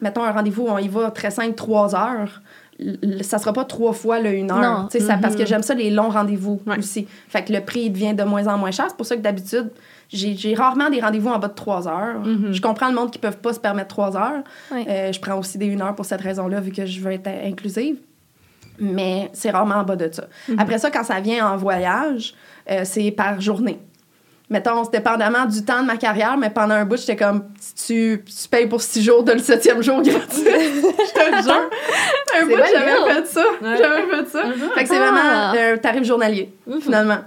mettons 0.00 0.22
un 0.22 0.30
rendez-vous, 0.32 0.66
on 0.68 0.78
y 0.78 0.88
va 0.88 1.10
très 1.10 1.30
simple, 1.30 1.54
trois 1.54 1.94
heures. 1.96 2.40
Ça 3.22 3.38
sera 3.38 3.52
pas 3.52 3.64
trois 3.64 3.92
fois 3.92 4.20
le 4.20 4.30
une 4.32 4.52
heure. 4.52 4.60
Non. 4.60 4.88
Ça, 5.00 5.16
Parce 5.20 5.34
que 5.34 5.44
j'aime 5.44 5.64
ça, 5.64 5.74
les 5.74 5.90
longs 5.90 6.10
rendez-vous 6.10 6.60
Ouais. 6.64 6.78
aussi. 6.78 7.08
Fait 7.28 7.42
que 7.42 7.52
le 7.52 7.60
prix 7.60 7.90
devient 7.90 8.14
de 8.14 8.22
moins 8.22 8.46
en 8.46 8.56
moins 8.56 8.70
cher. 8.70 8.86
C'est 8.88 8.96
pour 8.96 9.04
ça 9.06 9.16
que 9.16 9.20
d'habitude, 9.20 9.70
j'ai 10.10 10.54
rarement 10.54 10.88
des 10.90 11.00
rendez-vous 11.00 11.28
en 11.28 11.38
bas 11.38 11.48
de 11.48 11.54
trois 11.54 11.86
heures. 11.86 12.22
Je 12.50 12.60
comprends 12.60 12.88
le 12.88 12.94
monde 12.94 13.10
qui 13.10 13.18
peuvent 13.18 13.38
pas 13.38 13.52
se 13.52 13.60
permettre 13.60 13.88
trois 13.88 14.16
heures. 14.16 14.42
Ouais. 14.72 14.86
Euh, 14.88 15.12
je 15.12 15.20
prends 15.20 15.38
aussi 15.38 15.58
des 15.58 15.66
une 15.66 15.82
heure 15.82 15.94
pour 15.94 16.04
cette 16.06 16.20
raison-là, 16.22 16.60
vu 16.60 16.72
que 16.72 16.86
je 16.86 17.00
veux 17.00 17.12
être 17.12 17.28
inclusive. 17.44 17.96
Mais 18.80 19.28
c'est 19.32 19.50
rarement 19.50 19.76
en 19.76 19.82
bas 19.84 19.96
de 19.96 20.08
ça. 20.12 20.24
Après 20.56 20.78
ça, 20.78 20.90
quand 20.90 21.02
ça 21.04 21.20
vient 21.20 21.50
en 21.50 21.56
voyage, 21.56 22.34
euh, 22.70 22.82
c'est 22.84 23.10
par 23.10 23.40
journée. 23.40 23.80
Mettons, 24.50 24.82
c'est 24.84 24.92
dépendamment 24.92 25.44
du 25.44 25.62
temps 25.62 25.82
de 25.82 25.86
ma 25.86 25.98
carrière, 25.98 26.38
mais 26.38 26.48
pendant 26.48 26.74
un 26.74 26.86
bout, 26.86 26.96
j'étais 26.96 27.16
comme, 27.16 27.44
tu, 27.86 28.24
tu 28.24 28.48
payes 28.48 28.66
pour 28.66 28.80
six 28.80 29.02
jours 29.02 29.22
de 29.22 29.32
le 29.32 29.40
septième 29.40 29.82
jour 29.82 30.00
gratuit. 30.00 30.20
je 30.42 31.12
te 31.12 31.42
jure. 31.42 31.70
Un 32.40 32.46
bout, 32.46 32.54
j'avais 32.56 33.14
fait 33.14 33.26
ça. 33.26 33.42
J'avais 33.60 34.06
fait 34.16 34.28
ça. 34.30 34.42
Fait 34.74 34.82
que 34.84 34.88
c'est 34.88 34.96
Ah. 34.96 35.52
vraiment 35.52 35.72
un 35.74 35.76
tarif 35.76 36.04
journalier, 36.04 36.50
finalement, 36.80 37.18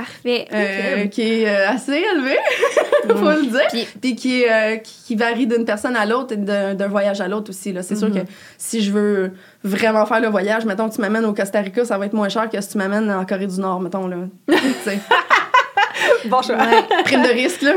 Parfait. 0.00 0.46
euh, 0.52 1.06
qui 1.06 1.22
est 1.42 1.48
euh, 1.48 1.68
assez 1.70 1.92
élevé, 1.92 2.36
faut 3.08 3.30
le 3.30 3.46
dire. 3.50 3.66
Puis- 3.70 3.88
Puis 4.00 4.14
qui, 4.14 4.42
est, 4.42 4.50
euh, 4.52 4.76
qui, 4.76 4.92
qui 5.06 5.16
varie 5.16 5.46
d'une 5.46 5.64
personne 5.64 5.96
à 5.96 6.06
l'autre 6.06 6.34
et 6.34 6.36
d'un 6.36 6.86
voyage 6.88 7.20
à 7.20 7.26
l'autre 7.28 7.50
aussi. 7.50 7.72
là. 7.72 7.82
C'est 7.82 7.96
sûr 7.96 8.12
que 8.12 8.20
si 8.56 8.80
je 8.80 8.92
veux 8.92 9.32
vraiment 9.64 10.06
faire 10.06 10.20
le 10.20 10.28
voyage, 10.28 10.64
mettons 10.64 10.88
que 10.88 10.94
tu 10.94 11.00
m'amènes 11.00 11.24
au 11.24 11.34
Costa 11.34 11.60
Rica, 11.60 11.84
ça 11.84 11.98
va 11.98 12.06
être 12.06 12.12
moins 12.12 12.28
cher 12.28 12.48
que 12.48 12.60
si 12.60 12.68
tu 12.68 12.78
m'amènes 12.78 13.10
en 13.10 13.24
Corée 13.26 13.46
du 13.48 13.58
Nord, 13.60 13.80
mettons. 13.80 14.06
Là. 14.06 14.16
Bon 16.26 16.42
choix. 16.42 16.56
prime 17.04 17.22
de 17.22 17.28
risque, 17.28 17.62
là. 17.62 17.72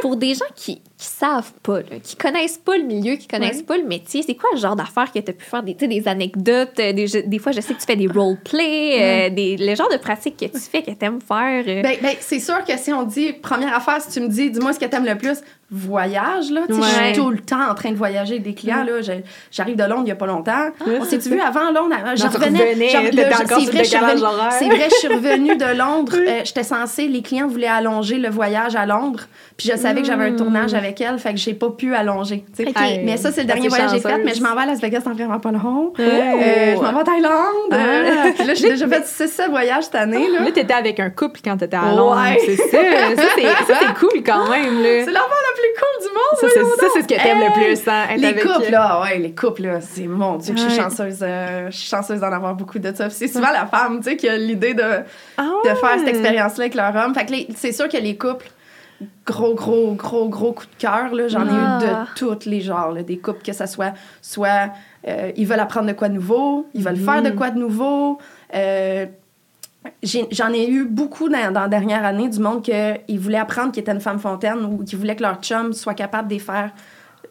Pour 0.00 0.16
des 0.16 0.34
gens 0.34 0.44
qui, 0.54 0.80
qui 1.00 1.06
savent 1.06 1.52
pas, 1.62 1.78
là, 1.80 1.98
qui 2.02 2.14
connaissent 2.14 2.58
pas 2.58 2.76
le 2.76 2.84
milieu, 2.84 3.14
qui 3.16 3.26
connaissent 3.26 3.58
Ouais. 3.58 3.62
pas 3.62 3.78
le 3.78 3.84
métier, 3.84 4.22
c'est 4.22 4.34
quoi 4.34 4.50
le 4.52 4.58
genre 4.60 4.76
d'affaires 4.76 5.10
que 5.10 5.18
tu 5.18 5.30
as 5.30 5.32
pu 5.32 5.44
faire? 5.46 5.62
Des, 5.62 5.74
tu 5.74 5.80
sais, 5.80 5.88
des 5.88 6.06
anecdotes, 6.06 6.78
euh, 6.78 6.92
des, 6.92 7.06
jeux- 7.06 7.22
des 7.22 7.38
fois, 7.38 7.52
je 7.52 7.62
sais 7.62 7.72
que 7.72 7.80
tu 7.80 7.86
fais 7.86 7.96
des 7.96 8.06
roleplay, 8.06 8.98
euh, 9.00 9.30
des, 9.30 9.56
le 9.56 9.74
genre 9.74 9.88
de 9.90 9.96
pratiques 9.96 10.36
que 10.36 10.44
tu 10.44 10.58
fais, 10.58 10.82
que 10.82 10.90
tu 10.90 11.04
aimes 11.04 11.20
faire. 11.26 11.64
euh. 11.66 11.82
Ben, 11.82 11.96
ben, 12.02 12.14
c'est 12.20 12.38
sûr 12.40 12.62
que 12.64 12.76
si 12.76 12.92
on 12.92 13.04
dit 13.04 13.32
première 13.32 13.74
affaire, 13.74 14.00
si 14.02 14.10
tu 14.10 14.20
me 14.20 14.28
dis, 14.28 14.50
dis-moi 14.50 14.72
ce 14.74 14.78
que 14.78 14.84
t'aimes 14.84 15.06
le 15.06 15.16
plus, 15.16 15.38
voyage, 15.70 16.50
là. 16.50 16.62
Tu 16.68 16.74
sais, 16.74 16.80
Je 16.80 16.98
Ouais. 16.98 17.12
suis 17.14 17.22
tout 17.22 17.30
le 17.30 17.38
temps 17.38 17.70
en 17.70 17.74
train 17.74 17.90
de 17.90 17.96
voyager 17.96 18.32
avec 18.34 18.42
des 18.42 18.54
clients, 18.54 18.84
là. 18.84 19.00
Je- 19.02 19.12
J'arrive 19.50 19.76
de 19.76 19.84
Londres 19.84 20.02
il 20.06 20.08
y 20.08 20.12
a 20.12 20.16
pas 20.16 20.26
longtemps. 20.26 20.68
On 20.86 21.04
s'est-tu 21.04 21.30
vu 21.30 21.40
avant 21.40 21.70
Londres? 21.70 21.94
Je 22.16 22.24
Non, 22.24 22.30
tu 22.30 22.36
revenais. 22.36 22.74
là, 22.74 22.86
c'est 22.90 22.96
vrai, 22.96 23.10
le 23.12 23.84
je 23.84 23.84
suis 23.88 23.96
revenue- 23.98 24.22
horaire. 24.24 24.52
C'est 24.52 24.66
vrai, 24.66 24.88
je 24.90 24.94
suis 24.96 25.08
revenue 25.08 25.56
de 25.56 25.76
Londres. 25.78 26.12
Euh, 26.30 26.40
J'étais 26.44 26.62
censée, 26.64 27.08
les 27.08 27.22
clients 27.22 27.46
voulaient 27.48 27.66
allonger 27.66 28.16
le 28.18 28.28
voyage 28.30 28.76
à 28.76 28.84
Londres. 28.86 29.20
Puis 29.56 29.68
je 29.70 29.76
savais 29.76 30.00
que 30.00 30.06
j'avais 30.06 30.24
un 30.26 30.36
tournage 30.36 30.74
avec 30.74 31.00
elle, 31.00 31.18
fait 31.18 31.32
que 31.32 31.38
j'ai 31.38 31.54
pas 31.54 31.70
pu 31.70 31.94
allonger. 31.94 32.44
tu. 32.56 32.64
Mais 33.04 33.16
ça, 33.16 33.30
c'est 33.32 33.42
le 33.42 33.48
Ah, 33.50 33.54
dernier 33.54 33.68
voyage 33.68 33.90
que 33.90 33.96
j'ai 33.96 34.02
fait, 34.02 34.18
mais 34.24 34.34
je 34.34 34.42
m'en 34.42 34.54
vais 34.54 34.62
à 34.62 34.66
Las 34.66 34.80
Vegas 34.80 35.00
dans 35.00 35.12
vraiment 35.12 35.38
pas 35.40 35.50
long. 35.52 35.92
Ouais. 35.98 36.04
Euh, 36.04 36.76
je 36.76 36.80
m'en 36.80 36.90
vais 36.92 36.98
en 37.00 37.04
Thaïlande. 37.04 37.72
Euh, 37.72 37.76
Ah. 37.76 38.28
puis 38.36 38.46
là, 38.46 38.54
j'ai 38.54 38.70
déjà 38.70 38.86
fait 38.88 39.06
6 39.06 39.40
voyages 39.50 39.84
cette 39.84 39.94
année. 39.96 40.26
Là. 40.32 40.44
Là, 40.44 40.50
t'étais 40.52 40.72
avec 40.74 41.00
un 41.00 41.10
couple 41.10 41.40
quand 41.44 41.56
t'étais 41.56 41.76
à 41.76 41.90
Londres. 41.94 42.16
Ouais. 42.22 42.38
C'est 42.44 42.56
ça. 42.56 42.78
Ça, 42.78 43.22
c'est, 43.34 43.42
ça, 43.72 43.80
c'est 43.80 43.94
cool 44.00 44.22
quand 44.24 44.48
même, 44.50 44.82
là. 44.82 45.04
C'est 45.04 45.12
l'enfant 45.12 45.36
le 45.56 45.59
plus 45.60 45.80
cool 45.80 46.08
du 46.08 46.14
monde. 46.14 46.38
Ça, 46.40 46.46
c'est, 46.52 46.64
ça, 46.80 46.86
c'est 46.94 47.02
ce 47.02 47.06
que 47.06 47.14
t'aimes 47.22 47.38
le 47.40 47.52
plus, 47.52 47.88
hein, 47.88 48.04
être 48.10 48.20
Les 48.20 48.26
avec 48.28 48.42
couples, 48.42 48.70
là, 48.70 49.00
ouais, 49.02 49.18
les 49.18 49.34
couples, 49.34 49.62
là, 49.62 49.80
c'est 49.80 50.06
mon 50.06 50.36
Dieu, 50.36 50.54
que 50.54 50.60
je 50.60 50.68
suis 50.68 50.76
chanceuse. 50.78 51.18
euh, 51.22 51.70
je 51.70 51.76
suis 51.76 51.88
chanceuse 51.88 52.20
d'en 52.20 52.32
avoir 52.32 52.54
beaucoup 52.54 52.78
de 52.78 52.94
ça. 52.94 53.10
C'est 53.10 53.28
souvent 53.28 53.50
la 53.52 53.66
femme, 53.66 53.98
tu 54.02 54.10
sais, 54.10 54.16
qui 54.16 54.28
a 54.28 54.36
l'idée 54.36 54.74
de, 54.74 54.84
Ah 55.36 55.50
de 55.64 55.68
faire 55.74 55.98
cette 55.98 56.08
expérience-là 56.08 56.64
avec 56.64 56.74
leur 56.74 56.94
homme. 56.96 57.14
Fait 57.14 57.26
que 57.26 57.32
c'est 57.56 57.72
sûr 57.72 57.88
que 57.88 57.96
les 57.96 58.16
couples, 58.16 58.50
gros, 59.26 59.54
gros, 59.54 59.92
gros, 59.94 60.28
gros 60.28 60.52
coup 60.52 60.64
de 60.66 60.80
cœur, 60.80 61.14
là, 61.14 61.28
j'en 61.28 61.46
ai 61.46 61.50
Ah. 61.50 61.78
eu 61.80 61.84
de 61.86 62.14
tous 62.16 62.48
les 62.48 62.60
genres, 62.60 62.92
là, 62.92 63.02
des 63.02 63.18
couples 63.18 63.42
que 63.44 63.52
ça 63.52 63.66
soit, 63.66 63.92
soit 64.20 64.70
euh, 65.08 65.32
ils 65.36 65.46
veulent 65.46 65.60
apprendre 65.60 65.86
de 65.88 65.92
quoi 65.94 66.08
de 66.08 66.14
nouveau, 66.14 66.66
ils 66.74 66.84
veulent 66.84 66.96
faire 66.96 67.22
de 67.22 67.30
quoi 67.30 67.50
de 67.50 67.58
nouveau. 67.58 68.18
euh, 68.54 69.06
J'en 70.02 70.52
ai, 70.52 70.68
eu 70.68 70.84
beaucoup 70.84 71.28
dans, 71.28 71.52
dans 71.52 71.60
la 71.62 71.68
dernière 71.68 72.04
année 72.04 72.28
du 72.28 72.38
monde 72.38 72.62
qui 72.62 73.16
voulaient 73.16 73.38
apprendre 73.38 73.72
qu'ils 73.72 73.80
étaient 73.82 73.92
une 73.92 74.00
femme 74.00 74.18
fontaine 74.18 74.58
ou 74.64 74.84
qui 74.84 74.94
voulaient 74.96 75.16
que 75.16 75.22
leur 75.22 75.40
chum 75.40 75.72
soit 75.72 75.94
capable 75.94 76.28
de 76.28 76.34
les 76.34 76.38
faire 76.38 76.70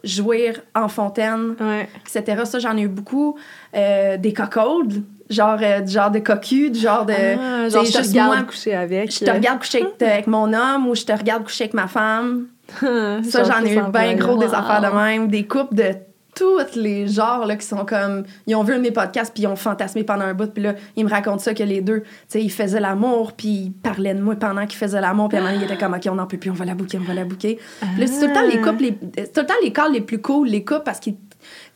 jouir 0.02 0.60
en 0.74 0.88
fontaine, 0.88 1.54
Ouais. 1.60 1.88
etc. 2.00 2.42
Ça, 2.44 2.58
j'en 2.58 2.76
ai 2.76 2.82
eu 2.82 2.88
beaucoup. 2.88 3.36
Euh, 3.76 4.16
des 4.16 4.32
cocolds, 4.32 5.02
genre, 5.28 5.58
euh, 5.62 5.80
du 5.80 5.92
genre 5.92 6.10
de 6.10 6.18
cocu, 6.20 6.70
du 6.70 6.78
genre 6.80 7.04
de... 7.06 7.12
Ah, 7.12 7.68
genre, 7.68 7.84
je 7.84 7.92
te 7.92 7.98
regarde 8.08 8.34
moi, 8.34 8.42
coucher 8.44 8.74
avec. 8.74 9.12
je 9.12 9.24
te 9.24 9.30
regarde 9.30 9.58
coucher 9.60 9.82
avec, 9.82 10.02
avec 10.02 10.26
mon 10.26 10.52
homme 10.52 10.88
ou 10.88 10.94
je 10.94 11.04
te 11.04 11.12
regarde 11.12 11.44
coucher 11.44 11.64
avec 11.64 11.74
ma 11.74 11.86
femme. 11.86 12.46
euh, 12.82 13.22
Ça, 13.28 13.44
j'en 13.44 13.62
ai 13.64 13.74
eu 13.76 13.82
bien 13.92 14.14
gros 14.16 14.38
des 14.38 14.52
affaires 14.54 14.80
de 14.80 14.96
même. 14.96 15.28
Des 15.28 15.46
couples 15.46 15.74
de 15.74 15.92
tous 16.40 16.76
les 16.78 17.06
genres 17.06 17.44
là, 17.46 17.56
qui 17.56 17.66
sont 17.66 17.84
comme. 17.84 18.24
Ils 18.46 18.56
ont 18.56 18.62
vu 18.62 18.72
un 18.72 18.78
de 18.78 18.82
mes 18.82 18.90
podcasts 18.90 19.32
puis 19.34 19.42
ils 19.42 19.46
ont 19.46 19.56
fantasmé 19.56 20.02
pendant 20.04 20.24
un 20.24 20.34
bout. 20.34 20.50
Puis 20.52 20.62
là, 20.62 20.74
ils 20.96 21.04
me 21.04 21.10
racontent 21.10 21.38
ça 21.38 21.52
que 21.54 21.62
les 21.62 21.80
deux, 21.82 22.00
tu 22.00 22.08
sais, 22.28 22.42
ils 22.42 22.50
faisaient 22.50 22.80
l'amour 22.80 23.32
puis 23.32 23.48
ils 23.48 23.72
parlaient 23.72 24.14
de 24.14 24.20
moi 24.22 24.34
pendant 24.36 24.66
qu'ils 24.66 24.78
faisaient 24.78 25.00
l'amour. 25.00 25.28
Puis 25.28 25.38
à 25.38 25.40
un 25.40 25.44
moment 25.44 25.56
ils 25.58 25.64
étaient 25.64 25.76
comme, 25.76 25.94
OK, 25.94 26.02
on 26.10 26.14
n'en 26.14 26.26
peut 26.26 26.38
plus, 26.38 26.50
on 26.50 26.54
va 26.54 26.64
la 26.64 26.74
bouquer, 26.74 26.98
on 26.98 27.04
va 27.06 27.14
la 27.14 27.24
bouquer. 27.24 27.58
Puis 27.80 28.00
là, 28.00 28.06
c'est 28.06 28.20
tout 28.20 28.26
le 28.28 28.32
temps 28.32 28.46
les 28.46 28.60
couples, 28.60 28.82
les- 28.82 28.98
c'est 29.18 29.32
tout 29.32 29.40
le 29.40 29.46
temps 29.46 29.54
les 29.62 29.72
calls 29.72 29.92
les 29.92 30.00
plus 30.00 30.20
cool, 30.20 30.48
les 30.48 30.64
couples, 30.64 30.82
parce 30.84 30.98
qu'ils. 31.00 31.16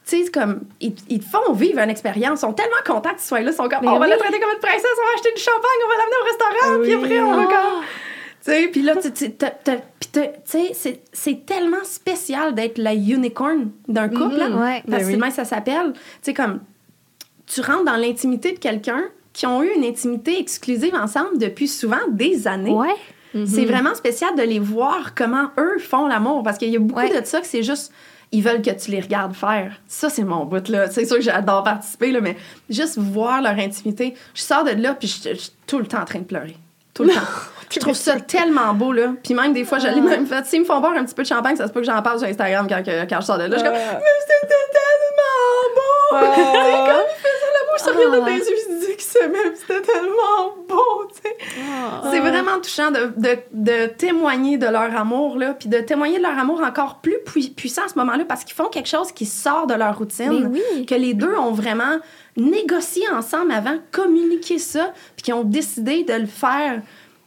Tu 0.07 0.23
sais, 0.25 0.31
comme, 0.31 0.61
ils, 0.81 0.95
ils 1.09 1.23
font 1.23 1.53
vivre 1.55 1.79
une 1.81 1.89
expérience. 1.89 2.41
Ils 2.41 2.43
sont 2.43 2.53
tellement 2.53 2.77
contents 2.85 3.11
que 3.15 3.21
tu 3.21 3.25
sois 3.25 3.41
là. 3.41 3.51
Ils 3.51 3.55
sont 3.55 3.69
comme, 3.69 3.87
on 3.89 3.99
va 3.99 4.07
la 4.07 4.17
traiter 4.19 4.39
comme 4.39 4.51
une 4.55 4.61
princesse, 4.61 4.85
on 5.01 5.07
va 5.07 5.12
acheter 5.15 5.33
du 5.35 5.41
champagne, 5.41 5.81
on 5.85 5.89
va 5.89 5.97
l'amener 5.97 6.17
au 6.21 6.27
restaurant, 6.27 6.83
puis 6.83 6.95
Oui. 6.97 7.05
après, 7.05 7.21
on 7.21 7.37
va 7.37 7.49
Ah. 7.51 7.62
comme. 7.62 7.85
Sais, 8.45 8.69
puis 8.69 8.83
là, 8.83 8.95
tu 8.97 9.09
sais, 10.45 11.01
c'est- 11.13 11.47
tellement 11.47 11.83
spécial 11.85 12.55
d'être 12.55 12.77
la 12.77 12.93
unicorn 12.95 13.71
d'un 13.89 14.09
couple, 14.11 14.37
là. 14.37 14.49
Ouais. 14.51 14.83
Parce 14.83 14.85
Ben 14.87 14.99
que 15.01 15.05
oui. 15.07 15.13
c'est 15.13 15.17
même 15.19 15.31
ça 15.31 15.45
s'appelle. 15.47 15.93
Tu 15.95 16.01
sais, 16.23 16.35
comme, 16.35 16.61
tu 17.47 17.61
rentres 17.63 17.85
dans 17.85 17.97
l'intimité 17.97 18.53
de 18.53 18.59
quelqu'un 18.59 19.03
qui 19.33 19.47
ont 19.47 19.63
eu 19.63 19.71
une 19.75 19.85
intimité 19.85 20.39
exclusive 20.39 20.95
ensemble 20.95 21.39
depuis 21.39 21.69
souvent 21.69 21.97
des 22.11 22.47
années. 22.47 22.71
Ouais. 22.73 22.95
C'est 23.47 23.65
vraiment 23.65 23.95
spécial 23.97 24.37
de 24.37 24.43
les 24.43 24.59
voir 24.61 25.15
comment 25.17 25.49
eux 25.59 25.79
font 25.81 26.07
l'amour. 26.07 26.43
Parce 26.45 26.57
qu'il 26.59 26.69
y 26.69 26.77
a 26.77 26.79
beaucoup 26.79 27.01
Ouais. 27.01 27.21
de 27.21 27.27
ça 27.27 27.41
que 27.41 27.47
c'est 27.47 27.63
juste. 27.65 27.93
Ils 28.31 28.43
veulent 28.43 28.63
que 28.63 28.71
tu 28.71 28.91
les 28.91 29.01
regardes 29.01 29.35
faire. 29.35 29.81
Ça, 29.89 30.09
c'est 30.11 30.23
mon 30.23 30.45
bout, 30.45 30.69
là. 30.69 30.89
C'est 30.91 31.05
sûr 31.07 31.17
que 31.17 31.23
j'adore 31.23 31.65
participer, 31.65 32.13
là, 32.13 32.21
mais 32.21 32.37
juste 32.69 32.99
voir 32.99 33.41
leur 33.43 33.59
intimité. 33.59 34.15
Je 34.35 34.43
sors 34.43 34.65
de 34.65 34.71
là, 34.71 34.95
puis 34.95 35.09
je 35.09 35.31
je 35.31 35.35
suis 35.35 35.53
tout 35.67 35.79
le 35.79 35.87
temps 35.87 36.01
en 36.03 36.05
train 36.05 36.19
de 36.21 36.25
pleurer. 36.25 36.57
Tout 36.95 37.05
le 37.05 37.11
temps. 37.13 37.21
Je 37.71 37.81
trouve 37.81 37.95
ça 37.95 38.21
tellement 38.21 38.73
beau, 38.73 38.93
là. 38.93 39.09
Puis 39.25 39.35
même 39.35 39.53
des 39.53 39.65
fois, 39.65 39.79
je 39.81 39.89
l'ai 39.89 40.01
même 40.01 40.27
fait. 40.27 40.45
S'ils 40.47 40.61
me 40.61 40.65
font 40.65 40.79
boire 40.81 40.93
un 40.97 41.05
petit 41.05 41.15
peu 41.15 41.23
de 41.23 41.27
champagne, 41.27 41.57
ça 41.57 41.67
se 41.67 41.73
peut 41.73 41.81
que 41.81 41.87
j'en 41.87 42.01
parle 42.03 42.21
sur 42.21 42.29
Instagram 42.29 42.67
quand, 42.69 42.85
que- 42.85 43.05
quand 43.09 43.21
je 43.21 43.27
sors 43.27 43.37
de 43.39 43.45
là. 43.45 43.49
Je 43.51 43.55
suis 43.57 43.65
comme, 43.65 43.75
Ah. 43.77 43.99
mais 43.99 44.21
c'était 44.21 44.47
tellement 44.71 45.75
beau! 45.75 46.17
Ah. 46.17 46.35
C'est 46.37 46.43
comme 46.45 47.53
l'amour, 47.55 47.79
je 47.79 47.85
te 47.85 47.91
regardais 47.91 48.21
dans 48.21 48.27
les 48.27 48.39
yeux, 48.49 48.57
je 48.69 48.75
disais 48.77 48.93
qu'ils 48.95 49.03
s'aimaient, 49.03 49.51
puis 49.51 49.59
c'était 49.67 49.81
tellement 49.81 50.55
beau, 50.69 51.09
tu 51.15 51.23
sais. 51.29 51.37
C'est 52.13 52.21
vraiment 52.21 52.54
touchant 52.65 52.91
de, 52.91 53.12
de, 53.17 53.37
de 53.53 53.87
témoigner 53.87 54.59
de 54.59 54.67
leur 54.67 54.97
amour, 54.97 55.37
là, 55.39 55.55
puis 55.55 55.69
de 55.69 55.79
témoigner 55.79 56.19
de 56.19 56.23
leur 56.23 56.39
amour 56.39 56.61
encore 56.62 57.01
plus 57.01 57.19
pui- 57.25 57.51
puissant 57.51 57.83
à 57.85 57.89
ce 57.89 57.99
moment-là, 57.99 58.25
parce 58.25 58.45
qu'ils 58.45 58.55
font 58.55 58.69
quelque 58.69 58.89
chose 58.89 59.12
qui 59.12 59.27
sort 59.27 59.67
de 59.67 59.75
leur 59.75 59.97
routine. 59.99 60.49
Mais 60.51 60.61
oui. 60.75 60.87
Que 60.87 60.95
les 60.95 61.15
deux 61.15 61.35
ont 61.37 61.53
vraiment 61.53 61.99
négocié 62.37 63.03
ensemble 63.11 63.53
avant, 63.53 63.77
communiqué 63.93 64.59
ça, 64.59 64.93
puis 65.17 65.23
qui 65.25 65.33
ont 65.33 65.45
décidé 65.45 66.03
de 66.05 66.15
le 66.15 66.27
faire 66.27 66.83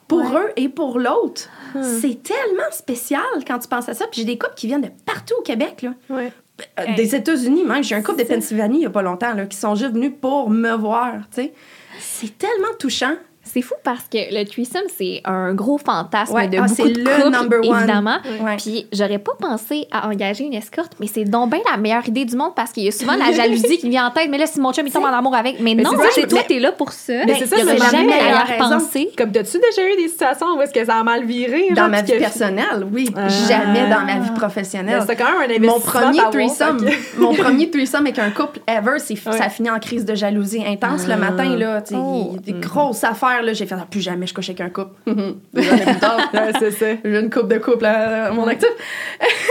pour 0.07 0.19
Ouais. 0.19 0.39
eux 0.39 0.51
et 0.55 0.69
pour 0.69 0.99
l'autre. 0.99 1.49
C'est 1.81 2.23
tellement 2.23 2.71
spécial 2.71 3.21
quand 3.45 3.59
tu 3.59 3.67
penses 3.67 3.89
à 3.89 3.93
ça. 3.93 4.05
Puis 4.07 4.21
j'ai 4.21 4.25
des 4.25 4.37
couples 4.37 4.55
qui 4.55 4.67
viennent 4.67 4.81
de 4.81 4.89
partout 5.05 5.33
au 5.39 5.41
Québec, 5.43 5.81
là. 5.83 5.93
Ouais. 6.09 6.31
Euh, 6.79 6.95
des 6.95 7.13
États-Unis 7.13 7.63
même. 7.65 7.83
J'ai 7.83 7.93
un 7.93 8.01
couple 8.01 8.23
de 8.23 8.27
Pennsylvanie 8.27 8.77
il 8.77 8.79
n'y 8.79 8.85
a 8.87 8.89
pas 8.89 9.01
longtemps, 9.03 9.33
là, 9.33 9.45
qui 9.45 9.57
sont 9.57 9.75
juste 9.75 9.91
venus 9.93 10.13
pour 10.19 10.49
me 10.49 10.71
voir, 10.73 11.13
tu 11.31 11.41
sais. 11.43 11.53
C'est 11.99 12.37
tellement 12.37 12.73
touchant. 12.79 13.13
C'est 13.57 13.63
fou 13.63 13.73
parce 13.83 14.03
que 14.03 14.17
le 14.31 14.45
threesome, 14.45 14.83
c'est 14.99 15.21
un 15.25 15.51
gros 15.55 15.79
fantasme 15.79 16.31
Ouais, 16.35 16.47
de 16.47 16.57
ah, 16.59 16.61
beaucoup 16.61 16.75
c'est 16.75 16.89
de 16.91 16.99
le 16.99 17.05
couples, 17.05 17.29
number 17.31 17.59
one. 17.67 17.77
évidemment. 17.79 18.17
Ouais. 18.41 18.55
Puis 18.57 18.85
j'aurais 18.93 19.17
pas 19.17 19.31
pensé 19.39 19.87
à 19.91 20.07
engager 20.07 20.43
une 20.43 20.53
escorte, 20.53 20.91
mais 20.99 21.07
c'est 21.07 21.23
donc 21.23 21.49
bien 21.49 21.61
la 21.71 21.77
meilleure 21.77 22.07
idée 22.07 22.23
du 22.25 22.35
monde 22.35 22.51
parce 22.55 22.71
qu'il 22.71 22.83
y 22.83 22.87
a 22.87 22.91
souvent 22.91 23.15
la 23.15 23.31
jalousie 23.35 23.79
qui 23.79 23.89
vient 23.89 24.05
en 24.05 24.11
tête. 24.11 24.27
Mais 24.29 24.37
là, 24.37 24.45
si 24.45 24.59
mon 24.59 24.71
chum 24.73 24.85
il 24.85 24.93
tombe 24.93 25.05
en 25.05 25.07
amour 25.07 25.33
avec, 25.33 25.59
mais, 25.59 25.73
Mais 25.73 25.81
non, 25.81 25.89
c'est 26.11 26.21
c'est 26.21 26.27
toi, 26.27 26.41
t'es 26.47 26.59
là 26.59 26.71
pour 26.71 26.91
ça. 26.91 27.13
Mais 27.25 27.33
c'est 27.39 27.47
ça, 27.47 27.55
c'est 27.57 27.63
la 27.65 27.77
jamais 27.89 28.05
meilleure 28.05 28.45
à 28.47 28.57
penser. 28.59 29.09
Comme, 29.17 29.31
t'as-tu 29.31 29.57
déjà 29.57 29.89
eu 29.91 29.95
des 29.97 30.07
situations 30.07 30.55
où 30.55 30.61
est-ce 30.61 30.73
que 30.73 30.85
ça 30.85 30.97
a 30.97 31.03
mal 31.03 31.25
viré? 31.25 31.69
Dans 31.71 31.75
genre, 31.83 31.89
ma 31.89 32.03
vie 32.03 32.11
que- 32.13 32.19
personnelle, 32.19 32.85
oui. 32.93 33.09
Ah. 33.15 33.27
Jamais 33.27 33.89
dans 33.89 34.01
ma 34.05 34.19
vie 34.19 34.31
professionnelle. 34.37 35.01
C'était 35.01 35.15
quand 35.15 35.31
même 35.39 35.49
un 35.49 35.55
investissement. 35.55 35.73
Mon 35.73 35.79
premier 35.79 36.19
threesome, 36.31 36.85
mon 37.17 37.33
premier 37.33 37.71
threesome 37.71 38.01
avec 38.05 38.19
un 38.19 38.29
couple 38.29 38.59
ever, 38.67 38.99
c'est 38.99 39.15
ça 39.15 39.31
a 39.45 39.49
fini 39.49 39.71
en 39.71 39.79
crise 39.79 40.05
de 40.05 40.13
jalousie 40.13 40.63
intense 40.63 41.07
le 41.07 41.15
matin 41.15 41.55
là, 41.57 41.81
Oh. 41.95 42.35
grosses 42.61 43.03
affaires 43.03 43.41
là, 43.47 43.53
j'ai 43.53 43.65
fait 43.65 43.75
ah, 43.77 43.87
plus 43.89 44.01
jamais 44.01 44.27
je 44.27 44.33
couche 44.33 44.49
avec 44.49 44.61
un 44.61 44.69
couple. 44.69 44.95
Années 45.07 45.35
plus 45.53 45.99
tard, 45.99 46.29
Ouais, 46.33 46.51
c'est 46.59 46.71
ça. 46.71 46.85
j'ai 47.03 47.19
une 47.19 47.29
couple 47.29 47.47
de 47.47 47.57
couple 47.57 47.85
à, 47.85 48.31
mon 48.31 48.47
actif. 48.47 48.69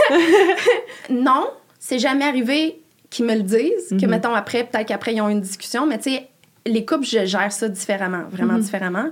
non, 1.09 1.49
c'est 1.79 1.99
jamais 1.99 2.25
arrivé 2.25 2.81
qu'ils 3.09 3.25
me 3.25 3.35
le 3.35 3.43
disent, 3.43 3.95
que 3.99 4.05
mettons 4.05 4.33
après 4.33 4.63
peut-être 4.63 4.87
qu'après 4.87 5.13
ils 5.13 5.21
ont 5.21 5.29
une 5.29 5.41
discussion, 5.41 5.85
mais 5.85 5.97
tu 5.97 6.11
sais 6.11 6.27
les 6.65 6.85
couples 6.85 7.05
je 7.05 7.25
gère 7.25 7.51
ça 7.51 7.69
différemment, 7.69 8.23
vraiment 8.29 8.57
différemment. 8.57 9.09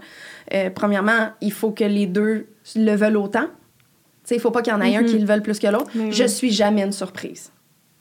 Euh, 0.54 0.70
premièrement, 0.70 1.30
il 1.42 1.52
faut 1.52 1.72
que 1.72 1.84
les 1.84 2.06
deux 2.06 2.48
le 2.76 2.96
veulent 2.96 3.18
autant. 3.18 3.46
Tu 3.46 4.30
sais, 4.30 4.36
il 4.36 4.42
faut 4.42 4.52
pas 4.52 4.62
qu'il 4.62 4.74
y 4.74 4.76
en 4.76 4.82
ait 4.82 4.96
un 4.96 5.04
qui 5.04 5.18
le 5.18 5.26
veulent 5.26 5.42
plus 5.42 5.60
que 5.60 5.68
l'autre. 5.68 5.90
Je 6.12 6.26
suis 6.26 6.52
jamais 6.52 6.84
une 6.84 6.92
surprise. 6.92 7.52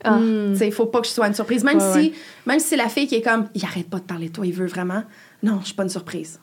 Ah. 0.03 0.19
Tu 0.19 0.57
sais, 0.57 0.67
il 0.67 0.73
faut 0.73 0.85
pas 0.85 1.01
que 1.01 1.07
je 1.07 1.11
sois 1.11 1.27
une 1.27 1.33
surprise. 1.33 1.63
Même, 1.63 1.77
Ouais, 1.77 1.93
si, 1.93 1.99
ouais. 2.09 2.13
même 2.45 2.59
si 2.59 2.75
la 2.75 2.89
fille 2.89 3.07
qui 3.07 3.15
est 3.15 3.21
comme, 3.21 3.47
il 3.55 3.63
arrête 3.63 3.89
pas 3.89 3.97
de 3.97 4.03
parler 4.03 4.27
de 4.27 4.33
toi, 4.33 4.45
il 4.45 4.53
veut 4.53 4.67
vraiment. 4.67 5.03
Non, 5.41 5.59
je 5.61 5.67
suis 5.67 5.73
pas 5.73 5.83
une 5.83 5.89
surprise. 5.89 6.39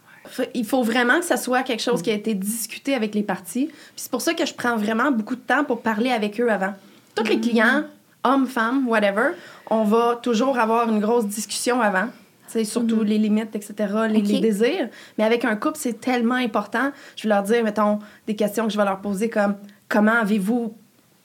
Il 0.55 0.65
faut 0.65 0.83
vraiment 0.83 1.19
que 1.19 1.25
ça 1.25 1.37
soit 1.37 1.63
quelque 1.63 1.83
chose 1.83 2.03
qui 2.03 2.11
a 2.11 2.15
été 2.15 2.35
discuté 2.35 2.95
avec 2.95 3.15
les 3.15 3.23
parties. 3.23 3.67
Puis 3.67 3.75
c'est 3.97 4.11
pour 4.11 4.23
ça 4.23 4.35
que 4.35 4.47
je 4.47 4.55
prends 4.55 4.77
vraiment 4.77 5.11
beaucoup 5.11 5.37
de 5.37 5.41
temps 5.41 5.65
pour 5.65 5.83
parler 5.83 6.11
avec 6.11 6.41
eux 6.41 6.51
avant. 6.51 6.75
Tous 7.15 7.25
Mm. 7.25 7.29
les 7.29 7.41
clients, 7.41 7.85
hommes, 8.25 8.47
femmes, 8.47 8.89
whatever, 8.89 9.33
on 9.71 9.85
va 9.85 10.19
toujours 10.23 10.59
avoir 10.59 10.89
une 10.89 11.01
grosse 11.01 11.27
discussion 11.27 11.81
avant. 11.81 12.07
Sais, 12.49 12.65
surtout 12.65 13.03
les 13.03 13.17
limites, 13.17 13.55
etc., 13.57 13.75
les, 14.11 14.21
désirs. 14.41 14.89
Mais 15.17 15.25
avec 15.25 15.45
un 15.47 15.57
couple, 15.57 15.79
c'est 15.79 15.99
tellement 16.01 16.35
important. 16.35 16.91
Je 17.17 17.23
vais 17.23 17.31
leur 17.31 17.43
dire, 17.45 17.65
mettons, 17.65 17.99
des 18.27 18.37
questions 18.37 18.67
que 18.67 18.73
je 18.73 18.77
vais 18.77 18.85
leur 18.85 19.01
poser 19.01 19.31
comme 19.31 19.55
comment 19.89 20.13
avez-vous 20.21 20.75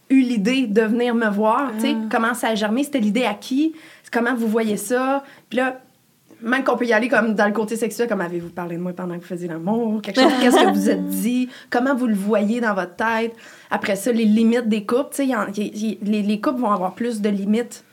eu 0.09 0.21
l'idée 0.21 0.67
de 0.67 0.81
venir 0.83 1.13
me 1.15 1.27
voir? 1.27 1.71
Sais, 1.79 1.97
Comment 2.09 2.33
ça 2.33 2.49
a 2.49 2.55
germé? 2.55 2.83
C'était 2.85 3.01
l'idée 3.01 3.25
à 3.25 3.33
qui? 3.33 3.73
Comment 4.09 4.35
vous 4.35 4.47
voyez 4.47 4.77
ça? 4.77 5.21
Puis 5.49 5.57
là, 5.57 5.81
même 6.41 6.63
qu'on 6.63 6.77
peut 6.77 6.85
y 6.85 6.93
aller 6.93 7.07
comme 7.07 7.33
dans 7.33 7.47
le 7.47 7.53
côté 7.53 7.75
sexuel, 7.75 8.07
comme 8.07 8.21
avez-vous 8.21 8.49
parlé 8.49 8.77
de 8.77 8.81
moi 8.81 8.93
pendant 8.93 9.15
que 9.15 9.21
vous 9.21 9.27
faisiez 9.27 9.47
l'amour? 9.47 10.01
Quelque 10.01 10.21
chose, 10.21 10.31
qu'est-ce 10.39 10.55
que 10.55 10.73
vous 10.73 10.89
êtes 10.89 11.07
dit? 11.07 11.49
Comment 11.69 11.95
vous 11.95 12.07
le 12.07 12.15
voyez 12.15 12.61
dans 12.61 12.73
votre 12.73 12.95
tête? 12.95 13.35
Après 13.71 13.95
ça, 13.95 14.11
les 14.11 14.25
limites 14.25 14.69
des 14.69 14.85
couples. 14.85 15.09
Tu 15.13 15.27
sais, 15.27 15.97
les, 16.01 16.21
les 16.21 16.41
couples 16.41 16.59
vont 16.59 16.71
avoir 16.71 16.93
plus 16.93 17.21
de 17.21 17.29
limites. 17.29 17.83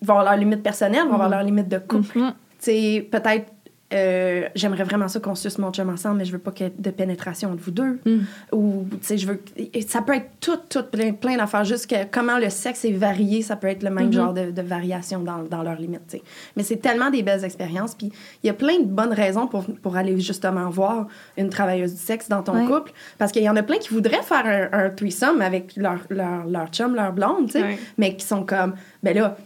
Vont 0.00 0.14
avoir 0.14 0.24
leurs 0.24 0.36
limites 0.36 0.62
personnelles, 0.62 1.04
vont 1.06 1.14
avoir 1.14 1.28
leurs 1.28 1.42
limites 1.42 1.68
de 1.68 1.78
couple. 1.78 2.18
Mhm. 2.18 2.30
Tu 2.30 2.64
sais, 2.64 3.08
peut-être 3.10 3.51
euh, 3.92 4.48
j'aimerais 4.54 4.84
vraiment 4.84 5.08
ça 5.08 5.20
qu'on 5.20 5.34
suce 5.34 5.58
mon 5.58 5.70
chum 5.72 5.88
ensemble, 5.88 6.18
mais 6.18 6.24
je 6.24 6.32
veux 6.32 6.38
pas 6.38 6.50
qu'il 6.50 6.66
y 6.66 6.68
ait 6.68 6.72
de 6.76 6.90
pénétration 6.90 7.50
entre 7.52 7.62
vous 7.62 7.70
deux. 7.70 8.00
Mm. 8.06 8.18
Ou, 8.52 8.86
tu 8.90 8.96
sais, 9.02 9.18
je 9.18 9.26
veux. 9.26 9.40
Ça 9.86 10.02
peut 10.02 10.14
être 10.14 10.30
tout, 10.40 10.56
tout, 10.68 10.82
plein, 10.84 11.12
plein 11.12 11.36
d'affaires. 11.36 11.64
Juste 11.64 11.88
que 11.88 12.04
comment 12.10 12.38
le 12.38 12.50
sexe 12.50 12.84
est 12.84 12.92
varié, 12.92 13.42
ça 13.42 13.56
peut 13.56 13.68
être 13.68 13.82
le 13.82 13.90
même 13.90 14.02
Mm-hmm. 14.10 14.12
genre 14.12 14.32
de, 14.34 14.50
de 14.50 14.62
variation 14.62 15.20
dans, 15.20 15.42
dans 15.44 15.62
leurs 15.62 15.76
limites, 15.76 16.02
tu 16.08 16.16
sais. 16.16 16.22
Mais 16.56 16.62
c'est 16.62 16.78
tellement 16.78 17.10
des 17.10 17.22
belles 17.22 17.44
expériences. 17.44 17.94
Puis 17.94 18.10
il 18.42 18.46
y 18.46 18.50
a 18.50 18.54
plein 18.54 18.78
de 18.80 18.84
bonnes 18.86 19.12
raisons 19.12 19.46
pour, 19.46 19.64
pour 19.64 19.96
aller 19.96 20.18
justement 20.18 20.68
voir 20.70 21.06
une 21.36 21.48
travailleuse 21.50 21.92
du 21.94 22.00
sexe 22.00 22.28
dans 22.28 22.42
ton 22.42 22.52
Ouais. 22.52 22.66
couple. 22.66 22.92
Parce 23.18 23.32
qu'il 23.32 23.42
y 23.42 23.48
en 23.48 23.56
a 23.56 23.62
plein 23.62 23.78
qui 23.78 23.92
voudraient 23.94 24.22
faire 24.22 24.44
un, 24.72 24.78
un 24.86 24.90
threesome 24.90 25.40
avec 25.40 25.76
leur, 25.76 25.98
leur, 26.10 26.46
leur 26.46 26.68
chum, 26.68 26.94
leur 26.94 27.12
blonde, 27.12 27.46
tu 27.46 27.52
sais. 27.52 27.62
Ouais. 27.62 27.78
Mais 27.98 28.16
qui 28.16 28.26
sont 28.26 28.44
comme, 28.44 28.74
ben 29.02 29.16
là, 29.16 29.36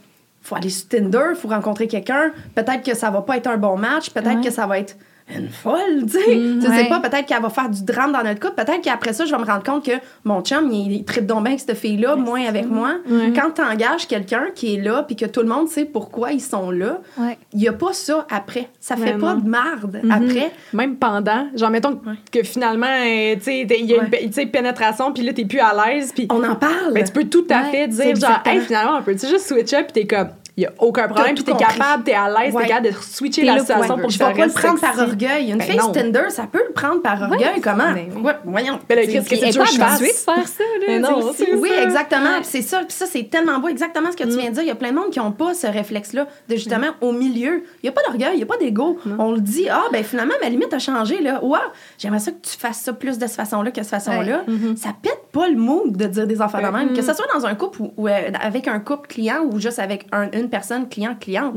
faut 0.46 0.56
aller 0.56 0.70
sur 0.70 0.88
Tinder, 0.88 1.34
faut 1.36 1.48
rencontrer 1.48 1.88
quelqu'un. 1.88 2.30
Peut-être 2.54 2.82
que 2.84 2.94
ça 2.96 3.10
va 3.10 3.22
pas 3.22 3.36
être 3.36 3.48
un 3.48 3.56
bon 3.56 3.76
match, 3.76 4.10
peut-être 4.10 4.36
Ouais. 4.38 4.44
que 4.44 4.50
ça 4.50 4.66
va 4.66 4.78
être 4.78 4.96
une 5.34 5.48
folle, 5.48 6.04
tu 6.06 6.10
sais. 6.12 6.24
tu 6.24 6.60
sais 6.62 6.68
ouais. 6.68 6.88
pas, 6.88 7.00
peut-être 7.00 7.26
qu'elle 7.26 7.42
va 7.42 7.48
faire 7.50 7.68
du 7.68 7.82
drame 7.84 8.12
dans 8.12 8.22
notre 8.22 8.38
couple. 8.38 8.64
Peut-être 8.64 8.80
qu'après 8.82 9.12
ça, 9.12 9.24
je 9.24 9.32
vais 9.32 9.38
me 9.40 9.44
rendre 9.44 9.64
compte 9.64 9.84
que 9.84 9.92
mon 10.24 10.40
chum, 10.42 10.70
il, 10.70 10.92
il 10.92 11.04
traite 11.04 11.26
donc 11.26 11.42
bien 11.42 11.52
avec 11.54 11.60
cette 11.60 11.76
fille-là, 11.76 12.14
moins 12.16 12.44
avec 12.46 12.66
moi. 12.66 12.92
Quand 13.34 13.50
tu 13.56 13.62
engages 13.62 14.06
quelqu'un 14.06 14.46
qui 14.54 14.74
est 14.74 14.80
là, 14.80 15.02
puis 15.02 15.16
que 15.16 15.26
tout 15.26 15.40
le 15.40 15.48
monde 15.48 15.68
sait 15.68 15.84
pourquoi 15.84 16.30
ils 16.32 16.40
sont 16.40 16.70
là, 16.70 17.00
Ouais. 17.18 17.38
il 17.52 17.60
y 17.60 17.66
a 17.68 17.72
pas 17.72 17.92
ça 17.92 18.24
après. 18.30 18.68
Ça 18.78 18.96
fait 18.96 19.14
Ouais, 19.14 19.18
pas 19.20 19.34
de 19.34 19.48
marde 19.48 20.00
Mhm. 20.02 20.10
après. 20.12 20.52
Même 20.72 20.96
pendant, 20.96 21.48
genre, 21.56 21.70
mettons 21.70 22.00
que- 22.30 22.42
finalement, 22.44 22.86
euh, 22.86 23.34
tu 23.36 23.42
sais, 23.42 23.60
il 23.68 23.86
y 23.86 23.94
a 23.94 24.02
une 24.04 24.50
pénétration, 24.50 25.12
puis 25.12 25.24
là, 25.24 25.32
t'es 25.32 25.44
plus 25.44 25.58
à 25.60 25.72
l'aise, 25.88 26.12
puis 26.14 26.28
On 26.30 26.42
en 26.44 26.54
parle. 26.54 26.92
ben, 26.94 27.02
tu 27.04 27.12
peux 27.12 27.24
tout 27.24 27.46
à 27.50 27.64
fait 27.64 27.88
dire, 27.88 28.14
genre, 28.14 28.42
hey, 28.44 28.60
finalement, 28.60 28.98
on 28.98 29.02
peut 29.02 29.16
tu 29.16 29.26
juste 29.26 29.48
switch 29.48 29.72
up, 29.72 29.88
puis 29.92 30.02
t'es 30.02 30.06
comme, 30.06 30.28
il 30.56 30.62
y 30.62 30.66
a 30.66 30.72
aucun 30.78 31.06
problème, 31.08 31.34
puis 31.34 31.44
t'es 31.44 31.52
capable, 31.52 32.04
t'es 32.04 32.14
à 32.14 32.28
l'aise, 32.28 32.54
Ouais. 32.54 32.62
t'es 32.62 32.68
capable 32.68 32.88
de 32.88 32.94
switcher 33.00 33.44
la 33.44 33.58
situation 33.58 33.98
pour 33.98 34.08
que 34.08 34.12
vais 34.12 34.18
pas 34.34 34.46
le 34.46 34.52
prendre 34.52 34.80
par 34.80 34.98
orgueil. 34.98 35.50
Une 35.50 35.58
Ben 35.58 35.76
non. 35.76 35.92
Tinder, 35.92 36.30
ça 36.30 36.44
peut 36.50 36.62
le 36.66 36.72
prendre 36.72 37.02
par 37.02 37.20
orgueil. 37.22 37.60
Comment? 37.62 37.92
ben 37.92 38.08
oui. 38.14 38.22
Ouais, 38.22 38.32
voyons. 38.44 38.78
Ben 38.88 38.96
là, 38.96 39.06
qu'est-ce 39.06 39.28
que 39.28 39.34
tu 39.34 39.44
veux 39.44 39.50
que 39.52 39.58
pas 39.58 39.64
je 39.66 39.76
fasse? 39.78 39.94
habituée 40.00 40.12
de 40.12 40.32
faire 40.34 40.48
ça, 40.48 40.64
là. 40.80 40.84
Mais 40.88 40.98
non, 40.98 41.32
tu 41.36 41.54
Oui, 41.56 41.70
exactement. 41.82 42.38
C'est 42.42 42.62
ça. 42.62 42.78
Puis 42.78 42.92
ça, 42.96 43.06
c'est 43.06 43.24
tellement 43.30 43.58
beau. 43.58 43.68
Exactement 43.68 44.10
ce 44.10 44.16
que 44.16 44.24
tu 44.24 44.36
viens 44.38 44.48
de 44.50 44.54
dire. 44.54 44.62
Il 44.62 44.68
y 44.68 44.72
a 44.72 44.74
plein 44.74 44.90
de 44.90 44.96
monde 44.96 45.10
qui 45.10 45.18
n'ont 45.18 45.32
pas 45.32 45.52
ce 45.54 45.66
réflexe-là 45.66 46.26
de 46.48 46.56
justement 46.56 46.88
au 47.00 47.12
milieu. 47.12 47.62
Il 47.82 47.86
n'y 47.86 47.88
a 47.90 47.92
pas 47.92 48.02
d'orgueil, 48.06 48.30
il 48.34 48.36
n'y 48.38 48.42
a 48.42 48.46
pas 48.46 48.56
d'ego. 48.56 48.98
On 49.18 49.32
le 49.32 49.40
dit, 49.40 49.68
ah, 49.70 49.84
ben 49.92 50.02
finalement, 50.02 50.34
ma 50.42 50.48
limite 50.48 50.72
a 50.72 50.78
changé. 50.78 51.20
Là. 51.20 51.44
Ouais, 51.44 51.58
j'aimerais 51.98 52.18
ça 52.20 52.30
que 52.30 52.40
tu 52.42 52.56
fasses 52.56 52.78
ça 52.80 52.92
plus 52.92 53.18
de 53.18 53.26
cette 53.26 53.36
façon-là 53.36 53.70
que 53.70 53.80
de 53.80 53.84
cette 53.84 53.90
façon-là. 54.02 54.44
Ça 54.76 54.90
pète 55.02 55.20
pas 55.32 55.48
le 55.48 55.56
mood 55.56 55.96
de 55.96 56.06
dire 56.06 56.26
des 56.26 56.40
enfants 56.40 56.62
de 56.62 56.66
même. 56.68 56.92
Que 56.94 57.02
ce 57.02 57.12
soit 57.12 57.26
dans 57.34 57.44
un 57.46 57.54
couple 57.54 57.82
ou, 57.96 58.08
euh, 58.08 58.30
avec 58.42 58.68
un 58.68 58.80
couple 58.80 59.08
client 59.08 59.40
ou 59.50 59.58
juste 59.60 59.78
avec 59.78 60.06
un- 60.12 60.30
une 60.32 60.45
personne 60.50 60.88
client-cliente. 60.88 61.54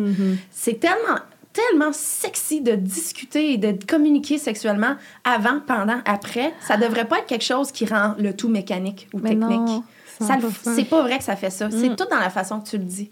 C'est 0.51 0.79
tellement 0.79 1.19
tellement 1.51 1.91
sexy 1.91 2.61
de 2.61 2.73
discuter 2.75 3.53
et 3.53 3.57
de 3.57 3.75
communiquer 3.83 4.37
sexuellement 4.37 4.95
avant, 5.23 5.59
pendant, 5.65 5.99
après. 6.05 6.53
Ça 6.61 6.77
devrait 6.77 7.05
pas 7.05 7.17
être 7.19 7.25
quelque 7.25 7.43
chose 7.43 7.71
qui 7.71 7.85
rend 7.85 8.13
le 8.19 8.35
tout 8.35 8.49
mécanique 8.49 9.09
ou 9.13 9.19
Mais 9.19 9.29
technique. 9.31 9.49
non, 9.49 9.83
Ça 10.21 10.37
le- 10.37 10.47
100%. 10.47 10.75
C'est 10.75 10.83
pas 10.85 11.01
vrai 11.01 11.17
que 11.17 11.23
ça 11.23 11.35
fait 11.35 11.49
ça. 11.49 11.69
C'est 11.71 11.95
tout 11.95 12.05
dans 12.09 12.19
la 12.19 12.29
façon 12.29 12.59
que 12.61 12.69
tu 12.69 12.77
le 12.77 12.83
dis. 12.83 13.09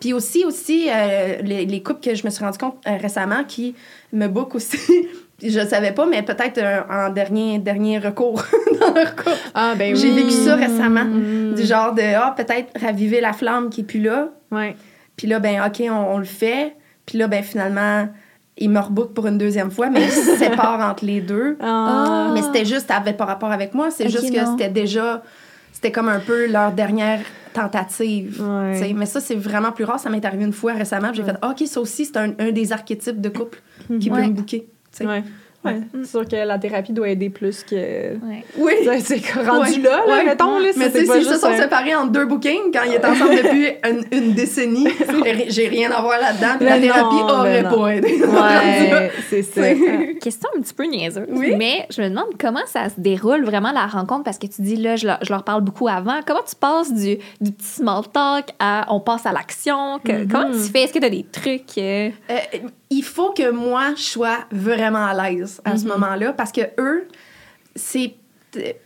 Puis 0.00 0.12
aussi, 0.14 0.44
aussi 0.46 0.88
euh, 0.90 1.42
les, 1.42 1.66
les 1.66 1.82
couples 1.82 2.00
que 2.00 2.14
je 2.14 2.24
me 2.24 2.30
suis 2.30 2.42
rendu 2.44 2.56
compte 2.56 2.76
euh, 2.86 2.96
récemment 2.96 3.44
qui 3.44 3.74
me 4.12 4.26
bookent 4.26 4.54
aussi, 4.54 4.78
je 5.42 5.60
savais 5.66 5.92
pas, 5.92 6.06
mais 6.06 6.22
peut-être 6.22 6.58
euh, 6.58 6.80
en 6.90 7.10
dernier, 7.10 7.58
dernier 7.58 7.98
recours 7.98 8.42
dans 8.80 8.92
leur 8.94 9.14
couple. 9.14 9.30
Ah, 9.54 9.74
ben 9.76 9.94
J'ai 9.94 10.12
vécu 10.12 10.30
ça 10.32 10.56
récemment. 10.56 11.04
Mm. 11.04 11.54
Du 11.54 11.64
genre 11.64 11.94
de, 11.94 12.02
ah, 12.16 12.34
peut-être 12.36 12.72
raviver 12.80 13.20
la 13.20 13.32
flamme 13.32 13.70
qui 13.70 13.82
est 13.82 13.84
plus 13.84 14.00
là. 14.00 14.30
Ouais. 14.50 14.74
Puis 15.16 15.26
là, 15.26 15.38
ben, 15.38 15.62
OK, 15.66 15.82
on, 15.90 16.14
on 16.14 16.18
le 16.18 16.24
fait. 16.24 16.74
Puis 17.06 17.18
là, 17.18 17.28
ben, 17.28 17.42
finalement, 17.42 18.08
ils 18.56 18.68
me 18.70 18.80
rebookent 18.80 19.14
pour 19.14 19.26
une 19.28 19.38
deuxième 19.38 19.70
fois, 19.70 19.90
mais 19.90 20.02
ils 20.02 20.10
se 20.10 20.36
séparent 20.38 20.80
entre 20.80 21.04
les 21.04 21.20
deux. 21.20 21.56
Ah. 21.60 22.30
Mais 22.34 22.42
c'était 22.42 22.64
juste, 22.64 22.88
ça 22.88 22.96
avait 22.96 23.12
pas 23.12 23.24
rapport 23.24 23.52
avec 23.52 23.74
moi. 23.74 23.90
C'est 23.90 24.08
juste 24.08 24.32
que 24.34 24.44
c'était 24.44 24.68
déjà, 24.70 25.22
c'était 25.72 25.92
comme 25.92 26.08
un 26.08 26.18
peu 26.20 26.46
leur 26.50 26.72
dernière 26.72 27.20
tentative. 27.52 28.42
Ouais. 28.42 28.92
Mais 28.94 29.06
ça, 29.06 29.20
c'est 29.20 29.34
vraiment 29.36 29.72
plus 29.72 29.84
rare. 29.84 29.98
Ça 30.00 30.10
m'est 30.10 30.24
arrivé 30.24 30.44
une 30.44 30.52
fois 30.52 30.72
récemment. 30.72 31.12
J'ai 31.12 31.22
fait, 31.22 31.36
Ah, 31.42 31.50
OK, 31.50 31.66
ça 31.66 31.80
aussi, 31.80 32.04
c'est 32.06 32.16
un, 32.16 32.32
un 32.38 32.50
des 32.50 32.72
archétypes 32.72 33.20
de 33.20 33.28
couple 33.28 33.60
qui 34.00 34.10
peut 34.10 34.16
Ouais. 34.16 34.26
me 34.28 34.32
booker. 34.32 34.66
Tu 34.98 35.04
sais. 35.04 35.06
Ouais. 35.06 35.22
Ouais. 35.64 35.80
C'est 35.92 36.06
sûr 36.06 36.24
que 36.28 36.36
la 36.36 36.56
thérapie 36.56 36.92
doit 36.92 37.08
aider 37.08 37.30
plus 37.30 37.64
que. 37.64 37.74
Ouais. 37.74 38.44
Oui. 38.56 38.74
C'est 39.00 39.16
rendu 39.34 39.72
Ouais. 39.72 39.78
là, 39.82 40.02
là, 40.06 40.14
Ouais. 40.14 40.24
mettons. 40.24 40.56
Là, 40.60 40.68
Mais 40.76 40.88
c'est 40.88 41.00
tu 41.00 41.06
sais, 41.06 41.12
s'ils 41.14 41.24
se 41.24 41.36
sont 41.36 41.48
un- 41.48 41.56
séparés 41.56 41.96
en 41.96 42.06
deux 42.06 42.26
bookings 42.26 42.70
quand 42.72 42.82
ils 42.86 42.94
étaient 42.94 43.06
ensemble 43.08 43.34
depuis 43.34 43.66
une, 43.84 44.04
une 44.12 44.32
décennie, 44.34 44.86
j'ai 45.48 45.66
rien 45.66 45.90
à 45.90 46.00
voir 46.00 46.20
là-dedans. 46.20 46.54
Puis 46.58 46.66
la 46.68 46.78
thérapie 46.80 47.16
non, 47.16 47.28
aurait 47.40 47.62
non. 47.64 47.70
pas 47.76 47.88
aidé. 47.96 48.20
Ouais, 48.22 49.10
c'est 49.28 49.42
ça. 49.42 49.62
C'est- 49.62 50.18
Question 50.20 50.48
un 50.56 50.60
petit 50.60 50.74
peu 50.74 50.84
niaiseuse, 50.84 51.26
Oui. 51.28 51.54
mais 51.58 51.86
je 51.90 52.02
me 52.02 52.08
demande 52.08 52.26
comment 52.40 52.64
ça 52.66 52.88
se 52.88 52.94
déroule 53.00 53.44
vraiment 53.44 53.72
la 53.72 53.86
rencontre 53.86 54.22
parce 54.22 54.38
que 54.38 54.46
tu 54.46 54.62
dis 54.62 54.76
là, 54.76 54.94
je 54.94 55.08
leur, 55.08 55.18
je 55.22 55.32
leur 55.32 55.42
parle 55.42 55.62
beaucoup 55.62 55.88
avant. 55.88 56.20
Comment 56.24 56.42
tu 56.48 56.54
passes 56.54 56.94
du, 56.94 57.16
du 57.40 57.50
petit 57.50 57.66
small 57.66 58.04
talk 58.12 58.46
à 58.60 58.86
on 58.90 59.00
passe 59.00 59.26
à 59.26 59.32
l'action? 59.32 59.98
Mm-hmm. 60.06 60.28
Comment 60.30 60.52
tu 60.52 60.58
fais? 60.70 60.82
Est-ce 60.84 60.92
que 60.92 61.00
tu 61.00 61.04
as 61.06 61.10
des 61.10 61.26
trucs? 61.30 61.76
euh, 61.78 62.10
Euh, 62.30 62.36
il 62.90 63.02
faut 63.02 63.32
que 63.32 63.50
moi, 63.50 63.94
je 63.96 64.02
sois 64.02 64.38
vraiment 64.50 65.04
à 65.06 65.30
l'aise 65.30 65.60
à 65.64 65.76
ce 65.76 65.86
moment-là 65.86 66.32
parce 66.32 66.52
que 66.52 66.62
eux, 66.78 67.06
c'est 67.76 68.14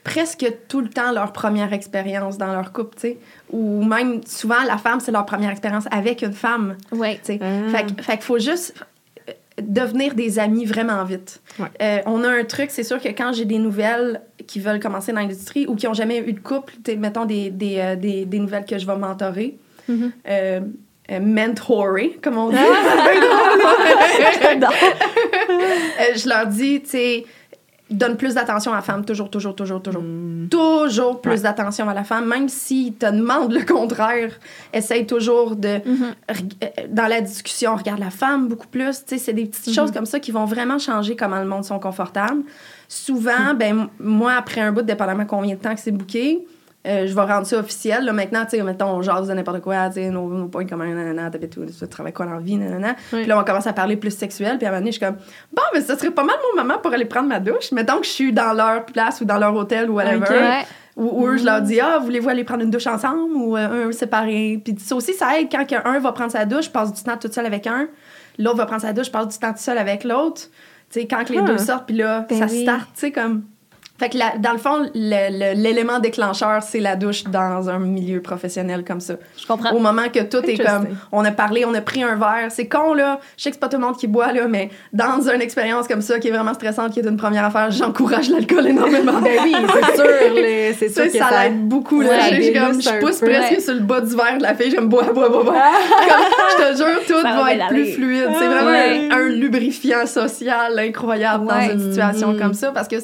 presque 0.03 0.45
tout 0.69 0.81
le 0.81 0.89
temps 0.89 1.13
leur 1.13 1.33
première 1.33 1.73
expérience 1.73 2.37
dans 2.37 2.53
leur 2.53 2.73
couple, 2.73 2.97
tu 2.97 3.01
sais. 3.01 3.19
Ou 3.51 3.85
même, 3.85 4.21
souvent, 4.27 4.63
la 4.67 4.77
femme, 4.77 4.99
c'est 4.99 5.13
leur 5.13 5.25
première 5.25 5.51
expérience 5.51 5.85
avec 5.93 6.23
une 6.23 6.33
femme, 6.33 6.77
Ouais. 6.91 7.15
tu 7.25 7.35
sais. 7.35 7.41
Ah. 7.41 7.69
Fait, 8.03 8.13
qu'il 8.17 8.23
faut 8.23 8.41
juste 8.41 8.75
euh, 9.29 9.33
devenir 9.63 10.15
des 10.17 10.41
amis 10.41 10.65
vraiment 10.65 11.05
vite. 11.05 11.41
Ouais. 11.61 11.69
Euh, 11.81 11.99
on 12.07 12.25
a 12.25 12.29
un 12.29 12.45
truc, 12.45 12.71
c'est 12.73 12.83
sûr 12.83 13.01
que 13.01 13.09
quand 13.11 13.33
j'ai 13.33 13.45
des 13.45 13.59
nouvelles 13.59 14.21
qui 14.49 14.59
veulent 14.59 14.81
commencer 14.81 15.13
dans 15.13 15.21
l'industrie 15.21 15.67
ou 15.69 15.77
qui 15.77 15.87
ont 15.87 15.95
jamais 15.95 16.19
eu 16.19 16.33
de 16.33 16.41
couple, 16.41 16.75
tu 16.85 16.91
sais, 16.93 16.97
mettons 16.97 17.25
des, 17.25 17.51
des, 17.51 17.79
euh, 17.79 17.95
des, 17.97 18.25
des 18.25 18.39
nouvelles 18.41 18.65
que 18.65 18.79
je 18.79 18.85
vais 18.87 18.97
mentorer, 18.97 19.57
euh, 20.29 20.61
euh, 21.13 21.21
mentorer, 21.21 22.19
comme 22.23 22.39
on 22.39 22.49
dit. 22.51 22.57
Euh, 26.01 26.17
je 26.17 26.29
leur 26.29 26.47
dis, 26.47 26.81
tu 26.83 26.91
sais, 26.91 27.25
donne 27.91 28.17
plus 28.17 28.35
d'attention 28.35 28.73
à 28.73 28.77
la 28.77 28.83
femme, 28.83 29.05
toujours, 29.05 29.31
toujours, 29.31 29.55
toujours, 29.55 29.83
toujours. 29.83 30.03
Toujours 30.51 31.21
plus 31.21 31.43
d'attention 31.43 31.89
à 31.89 31.95
la 31.95 32.05
femme, 32.05 32.27
même 32.27 32.49
s'ils 32.49 32.95
te 32.95 33.07
demandent 33.07 33.53
le 33.53 33.65
contraire. 33.65 34.33
Essaye 34.73 35.07
toujours 35.07 35.57
de, 35.57 35.79
reg- 36.29 36.53
euh, 36.65 36.69
dans 36.89 37.07
la 37.07 37.21
discussion, 37.21 37.77
regarde 37.77 38.01
la 38.01 38.11
femme 38.11 38.49
beaucoup 38.49 38.67
plus. 38.69 39.05
Tu 39.05 39.17
sais, 39.17 39.19
c'est 39.19 39.33
des 39.33 39.45
petites 39.47 39.75
choses 39.75 39.93
comme 39.93 40.07
ça 40.07 40.21
qui 40.21 40.31
vont 40.33 40.47
vraiment 40.47 40.79
changer 40.79 41.17
comment 41.17 41.39
le 41.41 41.47
monde 41.47 41.65
sont 41.65 41.79
confortables. 41.79 42.43
Souvent, 42.89 43.55
ben, 43.57 43.71
m- 43.81 43.89
moi, 44.01 44.33
après 44.33 44.61
un 44.61 44.73
bout, 44.73 44.83
dépendamment 44.83 45.27
combien 45.27 45.55
de 45.55 45.61
temps 45.61 45.75
que 45.75 45.81
c'est 45.81 45.91
booké, 45.93 46.47
euh, 46.87 47.07
je 47.07 47.15
vais 47.15 47.21
rendre 47.23 47.47
ça 47.47 47.59
officiel. 47.59 48.05
Là, 48.05 48.13
maintenant, 48.13 48.45
tu 48.45 48.57
sais, 48.57 48.63
mettons, 48.63 48.87
on 48.87 49.03
jase 49.03 49.29
de 49.29 49.35
n'importe 49.35 49.61
quoi, 49.61 49.89
tu 49.89 49.95
sais, 49.95 50.11
nos, 50.11 50.29
nos 50.29 50.49
points 50.49 50.67
communs, 50.67 50.87
nanana, 50.93 51.31
t'habites 51.31 51.57
où, 51.57 51.65
tu 51.65 51.89
travailles 51.89 52.13
quoi 52.13 52.27
dans 52.27 52.33
la 52.35 52.41
vie, 52.41 52.57
nanana. 52.57 52.97
Puis 53.11 53.25
là, 53.27 53.39
on 53.39 53.45
commence 53.45 53.67
à 53.67 53.73
parler 53.73 53.97
plus 53.97 54.11
sexuel, 54.17 54.59
puis 54.59 54.67
à 54.67 54.71
un 54.71 54.73
moment 54.73 54.81
donné, 54.81 54.93
je 54.93 54.97
suis 54.99 55.07
comme, 55.07 55.17
bon, 55.53 55.63
mais 55.75 55.81
ce 55.81 55.95
serait 55.97 56.11
pas 56.11 56.25
mal 56.25 56.37
mon 56.57 56.63
moment 56.63 56.79
pour 56.79 56.93
aller 56.93 57.05
prendre 57.05 57.29
ma 57.29 57.39
douche. 57.41 57.71
Mettons 57.73 57.99
que 57.99 58.05
je 58.07 58.11
suis 58.11 58.33
dans 58.33 58.53
leur 58.53 58.85
place 58.87 59.21
ou 59.21 59.25
dans 59.25 59.39
leur 59.39 59.55
hôtel 59.55 59.91
ou 59.91 59.95
whatever. 59.95 60.25
Ou, 60.97 61.27
eux, 61.27 61.39
je 61.39 61.45
leur 61.47 61.63
dis, 61.63 61.81
ah, 61.81 61.99
voulez-vous 62.03 62.29
aller 62.29 62.45
prendre 62.45 62.63
une 62.65 62.71
douche 62.71 62.87
ensemble 62.87 63.33
ou 63.35 63.57
euh, 63.57 63.89
un 63.89 63.93
séparé? 63.93 64.61
Puis 64.63 64.77
ça 64.79 64.95
aussi, 64.95 65.15
ça 65.15 65.39
aide 65.41 65.49
quand 65.51 65.65
un 65.87 65.99
va 66.01 66.13
prendre 66.13 66.31
sa 66.33 66.45
douche, 66.45 66.67
je 66.67 66.71
passe 66.71 66.93
du 66.93 67.03
temps 67.03 67.17
toute 67.17 67.33
seule 67.33 67.47
avec 67.47 67.67
un. 67.67 67.87
L'autre 68.39 68.59
va 68.59 68.67
prendre 68.67 68.83
sa 68.83 68.93
douche, 68.93 69.07
je 69.07 69.11
passe 69.11 69.29
du 69.29 69.39
temps 69.39 69.49
toute 69.53 69.59
seule 69.59 69.79
avec 69.79 70.05
l'autre. 70.05 70.43
Tu 70.91 71.01
sais, 71.01 71.07
quand 71.07 71.25
que 71.25 71.33
les 71.33 71.39
Ah. 71.39 71.43
deux 71.45 71.57
sortent, 71.57 71.87
puis 71.87 71.97
là, 71.97 72.27
Ben 72.29 72.39
ça 72.41 72.45
oui. 72.53 72.63
start, 72.63 72.89
tu 72.93 73.01
sais, 73.01 73.11
comme. 73.11 73.45
Fait 74.03 74.09
que 74.11 74.19
la- 74.19 74.37
dans 74.39 74.51
le 74.53 74.59
fond, 74.59 74.91
l'élément 74.95 75.99
déclencheur, 76.01 76.63
c'est 76.63 76.81
la 76.81 76.97
douche 76.97 77.25
dans 77.25 77.69
un 77.71 77.79
milieu 77.79 78.21
professionnel 78.21 78.85
comme 78.85 79.01
ça. 79.01 79.15
Je 79.41 79.47
comprends. 79.47 79.71
Au 79.73 79.79
moment 79.79 80.09
que 80.13 80.21
tout 80.21 80.45
est 80.49 80.57
comme, 80.59 80.89
on 81.13 81.25
a 81.25 81.31
parlé, 81.31 81.65
on 81.65 81.73
a 81.75 81.81
pris 81.81 82.03
un 82.03 82.17
verre, 82.17 82.49
c'est 82.51 82.67
con 82.67 82.95
là, 82.95 83.21
je 83.37 83.45
sais 83.45 83.51
que 83.51 83.57
c'est 83.57 83.61
pas 83.61 83.69
tout 83.69 83.77
le 83.77 83.85
monde 83.87 83.97
qui 83.97 84.07
boit 84.09 84.33
là, 84.33 84.49
mais 84.49 84.71
dans 84.93 85.21
une 85.29 85.41
expérience 85.41 85.87
comme 85.87 86.01
ça 86.03 86.19
qui 86.19 86.29
est 86.29 86.31
vraiment 86.33 86.55
stressante, 86.55 86.93
qui 86.93 87.01
est 87.01 87.07
une 87.07 87.17
première 87.17 87.45
affaire, 87.45 87.71
j'encourage 87.71 88.29
l'alcool 88.31 88.67
énormément. 88.67 89.21
Ben 89.21 89.39
oui, 89.45 89.55
c'est 89.55 89.97
sûr. 89.97 90.05
C'est 90.79 90.89
sûr 90.89 91.05
que 91.05 91.19
ça, 91.19 91.29
ça. 91.29 91.45
l'aide 91.45 91.69
beaucoup. 91.69 92.01
Ouais, 92.01 92.07
là. 92.09 92.31
Je- 92.41 92.53
comme, 92.91 92.99
pousse 93.01 93.21
peu. 93.21 93.27
presque 93.27 93.53
Ouais. 93.53 93.61
sur 93.61 93.75
le 93.75 93.81
bas 93.81 94.01
du 94.01 94.17
verre 94.17 94.39
de 94.39 94.43
la 94.43 94.55
fille, 94.55 94.71
j'aime 94.71 94.89
boire, 94.89 95.13
boire, 95.13 95.31
boire, 95.31 95.45
boire. 95.45 95.55
Comme, 96.09 96.25
je 96.51 96.73
te 96.73 96.77
jure, 96.77 97.01
tout 97.07 97.23
Ça 97.23 97.37
va, 97.41 97.53
être 97.55 97.69
plus 97.69 97.93
fluide. 97.93 98.29
C'est 98.39 98.47
Ah 98.47 98.49
vraiment 98.49 98.71
ouais. 98.71 99.09
un, 99.13 99.17
un 99.17 99.29
lubrifiant 99.29 100.07
social 100.07 100.79
incroyable 100.79 101.47
dans 101.47 101.61
une 101.61 101.79
situation 101.91 102.29
Mhm. 102.33 102.39
comme 102.41 102.55
ça 102.55 102.73
parce 102.73 102.89
que 102.89 102.97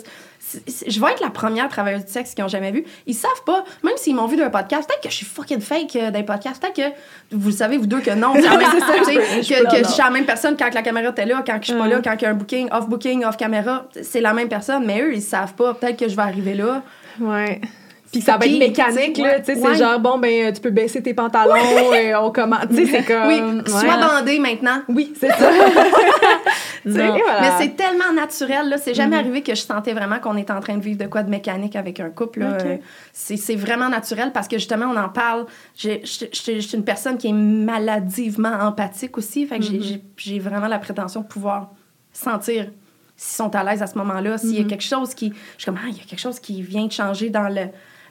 je 0.87 1.01
vais 1.01 1.13
être 1.13 1.21
la 1.21 1.31
première 1.31 1.69
travailleuse 1.69 2.05
du 2.05 2.13
sexe 2.13 2.35
qu'ils 2.35 2.45
ont 2.45 2.49
jamais 2.49 2.71
vu. 2.73 2.85
Ils 3.07 3.15
savent 3.15 3.45
pas, 3.45 3.65
même 3.83 3.97
s'ils 3.97 4.15
m'ont 4.15 4.27
vu 4.27 4.37
d'un 4.37 4.51
podcast, 4.51 4.89
peut-être 4.89 5.03
que 5.03 5.11
je 5.11 5.15
suis 5.17 5.27
fucking 5.27 5.61
fake 5.61 5.97
euh, 5.97 6.11
d'un 6.11 6.23
podcast, 6.23 6.61
peut-être 6.63 6.77
que 6.77 6.97
vous 7.37 7.49
le 7.49 7.55
savez, 7.55 7.77
vous 7.77 7.87
deux, 7.87 8.01
que 8.01 8.11
non. 8.11 8.33
c'est 8.35 8.43
même- 8.43 8.59
tu 8.61 9.05
sais, 9.45 9.55
que, 9.65 9.71
que 9.71 9.85
je 9.85 9.89
suis 9.93 10.03
la 10.03 10.11
même 10.11 10.25
personne 10.27 10.57
quand 10.57 10.73
la 10.73 10.83
caméra 10.83 11.11
était 11.11 11.27
là, 11.27 11.43
quand 11.47 11.59
je 11.61 11.67
suis 11.71 11.75
pas 11.79 11.87
là, 11.89 12.01
quand 12.03 12.15
il 12.15 12.23
y 12.23 12.27
a 12.27 12.31
un 12.31 12.35
booking, 12.35 12.69
off-booking, 12.71 13.25
off-caméra. 13.25 13.87
C'est 14.03 14.21
la 14.21 14.33
même 14.33 14.49
personne, 14.49 14.85
mais 14.87 15.01
eux, 15.03 15.15
ils 15.15 15.23
savent 15.23 15.55
pas. 15.55 15.75
Peut-être 15.75 15.99
que 15.99 16.09
je 16.09 16.17
vais 16.17 16.23
arriver 16.23 16.55
là. 16.55 16.83
Ouais. 17.21 17.61
Puis 18.11 18.23
ça 18.23 18.37
va 18.39 18.47
être 18.47 18.59
mécanique, 18.59 19.19
là. 19.19 19.39
Tu 19.41 19.47
sais, 19.55 19.61
c'est 19.61 19.75
genre, 19.75 20.01
bon, 20.01 20.19
ben, 20.19 20.53
tu 20.53 20.61
peux 20.63 20.71
baisser 20.71 21.03
tes 21.03 21.13
pantalons 21.13 21.93
et 21.95 22.15
on 22.15 22.31
commence. 22.31 22.67
Tu 22.71 22.87
sais, 22.87 22.87
c'est 22.87 23.05
comme. 23.13 23.27
Oui, 23.29 23.41
sois 23.67 23.97
bandé 23.99 24.39
maintenant. 24.39 24.81
Oui, 24.89 25.13
c'est 25.19 25.29
ça. 25.31 25.51
Mais 26.85 27.51
c'est 27.59 27.77
tellement 27.77 28.13
naturel, 28.15 28.69
là. 28.69 28.79
C'est 28.79 28.95
jamais 28.95 29.17
Mhm. 29.17 29.21
arrivé 29.25 29.43
que 29.43 29.55
je 29.55 29.61
sentais 29.61 29.93
vraiment 29.93 30.19
qu'on 30.21 30.37
était 30.37 30.53
en 30.53 30.61
train 30.61 30.77
de 30.77 30.83
vivre 30.83 30.99
de 30.99 31.07
quoi 31.07 31.23
de 31.23 31.31
mécanique 31.31 31.77
avec 31.77 32.01
un 32.01 32.11
couple. 32.11 32.43
Euh, 32.43 32.77
C'est 33.13 33.57
vraiment 33.57 33.89
naturel 33.89 34.33
parce 34.33 34.49
que 34.49 34.57
justement, 34.59 34.87
on 34.87 34.97
en 34.97 35.09
parle. 35.09 35.47
Je 35.77 35.99
suis 36.05 36.71
une 36.75 36.85
personne 36.85 37.19
qui 37.19 37.29
est 37.29 37.33
maladivement 37.33 38.53
empathique 38.61 39.19
aussi. 39.19 39.47
Fait 39.47 39.59
que 39.59 39.65
j'ai- 39.65 39.79
Mhm. 39.97 40.01
j'ai- 40.17 40.39
vraiment 40.39 40.69
la 40.69 40.79
prétention 40.79 41.21
de 41.23 41.27
pouvoir 41.27 41.71
sentir 42.13 42.71
s'ils 43.17 43.37
sont 43.37 43.55
à 43.55 43.65
l'aise 43.65 43.83
à 43.83 43.87
ce 43.87 43.99
moment-là, 43.99 44.39
s'il 44.39 44.55
y 44.55 44.59
a 44.59 44.63
Mhm. 44.63 44.67
quelque 44.69 44.85
chose 44.85 45.13
qui. 45.15 45.31
Je 45.57 45.63
suis 45.63 45.65
comme, 45.67 45.79
ah, 45.83 45.89
il 45.89 45.97
y 45.97 46.01
a 46.01 46.05
quelque 46.05 46.21
chose 46.21 46.39
qui 46.41 46.63
vient 46.63 46.87
de 46.87 46.93
changer 46.93 47.31
dans 47.31 47.49
le 47.49 47.67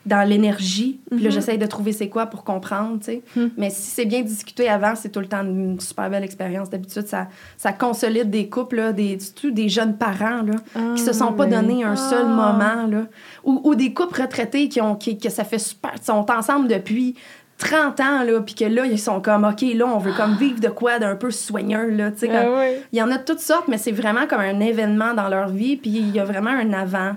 dans 0.07 0.27
l'énergie. 0.27 0.99
Puis 1.11 1.19
là, 1.19 1.25
Mhm. 1.29 1.31
j'essaye 1.31 1.57
de 1.57 1.65
trouver 1.65 1.91
c'est 1.93 2.09
quoi 2.09 2.25
pour 2.25 2.43
comprendre, 2.43 2.97
tu 2.99 3.05
sais. 3.05 3.21
Mhm. 3.35 3.51
Mais 3.57 3.69
si 3.69 3.81
c'est 3.91 4.05
bien 4.05 4.21
discuté 4.21 4.67
avant, 4.69 4.95
c'est 4.95 5.09
tout 5.09 5.19
le 5.19 5.27
temps 5.27 5.43
une 5.43 5.79
super 5.79 6.09
belle 6.09 6.23
expérience. 6.23 6.69
D'habitude, 6.69 7.07
ça, 7.07 7.27
ça 7.57 7.73
consolide 7.73 8.29
des 8.29 8.47
couples, 8.49 8.77
là, 8.77 8.93
des, 8.93 9.19
surtout 9.19 9.51
des 9.51 9.69
jeunes 9.69 9.97
parents, 9.97 10.41
là, 10.43 10.93
qui 10.95 11.01
se 11.03 11.13
sont 11.13 11.33
pas 11.33 11.43
Ah, 11.45 11.61
donné 11.61 11.83
un 11.83 11.95
seul 11.95 12.25
Ah. 12.25 12.29
moment, 12.29 12.87
là. 12.87 13.03
Ou, 13.43 13.61
ou 13.63 13.75
des 13.75 13.93
couples 13.93 14.21
retraités 14.21 14.69
qui 14.69 14.81
ont, 14.81 14.95
qui, 14.95 15.17
que 15.17 15.29
ça 15.29 15.43
fait 15.43 15.59
super... 15.59 15.91
Sont 16.01 16.25
ensemble 16.31 16.67
depuis 16.67 17.15
30 17.57 17.99
ans, 18.01 18.23
là, 18.23 18.39
puis 18.41 18.53
que 18.53 18.65
là, 18.65 18.85
ils 18.85 18.99
sont 18.99 19.19
comme, 19.19 19.43
OK, 19.43 19.61
là, 19.73 19.85
on 19.87 19.97
veut 19.97 20.13
comme 20.13 20.35
vivre 20.35 20.59
de 20.59 20.67
quoi 20.67 20.99
d'un 20.99 21.15
peu 21.15 21.31
soigneux, 21.31 21.89
là, 21.89 22.11
tu 22.11 22.19
sais. 22.19 22.29
Ah. 22.31 22.65
Il 22.93 22.99
y 22.99 23.01
en 23.01 23.09
a 23.09 23.17
de 23.17 23.23
toutes 23.23 23.39
sortes, 23.39 23.67
mais 23.67 23.77
c'est 23.79 23.91
vraiment 23.91 24.27
comme 24.27 24.41
un 24.41 24.59
événement 24.59 25.13
dans 25.15 25.27
leur 25.27 25.49
vie, 25.49 25.75
puis 25.75 25.89
il 25.89 26.11
y 26.11 26.19
a 26.19 26.23
vraiment 26.23 26.51
un 26.51 26.71
avant 26.73 27.13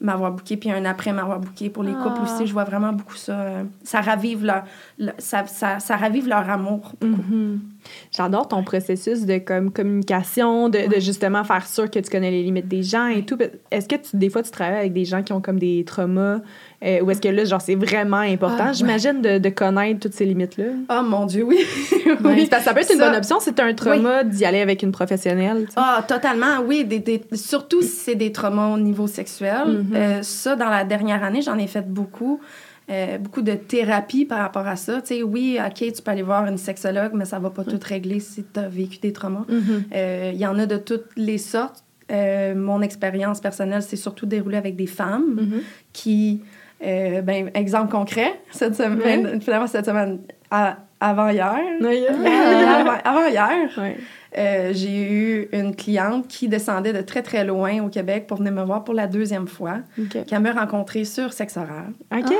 m'avoir 0.00 0.32
bouqué 0.32 0.56
puis 0.56 0.70
un 0.70 0.84
après 0.84 1.12
m'avoir 1.12 1.40
bouqué 1.40 1.70
pour 1.70 1.82
les 1.82 1.92
couples 1.94 2.20
Ah. 2.20 2.22
aussi 2.34 2.46
je 2.46 2.52
vois 2.52 2.64
vraiment 2.64 2.92
beaucoup 2.92 3.14
ça 3.16 3.40
euh, 3.40 3.64
ça 3.82 4.00
ravive 4.00 4.44
leur, 4.44 4.64
le- 4.98 5.12
ça, 5.18 5.46
ça, 5.46 5.78
ça 5.80 5.96
ravive 5.96 6.28
leur 6.28 6.48
amour 6.50 6.92
Mhm. 7.02 7.60
J'adore 8.10 8.48
ton 8.48 8.62
processus 8.62 9.26
de 9.26 9.38
comme 9.38 9.70
communication, 9.72 10.68
de, 10.68 10.88
de 10.94 11.00
justement 11.00 11.44
faire 11.44 11.66
sûr 11.66 11.90
que 11.90 11.98
tu 11.98 12.10
connais 12.10 12.30
les 12.30 12.42
limites 12.42 12.68
des 12.68 12.82
gens 12.82 13.06
et 13.08 13.22
tout. 13.24 13.38
Est-ce 13.70 13.88
que 13.88 13.96
tu, 13.96 14.16
des 14.16 14.30
fois 14.30 14.42
tu 14.42 14.50
travailles 14.50 14.78
avec 14.80 14.92
des 14.92 15.04
gens 15.04 15.22
qui 15.22 15.32
ont 15.32 15.40
comme 15.40 15.58
des 15.58 15.84
traumas 15.86 16.38
euh, 16.84 17.00
ou 17.00 17.10
est-ce 17.10 17.20
que 17.20 17.28
là 17.28 17.44
genre 17.44 17.60
c'est 17.60 17.74
vraiment 17.74 18.18
important, 18.18 18.56
Ah, 18.60 18.66
ouais. 18.68 18.74
j'imagine, 18.74 19.22
de, 19.22 19.38
de 19.38 19.48
connaître 19.48 20.00
toutes 20.00 20.12
ces 20.14 20.24
limites 20.26 20.56
là. 20.58 20.64
oh 20.90 21.02
mon 21.02 21.24
dieu 21.26 21.42
oui 21.44 21.58
Oui, 22.24 22.48
que 22.48 22.60
ça 22.60 22.72
peut 22.74 22.80
être 22.80 22.92
une 22.92 22.98
Ça- 22.98 23.08
bonne 23.08 23.16
option 23.18 23.40
si 23.40 23.52
t'as 23.52 23.64
un 23.64 23.74
trauma 23.74 24.24
d'y 24.24 24.44
aller 24.44 24.60
avec 24.60 24.82
une 24.82 24.92
professionnelle. 24.92 25.64
tu. 25.66 25.72
Ah, 25.76 26.04
totalement, 26.06 26.60
oui. 26.66 26.84
Des, 26.84 26.98
des- 26.98 27.22
surtout 27.34 27.82
si 27.82 27.88
c'est 27.88 28.14
des 28.14 28.30
traumas 28.32 28.74
au 28.74 28.78
niveau 28.78 29.06
sexuel. 29.06 29.66
Mhm. 29.68 29.86
Euh, 29.94 30.22
ça, 30.22 30.54
dans 30.56 30.68
la 30.68 30.84
dernière 30.84 31.22
année, 31.24 31.42
j'en 31.42 31.58
ai 31.58 31.66
fait 31.66 31.86
beaucoup. 31.86 32.40
Euh, 32.88 33.18
beaucoup 33.18 33.42
de 33.42 33.54
thérapie 33.54 34.24
par 34.24 34.38
rapport 34.38 34.66
à 34.66 34.76
ça. 34.76 35.00
Tu 35.00 35.06
sais, 35.16 35.22
oui, 35.24 35.58
OK, 35.64 35.74
tu 35.92 36.02
peux 36.02 36.10
aller 36.12 36.22
voir 36.22 36.46
une 36.46 36.56
sexologue, 36.58 37.10
mais 37.14 37.24
ça 37.24 37.40
va 37.40 37.50
pas 37.50 37.64
tout 37.64 37.80
régler 37.82 38.20
si 38.20 38.44
tu 38.44 38.60
as 38.60 38.68
vécu 38.68 38.98
des 38.98 39.12
traumas. 39.12 39.44
Mhm. 39.48 39.84
Euh, 39.92 40.30
Il 40.32 40.38
y 40.38 40.46
en 40.46 40.56
a 40.58 40.66
de 40.66 40.76
toutes 40.76 41.06
les 41.16 41.38
sortes. 41.38 41.82
Euh, 42.12 42.54
mon 42.54 42.82
expérience 42.82 43.40
personnelle 43.40 43.82
s'est 43.82 43.96
surtout 43.96 44.26
déroulée 44.26 44.56
avec 44.56 44.76
des 44.76 44.86
femmes 44.86 45.34
Mhm. 45.34 45.60
qui, 45.92 46.42
ben, 46.80 47.50
exemple 47.54 47.90
concret, 47.90 48.38
cette 48.52 48.76
semaine, 48.76 49.40
finalement 49.40 49.66
cette 49.66 49.86
semaine, 49.86 50.18
à- 50.52 50.76
avant 51.00 51.28
hier, 51.30 51.58
Ouais. 51.80 52.06
avant, 52.06 52.98
avant 53.04 53.26
hier, 53.26 53.68
Ouais. 53.78 53.96
Euh, 54.38 54.70
j'ai 54.74 55.02
eu 55.10 55.48
une 55.52 55.74
cliente 55.74 56.28
qui 56.28 56.48
descendait 56.48 56.92
de 56.92 57.00
très 57.02 57.22
très 57.22 57.44
loin 57.44 57.82
au 57.84 57.88
Québec 57.88 58.26
pour 58.26 58.38
venir 58.38 58.52
me 58.52 58.62
voir 58.64 58.84
pour 58.84 58.94
la 58.94 59.06
deuxième 59.06 59.48
fois, 59.48 59.78
qui 60.26 60.38
m'a 60.38 60.52
rencontré 60.52 61.04
sur 61.04 61.32
sexe 61.32 61.56
oral, 61.56 61.92
OK. 62.14 62.32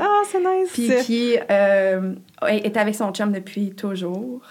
Ah, 0.00 0.22
c'est 0.30 0.38
nice. 0.40 0.70
puis 0.72 0.90
qui 1.04 1.36
euh, 1.50 2.14
est 2.48 2.76
avec 2.76 2.94
son 2.94 3.12
chum 3.12 3.32
depuis 3.32 3.70
toujours, 3.70 4.42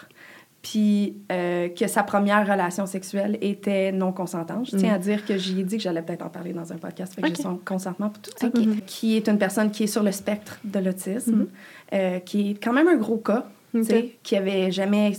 puis 0.62 1.16
euh, 1.32 1.70
que 1.70 1.88
sa 1.88 2.04
première 2.04 2.46
relation 2.46 2.86
sexuelle 2.86 3.38
était 3.42 3.92
non 3.94 4.12
consentante. 4.12 4.70
Je 4.72 4.76
tiens 4.78 4.92
Mm. 4.92 4.96
à 4.96 5.00
dire 5.00 5.26
que 5.26 5.38
j'y 5.38 5.62
ai 5.62 5.64
dit 5.64 5.78
que 5.78 5.84
j'allais 5.84 6.02
peut-être 6.02 6.26
en 6.26 6.30
parler 6.30 6.52
dans 6.52 6.72
un 6.74 6.78
podcast, 6.78 7.14
fait 7.16 7.22
que 7.22 7.28
j'ai 7.30 7.36
son 7.44 7.56
consentement 7.64 8.10
pour 8.10 8.22
tout 8.22 8.32
ça. 8.36 8.48
Ok. 8.48 8.60
Qui 8.86 9.16
est 9.16 9.28
une 9.30 9.38
personne 9.38 9.72
qui 9.72 9.84
est 9.84 9.88
sur 9.88 10.04
le 10.04 10.12
spectre 10.12 10.60
de 10.66 10.80
l'autisme, 10.80 11.32
Mhm. 11.36 11.48
euh, 11.94 12.20
qui 12.20 12.52
est 12.52 12.64
quand 12.64 12.74
même 12.74 12.88
un 12.90 12.98
gros 12.98 13.18
cas. 13.18 13.46
Tu 13.72 13.80
Ok. 13.82 13.86
sais, 13.86 14.16
qui 14.24 14.36
avait 14.36 14.72
jamais 14.72 15.12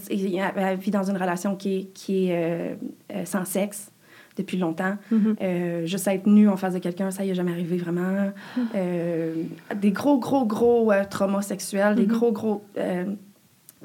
vit 0.79 0.91
dans 0.91 1.05
une 1.09 1.17
relation 1.17 1.57
qui 1.57 1.77
est, 1.79 1.85
qui 1.95 2.29
est 2.29 2.35
euh, 2.37 2.75
euh, 3.15 3.25
sans 3.25 3.45
sexe 3.45 3.91
depuis 4.37 4.57
longtemps. 4.59 4.97
Mhm. 5.11 5.37
Euh, 5.43 5.87
juste 5.87 6.07
être 6.09 6.27
nu 6.27 6.49
en 6.49 6.57
face 6.57 6.75
de 6.75 6.79
quelqu'un, 6.79 7.11
ça 7.11 7.25
y 7.25 7.31
est 7.31 7.35
jamais 7.35 7.53
arrivé 7.53 7.77
vraiment. 7.77 8.31
Euh, 8.75 9.35
des 9.77 9.91
gros, 9.91 10.19
gros, 10.19 10.45
gros 10.47 10.91
traumas 11.11 11.43
sexuels, 11.43 11.95
des 11.95 12.03
Mhm. 12.03 12.09
gros, 12.09 12.33
gros... 12.33 12.65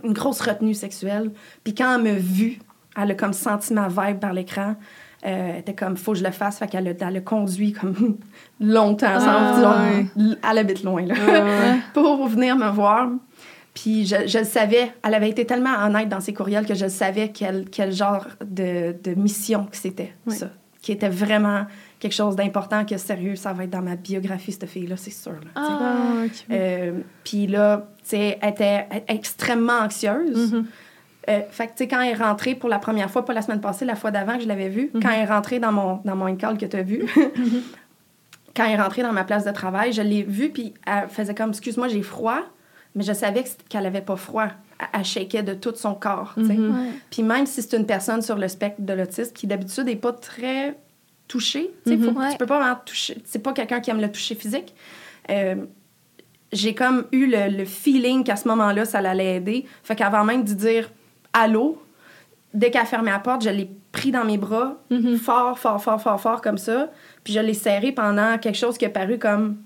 une 0.03 0.13
grosse 0.13 0.41
retenue 0.41 0.73
sexuelle. 0.73 1.31
Puis 1.63 1.73
quand 1.73 1.95
elle 1.95 2.03
m'a 2.03 2.19
vue, 2.19 2.59
elle 2.97 3.11
a 3.11 3.15
comme 3.15 3.33
senti 3.33 3.73
ma 3.73 3.87
vibe 3.87 4.19
par 4.19 4.33
l'écran. 4.33 4.75
Euh, 5.25 5.49
elle 5.53 5.59
était 5.61 5.73
comme, 5.73 5.97
faut 5.97 6.11
que 6.11 6.19
je 6.19 6.23
le 6.23 6.31
fasse. 6.31 6.59
Fait 6.59 6.67
qu'elle 6.67 6.87
a, 6.87 6.91
elle 6.91 7.17
a 7.17 7.21
conduit 7.21 7.71
comme 7.73 8.17
longtemps. 8.59 9.07
Ah, 9.09 9.53
sans- 9.55 9.95
ouais. 9.95 10.35
Elle 10.49 10.57
habite 10.57 10.83
loin, 10.83 11.03
là. 11.05 11.13
Ouais. 11.15 11.79
pour 11.93 12.27
venir 12.27 12.55
me 12.55 12.69
voir. 12.69 13.09
Puis 13.75 14.05
je, 14.07 14.25
je 14.25 14.39
le 14.39 14.45
savais, 14.45 14.91
elle 15.03 15.13
avait 15.13 15.29
été 15.29 15.45
tellement 15.45 15.75
honnête 15.85 16.09
dans 16.09 16.21
ses 16.21 16.33
courriels 16.33 16.65
que 16.65 16.73
je 16.73 16.87
savais 16.87 17.29
quel, 17.29 17.65
quel 17.69 17.91
genre 17.91 18.25
de, 18.43 18.95
de 19.03 19.13
mission 19.15 19.65
que 19.65 19.75
c'était, 19.77 20.13
ça. 20.27 20.49
Qui 20.81 20.91
était 20.93 21.09
vraiment 21.09 21.65
quelque 21.99 22.13
chose 22.13 22.35
d'important, 22.35 22.85
que 22.85 22.95
sérieux, 22.97 23.35
ça 23.35 23.51
va 23.53 23.65
être 23.65 23.69
dans 23.71 23.81
ma 23.81 23.95
biographie, 23.95 24.51
cette 24.53 24.67
fille-là, 24.67 24.95
c'est 24.97 25.11
sûr. 25.11 25.31
là. 25.33 25.39
Ah. 25.55 25.79
Ah, 25.81 26.25
ok. 26.25 26.31
Euh, 26.51 26.99
puis 27.23 27.47
là, 27.47 27.87
tu 27.99 28.09
sais, 28.09 28.37
elle 28.41 28.49
était 28.49 28.85
elle- 28.89 29.03
extrêmement 29.09 29.79
anxieuse. 29.81 30.53
Mhm. 30.53 30.65
Euh, 31.27 31.39
fait 31.49 31.65
que, 31.67 31.71
tu 31.71 31.77
sais, 31.79 31.87
quand 31.87 31.99
elle 32.01 32.11
est 32.11 32.23
rentrée 32.23 32.53
pour 32.55 32.69
la 32.69 32.77
première 32.79 33.09
fois, 33.09 33.25
pas 33.25 33.33
la 33.33 33.41
semaine 33.41 33.59
passée, 33.61 33.83
la 33.83 33.95
fois 33.95 34.11
d'avant 34.11 34.37
que 34.37 34.43
je 34.43 34.47
l'avais 34.47 34.69
vue, 34.69 34.91
Mhm. 34.93 35.01
quand 35.01 35.09
elle 35.09 35.21
est 35.23 35.25
rentrée 35.25 35.59
dans 35.59 35.71
mon, 35.71 35.99
dans 36.05 36.15
mon 36.15 36.33
call 36.35 36.57
que 36.57 36.65
tu 36.67 36.77
as 36.77 36.83
vu, 36.83 37.03
quand 38.55 38.65
elle 38.65 38.73
est 38.79 38.81
rentrée 38.81 39.01
dans 39.01 39.11
ma 39.11 39.23
place 39.23 39.43
de 39.43 39.51
travail, 39.51 39.91
je 39.91 40.01
l'ai 40.01 40.23
vue, 40.23 40.49
puis 40.49 40.73
elle 40.85 41.09
faisait 41.09 41.33
comme, 41.35 41.49
excuse-moi, 41.49 41.87
j'ai 41.87 42.03
froid, 42.03 42.41
mais 42.95 43.03
je 43.03 43.13
savais 43.13 43.43
qu'elle 43.69 43.85
avait 43.85 44.01
pas 44.01 44.15
froid. 44.15 44.47
Elle, 44.93 45.05
shakeait 45.05 45.43
de 45.43 45.53
tout 45.53 45.73
son 45.75 45.93
corps. 45.95 46.33
Mhm. 46.37 46.49
Ouais. 46.75 46.89
Puis 47.09 47.23
même 47.23 47.45
si 47.45 47.61
c'est 47.61 47.75
une 47.77 47.85
personne 47.85 48.21
sur 48.21 48.37
le 48.37 48.47
spectre 48.47 48.81
de 48.81 48.93
l'autisme 48.93 49.31
qui 49.33 49.47
d'habitude 49.47 49.85
n'est 49.85 49.95
pas 49.95 50.11
très 50.13 50.77
touchée, 51.27 51.71
faut- 51.85 51.91
Ouais. 51.91 52.31
tu 52.31 52.37
peux 52.37 52.45
pas 52.45 52.59
vraiment 52.59 52.79
toucher, 52.85 53.17
c'est 53.25 53.39
pas 53.39 53.53
quelqu'un 53.53 53.79
qui 53.79 53.89
aime 53.89 54.01
le 54.01 54.11
toucher 54.11 54.35
physique. 54.35 54.73
Euh, 55.29 55.55
j'ai 56.51 56.75
comme 56.75 57.05
eu 57.11 57.25
le, 57.25 57.49
le 57.57 57.65
feeling 57.65 58.23
qu'à 58.23 58.35
ce 58.35 58.47
moment-là, 58.47 58.85
ça 58.85 59.01
l'allait 59.01 59.37
aider. 59.37 59.65
Fait 59.83 59.95
qu'avant 59.95 60.23
même 60.23 60.43
de 60.43 60.53
dire 60.53 60.89
allô, 61.33 61.81
dès 62.53 62.69
qu'elle 62.71 62.81
a 62.83 62.85
fermé 62.85 63.11
la 63.11 63.19
porte, 63.19 63.43
je 63.43 63.49
l'ai 63.49 63.69
pris 63.91 64.11
dans 64.11 64.23
mes 64.25 64.37
bras, 64.37 64.77
Mhm. 64.89 65.17
fort, 65.17 65.57
fort, 65.57 65.81
fort, 65.81 66.01
fort, 66.01 66.19
fort, 66.21 66.41
comme 66.41 66.57
ça. 66.57 66.91
Puis 67.23 67.33
je 67.33 67.39
l'ai 67.39 67.53
serré 67.53 67.91
pendant 67.91 68.37
quelque 68.37 68.57
chose 68.57 68.77
qui 68.77 68.85
a 68.85 68.89
paru 68.89 69.17
comme 69.17 69.57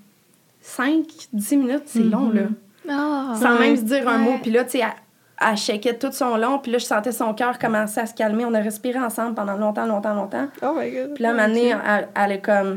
5, 0.62 1.04
10 1.32 1.56
minutes. 1.56 1.82
C'est 1.86 2.00
Mhm. 2.00 2.10
long, 2.10 2.30
là 2.30 2.42
Ah. 2.88 3.34
sans 3.40 3.54
Ouais. 3.54 3.60
même 3.60 3.76
se 3.76 3.82
dire 3.82 4.08
un 4.08 4.18
mot. 4.18 4.38
Puis 4.42 4.50
là, 4.50 4.64
tu 4.64 4.70
sais, 4.70 4.78
elle, 4.80 5.48
elle 5.50 5.56
shakeait 5.56 5.98
tout 5.98 6.12
son 6.12 6.36
long. 6.36 6.58
Puis 6.58 6.72
là, 6.72 6.78
je 6.78 6.84
sentais 6.84 7.12
son 7.12 7.34
cœur 7.34 7.58
commencer 7.58 8.00
à 8.00 8.06
se 8.06 8.14
calmer. 8.14 8.44
On 8.44 8.54
a 8.54 8.60
respiré 8.60 8.98
ensemble 8.98 9.34
pendant 9.34 9.56
longtemps, 9.56 9.86
longtemps, 9.86 10.14
longtemps. 10.14 10.48
Oh 10.62 10.74
my 10.78 10.90
god. 10.90 11.14
Puis 11.14 11.22
là, 11.22 11.30
à 11.30 11.32
un 11.32 11.34
moment 11.36 11.48
donné, 11.48 11.68
elle, 11.70 12.08
elle 12.14 12.32
est 12.32 12.40
comme... 12.40 12.76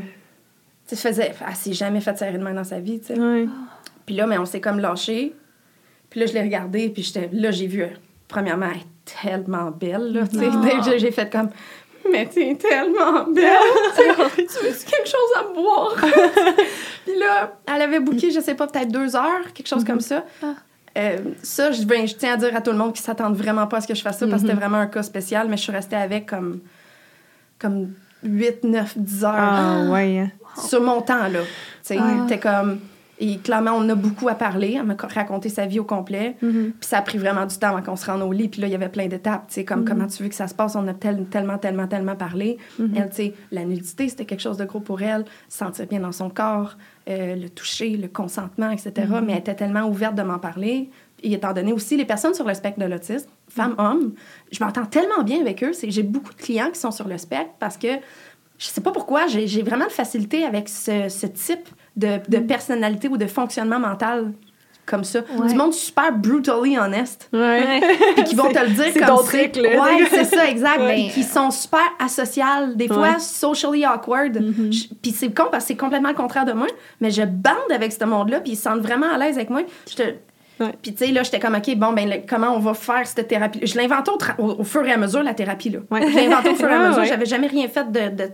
Tu 0.86 0.96
sais, 0.96 1.08
faisait... 1.08 1.34
Elle 1.48 1.54
s'est 1.56 1.72
jamais 1.72 2.00
fait 2.00 2.16
serrer 2.18 2.38
de 2.38 2.42
main 2.44 2.52
dans 2.54 2.64
sa 2.64 2.78
vie, 2.80 3.00
tu 3.00 3.06
sais. 3.14 3.18
Ouais. 3.18 3.46
Puis 4.06 4.14
là, 4.14 4.26
mais 4.26 4.38
on 4.38 4.44
s'est 4.44 4.60
comme 4.60 4.80
lâché. 4.80 5.34
Puis 6.10 6.20
là, 6.20 6.26
je 6.26 6.32
l'ai 6.34 6.42
regardée. 6.42 6.88
Puis 6.90 7.02
j'étais... 7.02 7.28
Là, 7.32 7.50
j'ai 7.50 7.66
vu... 7.66 7.84
Premièrement, 8.28 8.66
elle 8.70 8.78
est 8.80 9.22
tellement 9.30 9.70
belle, 9.70 10.12
là, 10.12 10.26
tu 10.26 10.38
sais. 10.38 10.50
J'ai- 10.84 10.98
J'ai 10.98 11.10
fait 11.10 11.30
comme... 11.30 11.50
Mais 12.10 12.26
t'es 12.26 12.54
tellement 12.56 13.24
belle! 13.24 13.56
tu 14.36 14.42
veux 14.44 14.72
quelque 14.72 15.08
chose 15.08 15.30
à 15.38 15.42
boire? 15.54 15.94
Puis 17.04 17.18
là, 17.18 17.54
elle 17.74 17.82
avait 17.82 18.00
booké, 18.00 18.30
je 18.30 18.40
sais 18.40 18.54
pas, 18.54 18.66
peut-être 18.66 18.90
deux 18.92 19.16
heures, 19.16 19.52
quelque 19.54 19.68
chose 19.68 19.84
comme 19.84 20.00
ça. 20.00 20.24
Ah. 20.42 20.54
Euh, 20.96 21.18
ça, 21.42 21.72
je, 21.72 21.82
ben, 21.84 22.06
je 22.06 22.14
tiens 22.14 22.34
à 22.34 22.36
dire 22.36 22.54
à 22.54 22.60
tout 22.60 22.70
le 22.70 22.78
monde 22.78 22.92
qui 22.92 23.02
s'attendent 23.02 23.36
vraiment 23.36 23.66
pas 23.66 23.78
à 23.78 23.80
ce 23.80 23.88
que 23.88 23.94
je 23.94 24.02
fasse 24.02 24.18
ça 24.18 24.26
parce 24.26 24.42
que 24.42 24.46
Mhm. 24.46 24.50
c'était 24.52 24.60
vraiment 24.60 24.78
un 24.78 24.86
cas 24.86 25.02
spécial, 25.02 25.48
mais 25.48 25.56
je 25.56 25.62
suis 25.62 25.72
restée 25.72 25.96
avec 25.96 26.26
comme, 26.26 26.60
comme 27.58 27.92
8, 28.22 28.64
9, 28.64 28.92
10 28.98 29.24
heures 29.24 29.34
Ah, 29.36 29.82
ouais. 29.90 30.18
hein. 30.18 30.30
sur 30.68 30.80
mon 30.80 31.00
temps, 31.02 31.26
là. 31.28 31.40
Tu 31.40 31.48
sais, 31.82 31.98
Ah. 32.00 32.24
t'es 32.28 32.38
comme... 32.38 32.80
Et 33.20 33.38
clairement, 33.38 33.72
on 33.76 33.88
a 33.88 33.94
beaucoup 33.94 34.28
à 34.28 34.34
parler. 34.34 34.74
Elle 34.78 34.84
m'a 34.86 34.96
raconté 34.98 35.48
sa 35.48 35.66
vie 35.66 35.78
au 35.78 35.84
complet. 35.84 36.36
Mhm. 36.42 36.72
Puis 36.80 36.88
ça 36.88 36.98
a 36.98 37.02
pris 37.02 37.16
vraiment 37.18 37.46
du 37.46 37.56
temps 37.56 37.68
avant 37.68 37.82
qu'on 37.82 37.94
se 37.96 38.06
rende 38.06 38.22
au 38.22 38.32
lit. 38.32 38.48
Puis 38.48 38.60
là, 38.60 38.66
il 38.66 38.72
y 38.72 38.74
avait 38.74 38.88
plein 38.88 39.06
d'étapes. 39.06 39.46
Tu 39.48 39.54
sais, 39.54 39.64
comme 39.64 39.84
comment 39.84 40.06
tu 40.08 40.22
veux 40.22 40.28
que 40.28 40.34
ça 40.34 40.48
se 40.48 40.54
passe. 40.54 40.74
On 40.74 40.86
a 40.88 40.94
tel- 40.94 41.24
tellement, 41.26 41.58
tellement, 41.58 41.86
tellement 41.86 42.16
parlé. 42.16 42.58
Elle, 42.80 43.08
tu 43.10 43.16
sais, 43.16 43.34
la 43.52 43.64
nudité, 43.64 44.08
c'était 44.08 44.24
quelque 44.24 44.40
chose 44.40 44.56
de 44.56 44.64
gros 44.64 44.80
pour 44.80 45.00
elle. 45.02 45.24
Se 45.48 45.58
sentir 45.58 45.86
bien 45.86 46.00
dans 46.00 46.10
son 46.12 46.28
corps, 46.28 46.76
euh, 47.08 47.36
le 47.36 47.48
toucher, 47.50 47.90
le 47.96 48.08
consentement, 48.08 48.70
etc. 48.70 48.92
Mais 49.24 49.34
elle 49.34 49.38
était 49.38 49.54
tellement 49.54 49.84
ouverte 49.88 50.16
de 50.16 50.22
m'en 50.22 50.38
parler. 50.40 50.90
Et 51.22 51.32
étant 51.32 51.52
donné 51.52 51.72
aussi 51.72 51.96
les 51.96 52.04
personnes 52.04 52.34
sur 52.34 52.46
le 52.46 52.52
spectre 52.54 52.80
de 52.80 52.84
l'autisme, 52.86 53.28
femmes, 53.48 53.74
hommes, 53.78 54.12
je 54.52 54.62
m'entends 54.62 54.84
tellement 54.86 55.22
bien 55.22 55.40
avec 55.40 55.62
eux. 55.62 55.70
J'ai 55.86 56.02
beaucoup 56.02 56.32
de 56.34 56.38
clients 56.40 56.70
qui 56.70 56.78
sont 56.80 56.90
sur 56.90 57.08
le 57.08 57.16
spectre 57.16 57.52
parce 57.60 57.78
que 57.78 57.88
je 58.58 58.66
sais 58.66 58.80
pas 58.82 58.92
pourquoi, 58.92 59.26
j'ai 59.26 59.46
j'ai 59.46 59.62
vraiment 59.62 59.86
de 59.86 59.90
facilité 59.90 60.44
avec 60.44 60.68
ce, 60.68 61.08
ce 61.08 61.26
type 61.26 61.68
de, 61.96 62.18
de 62.28 62.38
personnalité 62.38 63.08
ou 63.08 63.16
de 63.16 63.26
fonctionnement 63.26 63.78
mental 63.78 64.32
comme 64.86 65.02
ça. 65.04 65.20
Ouais. 65.38 65.48
Du 65.48 65.54
monde 65.54 65.72
super 65.72 66.12
brutally 66.12 66.76
honest. 66.78 67.30
Ouais. 67.32 67.80
Puis 68.16 68.24
qui 68.24 68.34
vont 68.34 68.50
te 68.50 68.58
le 68.58 68.68
dire 68.68 68.84
C'est 68.92 69.00
comme 69.00 69.18
c'est. 69.24 69.50
truc, 69.50 69.64
là. 69.64 69.82
Ouais, 69.82 70.04
c'est 70.10 70.24
ça, 70.24 70.46
exact. 70.46 70.78
Ouais. 70.80 71.08
Qui 71.14 71.22
sont 71.22 71.50
super 71.50 71.80
asociales, 71.98 72.76
des 72.76 72.88
fois 72.88 72.98
Ouais. 72.98 73.10
Mm-hmm. 73.12 73.18
socially 73.20 73.84
awkward. 73.86 74.38
Je- 74.70 74.88
Puis 75.00 75.12
c'est 75.12 75.32
con 75.32 75.44
parce 75.50 75.64
que 75.64 75.68
c'est 75.68 75.76
complètement 75.76 76.10
le 76.10 76.14
contraire 76.14 76.44
de 76.44 76.52
moi, 76.52 76.66
mais 77.00 77.10
je 77.10 77.22
bande 77.22 77.54
avec 77.74 77.92
ce 77.92 78.04
monde-là, 78.04 78.40
puis 78.40 78.52
ils 78.52 78.56
se 78.56 78.62
sentent 78.64 78.80
vraiment 78.82 79.10
à 79.10 79.16
l'aise 79.16 79.36
avec 79.36 79.48
moi. 79.48 79.62
Je 79.88 79.94
te- 79.94 80.14
Ouais. 80.60 80.72
Puis 80.82 80.94
tu 80.94 81.04
sais, 81.04 81.10
là, 81.12 81.22
j'étais 81.24 81.40
comme, 81.40 81.54
OK, 81.56 81.74
bon, 81.76 81.92
ben, 81.92 82.08
le- 82.08 82.22
comment 82.28 82.50
on 82.54 82.60
va 82.60 82.74
faire 82.74 83.06
cette 83.06 83.26
thérapie? 83.26 83.60
Je 83.66 83.76
l'inventais 83.76 84.10
au, 84.12 84.16
tra- 84.18 84.36
au, 84.38 84.60
au 84.60 84.64
fur 84.64 84.86
et 84.86 84.92
à 84.92 84.96
mesure, 84.96 85.22
la 85.22 85.34
thérapie, 85.34 85.70
là. 85.70 85.80
Ouais. 85.90 86.08
Je 86.08 86.16
l'inventais 86.16 86.50
au 86.50 86.54
fur 86.54 86.68
et 86.68 86.74
à 86.74 86.78
mesure. 86.88 87.04
J'avais 87.04 87.26
jamais 87.26 87.48
rien 87.48 87.66
fait 87.68 87.90
de, 87.90 88.08
de, 88.14 88.30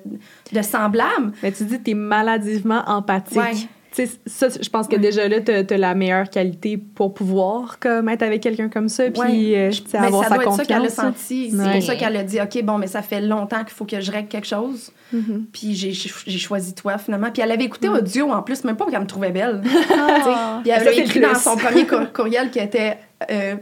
de 0.52 0.62
semblable. 0.62 1.32
Mais 1.42 1.50
tu 1.52 1.64
dis 1.64 1.78
que 1.78 1.84
t'es 1.84 1.94
maladivement 1.94 2.82
empathique. 2.86 3.68
Tu 3.94 4.06
ça, 4.26 4.46
je 4.48 4.68
pense 4.68 4.86
que 4.86 4.94
Ouais. 4.94 5.00
déjà 5.00 5.26
là, 5.28 5.40
t'as 5.40 5.62
as 5.68 5.76
la 5.78 5.94
meilleure 5.96 6.30
qualité 6.30 6.76
pour 6.76 7.12
pouvoir 7.12 7.78
comme, 7.80 8.08
être 8.08 8.22
avec 8.22 8.40
quelqu'un 8.40 8.68
comme 8.68 8.88
ça, 8.88 9.10
puis 9.10 9.20
Ouais. 9.20 9.54
euh, 9.56 9.70
tu 9.70 9.96
avoir 9.96 10.22
ça 10.22 10.28
sa 10.28 10.34
doit 10.36 10.44
être 10.44 10.52
ça 10.54 10.64
qu'elle 10.64 10.76
a 10.76 10.80
confiance. 10.80 10.96
là. 10.98 11.04
senti. 11.12 11.50
C'est 11.50 11.72
pour 11.72 11.82
ça 11.82 11.96
qu'elle 11.96 12.16
a 12.16 12.22
dit, 12.22 12.40
OK, 12.40 12.62
bon, 12.62 12.78
mais 12.78 12.86
ça 12.86 13.02
fait 13.02 13.20
longtemps 13.20 13.64
qu'il 13.64 13.72
faut 13.74 13.84
que 13.84 14.00
je 14.00 14.12
règle 14.12 14.28
quelque 14.28 14.46
chose. 14.46 14.92
Mhm. 15.12 15.46
Puis 15.52 15.74
j'ai- 15.74 16.38
choisi 16.38 16.72
toi, 16.74 16.98
finalement. 16.98 17.30
Puis 17.32 17.42
elle 17.42 17.50
avait 17.50 17.64
écouté 17.64 17.88
audio 17.88 18.30
en 18.30 18.42
plus, 18.42 18.62
même 18.62 18.76
pas 18.76 18.86
qu'elle 18.88 19.00
me 19.00 19.06
trouvait 19.06 19.32
belle. 19.32 19.60
Ah. 19.92 20.60
Puis 20.62 20.70
elle 20.70 20.82
Ça, 20.84 20.90
a 20.90 20.92
c'est 20.92 20.98
écrit 21.00 21.20
dans 21.20 21.34
son 21.34 21.56
premier 21.56 21.84
cour- 21.86 22.12
courriel 22.12 22.50
qu'elle 22.52 22.66
était. 22.66 22.96
euh, 23.30 23.56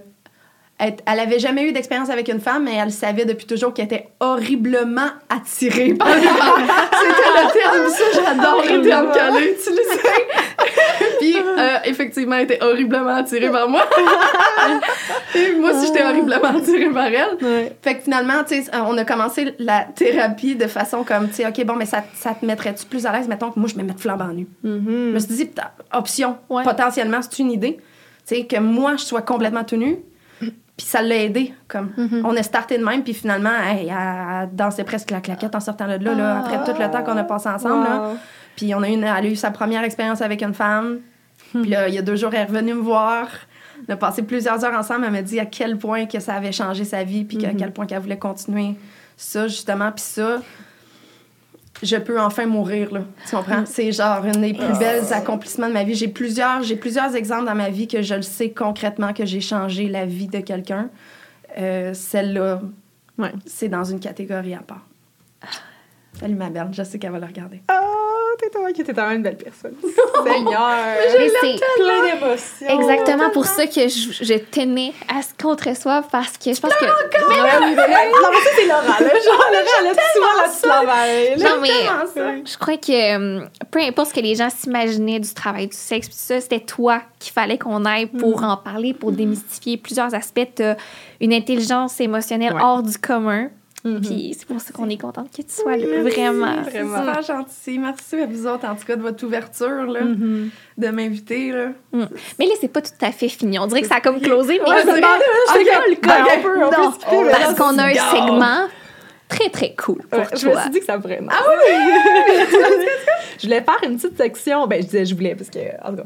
elle, 0.79 0.97
elle 1.07 1.21
avait 1.21 1.39
jamais 1.39 1.65
eu 1.65 1.73
d'expérience 1.73 2.09
avec 2.11 2.29
une 2.29 2.41
femme, 2.41 2.65
mais 2.65 2.75
elle 2.77 2.93
savait 2.93 3.25
depuis 3.25 3.47
toujours 3.47 3.75
qu'elle 3.75 3.87
était 3.87 4.09
horriblement 4.21 5.09
attirée 5.29 5.95
par 5.95 6.09
les 6.15 6.23
femmes. 6.23 6.69
C'était 6.93 7.31
le 7.35 7.53
terme, 7.53 7.89
ça, 7.89 8.05
j'adore 8.15 8.63
le 8.65 8.83
terme 8.83 9.13
qu'elle 9.13 9.23
a 9.23 9.41
utilisé. 9.41 10.01
Puis, 11.21 11.37
euh, 11.37 11.77
effectivement, 11.85 12.37
elle 12.37 12.45
était 12.45 12.63
horriblement 12.63 13.17
attirée 13.17 13.51
par 13.51 13.69
moi. 13.69 13.83
Et 15.35 15.53
moi 15.57 15.71
aussi, 15.73 15.87
j'étais 15.89 16.05
horriblement 16.05 16.57
attirée 16.57 16.91
par 16.91 17.07
elle. 17.07 17.37
Ouais. 17.43 17.77
Fait 17.83 17.97
que 17.97 18.03
finalement, 18.03 18.45
tu 18.47 18.63
sais, 18.63 18.71
on 18.75 18.97
a 18.97 19.05
commencé 19.05 19.55
la 19.59 19.81
thérapie 19.95 20.55
de 20.55 20.67
façon 20.67 21.03
comme, 21.05 21.29
tu 21.29 21.35
sais, 21.37 21.47
OK, 21.47 21.65
bon, 21.65 21.75
mais 21.75 21.87
ça, 21.87 22.05
ça 22.15 22.35
te 22.35 22.45
mettrait-tu 22.47 22.87
plus 22.87 23.05
à 23.07 23.13
l'aise, 23.13 23.29
mettons 23.29 23.51
que 23.51 23.59
moi, 23.59 23.69
je 23.73 23.77
me 23.79 23.83
mette 23.83 24.01
flambant 24.01 24.29
nu. 24.29 24.47
Je 24.65 24.69
Mhm. 24.69 25.13
me 25.13 25.19
suis 25.19 25.35
dit, 25.35 25.51
option, 25.93 26.37
Ouais. 26.49 26.63
potentiellement, 26.63 27.19
c'est 27.23 27.39
une 27.41 27.51
idée. 27.53 27.79
Tu 28.27 28.37
sais, 28.37 28.45
que 28.47 28.59
moi, 28.59 28.93
je 28.97 29.05
sois 29.05 29.23
complètement 29.23 29.65
tenue. 29.65 29.99
Puis 30.79 30.87
ça 30.87 31.03
l'a 31.03 31.17
aidé. 31.17 31.53
Comme, 31.67 31.91
On 32.25 32.35
a 32.37 32.43
starté 32.43 32.79
de 32.79 32.85
même, 32.85 33.03
puis 33.03 33.13
finalement, 33.13 33.51
hey, 33.67 33.89
elle, 33.91 34.49
dansait 34.55 34.85
presque 34.85 35.11
la 35.11 35.21
claquette 35.21 35.55
en 35.55 35.61
sortant 35.61 35.87
de 35.87 35.93
là, 36.05 36.15
là 36.15 36.39
après 36.39 36.65
tout 36.65 36.81
le 36.81 36.91
temps 36.91 37.03
qu'on 37.03 37.17
a 37.19 37.25
passé 37.25 37.49
ensemble. 37.51 37.85
là. 37.85 38.13
Puis 38.57 38.75
on 38.75 38.83
a 38.83 38.89
eu 38.89 38.93
une- 38.93 39.05
elle 39.05 39.27
a 39.27 39.29
eu 39.29 39.37
sa 39.37 39.51
première 39.51 39.83
expérience 39.85 40.23
avec 40.23 40.41
une 40.43 40.55
femme. 40.55 41.01
Puis 41.53 41.65
là, 41.71 41.89
il 41.89 41.95
y 41.95 41.99
a 41.99 42.03
deux 42.03 42.17
jours, 42.17 42.31
elle 42.33 42.41
est 42.43 42.45
revenue 42.45 42.75
me 42.75 42.81
voir. 42.81 43.27
On 43.89 43.93
a 43.93 43.97
passé 43.97 44.23
plusieurs 44.23 44.65
heures 44.65 44.75
ensemble. 44.79 45.05
Elle 45.07 45.13
m'a 45.13 45.23
dit 45.23 45.39
à 45.41 45.47
quel 45.47 45.79
point 45.79 46.07
que 46.07 46.21
ça 46.21 46.35
avait 46.35 46.53
changé 46.53 46.85
sa 46.85 47.03
vie, 47.05 47.25
puis 47.25 47.45
à 47.45 47.51
quel 47.55 47.73
point 47.73 47.87
qu'elle 47.87 48.01
voulait 48.01 48.19
continuer 48.19 48.75
ça, 49.17 49.49
justement. 49.49 49.91
Puis 49.93 50.05
ça, 50.05 50.41
je 51.83 51.97
peux 51.97 52.21
enfin 52.21 52.47
mourir, 52.47 52.93
là. 52.93 53.01
Tu 53.29 53.37
comprends? 53.37 53.65
C'est 53.67 53.93
genre 53.93 54.25
un 54.25 54.33
des 54.33 54.53
plus 54.55 54.79
belles 54.79 55.13
accomplissements 55.13 55.69
de 55.69 55.73
ma 55.75 55.85
vie. 55.85 55.95
J'ai 55.95 56.09
plusieurs, 56.09 56.63
j'ai 56.63 56.77
plusieurs 56.77 57.15
exemples 57.15 57.47
dans 57.47 57.55
ma 57.55 57.71
vie 57.71 57.87
que 57.89 58.03
je 58.03 58.15
le 58.15 58.23
sais 58.23 58.51
concrètement 58.51 59.13
que 59.13 59.25
j'ai 59.25 59.41
changé 59.41 59.89
la 59.89 60.05
vie 60.07 60.27
de 60.29 60.41
quelqu'un. 60.41 60.89
Euh, 61.59 61.95
Celle-là, 61.95 62.61
Ouais. 63.19 63.33
c'est 63.47 63.69
dans 63.69 63.85
une 63.85 63.99
catégorie 64.01 64.55
à 64.55 64.61
part. 64.61 64.87
Salut 66.21 66.35
ma 66.35 66.51
belle, 66.51 66.69
je 66.73 66.83
sais 66.83 66.99
qu'elle 66.99 67.13
va 67.13 67.19
le 67.21 67.27
regarder. 67.27 67.63
Ah, 68.69 68.73
t'es 68.77 68.85
t'es 68.85 68.93
tellement 68.93 69.13
une 69.13 69.23
belle 69.23 69.37
personne. 69.39 69.75
Seigneur. 70.25 70.71
Mais 71.19 71.31
c'est 71.41 71.57
plein 71.77 72.03
d'émotions. 72.03 72.81
exactement 72.81 73.31
pour 73.31 73.47
ça 73.47 73.67
que 73.67 73.89
je, 73.89 74.13
je 74.25 74.35
tenais 74.35 74.93
à 75.09 75.23
ce 75.23 75.29
qu'on 75.41 75.57
te 75.57 75.69
reçoive 75.69 76.05
parce 76.13 76.37
que 76.37 76.53
je 76.53 76.61
pense 76.61 76.75
que. 76.75 76.85
Oui, 76.85 76.91
mais 77.29 77.37
là, 77.37 77.61
non, 77.61 78.29
mais 78.31 78.41
ça, 78.45 78.51
c'est 78.57 78.67
Laura, 78.67 78.83
là. 78.83 79.09
Genre, 79.09 79.47
Laura, 79.53 79.71
elle 79.81 79.87
a 79.87 80.51
souvent 80.53 80.75
la 80.77 81.29
petite. 81.33 81.45
Non, 81.45 81.61
mais 81.61 82.45
je 82.45 82.59
crois 82.59 82.77
que 82.77 83.17
euh, 83.41 83.47
peu 83.71 83.81
importe 83.81 84.09
ce 84.11 84.15
que 84.15 84.21
les 84.21 84.35
gens 84.35 84.51
s'imaginaient 84.51 85.21
du 85.21 85.33
travail 85.33 85.69
du 85.69 85.77
sexe, 85.77 86.09
puis 86.09 86.17
ça, 86.19 86.41
c'était 86.41 86.61
toi 86.61 87.01
qu'il 87.19 87.33
fallait 87.33 87.59
qu'on 87.59 87.85
aille 87.85 88.07
pour 88.07 88.43
en 88.45 88.57
parler, 88.57 88.93
pour 88.95 89.13
démystifier 89.13 89.77
plusieurs 89.77 90.15
aspects. 90.15 90.47
T'as 90.55 90.77
une 91.21 91.33
intelligence 91.33 92.01
émotionnelle 92.01 92.53
Ouais. 92.55 92.63
hors 92.63 92.83
du 92.83 92.97
commun. 92.99 93.49
Mhm. 93.95 94.01
Puis 94.01 94.37
c'est 94.39 94.47
pour 94.47 94.61
ça 94.61 94.73
qu'on 94.73 94.89
est 94.89 95.01
contente 95.01 95.31
que 95.31 95.43
tu 95.43 95.53
sois 95.55 95.77
là. 95.77 96.03
Vraiment. 96.03 96.57
C'est 96.65 96.71
Vraiment. 96.83 96.99
super 96.99 97.23
gentil. 97.23 97.79
Merci 97.79 98.17
à 98.17 98.27
vous 98.27 98.47
autres, 98.47 98.67
en 98.67 98.75
tout 98.75 98.85
cas, 98.87 98.97
de 98.97 99.03
votre 99.03 99.25
ouverture, 99.25 99.85
là, 99.87 100.01
Mhm. 100.03 100.51
de 100.77 100.89
m'inviter. 100.89 101.53
Là. 101.53 101.69
Mais 102.39 102.47
là, 102.47 102.53
c'est 102.61 102.73
pas 102.73 102.83
tout 102.83 102.91
à 103.01 103.13
fait 103.13 103.29
fini. 103.29 103.59
On 103.59 103.67
dirait 103.67 103.83
que 103.83 103.89
ça 103.89 103.97
a 103.97 104.01
comme 104.01 104.21
closé, 104.21 104.61
mais 104.63 104.69
Ouais, 104.71 104.81
Ok. 104.83 105.01
pas, 105.01 105.19
le 105.89 105.95
col, 105.97 106.13
Ok. 106.13 106.33
on 106.39 106.43
peut, 106.43 106.65
on 106.65 106.71
peut 106.71 106.77
non, 106.83 106.93
skipper, 106.93 107.31
parce 107.31 107.55
qu'on 107.55 107.79
a 107.79 107.85
un 107.85 107.93
c'est- 107.95 108.17
segment 108.17 108.69
très, 109.29 109.51
très 109.51 109.75
cool 109.75 110.03
pour 110.11 110.19
Ouais, 110.21 110.27
je 110.35 110.49
me 110.49 110.57
suis 110.61 110.71
dit 110.71 110.79
que 110.81 110.85
ça 110.87 110.99
pourrait. 110.99 111.21
Ah 111.31 111.43
oui! 111.49 111.75
je 113.39 113.47
voulais 113.47 113.63
faire 113.63 113.79
une 113.85 113.97
petite 113.97 114.17
section. 114.17 114.67
Ben, 114.67 114.81
je 114.83 114.87
disais, 114.87 115.05
je 115.05 115.15
voulais, 115.15 115.35
parce 115.35 115.51
que, 115.51 115.59
en 115.85 115.91
tout 115.91 115.97
cas, 115.99 116.03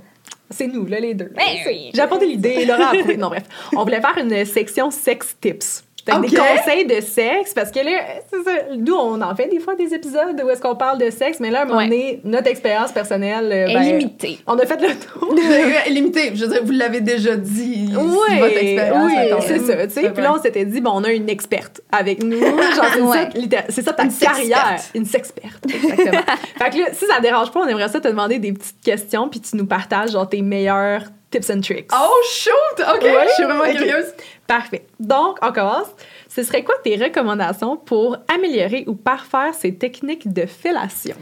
c'est 0.50 0.66
nous, 0.66 0.86
là, 0.86 1.00
les 1.00 1.14
deux. 1.14 1.30
Ben 1.34 1.42
C'est- 1.64 1.68
oui. 1.70 1.90
J'ai 1.94 2.00
apporté 2.00 2.26
l'idée, 2.26 2.64
Laura 2.66 2.90
a. 2.90 3.16
Non, 3.16 3.28
bref. 3.28 3.44
On 3.74 3.84
voulait 3.84 4.00
faire 4.00 4.18
une 4.18 4.44
section 4.44 4.90
sex 4.90 5.36
tips. 5.40 5.84
Fait. 6.04 6.18
Des 6.20 6.36
conseils 6.36 6.84
de 6.86 7.00
sexe, 7.00 7.54
parce 7.54 7.70
que 7.70 7.78
là, 7.78 7.90
c'est 8.28 8.42
ça, 8.42 8.50
nous, 8.76 8.94
on 8.94 9.20
en 9.20 9.36
fait 9.36 9.46
des 9.46 9.60
fois 9.60 9.76
des 9.76 9.94
épisodes 9.94 10.40
où 10.44 10.50
est-ce 10.50 10.60
qu'on 10.60 10.74
parle 10.74 10.98
de 10.98 11.10
sexe, 11.10 11.38
mais 11.38 11.50
là, 11.50 11.60
à 11.60 11.62
un 11.62 11.64
moment 11.66 11.78
Ouais. 11.78 11.84
donné, 11.88 12.20
notre 12.24 12.48
expérience 12.48 12.90
personnelle, 12.90 13.50
euh, 13.52 13.68
Est 13.68 13.74
ben, 13.74 13.98
limitée. 13.98 14.38
on 14.48 14.58
a 14.58 14.66
fait 14.66 14.80
le 14.80 14.88
tour. 14.96 15.32
Limité, 15.90 16.32
je 16.34 16.44
veux 16.44 16.50
dire, 16.52 16.64
vous 16.64 16.72
l'avez 16.72 17.00
déjà 17.00 17.36
dit. 17.36 17.88
Oui, 17.96 18.38
votre 18.38 18.56
expérience. 18.56 19.12
oui, 19.12 19.42
c'est 19.46 19.58
ça. 19.60 19.86
Tu 19.86 19.92
sais, 19.92 20.10
puis 20.10 20.22
là, 20.22 20.34
on 20.36 20.42
s'était 20.42 20.64
dit, 20.64 20.80
bon, 20.80 20.90
on 20.94 21.04
a 21.04 21.12
une 21.12 21.28
experte 21.30 21.80
avec 21.92 22.22
nous. 22.22 22.40
Genre, 22.40 22.84
c'est 22.94 23.00
Ouais. 23.00 23.16
ça, 23.18 23.24
littér- 23.38 23.64
c'est 23.68 23.82
ça 23.82 23.92
ta 23.92 24.02
Une 24.04 24.12
carrière. 24.12 24.58
sexperte. 24.78 24.90
Une 24.94 25.04
sexperte, 25.04 25.64
exactement. 25.66 26.22
fait 26.58 26.70
que 26.70 26.78
là, 26.78 26.86
si 26.92 27.06
ça 27.06 27.20
dérange 27.20 27.52
pas, 27.52 27.60
on 27.60 27.66
aimerait 27.68 27.88
ça 27.88 28.00
te 28.00 28.08
demander 28.08 28.38
des 28.40 28.52
petites 28.52 28.80
questions, 28.84 29.28
puis 29.28 29.40
tu 29.40 29.56
nous 29.56 29.66
partages, 29.66 30.10
genre, 30.10 30.28
tes 30.28 30.42
meilleurs 30.42 31.02
tips 31.32 31.50
and 31.50 31.60
tricks. 31.62 31.90
Oh, 31.92 32.22
shoot! 32.30 32.84
OK, 32.94 33.02
Ouais, 33.02 33.24
je 33.28 33.32
suis 33.34 33.44
vraiment 33.44 33.64
curieuse. 33.64 34.12
Parfait. 34.46 34.84
Donc, 35.00 35.38
on 35.42 35.50
commence. 35.52 35.88
Ce 36.28 36.42
serait 36.44 36.62
quoi 36.62 36.74
tes 36.84 36.96
recommandations 36.96 37.76
pour 37.76 38.16
améliorer 38.32 38.84
ou 38.86 38.94
parfaire 38.94 39.52
ces 39.54 39.74
techniques 39.74 40.32
de 40.32 40.46
fellation? 40.46 41.16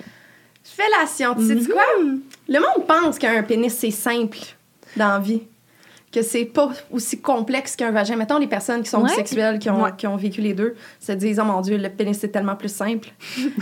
Fellation, 0.63 1.35
tu 1.35 1.47
sais 1.65 1.71
quoi? 1.71 1.83
Le 2.49 2.59
monde 2.61 2.87
pense 2.87 3.19
qu'un 3.19 3.43
pénis, 3.43 3.75
c'est 3.75 3.91
simple 3.91 4.39
dans 4.97 5.09
la 5.09 5.19
vie. 5.19 5.43
Que 6.13 6.23
c'est 6.23 6.45
pas 6.45 6.71
aussi 6.91 7.21
complexe 7.21 7.77
qu'un 7.77 7.93
vagin. 7.93 8.17
Mettons, 8.17 8.39
les 8.39 8.49
personnes 8.49 8.83
qui 8.83 8.91
sont 8.91 9.01
Ouais. 9.01 9.11
bisexuelles, 9.11 9.61
qui 9.61 9.71
ont, 9.71 9.85
Ouais. 9.85 9.91
qui 9.97 10.09
ont 10.09 10.17
vécu 10.17 10.41
les 10.41 10.55
deux, 10.55 10.75
se 10.99 11.13
disent, 11.13 11.39
oh 11.41 11.45
mon 11.45 11.61
Dieu, 11.61 11.77
le 11.77 11.89
pénis, 11.89 12.19
c'est 12.19 12.31
tellement 12.31 12.57
plus 12.57 12.73
simple. 12.75 13.11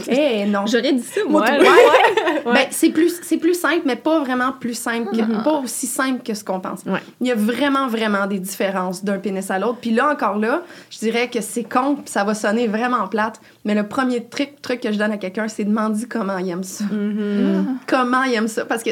Eh 0.09 0.47
non. 0.47 0.65
J'aurais 0.67 0.95
dit 0.95 1.03
ça, 1.03 1.21
Moi, 1.29 1.43
Ouais. 1.43 1.59
ouais. 2.47 2.55
Ben, 2.55 2.67
c'est 2.71 2.91
plus, 2.91 3.21
c'est 3.23 3.37
plus 3.37 3.55
simple, 3.55 3.83
mais 3.85 3.97
pas 3.97 4.21
vraiment 4.21 4.53
plus 4.53 4.75
simple, 4.75 5.11
que- 5.17 5.45
pas 5.45 5.59
aussi 5.61 5.87
simple 5.87 6.23
que 6.23 6.35
ce 6.35 6.45
qu'on 6.45 6.61
pense. 6.61 6.83
Ouais. 6.85 7.01
Il 7.21 7.27
y 7.27 7.33
a 7.33 7.35
vraiment, 7.35 7.89
vraiment 7.89 8.27
des 8.27 8.39
différences 8.39 9.05
d'un 9.05 9.19
pénis 9.19 9.51
à 9.51 9.59
l'autre. 9.59 9.79
Puis 9.81 9.91
là, 9.91 10.11
encore 10.13 10.39
là, 10.39 10.63
je 10.91 10.99
dirais 10.99 11.29
que 11.29 11.41
c'est 11.41 11.65
con, 11.65 11.97
puis 11.97 12.05
ça 12.07 12.25
va 12.25 12.35
sonner 12.35 12.67
vraiment 12.67 13.07
plate, 13.09 13.41
mais 13.65 13.75
le 13.75 13.87
premier 13.87 14.25
truc, 14.25 14.61
truc 14.63 14.81
que 14.81 14.93
je 14.93 14.99
donne 14.99 15.13
à 15.13 15.19
quelqu'un, 15.19 15.49
c'est 15.49 15.65
demander 15.65 16.07
comment 16.07 16.39
il 16.39 16.51
aime 16.51 16.65
ça. 16.65 16.85
Mm-hmm. 16.85 17.65
Comment 17.87 18.23
il 18.25 18.35
aime 18.35 18.49
ça. 18.49 18.65
Parce 18.65 18.83
que, 18.83 18.91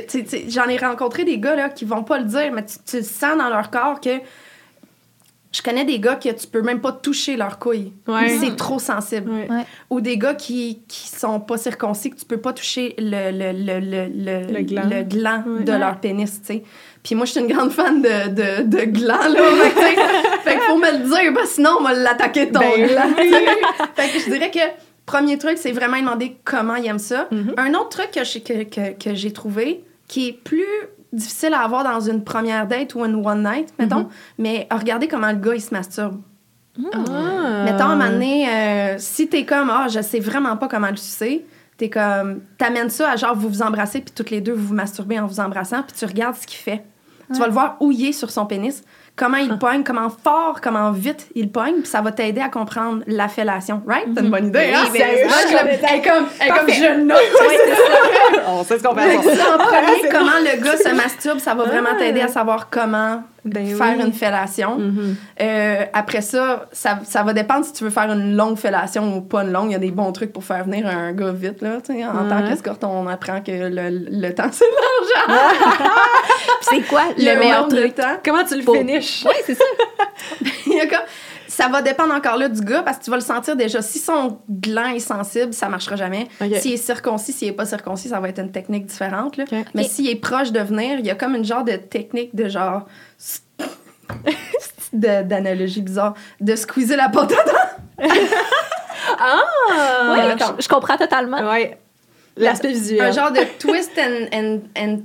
j'en 0.48 0.66
ai 0.68 0.76
rencontré 0.78 1.24
des 1.24 1.38
gars, 1.38 1.56
là, 1.56 1.68
qui 1.68 1.84
vont 1.84 2.02
pas 2.02 2.18
le 2.18 2.24
dire, 2.24 2.50
mais 2.52 2.64
tu, 2.64 2.76
tu 2.84 2.96
le 2.98 3.02
sens 3.02 3.36
dans 3.38 3.48
leur 3.48 3.70
corps 3.70 4.00
que... 4.00 4.20
Je 5.56 5.62
connais 5.62 5.84
des 5.86 5.98
gars 6.00 6.16
que 6.16 6.28
tu 6.28 6.46
peux 6.46 6.60
même 6.60 6.80
pas 6.82 6.92
toucher 6.92 7.36
leur 7.36 7.58
couille. 7.58 7.92
Ouais. 8.06 8.36
C'est 8.40 8.56
trop 8.56 8.78
sensible 8.78 9.30
Ouais. 9.30 9.64
Ou 9.88 10.02
des 10.02 10.18
gars 10.18 10.34
qui, 10.34 10.82
qui 10.86 11.08
sont 11.08 11.40
pas 11.40 11.56
circoncis, 11.56 12.10
que 12.10 12.16
tu 12.16 12.26
peux 12.26 12.36
pas 12.36 12.52
toucher 12.52 12.94
le, 12.98 13.30
le, 13.30 13.52
le, 13.52 13.80
le, 13.80 14.08
le, 14.08 14.52
Le 14.52 14.62
gland. 14.62 14.82
le 14.90 15.02
gland 15.04 15.44
Ouais. 15.46 15.64
de 15.64 15.72
leur 15.72 15.98
pénis, 16.00 16.40
tu 16.42 16.46
sais. 16.46 16.62
Puis 17.02 17.14
moi, 17.14 17.24
je 17.24 17.30
suis 17.30 17.40
une 17.40 17.46
grande 17.46 17.70
fan 17.70 18.02
de, 18.02 18.28
de, 18.28 18.62
de 18.68 18.84
gland, 18.84 19.28
là. 19.28 19.42
fait 20.42 20.52
qu'il 20.52 20.60
faut 20.68 20.76
me 20.76 20.90
le 20.92 21.08
dire, 21.08 21.32
parce 21.32 21.48
que 21.50 21.54
sinon, 21.54 21.70
on 21.80 21.84
va 21.84 21.94
l'attaquer 21.94 22.50
ton 22.50 22.60
Ben 22.60 22.86
gland. 22.88 23.14
fait 23.94 24.08
que 24.12 24.18
je 24.18 24.30
dirais 24.30 24.50
que 24.50 24.58
premier 25.06 25.38
truc, 25.38 25.56
c'est 25.56 25.72
vraiment 25.72 25.98
demander 25.98 26.36
comment 26.44 26.74
il 26.74 26.86
aime 26.86 26.98
ça. 26.98 27.28
Mhm. 27.30 27.54
Un 27.56 27.72
autre 27.74 27.90
truc 27.90 28.10
que, 28.10 28.24
j'ai- 28.24 28.40
que, 28.42 28.64
que, 28.64 28.92
que 29.02 29.14
j'ai 29.14 29.32
trouvé, 29.32 29.84
qui 30.08 30.28
est 30.28 30.32
plus 30.32 30.66
difficile 31.16 31.54
à 31.54 31.60
avoir 31.60 31.82
dans 31.82 32.00
une 32.00 32.22
première 32.22 32.66
date 32.66 32.94
ou 32.94 33.04
une 33.04 33.26
one 33.26 33.42
night, 33.42 33.72
mettons, 33.78 34.00
Mhm. 34.04 34.08
mais 34.38 34.68
regardez 34.70 35.08
comment 35.08 35.30
le 35.32 35.38
gars, 35.38 35.54
il 35.54 35.60
se 35.60 35.74
masturbe. 35.74 36.20
Ah. 36.92 37.64
Mettons, 37.64 37.84
à 37.84 37.86
un 37.88 37.96
moment 37.96 38.10
donné, 38.10 38.48
euh, 38.48 38.94
si 38.98 39.28
t'es 39.28 39.44
comme, 39.44 39.70
ah, 39.70 39.88
je 39.88 40.00
sais 40.02 40.20
vraiment 40.20 40.56
pas 40.56 40.68
comment 40.68 40.90
le 40.90 40.96
sucer, 40.96 41.46
t'es 41.78 41.88
comme, 41.90 42.40
t'amènes 42.58 42.90
ça 42.90 43.10
à 43.10 43.16
genre, 43.16 43.34
vous 43.34 43.48
vous 43.48 43.62
embrassez, 43.62 44.00
puis 44.00 44.12
toutes 44.14 44.30
les 44.30 44.40
deux, 44.40 44.52
vous 44.52 44.68
vous 44.68 44.74
masturbez 44.74 45.18
en 45.18 45.26
vous 45.26 45.40
embrassant, 45.40 45.82
puis 45.82 45.96
tu 45.98 46.04
regardes 46.04 46.36
ce 46.36 46.46
qu'il 46.46 46.58
fait. 46.58 46.84
Tu 47.32 47.40
vas 47.40 47.46
le 47.46 47.52
voir 47.52 47.76
houiller 47.80 48.12
sur 48.12 48.30
son 48.30 48.46
pénis. 48.46 48.84
Comment 49.16 49.38
il 49.38 49.56
pogne, 49.58 49.82
comment 49.82 50.10
fort, 50.10 50.60
comment 50.62 50.90
vite 50.92 51.26
il 51.34 51.50
pogne, 51.50 51.76
puis 51.80 51.86
ça 51.86 52.00
va 52.02 52.12
t'aider 52.12 52.40
à 52.42 52.48
comprendre 52.50 53.02
la 53.06 53.28
fellation. 53.28 53.82
Right? 53.86 54.06
T'as 54.14 54.20
une 54.22 54.30
bonne 54.30 54.48
idée, 54.48 54.70
hein? 54.74 54.84
Oui, 54.92 54.98
ben, 54.98 55.08
elle 55.90 56.02
comme, 56.02 56.26
elle 56.38 56.52
comme 56.52 56.68
je 56.70 57.00
note. 57.00 57.18
On 58.48 58.62
sait 58.64 58.78
ce 58.78 58.82
qu'on 58.82 58.94
Fait 58.94 59.16
en 59.16 59.58
premier, 59.58 60.08
comment 60.10 60.38
le 60.40 60.62
gars 60.62 60.76
se 60.76 60.94
masturbe, 60.94 61.38
ça 61.38 61.54
va 61.54 61.64
vraiment 61.64 61.96
t'aider 61.98 62.20
à 62.20 62.28
savoir 62.28 62.68
comment 62.70 63.22
Ben 63.44 63.66
faire 63.76 63.94
oui. 63.98 64.04
une 64.06 64.12
fellation. 64.12 64.78
Mhm. 64.78 65.16
Euh, 65.40 65.84
après 65.92 66.20
ça, 66.20 66.66
ça, 66.72 66.98
ça 67.04 67.22
va 67.22 67.32
dépendre 67.32 67.64
si 67.64 67.72
tu 67.72 67.84
veux 67.84 67.90
faire 67.90 68.10
une 68.12 68.36
longue 68.36 68.56
fellation 68.58 69.16
ou 69.16 69.20
pas 69.22 69.42
une 69.42 69.52
longue. 69.52 69.70
Il 69.70 69.72
y 69.72 69.76
a 69.76 69.78
des 69.80 69.90
bons 69.90 70.12
trucs 70.12 70.32
pour 70.32 70.44
faire 70.44 70.64
venir 70.64 70.86
un 70.86 71.12
gars 71.12 71.32
vite. 71.32 71.60
Là, 71.62 71.80
tu 71.84 71.94
sais. 71.94 72.04
en 72.04 72.28
tant 72.28 72.46
qu'escorte, 72.48 72.84
on 72.84 73.06
apprend 73.08 73.40
que 73.40 73.50
le, 73.52 73.88
le 74.10 74.34
temps, 74.34 74.48
c'est 74.52 74.64
l'argent. 74.64 75.42
C'est 76.68 76.80
quoi 76.88 77.02
le 77.16 77.38
meilleur 77.38 77.68
truc? 77.68 77.94
temps. 77.94 78.16
Comment 78.24 78.44
tu 78.44 78.56
le 78.56 78.64
Pour- 78.64 78.74
Oui, 79.24 79.34
c'est 79.44 79.54
ça. 79.54 79.64
Il 80.66 80.72
y 80.74 80.80
a 80.80 80.86
comme- 80.86 81.06
ça 81.48 81.68
va 81.68 81.80
dépendre 81.80 82.12
encore 82.14 82.36
là 82.36 82.48
du 82.48 82.60
gars 82.60 82.82
parce 82.82 82.98
que 82.98 83.04
tu 83.04 83.10
vas 83.10 83.16
le 83.16 83.22
sentir 83.22 83.56
déjà. 83.56 83.80
Si 83.80 83.98
son 83.98 84.40
gland 84.48 84.88
est 84.90 84.98
sensible, 84.98 85.54
ça 85.54 85.68
marchera 85.68 85.96
jamais. 85.96 86.28
S'il 86.58 86.72
est 86.74 86.76
circoncis, 86.76 87.32
s'il 87.32 87.48
est 87.48 87.52
pas 87.52 87.64
circoncis, 87.66 88.08
ça 88.08 88.20
va 88.20 88.28
être 88.28 88.40
une 88.40 88.50
technique 88.52 88.86
différente. 88.86 89.36
Là. 89.36 89.44
Mais 89.74 89.84
s'il 89.84 90.08
est 90.08 90.16
proche 90.16 90.52
de 90.52 90.60
venir, 90.60 90.98
il 90.98 91.06
y 91.06 91.10
a 91.10 91.14
comme 91.14 91.34
une 91.34 91.44
genre 91.44 91.64
de 91.64 91.76
technique 91.76 92.34
de 92.34 92.48
genre. 92.48 92.86
de- 94.92 95.22
d'analogie 95.22 95.82
bizarre. 95.82 96.14
De 96.40 96.54
squeezer 96.56 96.96
la 96.96 97.08
porte 97.08 97.32
Oui, 97.98 98.08
Ah! 99.18 100.36
je, 100.58 100.62
je 100.62 100.68
comprends 100.68 100.96
totalement. 100.96 101.38
Ouais. 101.50 101.78
L'aspect 102.36 102.68
visuel. 102.68 103.00
Un 103.00 103.12
genre 103.12 103.30
de 103.30 103.40
twist 103.58 103.92
and, 103.98 104.26
and, 104.36 104.58
and, 104.76 104.98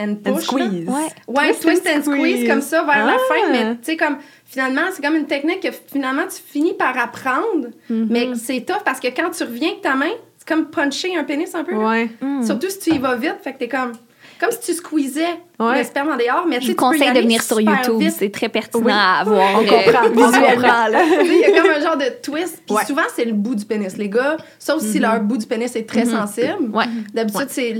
and 0.00 0.38
squeeze. 0.40 0.86
Ouais. 0.88 1.08
là. 1.28 1.42
Ouais, 1.42 1.54
twist, 1.54 1.86
and 1.86 2.02
squeeze. 2.02 2.48
comme 2.48 2.60
ça 2.62 2.82
vers 2.84 3.04
la 3.06 3.12
Ah. 3.14 3.18
fin. 3.28 3.50
Mais 3.52 3.72
tu 3.76 3.78
sais, 3.82 3.96
comme 3.96 4.16
finalement, 4.46 4.82
c'est 4.92 5.02
comme 5.04 5.16
une 5.16 5.26
technique 5.26 5.60
que 5.60 5.68
finalement 5.92 6.24
tu 6.28 6.40
finis 6.42 6.74
par 6.74 6.96
apprendre. 6.98 7.68
Mhm. 7.88 8.06
Mais 8.10 8.28
c'est 8.34 8.60
tough 8.66 8.82
parce 8.84 9.00
que 9.00 9.08
quand 9.08 9.30
tu 9.30 9.42
reviens 9.44 9.68
avec 9.70 9.82
ta 9.82 9.94
main, 9.94 10.10
c'est 10.38 10.48
comme 10.48 10.66
puncher 10.70 11.16
un 11.16 11.24
pénis 11.24 11.54
un 11.54 11.64
peu. 11.64 11.74
Ouais. 11.74 12.10
Mm. 12.20 12.42
Surtout 12.44 12.68
si 12.70 12.78
tu 12.78 12.90
y 12.94 12.98
vas 12.98 13.14
vite, 13.16 13.36
fait 13.42 13.52
que 13.52 13.58
t'es 13.58 13.68
comme. 13.68 13.92
Comme 14.40 14.50
si 14.52 14.60
tu 14.60 14.72
squeezais 14.74 15.26
Ouais. 15.58 15.78
le 15.78 15.84
sperme 15.84 16.08
en 16.12 16.16
dehors, 16.16 16.46
mais 16.48 16.58
tu 16.58 16.66
Je 16.66 16.70
vous 16.70 16.76
conseille 16.76 17.12
de 17.12 17.20
venir 17.20 17.42
sur 17.42 17.60
YouTube. 17.60 18.02
C'est 18.16 18.32
très 18.32 18.48
pertinent 18.48 18.82
Oui. 18.86 18.92
à 18.94 19.22
voir. 19.24 19.50
On 19.56 19.62
euh, 19.62 19.66
comprend. 19.66 20.08
visuellement. 20.08 20.86
Il 21.24 21.40
y 21.40 21.44
a 21.44 21.60
comme 21.60 21.70
un 21.70 21.80
genre 21.80 21.96
de 21.98 22.06
twist. 22.22 22.62
Puis 22.66 22.74
Ouais. 22.74 22.84
souvent, 22.86 23.02
c'est 23.14 23.26
le 23.26 23.32
bout 23.34 23.54
du 23.54 23.66
pénis. 23.66 23.96
Les 23.98 24.08
gars, 24.08 24.38
sauf 24.58 24.82
si 24.82 24.98
leur 24.98 25.20
bout 25.20 25.36
du 25.36 25.44
pénis 25.46 25.76
est 25.76 25.86
très 25.86 26.06
sensible, 26.06 26.70
Ouais. 26.72 26.86
d'habitude, 27.12 27.48
c'est 27.50 27.74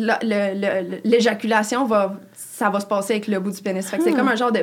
l'éjaculation 1.05 1.85
va, 1.85 2.15
ça 2.35 2.69
va 2.71 2.81
se 2.81 2.87
passer 2.87 3.15
avec 3.15 3.29
le 3.29 3.41
bout 3.41 3.51
du 3.51 3.63
pénis. 3.63 3.87
Fait 3.89 3.99
que 3.99 4.05
c'est 4.05 4.13
comme 4.13 4.29
un 4.29 4.37
genre 4.37 4.53
de. 4.53 4.61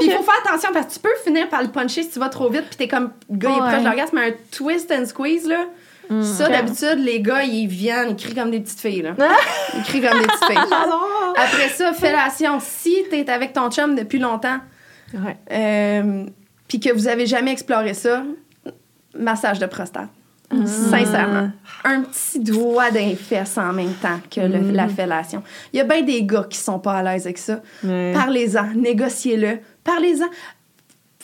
Puis 0.00 0.08
il 0.08 0.12
faut 0.12 0.22
faire 0.22 0.34
attention 0.44 0.68
parce 0.74 0.86
que 0.86 0.92
tu 0.94 0.98
peux 0.98 1.08
finir 1.24 1.48
par 1.48 1.62
le 1.62 1.68
puncher 1.68 2.02
si 2.02 2.10
tu 2.10 2.18
vas 2.18 2.28
trop 2.28 2.50
vite, 2.50 2.64
puis 2.68 2.76
t'es 2.76 2.88
comme, 2.88 3.10
gars, 3.30 3.48
il 3.50 3.56
est 3.56 3.58
proche 3.68 3.78
de 3.80 3.84
l'orgasme, 3.84 4.16
mais 4.16 4.28
un 4.28 4.34
twist 4.50 4.92
and 4.92 5.06
squeeze, 5.06 5.46
là. 5.48 5.64
Ça, 6.22 6.48
d'habitude, 6.48 6.98
les 6.98 7.20
gars, 7.20 7.42
ils 7.42 7.66
viennent, 7.66 8.10
ils 8.10 8.16
crient 8.16 8.34
comme 8.34 8.50
des 8.50 8.60
petites 8.60 8.80
filles, 8.80 9.02
là. 9.02 9.14
Ils 9.76 9.82
crient 9.82 10.00
comme 10.00 10.18
des 10.18 10.26
petites 10.26 10.44
filles. 10.46 10.56
Après 11.36 11.68
ça, 11.68 11.92
fellation. 11.92 12.58
Si 12.60 13.04
t'es 13.10 13.28
avec 13.30 13.52
ton 13.52 13.70
chum 13.70 13.94
depuis 13.94 14.18
longtemps, 14.18 14.58
Ouais. 15.14 15.36
euh, 15.52 16.24
puis 16.66 16.80
que 16.80 16.92
vous 16.92 17.08
avez 17.08 17.26
jamais 17.26 17.52
exploré 17.52 17.94
ça, 17.94 18.22
massage 19.16 19.58
de 19.58 19.66
prostate. 19.66 20.08
Sincèrement. 20.64 21.50
Un 21.84 22.02
petit 22.02 22.40
doigt 22.40 22.90
d'un 22.90 23.14
fesses 23.16 23.58
en 23.58 23.72
même 23.74 23.92
temps 23.92 24.18
que 24.30 24.40
le- 24.40 24.70
la 24.72 24.88
fellation. 24.88 25.42
Il 25.72 25.76
y 25.76 25.80
a 25.80 25.84
bien 25.84 26.00
des 26.02 26.22
gars 26.24 26.46
qui 26.48 26.56
sont 26.58 26.78
pas 26.78 26.94
à 26.94 27.02
l'aise 27.02 27.26
avec 27.26 27.36
ça. 27.38 27.60
Parlez-en, 27.82 28.72
négociez-le. 28.74 29.58
Parlez-en. 29.84 30.26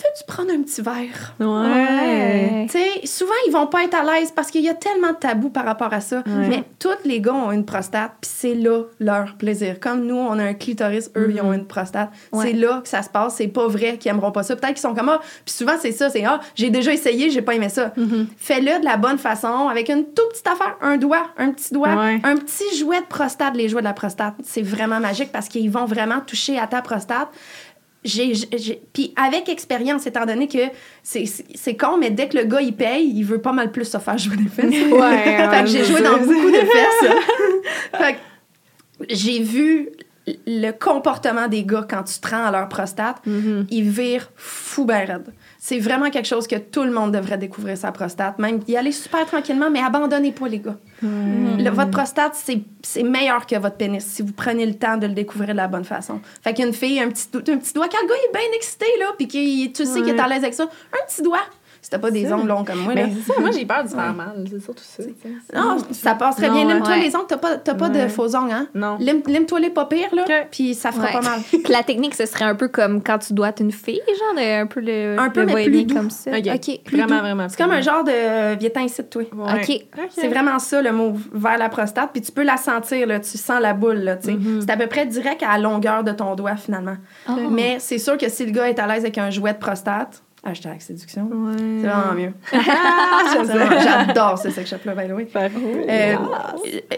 Veux-tu 0.05 0.25
prendre 0.27 0.51
un 0.53 0.63
petit 0.63 0.83
verre? 0.83 1.35
Ouais. 1.41 2.67
Tu 2.67 2.79
sais, 2.79 3.07
souvent, 3.07 3.33
ils 3.47 3.51
vont 3.51 3.67
pas 3.67 3.85
être 3.85 3.95
à 3.95 4.03
l'aise 4.05 4.31
parce 4.35 4.51
qu'il 4.51 4.61
y 4.61 4.69
a 4.69 4.75
tellement 4.75 5.13
de 5.13 5.17
tabous 5.17 5.49
par 5.49 5.65
rapport 5.65 5.93
à 5.95 6.01
ça. 6.01 6.23
Mais 6.27 6.65
tous 6.79 6.91
les 7.07 7.21
gars 7.21 7.33
ont 7.33 7.53
une 7.53 7.65
prostate, 7.65 8.13
puis 8.21 8.31
c'est 8.33 8.55
là 8.55 8.83
leur 9.01 9.37
plaisir. 9.37 9.81
Comme 9.81 10.05
nous, 10.05 10.17
on 10.17 10.39
a 10.39 10.45
un 10.45 10.53
clitoris, 10.53 11.11
eux, 11.17 11.33
ils 11.35 11.41
ont 11.41 11.55
une 11.55 11.67
prostate. 11.67 12.11
Ouais. 12.33 12.47
C'est 12.47 12.53
là 12.53 12.81
que 12.83 12.89
ça 12.89 13.03
se 13.03 13.09
passe. 13.09 13.37
C'est 13.37 13.49
pas 13.49 13.67
vrai 13.67 13.97
qu'ils 13.97 14.11
aimeront 14.11 14.31
pas 14.31 14.43
ça. 14.43 14.57
Peut-être 14.57 14.75
qu'ils 14.75 14.83
sont 14.83 14.95
comme, 14.95 15.09
ah, 15.09 15.21
puis 15.45 15.55
souvent, 15.55 15.75
c'est 15.81 15.93
ça, 15.93 16.11
c'est, 16.11 16.25
ah, 16.25 16.41
j'ai 16.55 16.69
déjà 16.69 16.93
essayé, 16.93 17.31
j'ai 17.31 17.43
pas 17.43 17.55
aimé 17.55 17.71
ça. 17.71 17.93
Fais-le 18.37 18.81
de 18.81 18.85
la 18.85 18.99
bonne 18.99 19.19
façon, 19.19 19.69
avec 19.69 19.89
une 19.89 20.05
toute 20.05 20.29
petite 20.31 20.47
affaire, 20.47 20.77
un 20.83 20.99
doigt, 20.99 21.29
un 21.39 21.51
petit 21.51 21.73
doigt, 21.73 21.89
un 21.89 22.37
petit 22.37 22.77
jouet 22.79 23.01
de 23.01 23.07
prostate, 23.07 23.57
les 23.57 23.71
jouets 23.71 23.81
de 23.81 23.87
la 23.87 23.95
prostate. 23.95 24.35
C'est 24.45 24.63
vraiment 24.63 25.01
magique 25.01 25.33
parce 25.33 25.49
qu'ils 25.49 25.71
vont 25.71 25.87
vraiment 25.87 26.21
toucher 26.21 26.59
à 26.59 26.67
ta 26.67 26.83
prostate. 26.83 27.29
J'ai, 28.05 28.35
Puis 28.93 29.15
avec 29.17 29.49
expérience, 29.49 30.07
étant 30.07 30.27
donné 30.27 30.47
que 30.47 30.59
c'est, 31.03 31.25
c'est, 31.25 31.45
c'est 31.55 31.75
con, 31.75 31.97
mais 31.99 32.11
dès 32.11 32.29
que 32.29 32.37
le 32.37 32.45
gars 32.45 32.61
il 32.61 32.75
paye, 32.75 33.11
il 33.15 33.25
veut 33.25 33.41
pas 33.41 33.53
mal 33.53 33.73
plus 33.73 33.87
se 33.87 33.99
faire 33.99 34.19
jouer 34.19 34.37
des 34.37 34.49
fesses. 34.49 34.93
Ouais, 34.93 35.25
fait 35.51 35.65
que 35.65 35.67
j'ai 35.67 35.85
joué 35.85 36.03
dans 36.03 36.19
beaucoup 36.19 36.51
de 36.51 36.67
fesses. 36.67 37.13
fait 37.93 38.13
que 38.13 38.19
j'ai 39.09 39.41
vu 39.41 39.89
le 40.47 40.71
comportement 40.71 41.49
des 41.49 41.65
gars 41.65 41.87
quand 41.89 42.03
tu 42.05 42.19
te 42.19 42.29
rends 42.29 42.47
à 42.47 42.51
leur 42.51 42.69
prostate. 42.69 43.17
Mm-hmm. 43.27 43.67
Ils 43.71 43.91
virent 43.91 44.31
fou 44.37 44.85
ben 44.85 45.07
raide. 45.07 45.33
C'est 45.59 45.79
vraiment 45.79 46.11
quelque 46.11 46.27
chose 46.27 46.47
que 46.47 46.57
tout 46.57 46.83
le 46.85 46.91
monde 46.91 47.13
devrait 47.13 47.39
découvrir 47.39 47.77
sa 47.77 47.91
prostate. 47.93 48.39
Même 48.39 48.61
y 48.69 48.77
aller 48.77 48.93
super 48.93 49.25
tranquillement, 49.27 49.71
mais 49.71 49.81
abandonnez 49.81 50.33
pas 50.33 50.49
les 50.49 50.59
gars. 50.59 50.77
Le- 51.03 51.71
votre 51.71 51.91
prostate, 51.91 52.33
c'est, 52.35 52.61
c'est 52.83 53.03
meilleur 53.03 53.47
que 53.47 53.57
votre 53.57 53.77
pénis 53.77 54.05
si 54.05 54.23
vous 54.23 54.33
prenez 54.33 54.65
le 54.67 54.75
temps 54.75 54.97
de 54.97 55.07
le 55.07 55.15
découvrir 55.15 55.51
de 55.51 55.57
la 55.57 55.69
bonne 55.69 55.85
façon. 55.85 56.21
Fait 56.43 56.55
qu'une 56.55 56.73
fille, 56.73 57.01
un 57.01 57.09
petit, 57.09 57.29
un 57.35 57.57
petit 57.59 57.73
doigt, 57.75 57.89
quand 57.89 57.99
le 58.03 58.09
gars 58.09 58.15
il 58.25 58.29
est 58.29 58.33
bien 58.33 58.57
excité, 58.57 58.87
là, 59.01 59.07
puis 59.19 59.27
tu 59.75 59.85
sais 59.87 60.03
qu'il 60.03 60.15
est 60.15 60.21
à 60.21 60.29
l'aise 60.29 60.43
avec 60.43 60.55
ça, 60.55 60.65
un 60.65 61.07
petit 61.07 61.23
doigt. 61.23 61.45
Si 61.85 61.91
t'as 61.91 61.99
pas 61.99 62.11
des 62.11 62.33
ongles 62.33 62.49
longs 62.49 62.65
comme 62.65 62.79
moi, 62.79 62.95
là. 62.95 63.05
Mais 63.09 63.13
c'est 63.15 63.31
ça, 63.35 63.39
moi 63.39 63.51
j'ai 63.51 63.67
peur 63.67 63.85
de 63.85 63.91
se 63.91 63.95
faire 63.95 64.15
mal, 64.15 64.43
c'est 64.51 64.59
surtout 64.59 64.83
ça. 64.83 65.03
Non, 65.55 65.77
ça 65.91 66.15
passe 66.15 66.37
très 66.37 66.49
bien. 66.49 66.65
Lime-toi 66.67 66.95
Ouais. 66.95 67.01
les 67.01 67.15
ongles, 67.15 67.27
t'as 67.29 67.37
pas, 67.37 67.59
t'as 67.59 67.75
pas 67.75 67.91
de 67.91 68.09
faux 68.09 68.35
ongles, 68.35 68.53
hein? 68.53 68.69
Non. 68.75 68.97
Lime- 68.99 69.21
Lime-toi 69.27 69.61
les 69.61 69.69
pas 69.69 69.87
là, 70.15 70.23
puis 70.51 70.75
ça 70.75 70.93
fera 70.93 71.05
Ouais. 71.09 71.13
pas 71.13 71.21
mal. 71.21 71.41
Puis 71.51 71.63
la 71.69 71.83
technique, 71.83 72.15
ce 72.15 72.25
serait 72.25 72.47
un 72.47 72.55
peu 72.55 72.69
comme 72.69 73.03
quand 73.03 73.19
tu 73.19 73.35
dois 73.35 73.51
être 73.51 73.61
une 73.61 73.71
fille, 73.71 74.01
genre 74.09 74.35
de, 74.35 74.63
un 74.63 74.67
peu 74.67 74.81
le, 74.81 75.17
Un 75.19 75.29
peu, 75.29 75.41
le 75.41 75.47
mais 75.55 75.65
plus 75.65 75.85
doux. 75.85 75.95
comme 75.95 76.09
ça. 76.09 76.31
Ok. 76.31 76.81
Vraiment, 76.91 77.07
doux. 77.07 77.21
vraiment. 77.21 77.49
C'est 77.51 77.59
comme 77.59 77.71
un 77.73 77.83
genre 77.83 78.03
de 78.03 78.55
viens 78.57 78.83
ici 78.83 79.03
de 79.03 79.07
toi. 79.07 79.23
Ouais. 79.35 79.61
OK. 79.63 80.09
C'est 80.11 80.29
vraiment 80.29 80.59
ça 80.59 80.81
le 80.81 80.91
mot 80.91 81.13
vers 81.35 81.59
la 81.59 81.69
prostate. 81.69 82.11
Puis 82.15 82.23
tu 82.23 82.33
peux 82.33 82.45
la 82.45 82.57
sentir, 82.57 83.07
là, 83.07 83.21
tu 83.21 83.37
sens 83.37 83.61
la 83.61 83.75
boule. 83.75 83.99
Là, 83.99 84.17
tu 84.17 84.29
sais. 84.29 84.33
Mm-hmm. 84.33 84.61
C'est 84.63 84.71
à 84.71 84.77
peu 84.79 84.87
près 84.87 85.05
direct 85.05 85.43
à 85.43 85.53
la 85.53 85.59
longueur 85.59 86.03
de 86.03 86.13
ton 86.13 86.35
doigt 86.35 86.57
finalement. 86.57 86.97
Oh. 87.29 87.33
Mais 87.51 87.77
c'est 87.79 87.99
sûr 87.99 88.17
que 88.17 88.31
si 88.31 88.47
le 88.47 88.53
gars 88.53 88.71
est 88.71 88.79
à 88.79 88.87
l'aise 88.87 89.03
avec 89.03 89.19
un 89.19 89.29
jouet 89.31 89.53
de 89.53 89.59
prostate, 89.59 90.23
hashtag 90.45 90.81
séduction, 90.81 91.29
Ouais. 91.33 91.55
c'est 91.83 91.89
vraiment 91.89 92.15
mieux. 92.15 92.33
J'adore 93.83 94.39
ce 94.39 94.51
sex 94.51 94.69
shop-là, 94.71 94.95
by 94.95 95.09
the 95.09 95.13
way. 95.13 95.29
Euh, 95.35 96.17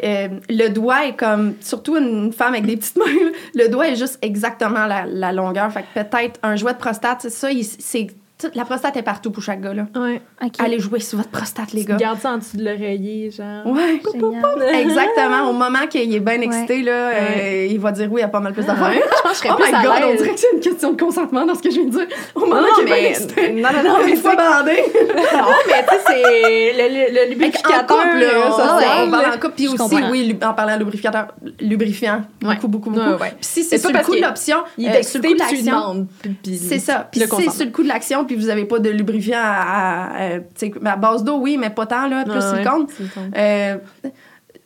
euh, 0.05 0.29
le 0.49 0.69
doigt 0.69 1.07
est 1.07 1.17
comme, 1.17 1.55
surtout 1.61 1.97
une 1.97 2.33
femme 2.33 2.55
avec 2.55 2.67
des 2.67 2.77
petites 2.77 2.97
mains, 2.97 3.05
le 3.55 3.69
doigt 3.69 3.89
est 3.89 3.97
juste 3.97 4.19
exactement 4.23 4.87
la, 4.87 5.05
la 5.07 5.33
longueur. 5.33 5.71
Fait 5.73 5.83
que 5.83 6.01
peut-être 6.03 6.39
un 6.43 6.57
jouet 6.57 6.73
de 6.73 6.79
prostate, 6.79 7.19
c'est 7.23 7.31
ça, 7.31 7.49
c'est, 7.79 8.09
la 8.55 8.65
prostate 8.67 8.97
est 8.99 9.03
partout 9.03 9.31
pour 9.31 9.43
chaque 9.43 9.63
gars. 9.63 9.73
Là. 9.73 9.87
Ouais. 9.97 10.21
Allez 10.59 10.79
jouer 10.79 11.01
sur 11.01 11.17
votre 11.19 11.31
prostate, 11.31 11.73
les 11.73 11.85
gars. 11.85 11.97
gardes 11.97 12.21
ça 12.21 12.33
en 12.33 12.39
dessous 12.39 12.59
de 12.59 12.65
l'oreiller, 12.65 13.31
genre. 13.31 13.67
Ouais. 13.67 14.01
Génial. 14.13 14.75
Exactement. 14.75 15.49
Au 15.49 15.53
moment 15.55 15.87
qu'il 15.89 16.15
est 16.15 16.21
bien 16.21 16.41
excité, 16.43 16.83
là, 16.83 16.93
euh, 17.15 17.67
il 17.71 17.81
va 17.81 17.93
dire 17.93 18.09
oui, 18.13 18.21
il 18.21 18.23
y 18.23 18.25
a 18.25 18.29
pas 18.29 18.41
mal 18.41 18.53
plus 18.53 18.67
d'affaires. 18.67 18.93
Je 18.93 19.23
pense 19.23 19.23
que 19.23 19.35
je 19.35 19.35
serais 19.39 19.49
Oh 19.53 19.57
plus 19.57 19.71
my 19.73 19.75
à 19.75 19.83
god, 19.83 20.11
on 20.11 20.15
dirait 20.17 20.35
que 20.35 20.41
c'est 20.41 20.53
une 20.53 20.61
question 20.61 20.93
de 20.93 21.01
consentement 21.01 21.47
dans 21.47 21.55
ce 21.55 21.63
que 21.63 21.71
je 21.71 21.77
viens 21.81 21.85
de 21.87 21.91
dire. 21.91 22.07
Au 22.35 22.41
moment 22.41 22.57
Non, 22.61 22.67
qu'il 22.75 22.85
est 22.85 22.87
bien 23.01 23.09
excité. 23.11 23.53
non, 23.53 23.69
non, 23.73 23.83
non, 23.83 23.97
mais 24.05 24.11
Une 24.13 24.17
fois 24.19 24.33
c'est- 24.33 24.37
bandé. 24.37 24.83
Non, 25.37 25.43
mais 25.67 25.85
tu 25.89 25.95
sais, 25.95 26.01
c'est 26.07 26.73
le, 26.73 27.33
le, 27.33 27.35
le 27.35 27.47
En 27.47 27.87
couple, 27.87 28.19
là, 28.19 28.27
euh, 28.27 29.07
on, 29.07 29.11
parle 29.11 29.27
en 29.27 29.39
couple. 29.39 29.53
Puis 29.57 29.69
aussi, 29.69 29.77
comprends. 29.77 30.11
oui, 30.11 30.39
en 30.45 30.53
parlant 30.55 30.75
de 30.75 30.79
lubrificateur, 30.81 31.29
lubrifiant. 31.61 32.23
Ouais. 32.43 32.55
Beaucoup, 32.57 32.69
beaucoup, 32.69 32.91
beaucoup. 32.91 33.05
Ouais, 33.07 33.21
ouais. 33.21 33.31
Puis 33.31 33.39
si 33.41 33.63
c'est 33.65 33.71
C'est 33.77 33.79
sur 33.79 33.89
pas 33.89 33.93
le 33.93 33.99
parce 33.99 34.07
coup 34.09 34.17
de 34.17 34.21
l'option, 34.23 34.59
Il 34.79 34.89
euh, 34.89 34.93
est 34.93 34.99
excité, 34.99 35.35
tu 35.49 35.63
demandes. 35.63 36.07
C'est 36.45 36.79
ça. 36.79 37.09
Puis 37.11 37.21
le 37.21 37.27
si 37.27 37.43
c'est 37.45 37.51
sur 37.51 37.65
le 37.67 37.73
coup 37.73 37.83
de 37.83 37.89
l'action, 37.89 38.25
puis 38.27 38.37
vous 38.37 38.49
avez 38.49 38.65
pas 38.65 38.79
de 38.79 38.91
lubrifiant 38.91 39.39
à, 39.41 39.47
à- 39.51 40.25
à- 40.37 40.39
sais, 40.55 40.73
à 40.85 40.97
base 40.97 41.25
d'eau, 41.25 41.39
oui, 41.39 41.57
mais 41.59 41.71
pas 41.71 41.87
tant, 41.87 42.07
là, 42.09 42.25
plus 42.25 42.33
Ouais, 42.33 42.39
ouais. 42.39 42.51
silicone. 42.57 42.87
Silicone. 42.89 43.31
Euh, 43.37 43.77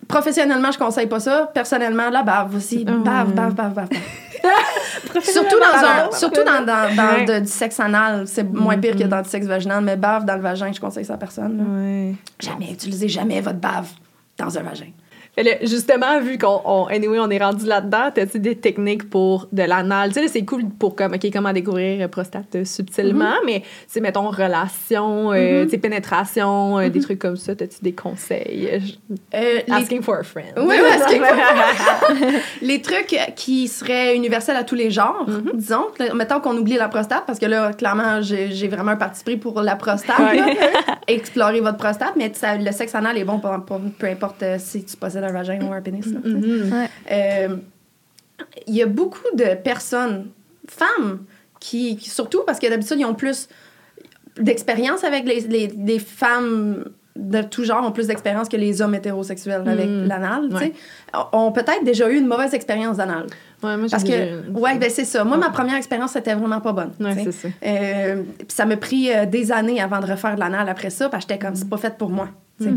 professionnellement, 0.08 0.72
je 0.72 0.78
conseille 0.78 1.06
pas 1.06 1.20
ça. 1.20 1.50
Personnellement, 1.54 2.10
là, 2.10 2.22
bave 2.22 2.54
aussi. 2.56 2.84
Hum. 2.88 3.02
Bave, 3.02 3.32
bave, 3.32 3.54
bave, 3.54 3.74
bave. 3.74 3.88
surtout 5.22 5.56
dans, 5.58 5.86
un, 5.86 6.10
surtout 6.16 6.42
dans, 6.44 6.64
dans, 6.64 6.94
dans 6.96 7.14
Ouais. 7.18 7.24
de- 7.26 7.40
du 7.40 7.46
sexe 7.50 7.78
anal. 7.80 8.26
C'est 8.26 8.42
moins 8.42 8.78
pire 8.78 8.96
que 8.96 9.02
Mhm. 9.04 9.08
dans 9.10 9.22
du 9.22 9.28
sexe 9.28 9.46
vaginal, 9.46 9.84
mais 9.84 9.96
bave 9.96 10.24
dans 10.24 10.34
le 10.36 10.40
vagin, 10.40 10.72
je 10.72 10.80
conseille 10.80 11.04
ça 11.04 11.14
à 11.14 11.18
personne. 11.18 11.58
là. 11.58 11.64
Ouais. 11.64 12.14
Jamais, 12.40 12.72
utilisez 12.72 13.08
jamais 13.08 13.40
votre 13.40 13.58
bave 13.58 13.88
dans 14.38 14.56
un 14.58 14.62
vagin. 14.62 14.86
Justement, 15.62 16.20
vu 16.20 16.36
qu'on 16.36 16.60
on, 16.64 16.86
anyway, 16.86 17.18
on 17.18 17.30
est 17.30 17.38
rendu 17.42 17.64
là-dedans, 17.64 18.10
t'as-tu 18.14 18.38
des 18.40 18.56
techniques 18.56 19.08
pour 19.08 19.48
de 19.52 19.62
l'anal? 19.62 20.08
Tu 20.10 20.14
sais, 20.14 20.20
là, 20.22 20.26
c'est 20.28 20.44
cool 20.44 20.64
pour 20.78 20.94
comme, 20.94 21.14
OK, 21.14 21.26
comment 21.32 21.52
découvrir 21.52 22.04
euh, 22.04 22.08
prostate 22.08 22.54
euh, 22.56 22.64
subtilement, 22.64 23.34
mais, 23.46 23.62
c'est 23.86 24.00
mettons, 24.00 24.28
relation, 24.28 25.32
euh, 25.32 25.66
sais, 25.68 25.78
pénétration, 25.78 26.78
euh, 26.78 26.88
des 26.90 27.00
trucs 27.00 27.18
comme 27.20 27.36
ça, 27.36 27.54
t'as-tu 27.54 27.78
des 27.80 27.92
conseils? 27.92 28.68
Euh, 29.34 29.60
les 29.66 29.72
Asking 29.72 30.02
for 30.02 30.16
a 30.16 30.22
friend? 30.24 30.52
Oui, 30.58 30.74
asking 30.76 31.22
for- 31.22 32.16
les 32.62 32.82
trucs 32.82 33.16
qui 33.36 33.68
seraient 33.68 34.16
universels 34.16 34.56
à 34.56 34.64
tous 34.64 34.74
les 34.74 34.90
genres, 34.90 35.26
disons. 35.54 35.86
Mettons 36.14 36.40
qu'on 36.40 36.56
oublie 36.56 36.76
la 36.76 36.88
prostate, 36.88 37.24
parce 37.26 37.38
que 37.38 37.46
là, 37.46 37.72
clairement, 37.72 38.20
j'ai 38.20 38.68
vraiment 38.68 38.90
un 38.92 38.96
parti 38.96 39.24
pris 39.24 39.36
pour 39.38 39.62
la 39.62 39.76
prostate. 39.76 40.18
là. 40.18 40.46
Explorer 41.06 41.60
votre 41.60 41.78
prostate, 41.78 42.12
mais 42.16 42.30
ça- 42.34 42.56
le 42.56 42.72
sexe 42.72 42.94
anal 42.94 43.16
est 43.16 43.24
bon 43.24 43.38
pour, 43.38 43.52
pour- 43.64 43.80
peu 43.98 44.06
importe 44.08 44.44
si 44.58 44.84
tu 44.84 44.96
possèdes 44.96 45.24
un 45.24 45.29
vagin 45.32 45.60
ou 45.62 45.72
un 45.72 45.80
pénis. 45.80 46.06
là, 46.06 46.20
sais. 46.22 46.28
Mhm. 46.28 46.72
Euh, 47.12 47.56
Il 48.66 48.74
y 48.74 48.82
a 48.82 48.86
beaucoup 48.86 49.20
de 49.36 49.54
personnes, 49.54 50.28
femmes, 50.68 51.20
qui, 51.60 51.96
qui- 51.96 52.08
surtout 52.08 52.42
parce 52.46 52.58
que 52.58 52.66
d'habitude, 52.68 52.96
ils 52.98 53.04
ont 53.04 53.14
plus 53.14 53.48
d'expérience 54.38 55.04
avec 55.04 55.24
les, 55.26 55.40
les, 55.40 55.66
les 55.68 55.98
femmes 55.98 56.84
de 57.16 57.42
tout 57.42 57.64
genre 57.64 57.84
ont 57.86 57.90
plus 57.92 58.06
d'expérience 58.06 58.48
que 58.48 58.56
les 58.56 58.80
hommes 58.80 58.94
hétérosexuels 58.94 59.68
avec 59.68 59.86
Mm. 59.88 60.04
l'anal, 60.06 60.48
tu 60.50 60.56
sais, 60.56 60.64
Ouais. 60.64 60.72
ont 61.32 61.52
peut-être 61.52 61.84
déjà 61.84 62.08
eu 62.08 62.16
une 62.16 62.26
mauvaise 62.26 62.54
expérience 62.54 62.96
d'anal. 62.96 63.26
Ouais, 63.62 63.76
moi, 63.76 63.88
j'ai 63.88 63.90
Parce 63.90 64.04
déjà 64.04 64.16
que, 64.26 64.48
une- 64.48 64.56
ouais, 64.58 64.78
ben 64.78 64.88
c'est 64.88 65.04
ça. 65.04 65.22
Moi, 65.24 65.36
ma 65.36 65.50
première 65.50 65.74
expérience, 65.76 66.12
c'était 66.12 66.34
vraiment 66.34 66.60
pas 66.62 66.72
bonne. 66.72 66.92
Ouais, 66.98 67.14
c'est 67.24 67.32
ça. 67.32 67.48
Euh, 67.66 68.22
puis 68.38 68.46
ça 68.48 68.64
m'a 68.64 68.76
pris 68.78 69.12
euh, 69.12 69.26
des 69.26 69.52
années 69.52 69.82
avant 69.82 70.00
de 70.00 70.06
refaire 70.06 70.34
de 70.36 70.40
l'anal 70.40 70.66
après 70.68 70.88
ça, 70.88 71.10
parce 71.10 71.26
que 71.26 71.32
j'étais 71.34 71.44
comme, 71.44 71.56
c'est 71.56 71.68
pas 71.68 71.76
fait 71.76 71.98
pour 71.98 72.08
moi. 72.08 72.28
Sais. 72.64 72.70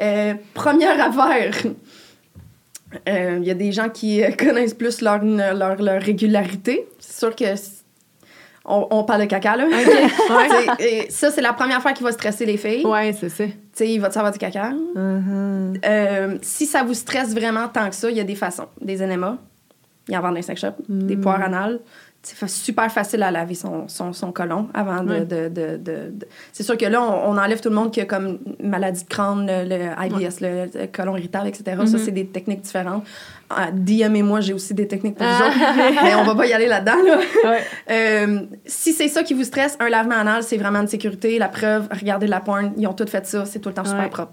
Euh, 0.00 0.34
première 0.54 1.00
affaire, 1.00 1.54
euh, 3.08 3.38
il 3.40 3.46
y 3.46 3.50
a 3.50 3.54
des 3.54 3.72
gens 3.72 3.88
qui 3.88 4.22
euh, 4.22 4.30
connaissent 4.38 4.74
plus 4.74 5.00
leur, 5.00 5.22
leur, 5.24 5.80
leur 5.82 6.02
régularité. 6.02 6.86
C'est 6.98 7.18
sûr 7.18 7.34
que 7.34 7.44
on, 8.68 8.86
on 8.90 9.04
parle 9.04 9.22
de 9.22 9.26
caca, 9.26 9.56
là. 9.56 9.66
Et 10.80 11.06
ça, 11.08 11.30
c'est 11.30 11.40
la 11.40 11.52
première 11.52 11.80
fois 11.80 11.92
qu'il 11.92 12.04
va 12.04 12.10
stresser 12.12 12.44
les 12.46 12.56
filles. 12.56 12.84
Ouais, 12.84 13.12
c'est 13.12 13.28
ça. 13.28 13.44
Tu 13.44 13.52
sais, 13.72 13.88
il 13.88 14.00
va 14.00 14.08
te 14.08 14.14
savoir 14.14 14.32
du 14.32 14.38
caca. 14.38 14.72
Euh, 14.96 16.38
si 16.42 16.66
ça 16.66 16.82
vous 16.82 16.94
stresse 16.94 17.32
vraiment 17.32 17.68
tant 17.68 17.88
que 17.88 17.94
ça, 17.94 18.10
il 18.10 18.16
y 18.16 18.20
a 18.20 18.24
des 18.24 18.34
façons. 18.34 18.66
Des 18.80 19.02
enemas, 19.02 19.36
il 20.08 20.14
y 20.14 20.16
en 20.16 20.20
vend 20.20 20.28
dans 20.28 20.34
les 20.34 20.42
sex 20.42 20.60
shops, 20.60 20.74
Mm. 20.88 21.06
des 21.06 21.16
poires 21.16 21.40
anales. 21.42 21.78
C'est 22.34 22.48
super 22.48 22.90
facile 22.90 23.22
à 23.22 23.30
laver 23.30 23.54
son, 23.54 23.86
son, 23.88 24.12
son 24.12 24.32
colon 24.32 24.68
avant 24.74 25.02
de... 25.04 25.20
De, 25.20 25.48
de, 25.48 25.76
de- 25.76 26.10
de- 26.10 26.26
C'est 26.52 26.64
sûr 26.64 26.76
que 26.76 26.84
là, 26.86 27.00
on, 27.00 27.30
on 27.30 27.38
enlève 27.38 27.60
tout 27.60 27.68
le 27.68 27.74
monde 27.76 27.92
qui 27.92 28.00
a 28.00 28.04
comme 28.04 28.38
maladie 28.60 29.04
de 29.04 29.08
crâne, 29.08 29.46
le, 29.46 29.64
le 29.68 29.84
IBS, 30.06 30.40
le, 30.40 30.64
le 30.80 30.86
colon 30.88 31.16
irritable, 31.16 31.46
etc. 31.48 31.76
Mm-hmm. 31.78 31.86
Ça, 31.86 31.98
c'est 31.98 32.10
des 32.10 32.26
techniques 32.26 32.62
différentes. 32.62 33.04
Ah, 33.48 33.70
DM 33.72 34.16
et 34.16 34.22
moi, 34.22 34.40
j'ai 34.40 34.52
aussi 34.54 34.74
des 34.74 34.88
techniques 34.88 35.14
pour 35.16 35.24
vous 35.26 35.32
Ah. 35.40 35.46
autres, 35.48 36.02
mais 36.04 36.14
on 36.16 36.24
va 36.24 36.34
pas 36.34 36.46
y 36.46 36.52
aller 36.52 36.66
là-dedans. 36.66 36.96
Là. 37.06 37.58
Euh, 37.90 38.40
si 38.66 38.92
c'est 38.92 39.06
ça 39.08 39.22
qui 39.22 39.34
vous 39.34 39.44
stresse, 39.44 39.76
un 39.78 39.88
lavement 39.88 40.16
anal, 40.16 40.42
c'est 40.42 40.56
vraiment 40.56 40.80
une 40.80 40.88
sécurité. 40.88 41.38
La 41.38 41.48
preuve, 41.48 41.86
regardez 41.92 42.26
de 42.26 42.30
la 42.32 42.40
porn, 42.40 42.72
ils 42.76 42.86
ont 42.88 42.92
tout 42.92 43.06
fait 43.06 43.24
ça, 43.24 43.44
c'est 43.44 43.60
tout 43.60 43.68
le 43.68 43.74
temps 43.76 43.84
super 43.84 44.10
propre. 44.10 44.32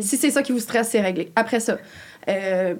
Si 0.00 0.16
c'est 0.16 0.30
ça 0.30 0.42
qui 0.42 0.50
vous 0.50 0.58
stresse, 0.58 0.88
c'est 0.88 1.00
réglé. 1.00 1.30
Après 1.36 1.60
ça, 1.60 1.76
euh, 2.28 2.74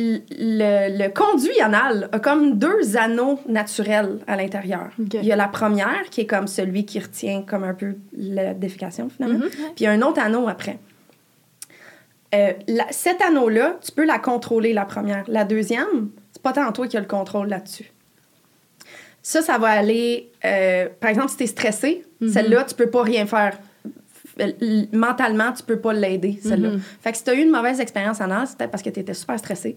le, 0.00 0.98
le 0.98 1.08
conduit 1.08 1.60
anal 1.60 2.08
a 2.12 2.18
comme 2.20 2.58
deux 2.58 2.96
anneaux 2.96 3.40
naturels 3.48 4.18
à 4.26 4.36
l'intérieur. 4.36 4.90
Il 4.98 5.24
y 5.24 5.32
a 5.32 5.36
la 5.36 5.48
première, 5.48 6.04
qui 6.10 6.20
est 6.20 6.26
comme 6.26 6.46
celui 6.46 6.84
qui 6.84 6.98
retient 7.00 7.42
comme 7.42 7.64
un 7.64 7.74
peu 7.74 7.96
la 8.16 8.54
défécation, 8.54 9.08
finalement. 9.08 9.38
Mhm. 9.40 9.48
Puis 9.50 9.72
il 9.80 9.82
y 9.84 9.86
a 9.86 9.90
un 9.92 10.02
autre 10.02 10.20
anneau 10.20 10.46
après. 10.48 10.78
Euh, 12.34 12.52
la- 12.68 12.86
cet 12.90 13.22
anneau-là, 13.22 13.78
tu 13.84 13.90
peux 13.92 14.04
la 14.04 14.18
contrôler, 14.18 14.72
la 14.72 14.84
première. 14.84 15.24
La 15.28 15.44
deuxième, 15.44 16.10
c'est 16.32 16.42
pas 16.42 16.52
tant 16.52 16.70
toi 16.72 16.86
qui 16.86 16.96
as 16.96 17.00
le 17.00 17.06
contrôle 17.06 17.48
là-dessus. 17.48 17.90
Ça, 19.22 19.42
ça 19.42 19.58
va 19.58 19.68
aller... 19.68 20.30
euh, 20.44 20.88
par 21.00 21.10
exemple, 21.10 21.30
si 21.30 21.36
tu 21.38 21.44
es 21.44 21.46
stressé, 21.46 22.04
celle-là, 22.32 22.64
tu 22.64 22.74
peux 22.74 22.90
pas 22.90 23.02
rien 23.02 23.26
faire. 23.26 23.58
Mentalement, 24.92 25.52
tu 25.52 25.62
peux 25.64 25.78
pas 25.80 25.92
l'aider, 25.92 26.38
celle-là. 26.42 26.70
Mhm. 26.70 26.80
Fait 27.00 27.10
que 27.12 27.18
si 27.18 27.24
tu 27.24 27.30
as 27.30 27.34
eu 27.34 27.42
une 27.42 27.50
mauvaise 27.50 27.80
expérience 27.80 28.20
anale, 28.20 28.46
c'est 28.46 28.56
peut-être 28.56 28.70
parce 28.70 28.82
que 28.82 28.90
tu 28.90 29.00
étais 29.00 29.14
super 29.14 29.38
stressé. 29.38 29.76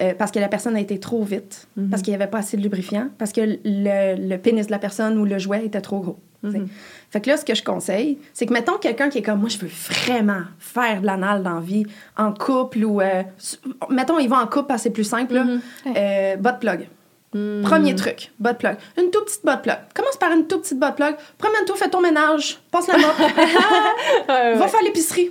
Euh, 0.00 0.14
parce 0.18 0.30
que 0.30 0.38
la 0.38 0.48
personne 0.48 0.76
a 0.76 0.80
été 0.80 0.98
trop 0.98 1.22
vite, 1.24 1.68
parce 1.90 2.02
qu'il 2.02 2.10
n'y 2.12 2.16
avait 2.16 2.30
pas 2.30 2.38
assez 2.38 2.56
de 2.56 2.62
lubrifiant, 2.62 3.08
parce 3.18 3.32
que 3.32 3.40
le, 3.64 4.16
le 4.28 4.36
pénis 4.38 4.66
de 4.66 4.70
la 4.72 4.78
personne 4.78 5.18
ou 5.18 5.24
le 5.24 5.38
jouet 5.38 5.66
était 5.66 5.80
trop 5.80 6.00
gros. 6.00 6.18
Mhm. 6.42 6.68
Fait 7.10 7.20
que 7.20 7.28
là, 7.28 7.36
ce 7.36 7.44
que 7.44 7.54
je 7.54 7.62
conseille, 7.62 8.18
c'est 8.32 8.46
que 8.46 8.52
mettons 8.52 8.78
quelqu'un 8.78 9.10
qui 9.10 9.18
est 9.18 9.22
comme 9.22 9.40
moi, 9.40 9.48
je 9.50 9.58
veux 9.58 9.68
vraiment 9.68 10.42
faire 10.58 11.02
de 11.02 11.06
l'anal 11.06 11.42
dans 11.42 11.54
la 11.56 11.60
vie, 11.60 11.84
en 12.16 12.32
couple 12.32 12.84
ou. 12.84 13.00
euh, 13.00 13.22
mettons, 13.90 14.18
ils 14.18 14.28
vont 14.28 14.36
en 14.36 14.46
couple 14.46 14.66
parce 14.68 14.80
que 14.80 14.84
c'est 14.84 14.90
plus 14.90 15.04
simple, 15.04 15.34
là. 15.34 15.44
Mhm. 15.44 15.60
Euh, 15.96 16.36
butt 16.36 16.58
plug. 16.60 16.88
Mhm. 17.32 17.62
Premier 17.62 17.94
truc, 17.94 18.32
butt 18.40 18.58
plug. 18.58 18.76
Une 18.98 19.10
toute 19.10 19.26
petite 19.26 19.44
butt 19.44 19.62
plug. 19.62 19.76
Commence 19.94 20.16
par 20.16 20.32
une 20.32 20.46
toute 20.48 20.62
petite 20.62 20.80
butt 20.80 20.96
plug. 20.96 21.14
Promène-toi, 21.38 21.76
fais 21.76 21.88
ton 21.88 22.00
ménage, 22.00 22.58
passe 22.72 22.88
la 22.88 22.98
mop, 22.98 23.12
Ouais, 24.28 24.54
va 24.54 24.68
faire 24.68 24.82
l'épicerie. 24.82 25.30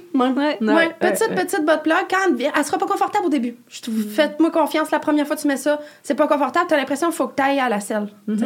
Ouais. 0.73 0.95
Petite, 0.99 1.35
petite 1.35 1.65
butt 1.65 1.81
plug. 1.83 1.97
Quand 2.09 2.17
elle, 2.39 2.51
elle 2.55 2.63
sera 2.65 2.77
pas 2.77 2.85
confortable 2.85 3.25
au 3.25 3.29
début. 3.29 3.57
Te- 3.81 3.91
Faites-moi 3.91 4.49
confiance, 4.51 4.91
la 4.91 4.99
première 4.99 5.27
fois 5.27 5.35
que 5.35 5.41
tu 5.41 5.47
mets 5.47 5.57
ça, 5.57 5.79
c'est 6.03 6.15
pas 6.15 6.27
confortable, 6.27 6.67
t'as 6.69 6.77
l'impression 6.77 7.07
qu'il 7.07 7.15
faut 7.17 7.27
que 7.27 7.35
t'ailles 7.35 7.59
à 7.59 7.69
la 7.69 7.79
selle. 7.79 8.07
Ça. 8.27 8.45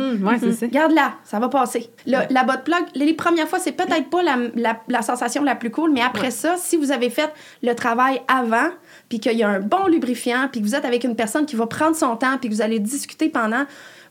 Garde-la, 0.67 1.13
ça 1.23 1.39
va 1.39 1.49
passer. 1.49 1.89
Le- 2.07 2.17
La 2.33 2.43
butt 2.43 2.63
plug, 2.63 2.83
les 2.95 3.13
premières 3.13 3.47
fois, 3.47 3.59
c'est 3.59 3.71
peut-être 3.73 4.09
pas 4.09 4.23
la, 4.23 4.37
la- 4.55 4.79
la 4.87 5.01
sensation 5.01 5.43
la 5.43 5.55
plus 5.55 5.69
cool, 5.71 5.91
mais 5.91 6.01
après 6.01 6.31
ça, 6.31 6.55
si 6.57 6.75
vous 6.77 6.91
avez 6.91 7.09
fait 7.09 7.31
le 7.61 7.73
travail 7.75 8.21
avant, 8.27 8.69
puis 9.09 9.19
qu'il 9.19 9.37
y 9.37 9.43
a 9.43 9.49
un 9.49 9.59
bon 9.59 9.87
lubrifiant, 9.87 10.47
puis 10.51 10.61
que 10.61 10.65
vous 10.65 10.75
êtes 10.75 10.85
avec 10.85 11.03
une 11.03 11.15
personne 11.15 11.45
qui 11.45 11.55
va 11.55 11.67
prendre 11.67 11.95
son 11.95 12.15
temps, 12.15 12.37
puis 12.39 12.49
que 12.49 12.53
vous 12.55 12.61
allez 12.61 12.79
discuter 12.79 13.29
pendant, 13.29 13.65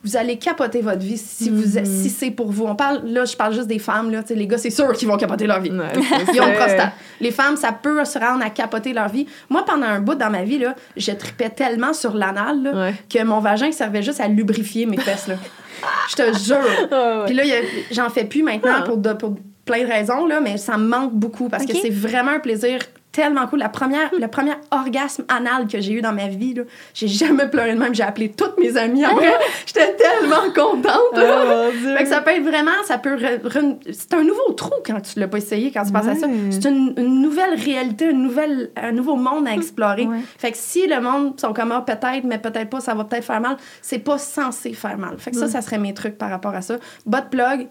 vous 0.05 0.17
allez 0.17 0.37
capoter 0.37 0.81
votre 0.81 0.99
vie 1.01 1.17
si, 1.17 1.49
vous, 1.49 1.79
si 1.85 2.11
c'est 2.11 2.31
pour 2.33 2.51
vous. 2.51 2.65
On 2.65 2.75
parle, 2.75 3.03
là, 3.07 3.25
je 3.25 3.37
parle 3.37 3.55
juste 3.55 3.69
des 3.69 3.79
femmes, 3.79 4.11
là, 4.11 4.23
les 4.31 4.47
gars, 4.49 4.59
c'est 4.59 4.71
sûr 4.71 4.93
qu'ils 4.95 5.07
vont 5.09 5.17
capoter 5.17 5.47
leur 5.47 5.61
vie. 5.61 5.71
Ouais, 5.71 5.87
Ils 6.35 6.41
ont 6.41 6.49
une 6.49 6.55
prostate. 6.55 6.93
Les 7.21 7.31
femmes, 7.31 7.57
ça 7.57 7.71
peut 7.73 8.05
se 8.05 8.19
rendre 8.19 8.45
à 8.45 8.51
capoter 8.51 8.93
leur 8.93 9.09
vie. 9.09 9.27
Moi, 9.49 9.65
pendant 9.65 9.87
un 9.87 10.01
bout 10.01 10.15
dans 10.17 10.31
ma 10.31 10.43
vie, 10.43 10.59
là, 10.59 10.75
je 10.97 11.13
tripais 11.13 11.51
tellement 11.51 11.93
sur 11.93 12.15
l'anal 12.15 12.73
Ouais. 12.75 12.95
que 13.09 13.23
mon 13.25 13.39
vagin 13.39 13.71
servait 13.71 14.03
juste 14.03 14.21
à 14.21 14.27
lubrifier 14.29 14.87
mes 14.87 14.97
fesses. 14.99 15.29
Là. 15.29 15.37
Je 16.11 16.15
te 16.17 16.39
jure. 16.39 16.59
Ouais. 16.93 17.27
Puis 17.27 17.35
là, 17.35 17.43
j'en 17.91 18.09
fais 18.11 18.25
plus 18.25 18.43
maintenant 18.43 18.73
Ah. 18.79 18.83
pour, 18.83 18.97
de- 18.99 19.13
pour 19.15 19.35
plein 19.65 19.83
de 19.85 19.89
raisons, 19.89 20.27
là, 20.27 20.41
mais 20.41 20.57
ça 20.57 20.77
me 20.79 20.87
manque 20.87 21.13
beaucoup 21.13 21.49
parce 21.49 21.65
que 21.65 21.75
c'est 21.77 21.91
vraiment 21.91 22.33
un 22.33 22.39
plaisir 22.41 22.81
tellement 23.13 23.47
cool. 23.47 23.59
La 23.59 23.69
première, 23.69 24.11
le 24.19 24.27
premier 24.27 24.53
orgasme 24.71 25.25
anal 25.29 25.67
que 25.69 25.81
j'ai 25.81 25.93
eu 25.93 26.01
dans 26.01 26.13
ma 26.13 26.29
vie, 26.29 26.55
là, 26.55 26.63
j'ai 26.95 27.09
jamais 27.09 27.47
pleuré 27.47 27.75
de 27.75 27.79
même. 27.79 27.95
J'ai 27.95 28.03
appelé 28.03 28.31
toutes 28.31 28.59
mes 28.59 28.77
amies 28.77 29.05
après. 29.05 29.33
J'étais 29.67 29.95
tellement 29.97 30.51
contente. 30.55 31.13
Oh, 31.15 31.19
mon 31.47 31.71
Dieu. 31.71 31.97
Fait 31.97 32.05
que 32.05 32.09
ça 32.09 32.23
peut 32.23 32.31
être 32.31 32.43
vraiment, 32.43 32.71
ça 32.85 32.97
peut. 32.99 33.17
re- 33.17 33.43
re- 33.43 33.77
c'est 33.93 34.15
un 34.15 34.25
nouveau 34.25 34.53
trou 34.57 34.73
quand 34.85 35.01
tu 35.01 35.21
l'as 35.21 35.29
pas 35.29 35.37
essayé, 35.39 35.71
quand 35.71 35.85
tu 35.85 35.93
penses 35.93 36.09
à 36.09 36.15
ça. 36.15 36.27
C'est 36.51 36.65
une, 36.69 36.95
une 36.97 37.21
nouvelle 37.21 37.55
réalité, 37.55 38.07
une 38.11 38.23
nouvelle, 38.23 38.71
un 38.77 38.93
nouveau 38.93 39.17
monde 39.17 39.47
à 39.47 39.53
explorer. 39.55 40.07
Ouais. 40.07 40.21
Fait 40.39 40.51
que 40.53 40.59
si 40.59 40.87
le 40.87 41.01
monde 41.01 41.39
sont 41.39 41.53
comme 41.53 41.71
ah, 41.73 41.83
peut-être, 41.87 42.25
mais 42.25 42.39
peut-être 42.39 42.71
pas, 42.71 42.81
ça 42.81 42.95
va 42.95 43.05
peut-être 43.05 43.25
faire 43.25 43.41
mal, 43.41 43.57
c'est 43.83 43.99
pas 43.99 44.17
censé 44.19 44.73
faire 44.73 44.97
mal. 44.97 45.17
Fait 45.19 45.31
que 45.31 45.37
ça, 45.37 45.49
ça 45.49 45.61
serait 45.61 45.79
mes 45.79 45.93
trucs 45.93 46.17
par 46.17 46.31
rapport 46.31 46.55
à 46.55 46.63
ça. 46.63 46.77
Butt 47.07 47.25
plug, 47.31 47.69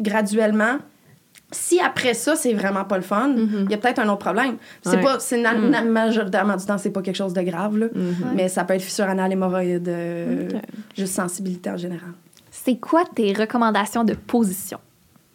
graduellement. 0.00 0.78
Si 1.52 1.78
après 1.80 2.12
ça, 2.14 2.34
c'est 2.34 2.52
vraiment 2.54 2.84
pas 2.84 2.96
le 2.96 3.02
fun, 3.04 3.34
il 3.36 3.70
y 3.70 3.74
a 3.74 3.78
peut-être 3.78 4.00
un 4.00 4.08
autre 4.08 4.18
problème. 4.18 4.56
C'est 4.82 4.96
Ouais. 4.96 5.02
pas, 5.02 5.20
c'est 5.20 5.40
na- 5.40 5.82
majoritairement 5.82 6.56
du 6.56 6.64
temps, 6.66 6.76
c'est 6.78 6.90
pas 6.90 7.02
quelque 7.02 7.16
chose 7.16 7.32
de 7.34 7.42
grave, 7.42 7.78
là. 7.78 7.86
Mhm. 7.94 8.14
mais 8.34 8.48
ça 8.48 8.64
peut 8.64 8.74
être 8.74 8.82
fissure 8.82 9.04
anale, 9.04 9.32
hémorroïde, 9.32 9.88
euh, 9.88 10.48
Ok. 10.52 10.60
juste 10.96 11.14
sensibilité 11.14 11.70
en 11.70 11.76
général. 11.76 12.10
C'est 12.50 12.76
quoi 12.80 13.04
tes 13.14 13.32
recommandations 13.32 14.02
de 14.02 14.14
position? 14.14 14.78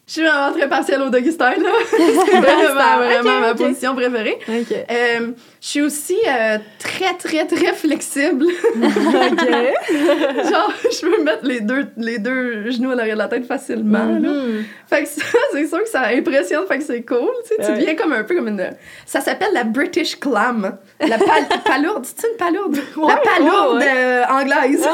Je 0.08 0.14
suis 0.14 0.24
vraiment 0.24 0.52
très 0.52 0.68
partielle 0.68 1.02
au 1.04 1.10
doggy 1.10 1.32
style, 1.32 1.64
là. 1.64 1.70
c'est 1.90 2.40
vraiment, 2.40 3.40
ma 3.40 3.54
position 3.56 3.96
préférée. 3.96 4.40
Euh, 4.50 5.28
je 5.62 5.68
suis 5.68 5.82
aussi 5.82 6.18
euh, 6.28 6.58
très, 6.80 7.14
très, 7.14 7.46
très 7.46 7.72
flexible. 7.74 8.44
OK. 8.46 9.48
Genre, 10.52 10.74
je 10.92 11.02
peux 11.08 11.24
mettre 11.24 11.44
les 11.46 11.62
deux, 11.62 11.86
les 11.98 12.18
deux 12.18 12.72
genoux 12.72 12.92
à 12.92 12.96
l'arrière 12.96 13.16
de 13.16 13.22
la 13.22 13.28
tête 13.30 13.46
facilement. 13.46 14.00
là. 14.00 14.20
Mhm. 14.20 14.66
Fait 14.90 15.04
que 15.04 15.08
ça, 15.10 15.22
c'est 15.54 15.68
sûr 15.68 15.82
que 15.82 15.90
ça 15.90 16.02
impressionne, 16.08 16.66
fait 16.68 16.80
que 16.80 16.84
c'est 16.84 17.04
cool. 17.04 17.30
Tu, 17.48 17.56
sais, 17.56 17.62
tu 17.64 17.72
Ouais. 17.72 17.78
deviens 17.80 17.96
comme 17.96 18.12
un 18.12 18.24
peu 18.24 18.36
comme 18.36 18.50
une. 18.50 18.70
Ça 19.06 19.22
s'appelle 19.22 19.54
la 19.54 19.64
British 19.64 20.20
Clam. 20.20 20.78
La 21.00 21.18
pal- 21.20 21.48
palourde. 21.64 22.06
C'est 22.06 22.28
une 22.28 22.38
palourde? 22.38 22.76
la 22.98 23.04
Ouais, 23.06 23.14
palourde 23.24 23.78
ouais, 23.78 23.86
euh, 23.96 24.24
anglaise. 24.30 24.86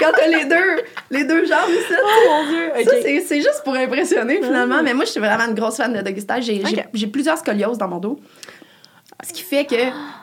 Quand 0.00 0.12
t'as 0.16 0.28
les 0.28 0.44
deux, 0.46 0.82
les 1.10 1.24
deux 1.24 1.44
jambes 1.44 1.68
ici. 1.68 1.94
Oh 2.02 2.30
mon 2.30 2.48
Dieu. 2.48 2.84
Ça, 2.84 2.92
c'est 3.26 3.36
juste 3.36 3.60
pour 3.64 3.74
impressionner, 3.74 4.40
finalement. 4.46 4.82
Mais 4.82 4.94
moi, 4.94 5.04
je 5.04 5.10
suis 5.10 5.20
vraiment 5.20 5.44
une 5.46 5.54
grosse 5.54 5.76
fan 5.76 5.92
de 5.92 6.00
doggy 6.00 6.20
style. 6.20 6.58
J'ai 6.94 7.06
plusieurs 7.06 7.38
scolioses 7.38 7.78
dans 7.78 7.88
mon 7.88 7.98
dos. 7.98 8.18
Ce 9.26 9.32
qui 9.32 9.42
fait 9.42 9.64
que 9.64 9.76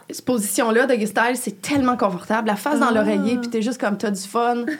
cette 0.09 0.23
position-là, 0.25 0.85
doggy 0.85 1.07
style, 1.07 1.35
c'est 1.35 1.61
tellement 1.61 1.97
confortable. 1.97 2.47
La 2.47 2.55
face 2.55 2.79
dans 2.79 2.87
Ah. 2.89 2.93
l'oreiller, 2.93 3.37
puis 3.37 3.49
t'es 3.49 3.61
juste 3.61 3.79
comme, 3.79 3.97
t'as 3.97 4.11
du 4.11 4.21
fun. 4.21 4.65
Puis 4.65 4.75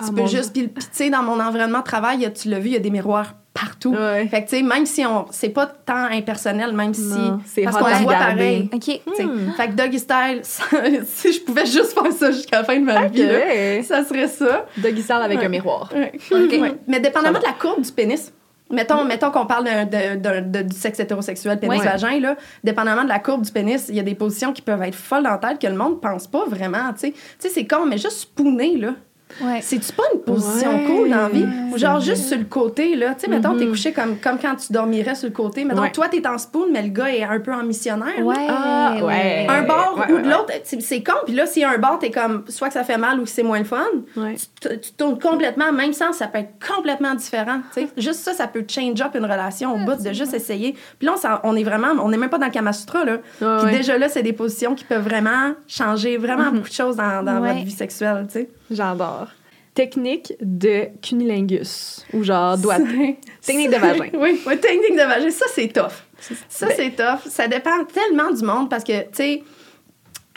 Ah, 0.00 0.04
tu 0.08 0.14
peux 0.14 0.20
mon 0.22 0.26
juste... 0.26 0.52
Puis, 0.52 0.68
tu 0.68 0.80
sais, 0.90 1.10
dans 1.10 1.22
mon 1.22 1.38
environnement 1.38 1.78
de 1.80 1.84
travail, 1.84 2.32
tu 2.34 2.48
l'as 2.48 2.58
vu, 2.58 2.68
il 2.68 2.72
y 2.72 2.76
a 2.76 2.80
des 2.80 2.90
miroirs 2.90 3.34
partout. 3.54 3.94
Ouais. 3.94 4.26
Fait 4.28 4.42
que, 4.42 4.48
tu 4.48 4.56
sais, 4.56 4.62
même 4.62 4.86
si 4.86 5.04
on. 5.04 5.26
C'est 5.30 5.50
pas 5.50 5.66
tant 5.66 6.06
impersonnel, 6.10 6.72
même 6.72 6.94
si. 6.94 7.12
C'est 7.44 7.62
parce 7.64 7.76
qu'on 7.76 7.84
se 7.98 8.02
voit 8.02 8.14
pareil. 8.14 8.70
OK. 8.72 9.00
Hmm. 9.06 9.52
Fait 9.54 9.68
que 9.68 9.72
Doggy 9.74 9.98
Style, 9.98 10.40
ça- 10.42 10.64
si 11.04 11.32
je 11.34 11.40
pouvais 11.42 11.66
juste 11.66 11.92
faire 11.92 12.10
ça 12.12 12.30
jusqu'à 12.32 12.58
la 12.60 12.64
fin 12.64 12.80
de 12.80 12.84
ma 12.84 13.06
vie, 13.08 13.22
là, 13.26 13.82
ça 13.82 14.02
serait 14.04 14.28
ça. 14.28 14.64
Doggy 14.78 15.02
style 15.02 15.16
avec 15.22 15.38
Ouais. 15.38 15.44
un 15.44 15.48
miroir. 15.50 15.90
Ouais. 15.94 16.12
Ouais. 16.32 16.72
Mais 16.88 16.98
dépendamment 16.98 17.38
de 17.38 17.44
la 17.44 17.52
courbe 17.52 17.82
du 17.82 17.92
pénis. 17.92 18.32
Mettons, 18.72 19.04
mettons 19.04 19.30
qu'on 19.30 19.46
parle 19.46 19.64
de- 19.66 20.62
du 20.62 20.74
sexe 20.76 20.98
hétérosexuel, 20.98 21.58
pénis-vagin, 21.60 22.20
là. 22.20 22.36
Dépendamment 22.64 23.04
de 23.04 23.08
la 23.08 23.18
courbe 23.18 23.42
du 23.42 23.52
pénis, 23.52 23.86
il 23.88 23.94
y 23.96 24.00
a 24.00 24.02
des 24.02 24.14
positions 24.14 24.52
qui 24.52 24.62
peuvent 24.62 24.82
être 24.82 24.94
folles 24.94 25.22
dans 25.24 25.30
la 25.30 25.38
tête 25.38 25.58
que 25.60 25.66
le 25.66 25.76
monde 25.76 26.00
pense 26.00 26.26
pas 26.26 26.44
vraiment, 26.46 26.92
tu 26.94 27.00
sais. 27.00 27.10
Tu 27.12 27.18
sais, 27.38 27.48
c'est 27.50 27.66
con, 27.66 27.86
mais 27.86 27.98
juste 27.98 28.18
spooner, 28.20 28.78
là. 28.78 28.94
Ouais. 29.40 29.60
C'est-tu 29.62 29.92
pas 29.92 30.02
une 30.14 30.20
position 30.20 30.70
Ouais. 30.76 30.84
cool 30.86 31.10
dans 31.10 31.16
la 31.16 31.28
vie? 31.28 31.46
Ou 31.72 31.78
genre 31.78 32.00
c'est 32.00 32.10
juste 32.10 32.28
sur 32.28 32.38
le 32.38 32.44
côté, 32.44 32.94
là. 32.96 33.14
Tu 33.14 33.22
sais, 33.22 33.28
mettons, 33.28 33.56
t'es 33.56 33.64
Mhm. 33.64 33.70
couché 33.70 33.92
comme, 33.92 34.16
comme 34.18 34.38
quand 34.38 34.54
tu 34.56 34.72
dormirais 34.72 35.14
sur 35.14 35.28
le 35.28 35.34
côté. 35.34 35.64
Mettons, 35.64 35.82
Ouais. 35.82 35.92
toi, 35.92 36.08
t'es 36.08 36.26
en 36.26 36.38
spoon, 36.38 36.66
mais 36.72 36.82
le 36.82 36.88
gars 36.88 37.10
est 37.12 37.22
un 37.24 37.40
peu 37.40 37.52
en 37.52 37.62
missionnaire. 37.62 38.18
Ouais. 38.24 38.34
Ah, 38.48 38.96
ouais. 39.02 39.46
Un 39.48 39.62
bord 39.62 39.96
Ouais, 39.98 40.12
ou 40.12 40.16
ouais, 40.16 40.22
de 40.22 40.28
l'autre, 40.28 40.52
c'est- 40.64 40.80
c'est 40.80 41.02
con. 41.02 41.12
Puis 41.26 41.34
là, 41.34 41.46
si 41.46 41.64
un 41.64 41.78
bord, 41.78 41.98
t'es 41.98 42.10
comme, 42.10 42.44
soit 42.48 42.68
que 42.68 42.74
ça 42.74 42.84
fait 42.84 42.98
mal 42.98 43.20
ou 43.20 43.24
que 43.24 43.28
c'est 43.30 43.42
moins 43.42 43.58
le 43.58 43.64
fun, 43.64 43.84
Ouais. 44.16 44.34
tu, 44.60 44.92
tournes 44.96 45.18
complètement, 45.18 45.72
même 45.72 45.92
sens, 45.92 46.16
ça 46.16 46.26
peut 46.26 46.38
être 46.38 46.52
complètement 46.74 47.14
différent. 47.14 47.60
tu 47.74 47.82
sais. 47.82 47.88
Juste 47.96 48.20
ça, 48.20 48.32
ça 48.34 48.46
peut 48.46 48.64
change 48.68 49.00
up 49.00 49.14
une 49.14 49.24
relation 49.24 49.74
au 49.74 49.78
bout 49.78 50.02
de 50.02 50.12
juste 50.12 50.34
essayer. 50.34 50.74
Puis 50.98 51.06
là, 51.06 51.14
on, 51.44 51.50
on 51.50 51.56
est 51.56 51.62
vraiment, 51.64 51.88
on 52.02 52.08
n'est 52.08 52.16
même 52.16 52.30
pas 52.30 52.38
dans 52.38 52.46
le 52.46 52.52
Kama 52.52 52.72
Sutra, 52.72 53.04
là. 53.04 53.12
Ouais, 53.12 53.18
Puis 53.38 53.46
ouais. 53.46 53.72
déjà 53.78 53.98
là, 53.98 54.08
c'est 54.08 54.22
des 54.22 54.32
positions 54.32 54.74
qui 54.74 54.84
peuvent 54.84 55.02
vraiment 55.04 55.52
changer 55.68 56.16
vraiment 56.16 56.50
beaucoup 56.52 56.68
de 56.68 56.72
choses 56.74 56.96
dans, 56.96 57.22
dans 57.24 57.40
Ouais. 57.40 57.52
votre 57.54 57.64
vie 57.64 57.70
sexuelle, 57.70 58.26
tu 58.28 58.40
sais. 58.40 58.48
J'adore. 58.72 59.28
Technique 59.74 60.34
de 60.40 60.88
cunilingus. 61.00 62.04
Ou 62.12 62.22
genre 62.22 62.58
doigt. 62.58 62.76
Technique 63.44 63.70
de 63.70 63.76
vagin. 63.76 64.08
Oui, 64.14 64.38
technique 64.60 64.92
de 64.92 65.06
vagin. 65.06 65.30
Ça, 65.30 65.46
c'est 65.54 65.68
tough. 65.68 66.04
Ça, 66.48 66.66
Ben- 66.66 66.74
c'est 66.76 66.90
tough. 66.90 67.30
Ça 67.30 67.48
dépend 67.48 67.84
tellement 67.84 68.30
du 68.30 68.44
monde 68.44 68.68
parce 68.68 68.84
que, 68.84 69.00
tu 69.02 69.08
sais, 69.14 69.42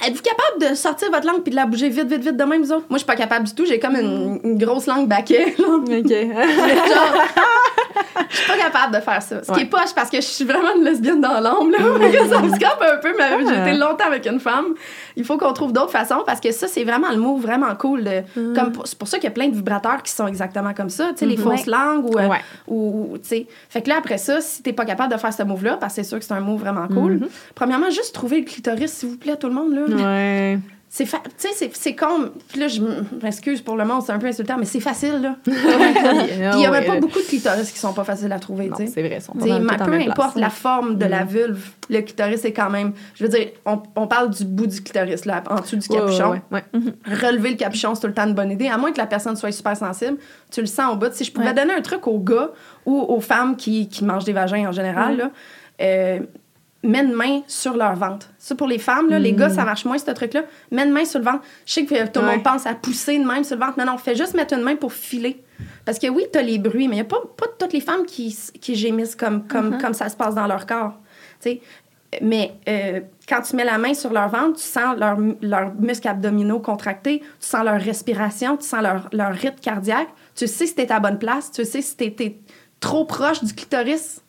êtes-vous 0.06 0.22
capable 0.22 0.70
de 0.72 0.76
sortir 0.76 1.12
votre 1.12 1.28
langue 1.28 1.42
puis 1.44 1.52
de 1.52 1.56
la 1.56 1.66
bouger 1.66 1.90
vite, 1.90 2.08
vite, 2.08 2.24
vite 2.24 2.38
de 2.38 2.44
même, 2.46 2.62
vous 2.62 2.72
autres? 2.72 2.86
Moi, 2.90 2.98
je 2.98 3.00
suis 3.00 3.06
pas 3.08 3.16
capable 3.18 3.46
du 3.46 3.54
tout. 3.54 3.66
J'ai 3.66 3.80
comme 3.80 3.96
une, 3.98 4.40
une 4.44 4.58
grosse 4.58 4.88
langue 4.88 5.08
baquet. 5.08 5.54
genre. 5.60 5.82
OK. 5.86 6.14
Je 8.30 8.36
suis 8.38 8.48
pas 8.48 8.58
capable 8.58 8.96
de 8.96 9.02
faire 9.02 9.22
ça. 9.22 9.44
Ce 9.44 9.52
qui 9.52 9.62
est 9.62 9.66
poche 9.66 9.94
parce 9.96 10.10
que 10.10 10.18
je 10.18 10.26
suis 10.26 10.46
vraiment 10.46 10.76
une 10.76 10.84
lesbienne 10.84 11.22
dans 11.22 11.40
l'âme, 11.40 11.72
là. 11.72 11.78
Ça 12.30 12.42
me 12.42 12.52
un 12.52 12.98
peu, 12.98 13.14
mais 13.18 13.46
j'ai 13.48 13.62
été 13.72 13.78
longtemps 13.78 14.06
avec 14.06 14.26
une 14.26 14.40
femme. 14.40 14.76
Il 15.18 15.24
faut 15.24 15.38
qu'on 15.38 15.54
trouve 15.54 15.72
d'autres 15.74 15.92
façons 15.92 16.24
parce 16.26 16.40
que 16.42 16.52
ça, 16.52 16.68
c'est 16.68 16.84
vraiment 16.84 17.10
le 17.12 17.18
mot 17.18 17.38
vraiment 17.38 17.74
cool. 17.76 18.04
de- 18.04 18.22
Mm. 18.36 18.54
comme 18.54 18.72
pour- 18.72 18.88
c'est 18.88 18.98
pour 18.98 19.08
ça 19.08 19.18
qu'il 19.18 19.26
y 19.26 19.28
a 19.28 19.32
plein 19.32 19.48
de 19.48 19.56
vibrateurs 19.56 20.04
qui 20.04 20.12
sont 20.12 20.28
exactement 20.28 20.74
comme 20.74 20.90
ça. 20.90 21.10
Tu 21.12 21.20
sais, 21.20 21.26
les 21.26 21.38
fausses 21.38 21.66
Ouais. 21.68 21.72
langues 21.72 22.06
ou, 22.14 22.18
euh, 22.20 22.28
Ouais. 22.28 22.40
ou, 22.68 23.10
ou, 23.14 23.18
tu 23.18 23.28
sais. 23.28 23.48
Fait 23.70 23.82
que 23.82 23.90
là, 23.90 23.96
après 24.00 24.18
ça, 24.18 24.42
si 24.42 24.62
t'es 24.64 24.74
pas 24.74 24.86
capable 24.86 25.14
de 25.14 25.18
faire 25.18 25.34
ce 25.34 25.44
move-là, 25.44 25.78
parce 25.78 25.94
que 25.96 26.04
c'est 26.04 26.08
sûr 26.10 26.20
que 26.20 26.26
c'est 26.26 26.34
un 26.34 26.40
move 26.42 26.60
vraiment 26.60 26.88
cool, 26.88 27.28
premièrement, 27.56 27.90
juste 27.90 28.14
trouver 28.14 28.40
le 28.40 28.46
clitoris, 28.46 28.92
s'il 28.92 29.10
vous 29.10 29.18
plaît, 29.18 29.38
tout 29.38 29.48
le 29.48 29.54
monde, 29.54 29.74
là. 29.74 29.96
Ouais. 30.06 30.60
C'est 30.98 31.06
fa- 31.06 31.22
tu 31.38 31.50
sais, 31.54 31.70
c'est- 31.74 31.94
comme. 31.94 32.32
Puis 32.48 32.58
là, 32.58 32.70
je 32.70 32.82
m'excuse 33.22 33.60
pour 33.60 33.76
le 33.76 33.84
monde, 33.84 34.02
c'est 34.06 34.14
un 34.14 34.18
peu 34.18 34.28
insultant, 34.28 34.56
mais 34.58 34.64
c'est 34.64 34.80
facile, 34.80 35.20
là. 35.22 35.36
Puis 35.44 35.54
il 35.54 36.62
y 36.62 36.66
a 36.66 36.72
même 36.72 36.86
pas 36.86 37.00
beaucoup 37.02 37.20
de 37.20 37.26
clitoris 37.26 37.70
qui 37.70 37.78
sont 37.80 37.92
pas 37.92 38.06
faciles 38.06 38.32
à 38.32 38.40
trouver, 38.40 38.70
tu 38.70 38.86
sais. 38.86 38.88
c'est 38.94 39.02
vrai. 39.02 39.18
ils 39.18 39.22
sont 39.22 39.34
pas 39.34 39.60
ma- 39.60 39.78
peu 39.78 39.92
importe 39.94 40.16
place. 40.16 40.36
la 40.38 40.50
forme 40.50 40.98
de 40.98 41.04
la 41.06 41.26
Mm. 41.26 41.28
vulve, 41.28 41.70
le 41.90 42.00
clitoris 42.00 42.46
est 42.46 42.54
quand 42.54 42.70
même. 42.70 42.94
Je 43.16 43.26
veux 43.26 43.30
dire, 43.30 43.50
on, 43.66 43.84
on 43.98 44.08
parle 44.08 44.30
du 44.30 44.46
bout 44.46 44.68
du 44.68 44.82
clitoris, 44.82 45.26
là, 45.26 45.44
en 45.50 45.60
dessous 45.60 45.76
du 45.76 45.86
Ouais, 45.90 46.00
ouais, 46.00 46.06
capuchon. 46.18 46.42
ouais. 46.52 46.64
Relever 47.06 47.50
le 47.50 47.58
capuchon, 47.58 47.94
c'est 47.94 48.00
tout 48.00 48.08
le 48.08 48.14
temps 48.14 48.26
une 48.28 48.34
bonne 48.34 48.52
idée. 48.52 48.70
À 48.70 48.78
moins 48.78 48.94
que 48.94 48.98
la 48.98 49.06
personne 49.08 49.36
soit 49.36 49.52
super 49.52 49.76
sensible, 49.76 50.18
tu 50.50 50.62
le 50.62 50.68
sens 50.68 50.94
au 50.94 50.96
bout. 50.96 51.12
Si 51.12 51.26
je 51.26 51.32
pouvais 51.34 51.54
donner 51.54 51.74
un 51.74 51.82
truc 51.82 52.08
aux 52.08 52.20
gars 52.20 52.52
ou 52.86 52.98
aux 53.02 53.20
femmes 53.20 53.58
qui, 53.58 53.90
qui 53.90 54.06
mangent 54.06 54.24
des 54.24 54.32
vagins 54.34 54.70
en 54.70 54.72
général, 54.72 55.18
là, 55.18 55.32
euh, 55.82 56.20
mets 56.86 57.04
une 57.04 57.14
main 57.14 57.42
sur 57.48 57.76
leur 57.76 57.96
ventre. 57.96 58.28
Ça, 58.38 58.56
pour 58.56 58.68
les 58.68 58.78
femmes, 58.80 59.10
là, 59.10 59.20
les 59.20 59.34
gars, 59.34 59.50
ça 59.50 59.66
marche 59.66 59.86
moins, 59.86 59.98
ce 59.98 60.10
truc-là. 60.12 60.44
Mets 60.72 60.84
une 60.86 60.92
main 60.92 61.06
sur 61.06 61.20
le 61.20 61.26
ventre. 61.26 61.44
Je 61.66 61.74
sais 61.74 61.86
que 61.86 62.08
tout 62.08 62.20
le 62.22 62.26
Ouais. 62.28 62.34
monde 62.36 62.44
pense 62.44 62.66
à 62.66 62.74
pousser 62.76 63.14
une 63.14 63.26
main 63.26 63.44
sur 63.44 63.58
le 63.58 63.66
ventre. 63.66 63.78
Non, 63.80 63.86
non, 63.86 63.98
fais 63.98 64.16
juste 64.16 64.34
mettre 64.34 64.54
une 64.54 64.62
main 64.64 64.76
pour 64.76 64.94
filer. 64.94 65.44
Parce 65.86 66.00
que 66.00 66.08
oui, 66.08 66.26
tu 66.32 66.38
as 66.40 66.42
les 66.42 66.58
bruits, 66.60 66.88
mais 66.88 66.96
il 66.96 67.00
n'y 67.00 67.02
a 67.02 67.06
pas, 67.06 67.22
pas 67.38 67.46
toutes 67.60 67.74
les 67.74 67.82
femmes 67.82 68.06
qui, 68.06 68.38
qui 68.62 68.76
gémissent 68.76 69.16
comme, 69.16 69.48
comme, 69.48 69.76
Mm-hmm. 69.76 69.82
comme 69.82 69.94
ça 69.94 70.10
se 70.10 70.16
passe 70.16 70.36
dans 70.36 70.48
leur 70.48 70.66
corps. 70.66 70.94
Tu 71.42 71.50
sais. 71.50 71.62
Mais 72.22 72.54
euh, 72.70 73.02
quand 73.28 73.42
tu 73.42 73.56
mets 73.58 73.66
la 73.66 73.78
main 73.78 73.94
sur 73.94 74.14
leur 74.14 74.30
ventre, 74.30 74.58
tu 74.58 74.64
sens 74.64 74.96
leurs 74.98 75.18
leurs 75.42 75.74
muscles 75.76 76.08
abdominaux 76.08 76.60
contractés, 76.60 77.20
tu 77.20 77.26
sens 77.48 77.66
leur 77.66 77.82
respiration, 77.82 78.56
tu 78.56 78.66
sens 78.66 78.82
leur, 78.82 79.10
leur 79.12 79.34
rythme 79.34 79.60
cardiaque. 79.62 80.08
Tu 80.34 80.48
sais 80.48 80.66
si 80.66 80.76
t'es 80.76 80.90
à 80.92 81.00
bonne 81.02 81.20
place, 81.20 81.52
tu 81.52 81.66
sais 81.66 81.82
si 81.82 81.98
t'es 81.98 82.12
t'es 82.12 82.38
trop 82.80 83.04
proche 83.06 83.44
du 83.44 83.54
clitoris. 83.54 84.22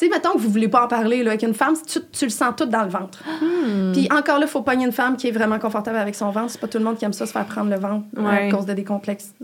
Sais, 0.00 0.08
mettons 0.08 0.32
que 0.32 0.38
vous 0.38 0.48
voulez 0.48 0.68
pas 0.68 0.84
en 0.84 0.88
parler 0.88 1.22
là, 1.22 1.32
avec 1.32 1.42
une 1.42 1.52
femme, 1.52 1.74
tu, 1.86 1.98
tu 2.10 2.24
le 2.24 2.30
sens 2.30 2.54
tout 2.56 2.64
dans 2.64 2.84
le 2.84 2.88
ventre. 2.88 3.22
Hmm. 3.42 3.92
Puis 3.92 4.08
encore 4.10 4.38
là, 4.38 4.46
il 4.46 4.48
faut 4.48 4.62
pogner 4.62 4.86
une 4.86 4.92
femme 4.92 5.14
qui 5.18 5.28
est 5.28 5.30
vraiment 5.30 5.58
confortable 5.58 5.98
avec 5.98 6.14
son 6.14 6.30
ventre. 6.30 6.50
C'est 6.52 6.60
pas 6.60 6.68
tout 6.68 6.78
le 6.78 6.84
monde 6.84 6.96
qui 6.96 7.04
aime 7.04 7.12
ça 7.12 7.26
se 7.26 7.32
faire 7.32 7.44
prendre 7.44 7.68
le 7.68 7.76
ventre 7.78 8.06
Ouais. 8.16 8.48
à 8.48 8.50
cause 8.50 8.64
de 8.64 8.72
des 8.72 8.82
complexes 8.84 9.34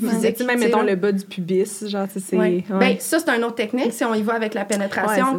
physiques. 0.00 0.40
Même, 0.46 0.58
mettons, 0.58 0.78
là. 0.78 0.92
le 0.92 0.96
bas 0.96 1.12
du 1.12 1.22
pubis, 1.22 1.86
genre, 1.86 2.06
c'est... 2.10 2.34
Ben, 2.34 2.96
ça, 2.98 3.18
c'est 3.18 3.28
une 3.28 3.44
autre 3.44 3.56
technique. 3.56 3.92
Si 3.92 4.06
on 4.06 4.14
y 4.14 4.22
va 4.22 4.32
avec 4.32 4.54
la 4.54 4.64
pénétration, 4.64 5.38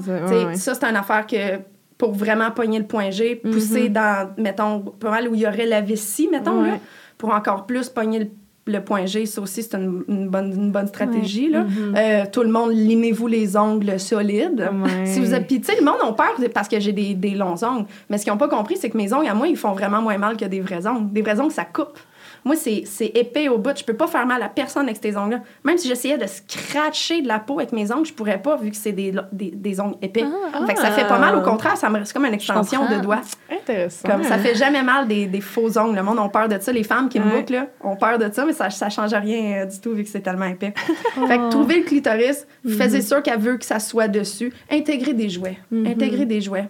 ça, 0.53 0.75
c'est 0.75 0.83
une 0.85 0.95
affaire 0.95 1.25
que 1.25 1.57
pour 1.97 2.13
vraiment 2.13 2.51
pogner 2.51 2.77
le 2.77 2.85
point 2.85 3.09
G, 3.09 3.35
pousser 3.35 3.89
Mhm. 3.89 3.93
dans, 3.93 4.29
mettons, 4.37 4.81
pas 4.81 5.09
mal 5.09 5.27
où 5.27 5.33
il 5.33 5.41
y 5.41 5.47
aurait 5.47 5.65
la 5.65 5.81
vessie, 5.81 6.27
mettons, 6.31 6.61
là, 6.61 6.77
pour 7.17 7.33
encore 7.33 7.65
plus 7.65 7.89
pogner 7.89 8.19
le, 8.19 8.27
le 8.67 8.81
point 8.81 9.05
G. 9.05 9.25
Ça 9.25 9.41
aussi, 9.41 9.63
c'est 9.63 9.75
une, 9.75 10.03
une 10.07 10.27
bonne, 10.29 10.53
une 10.53 10.71
bonne 10.71 10.87
stratégie. 10.87 11.49
Là. 11.49 11.63
Mhm. 11.63 11.95
Euh, 11.97 12.23
tout 12.31 12.43
le 12.43 12.49
monde, 12.49 12.71
limez-vous 12.73 13.27
les 13.27 13.55
ongles 13.57 13.99
solides. 13.99 14.69
Ouais. 14.83 15.05
Si 15.05 15.19
vous 15.19 15.33
avez- 15.33 15.45
Puis, 15.45 15.61
tu 15.61 15.67
sais, 15.71 15.79
le 15.79 15.85
monde 15.85 15.97
a 16.01 16.11
peur 16.13 16.33
parce 16.53 16.67
que 16.67 16.79
j'ai 16.79 16.93
des, 16.93 17.13
des 17.13 17.31
longs 17.31 17.55
ongles. 17.63 17.85
Mais 18.09 18.17
ce 18.17 18.23
qu'ils 18.23 18.31
n'ont 18.33 18.37
pas 18.39 18.47
compris, 18.49 18.77
c'est 18.77 18.89
que 18.89 18.97
mes 18.97 19.13
ongles, 19.13 19.27
à 19.27 19.33
moi, 19.33 19.47
ils 19.47 19.57
font 19.57 19.71
vraiment 19.73 20.01
moins 20.01 20.17
mal 20.17 20.37
que 20.37 20.45
des 20.45 20.59
vrais 20.61 20.85
ongles. 20.87 21.11
Des 21.11 21.21
vrais 21.21 21.39
ongles, 21.39 21.51
ça 21.51 21.65
coupe. 21.65 21.97
Moi, 22.45 22.55
c'est 22.55 22.83
épais 23.13 23.49
au 23.49 23.57
bout. 23.57 23.77
Je 23.77 23.83
peux 23.83 23.95
pas 23.95 24.07
faire 24.07 24.25
mal 24.25 24.41
à 24.41 24.49
personne 24.49 24.83
avec 24.85 24.97
ces 25.01 25.15
ongles-là. 25.17 25.41
Même 25.63 25.77
si 25.77 25.87
j'essayais 25.87 26.17
de 26.17 26.25
scratcher 26.27 27.21
de 27.21 27.27
la 27.27 27.39
peau 27.39 27.59
avec 27.59 27.71
mes 27.71 27.91
ongles, 27.91 28.05
je 28.05 28.13
pourrais 28.13 28.41
pas, 28.41 28.55
vu 28.57 28.71
que 28.71 28.75
c'est 28.77 28.91
des, 28.91 29.13
des, 29.31 29.51
des 29.51 29.79
ongles 29.79 29.95
épais. 30.01 30.25
fait 30.65 30.73
que 30.73 30.79
ça 30.79 30.91
fait 30.91 31.07
pas 31.07 31.19
mal. 31.19 31.35
Au 31.35 31.41
contraire, 31.41 31.77
ça 31.77 31.89
me 31.89 31.99
reste 31.99 32.13
comme 32.13 32.25
une 32.25 32.33
extension 32.33 32.85
de 32.89 33.01
doigt. 33.01 33.21
Intéressant. 33.51 34.07
Comme 34.07 34.23
ça 34.23 34.37
fait 34.37 34.55
jamais 34.55 34.83
mal 34.83 35.07
des, 35.07 35.25
des 35.27 35.41
faux 35.41 35.77
ongles. 35.77 35.95
Le 35.95 36.03
monde 36.03 36.19
a 36.19 36.29
peur 36.29 36.47
de 36.47 36.57
ça. 36.59 36.71
Les 36.71 36.83
femmes 36.83 37.09
qui 37.09 37.19
me 37.19 37.25
Ouais. 37.27 37.39
bookent, 37.39 37.49
là, 37.49 37.67
ont 37.83 37.95
peur 37.95 38.17
de 38.17 38.31
ça, 38.31 38.45
mais 38.45 38.53
ça, 38.53 38.69
ça 38.69 38.89
change 38.89 39.13
rien 39.13 39.63
euh, 39.63 39.65
du 39.65 39.79
tout 39.79 39.93
vu 39.93 40.03
que 40.03 40.09
c'est 40.09 40.21
tellement 40.21 40.45
épais. 40.45 40.73
fait 41.27 41.37
que 41.37 41.49
trouver 41.49 41.79
le 41.79 41.83
clitoris, 41.83 42.47
faites 42.67 43.01
sûr 43.03 43.21
qu'elle 43.21 43.39
veut 43.39 43.57
que 43.57 43.65
ça 43.65 43.79
soit 43.79 44.07
dessus. 44.07 44.53
Intégrer 44.71 45.13
des 45.13 45.29
jouets. 45.29 45.57
Intégrer 45.85 46.25
des 46.25 46.39
jouets. 46.41 46.69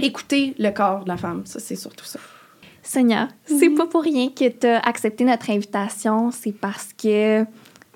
Écouter 0.00 0.54
le 0.58 0.70
corps 0.70 1.04
de 1.04 1.08
la 1.08 1.16
femme. 1.16 1.42
Ça, 1.44 1.58
c'est 1.58 1.74
surtout 1.76 2.04
ça. 2.04 2.18
Sonia, 2.82 3.28
c'est 3.44 3.70
pas 3.70 3.86
pour 3.86 4.02
rien 4.02 4.28
que 4.28 4.48
tu 4.48 4.66
as 4.66 4.80
accepté 4.80 5.24
notre 5.24 5.50
invitation, 5.50 6.30
c'est 6.30 6.52
parce 6.52 6.92
que 6.92 7.44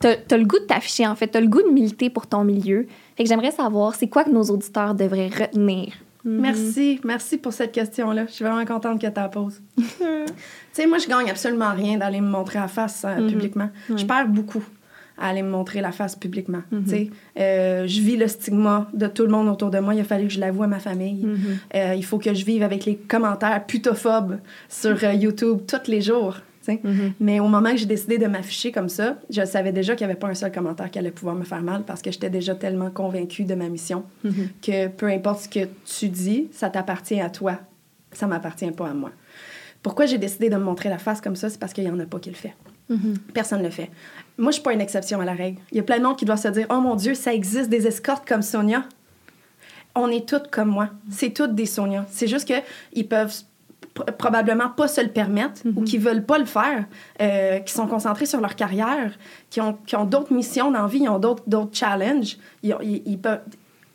tu 0.01 0.07
as, 0.07 0.37
le 0.37 0.45
goût 0.45 0.59
de 0.59 0.65
t'afficher, 0.65 1.07
en 1.07 1.17
fait, 1.17 1.29
tu 1.29 1.39
as 1.39 1.41
le 1.41 1.49
goût 1.49 1.63
de 1.63 1.71
militer 1.71 2.11
pour 2.11 2.27
ton 2.27 2.45
milieu. 2.45 2.87
Fait 3.17 3.25
que 3.25 3.29
j'aimerais 3.29 3.51
savoir, 3.51 3.95
c'est 3.95 4.09
quoi 4.09 4.25
que 4.25 4.31
nos 4.31 4.45
auditeurs 4.45 4.95
devraient 4.95 5.29
retenir? 5.29 5.95
Merci. 6.25 7.01
Merci 7.05 7.39
pour 7.39 7.53
cette 7.53 7.73
question-là. 7.73 8.27
Je 8.27 8.33
suis 8.33 8.45
vraiment 8.45 8.65
contente 8.65 9.01
que 9.01 9.07
tu 9.07 9.13
la 9.15 9.29
poses. 9.29 9.61
tu 9.77 9.85
sais, 10.73 10.87
moi, 10.87 10.99
je 10.99 11.07
gagne 11.07 11.31
absolument 11.31 11.73
rien 11.73 11.99
d'aller 11.99 12.21
me 12.21 12.29
montrer 12.29 12.59
à 12.59 12.67
face 12.67 13.05
euh, 13.05 13.29
publiquement. 13.29 13.71
Je 13.95 14.05
perds 14.05 14.29
beaucoup 14.29 14.63
à 15.19 15.29
aller 15.29 15.43
me 15.43 15.51
montrer 15.51 15.81
la 15.81 15.93
face 15.93 16.15
publiquement. 16.17 16.63
Sais, 16.87 17.11
euh, 17.39 17.87
je 17.87 18.01
vis 18.01 18.17
le 18.17 18.29
stigma 18.29 18.89
de 18.93 19.07
tout 19.07 19.23
le 19.23 19.31
monde 19.31 19.49
autour 19.49 19.71
de 19.71 19.79
moi. 19.79 19.95
Il 19.95 20.01
a 20.01 20.05
fallu 20.05 20.27
que 20.27 20.33
je 20.33 20.41
l'avoue 20.41 20.63
à 20.63 20.67
ma 20.67 20.79
famille. 20.79 21.27
Euh, 21.75 21.95
il 21.97 22.05
faut 22.05 22.19
que 22.19 22.33
je 22.35 22.45
vive 22.45 22.63
avec 22.63 22.85
les 22.85 22.97
commentaires 22.97 23.65
putophobes 23.67 24.39
sur 24.69 25.03
euh, 25.05 25.13
YouTube 25.13 25.61
tous 25.67 25.91
les 25.91 26.01
jours. 26.03 26.37
sais. 26.63 26.81
Mais 27.21 27.41
au 27.41 27.49
moment 27.49 27.71
que 27.71 27.77
j'ai 27.79 27.87
décidé 27.87 28.19
de 28.19 28.27
m'afficher 28.27 28.73
comme 28.73 28.89
ça, 28.89 29.19
je 29.31 29.45
savais 29.45 29.73
déjà 29.73 29.95
qu'il 29.95 30.07
n'y 30.07 30.13
avait 30.13 30.21
pas 30.21 30.29
un 30.29 30.35
seul 30.35 30.53
commentaire 30.53 30.91
qui 30.91 30.99
allait 30.99 31.11
pouvoir 31.11 31.35
me 31.35 31.45
faire 31.45 31.63
mal 31.63 31.83
parce 31.87 32.03
que 32.03 32.11
j'étais 32.11 32.31
déjà 32.31 32.55
tellement 32.55 32.91
convaincue 32.91 33.45
de 33.45 33.55
ma 33.55 33.69
mission 33.69 34.05
que 34.63 34.89
peu 34.89 35.07
importe 35.07 35.43
ce 35.43 35.49
que 35.49 35.69
tu 35.85 36.09
dis, 36.09 36.49
ça 36.53 36.69
t'appartient 36.71 37.21
à 37.21 37.31
toi. 37.31 37.59
Ça 38.13 38.27
m'appartient 38.27 38.71
pas 38.71 38.89
à 38.89 38.95
moi. 38.95 39.11
Pourquoi 39.83 40.07
j'ai 40.07 40.19
décidé 40.19 40.49
de 40.51 40.57
me 40.57 40.65
montrer 40.65 40.89
la 40.89 40.99
face 40.99 41.21
comme 41.21 41.37
ça? 41.37 41.49
C'est 41.49 41.61
parce 41.61 41.73
qu'il 41.73 41.85
n'y 41.85 41.91
en 41.91 42.01
a 42.01 42.07
pas 42.07 42.19
qui 42.19 42.31
le 42.31 42.35
fait. 42.37 42.55
Personne 43.35 43.59
ne 43.61 43.65
le 43.65 43.71
fait. 43.71 43.91
Moi, 44.39 44.51
je 44.51 44.55
suis 44.57 44.63
pas 44.63 44.73
une 44.73 44.81
exception 44.81 45.21
à 45.21 45.25
la 45.25 45.33
règle. 45.33 45.59
Il 45.73 45.77
y 45.77 45.81
a 45.81 45.83
plein 45.83 45.99
de 45.99 46.03
monde 46.05 46.17
qui 46.17 46.25
doit 46.25 46.37
se 46.37 46.49
dire 46.49 46.67
Oh 46.71 46.81
mon 46.81 46.95
Dieu, 46.95 47.15
ça 47.15 47.33
existe 47.33 47.69
des 47.71 47.87
escortes 47.87 48.27
comme 48.29 48.43
Sonia. 48.43 48.85
On 49.95 50.09
est 50.11 50.29
toutes 50.29 50.49
comme 50.51 50.69
moi. 50.69 50.89
C'est 51.11 51.31
toutes 51.31 51.55
des 51.55 51.67
Sonia. 51.67 52.05
C'est 52.11 52.27
juste 52.27 52.47
qu'ils 52.93 53.09
peuvent 53.09 53.33
pr- 53.95 54.13
probablement 54.13 54.69
pas 54.69 54.89
se 54.89 55.01
le 55.01 55.09
permettre 55.09 55.63
ou 55.75 55.83
qui 55.85 55.97
veulent 55.97 56.25
pas 56.25 56.37
le 56.39 56.45
faire, 56.45 56.85
euh, 57.23 57.61
qui 57.61 57.73
sont 57.73 57.87
concentrés 57.87 58.27
sur 58.27 58.41
leur 58.43 58.57
carrière, 58.57 59.13
qui 59.49 59.61
ont, 59.63 59.79
qui 59.87 59.97
ont 59.97 60.05
d'autres 60.05 60.35
missions 60.35 60.71
dans 60.71 60.83
la 60.83 60.89
vie, 60.89 60.99
ils 61.05 61.09
ont 61.09 61.19
d'autres, 61.19 61.43
challenges. 61.73 62.37
Ils, 62.63 62.75
ont- 62.75 62.81
ils- 62.83 63.03
ils 63.07 63.19
peuvent... 63.19 63.41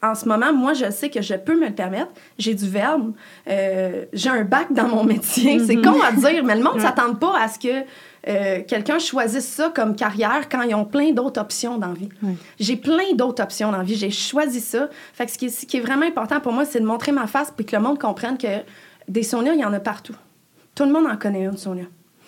en 0.01 0.15
ce 0.15 0.27
moment, 0.27 0.51
moi, 0.53 0.73
je 0.73 0.89
sais 0.89 1.11
que 1.11 1.21
je 1.21 1.35
peux 1.35 1.53
me 1.59 1.67
le 1.67 1.75
permettre. 1.75 2.09
J'ai 2.39 2.55
du 2.55 2.67
verbe. 2.67 3.13
euh, 3.47 4.05
j'ai 4.11 4.29
un 4.31 4.43
bac 4.43 4.73
dans 4.73 4.87
mon 4.87 5.03
métier. 5.03 5.59
C'est 5.59 5.75
con 5.83 6.01
à 6.01 6.11
dire, 6.13 6.43
mais 6.43 6.55
le 6.55 6.63
monde 6.63 6.77
ne 6.77 6.81
s'attend 6.81 7.13
pas 7.13 7.39
à 7.39 7.47
ce 7.47 7.59
que 7.59 7.83
euh, 8.27 8.61
quelqu'un 8.67 8.99
choisisse 8.99 9.47
ça 9.47 9.71
comme 9.73 9.95
carrière 9.95 10.47
quand 10.49 10.61
ils 10.61 10.75
ont 10.75 10.85
plein 10.85 11.11
d'autres 11.11 11.41
options 11.41 11.77
dans 11.77 11.87
la 11.87 11.93
vie. 11.93 12.09
J'ai 12.59 12.75
plein 12.75 13.13
d'autres 13.15 13.41
options 13.41 13.71
dans 13.71 13.79
la 13.79 13.83
vie. 13.83 13.95
J'ai 13.95 14.11
choisi 14.11 14.59
ça. 14.59 14.89
Fait 15.13 15.25
que 15.25 15.31
ce 15.31 15.37
qui 15.37 15.45
est, 15.47 15.49
ce 15.49 15.65
qui 15.65 15.77
est 15.77 15.81
vraiment 15.81 16.05
important 16.05 16.39
pour 16.39 16.53
moi, 16.53 16.65
c'est 16.65 16.79
de 16.79 16.85
montrer 16.85 17.11
ma 17.11 17.27
face 17.27 17.51
puis 17.55 17.65
que 17.65 17.75
le 17.75 17.81
monde 17.81 17.99
comprenne 17.99 18.37
que 18.37 18.47
des 19.07 19.23
Sonia, 19.23 19.53
il 19.53 19.59
y 19.59 19.65
en 19.65 19.73
a 19.73 19.79
partout. 19.79 20.15
Tout 20.75 20.85
le 20.85 20.91
monde 20.91 21.07
en 21.07 21.17
connaît 21.17 21.43
une, 21.43 21.57
Sonia. 21.57 21.85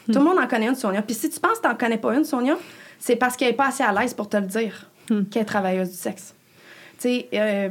Tout 0.07 0.19
le 0.19 0.25
monde 0.25 0.39
en 0.39 0.47
connaît 0.47 0.67
une, 0.67 0.75
Sonia. 0.75 1.01
Puis 1.01 1.15
si 1.15 1.29
tu 1.29 1.39
penses 1.39 1.59
que 1.59 1.63
tu 1.63 1.67
n'en 1.67 1.75
connais 1.75 1.97
pas 1.97 2.15
une, 2.15 2.25
Sonia, 2.25 2.57
c'est 2.99 3.15
parce 3.15 3.37
qu'elle 3.37 3.49
n'est 3.49 3.55
pas 3.55 3.67
assez 3.67 3.83
à 3.83 3.93
l'aise 3.93 4.13
pour 4.13 4.27
te 4.27 4.37
le 4.37 4.47
dire 4.47 4.89
qu'elle 5.07 5.43
est 5.43 5.45
travailleuse 5.45 5.91
du 5.91 5.95
sexe. 5.95 6.33
Tu 6.99 7.09
sais, 7.09 7.29
euh, 7.33 7.69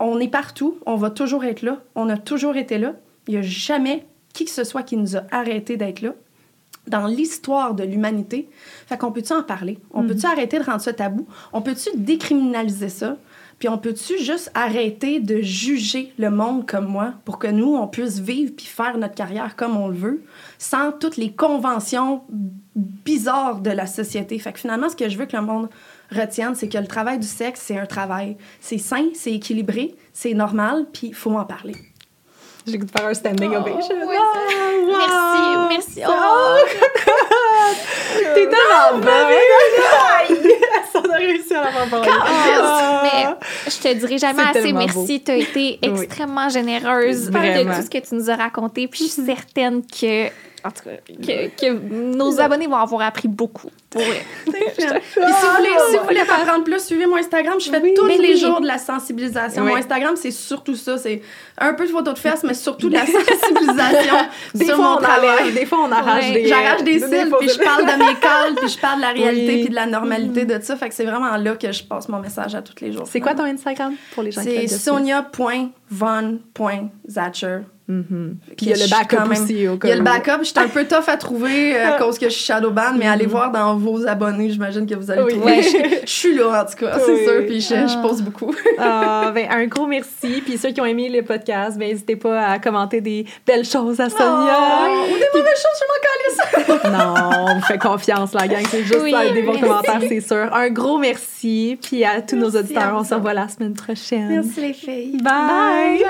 on 0.00 0.18
est 0.18 0.28
partout, 0.28 0.78
on 0.86 0.96
va 0.96 1.10
toujours 1.10 1.44
être 1.44 1.62
là, 1.62 1.78
on 1.94 2.08
a 2.08 2.16
toujours 2.16 2.56
été 2.56 2.78
là. 2.78 2.94
Il 3.28 3.34
n'y 3.34 3.40
a 3.40 3.42
jamais 3.42 4.06
qui 4.32 4.44
que 4.44 4.50
ce 4.50 4.64
soit 4.64 4.82
qui 4.82 4.96
nous 4.96 5.16
a 5.16 5.22
arrêté 5.30 5.76
d'être 5.76 6.00
là 6.02 6.14
dans 6.86 7.06
l'histoire 7.06 7.74
de 7.74 7.84
l'humanité. 7.84 8.48
Fait 8.86 8.98
qu'on 8.98 9.12
peut-tu 9.12 9.32
en 9.32 9.42
parler? 9.42 9.78
On 9.92 10.06
peut-tu 10.06 10.26
arrêter 10.26 10.58
de 10.58 10.64
rendre 10.64 10.80
ça 10.80 10.92
tabou? 10.92 11.26
On 11.52 11.62
peut-tu 11.62 11.90
décriminaliser 11.96 12.88
ça? 12.88 13.16
Puis 13.58 13.68
on 13.68 13.78
peut-tu 13.78 14.18
juste 14.18 14.50
arrêter 14.54 15.20
de 15.20 15.40
juger 15.40 16.12
le 16.18 16.30
monde 16.30 16.66
comme 16.66 16.86
moi 16.86 17.14
pour 17.24 17.38
que 17.38 17.46
nous, 17.46 17.74
on 17.74 17.86
puisse 17.86 18.18
vivre 18.18 18.52
puis 18.56 18.66
faire 18.66 18.98
notre 18.98 19.14
carrière 19.14 19.56
comme 19.56 19.76
on 19.76 19.88
le 19.88 19.94
veut, 19.94 20.24
sans 20.58 20.92
toutes 20.92 21.16
les 21.16 21.32
conventions 21.32 22.22
bizarres 22.74 23.60
de 23.60 23.70
la 23.70 23.86
société? 23.86 24.38
Fait 24.38 24.52
que 24.52 24.58
finalement, 24.58 24.88
ce 24.88 24.96
que 24.96 25.08
je 25.08 25.16
veux 25.16 25.26
que 25.26 25.36
le 25.36 25.42
monde 25.42 25.70
retienne, 26.10 26.54
c'est 26.54 26.68
que 26.68 26.78
le 26.78 26.86
travail 26.86 27.18
du 27.18 27.26
sexe, 27.26 27.62
c'est 27.64 27.78
un 27.78 27.86
travail. 27.86 28.36
C'est 28.60 28.78
sain, 28.78 29.06
c'est 29.14 29.32
équilibré, 29.32 29.94
c'est 30.12 30.34
normal, 30.34 30.86
puis 30.92 31.08
il 31.08 31.14
faut 31.14 31.32
en 31.32 31.44
parler. 31.44 31.76
J'ai 32.66 32.78
goût 32.78 32.86
de 32.86 32.90
faire 32.90 33.06
un 33.06 33.14
standing 33.14 33.54
ovation. 33.56 33.94
oui, 34.06 34.16
Ah, 34.18 35.68
Merci, 35.68 36.00
merci. 36.00 36.00
wow. 36.06 36.14
Oh, 36.16 36.58
T'es 38.34 38.48
tellement 38.48 38.98
bonne! 39.00 39.34
Ça 40.92 40.98
a 41.12 41.16
réussi 41.16 41.54
à 41.54 41.64
la 41.64 41.72
faire 41.72 41.88
parler. 41.90 42.10
Ah. 42.10 43.02
mais 43.02 43.70
je 43.70 43.78
te 43.80 43.92
dirai 43.94 44.18
jamais 44.18 44.42
assez 44.44 44.72
merci. 44.72 45.22
Tu 45.22 45.30
as 45.30 45.36
été 45.36 45.78
Oui. 45.82 45.90
extrêmement 46.02 46.48
généreuse 46.48 47.30
Vraiment. 47.30 47.70
de 47.72 47.76
tout 47.76 47.82
ce 47.84 47.90
que 47.90 47.98
tu 48.06 48.14
nous 48.14 48.30
as 48.30 48.36
raconté. 48.36 48.88
Puis 48.88 49.06
je 49.06 49.12
suis 49.12 49.24
certaine 49.26 49.82
que, 49.82 50.28
en 50.64 50.70
tout 50.70 50.82
cas, 50.84 50.96
que, 51.06 51.48
que 51.60 51.72
nos 52.16 52.40
abonnés 52.40 52.66
vont 52.66 52.76
avoir 52.76 53.02
appris 53.02 53.28
beaucoup. 53.28 53.70
Pour 53.90 54.00
si 54.02 54.08
vous 54.46 54.56
voulez, 55.56 55.68
si 55.90 55.96
vous 55.98 56.04
voulez 56.04 56.20
en 56.22 56.42
apprendre 56.42 56.64
plus, 56.64 56.82
suivez 56.84 57.06
mon 57.06 57.16
Instagram. 57.16 57.60
Je 57.60 57.70
fais 57.70 57.80
tous 57.94 58.06
les 58.06 58.18
oui. 58.18 58.36
jours 58.36 58.60
de 58.60 58.66
la 58.66 58.78
sensibilisation. 58.78 59.62
Oui. 59.62 59.70
Mon 59.70 59.76
Instagram, 59.76 60.14
c'est 60.16 60.30
surtout 60.30 60.74
ça. 60.74 60.96
C'est 60.98 61.20
un 61.58 61.74
peu 61.74 61.86
de 61.86 61.90
photos 61.92 62.14
de 62.14 62.18
fesses, 62.18 62.42
mais 62.44 62.54
surtout 62.54 62.88
de 62.88 62.94
la 62.94 63.06
sensibilisation 63.06 64.16
Des 64.54 64.64
sur 64.64 64.76
fois, 64.76 64.84
mon 64.84 64.96
on 64.96 65.00
travail. 65.00 65.52
des 65.52 65.66
fois, 65.66 65.78
on 65.86 65.92
arrache 65.92 66.24
Ouais. 66.24 66.32
des... 66.42 66.48
J'arrache 66.48 66.82
des 66.82 66.98
cils, 66.98 67.32
puis 67.38 67.48
je 67.48 67.58
parle 67.58 67.82
de 67.84 67.98
mes 67.98 68.14
cols, 68.20 68.54
puis 68.56 68.68
je 68.70 68.78
parle 68.78 68.96
de 68.96 69.02
la 69.02 69.10
réalité, 69.12 69.54
Oui. 69.54 69.60
puis 69.60 69.68
de 69.70 69.74
la 69.74 69.86
normalité 69.86 70.44
de 70.44 70.60
ça. 70.62 70.76
Fait 70.76 70.88
que 70.88 70.94
c'est 70.94 71.04
vraiment 71.04 71.36
là 71.36 71.56
que 71.56 71.70
je 71.70 71.84
passe 71.84 72.08
mon 72.08 72.20
message 72.20 72.54
à 72.54 72.62
tous 72.62 72.80
les 72.80 72.92
jours. 72.92 73.04
C'est 73.06 73.20
quoi 73.20 73.34
ton 73.34 73.44
Instagram 73.44 73.94
pour 74.14 74.22
les 74.22 74.30
gens 74.32 74.40
qui 74.42 74.48
C'est 74.48 74.56
veulent 74.60 74.68
Mhm. 77.86 78.36
Puis 78.56 78.66
il 78.66 78.68
y 78.70 78.72
a 78.72 78.76
le 78.76 78.90
backup 78.90 79.28
même- 79.28 79.32
aussi 79.42 79.68
au 79.68 79.78
Il 79.82 79.88
y 79.90 79.92
a 79.92 79.96
le 79.96 80.02
backup. 80.02 80.38
Je 80.40 80.44
suis 80.44 80.58
un 80.58 80.68
peu 80.68 80.84
tough 80.86 81.06
à 81.06 81.18
trouver 81.18 81.76
euh, 81.76 81.88
à 81.88 81.92
cause 81.98 82.18
que 82.18 82.26
je 82.26 82.30
suis 82.34 82.44
shadowban, 82.46 82.94
mais 82.98 83.06
allez 83.06 83.26
voir 83.26 83.52
dans 83.52 83.76
vos 83.76 84.06
abonnés. 84.06 84.48
J'imagine 84.48 84.86
que 84.86 84.94
vous 84.94 85.10
allez 85.10 85.22
Oui. 85.22 85.32
trouver. 85.34 85.62
Je, 85.62 86.00
je 86.06 86.10
suis 86.10 86.34
là, 86.34 86.62
en 86.62 86.64
tout 86.64 86.78
cas, 86.84 86.98
c'est 86.98 87.24
sûr. 87.24 87.44
Puis 87.46 87.60
je, 87.60 87.74
je 87.74 88.00
pose 88.02 88.22
beaucoup. 88.22 88.54
Ah, 88.78 89.30
ben, 89.34 89.46
un 89.50 89.66
gros 89.66 89.86
merci. 89.86 90.42
Puis 90.44 90.56
ceux 90.58 90.70
qui 90.70 90.80
ont 90.80 90.84
aimé 90.86 91.08
le 91.08 91.22
podcast, 91.22 91.78
ben, 91.78 91.88
n'hésitez 91.88 92.16
pas 92.16 92.46
à 92.48 92.58
commenter 92.58 93.00
des 93.00 93.24
belles 93.46 93.64
choses 93.64 94.00
à 94.00 94.08
Sonia. 94.08 94.26
Oh, 94.26 95.04
ou 95.10 95.14
des 95.18 95.38
mauvaises 95.38 95.62
choses, 95.62 95.80
je 95.80 96.66
m'en 96.66 96.74
calisse. 96.74 96.84
Non, 96.90 97.44
on 97.50 97.54
vous 97.56 97.64
fait 97.66 97.78
confiance, 97.78 98.32
la 98.34 98.48
gang. 98.48 98.62
C'est 98.70 98.82
juste 98.82 99.10
ça, 99.10 99.30
des 99.32 99.42
bons 99.42 99.58
commentaires, 99.58 100.00
c'est 100.08 100.20
sûr. 100.20 100.48
Un 100.54 100.70
gros 100.70 100.98
merci. 100.98 101.78
Puis 101.82 102.04
à 102.04 102.20
tous 102.22 102.36
nos 102.36 102.50
auditeurs, 102.50 102.94
on 102.98 103.04
se 103.04 103.14
revoit 103.14 103.34
la 103.34 103.48
semaine 103.48 103.74
prochaine. 103.74 104.28
Merci 104.28 104.60
les 104.60 104.72
filles. 104.72 105.18
Bye. 105.22 105.98
Bye. 105.98 106.04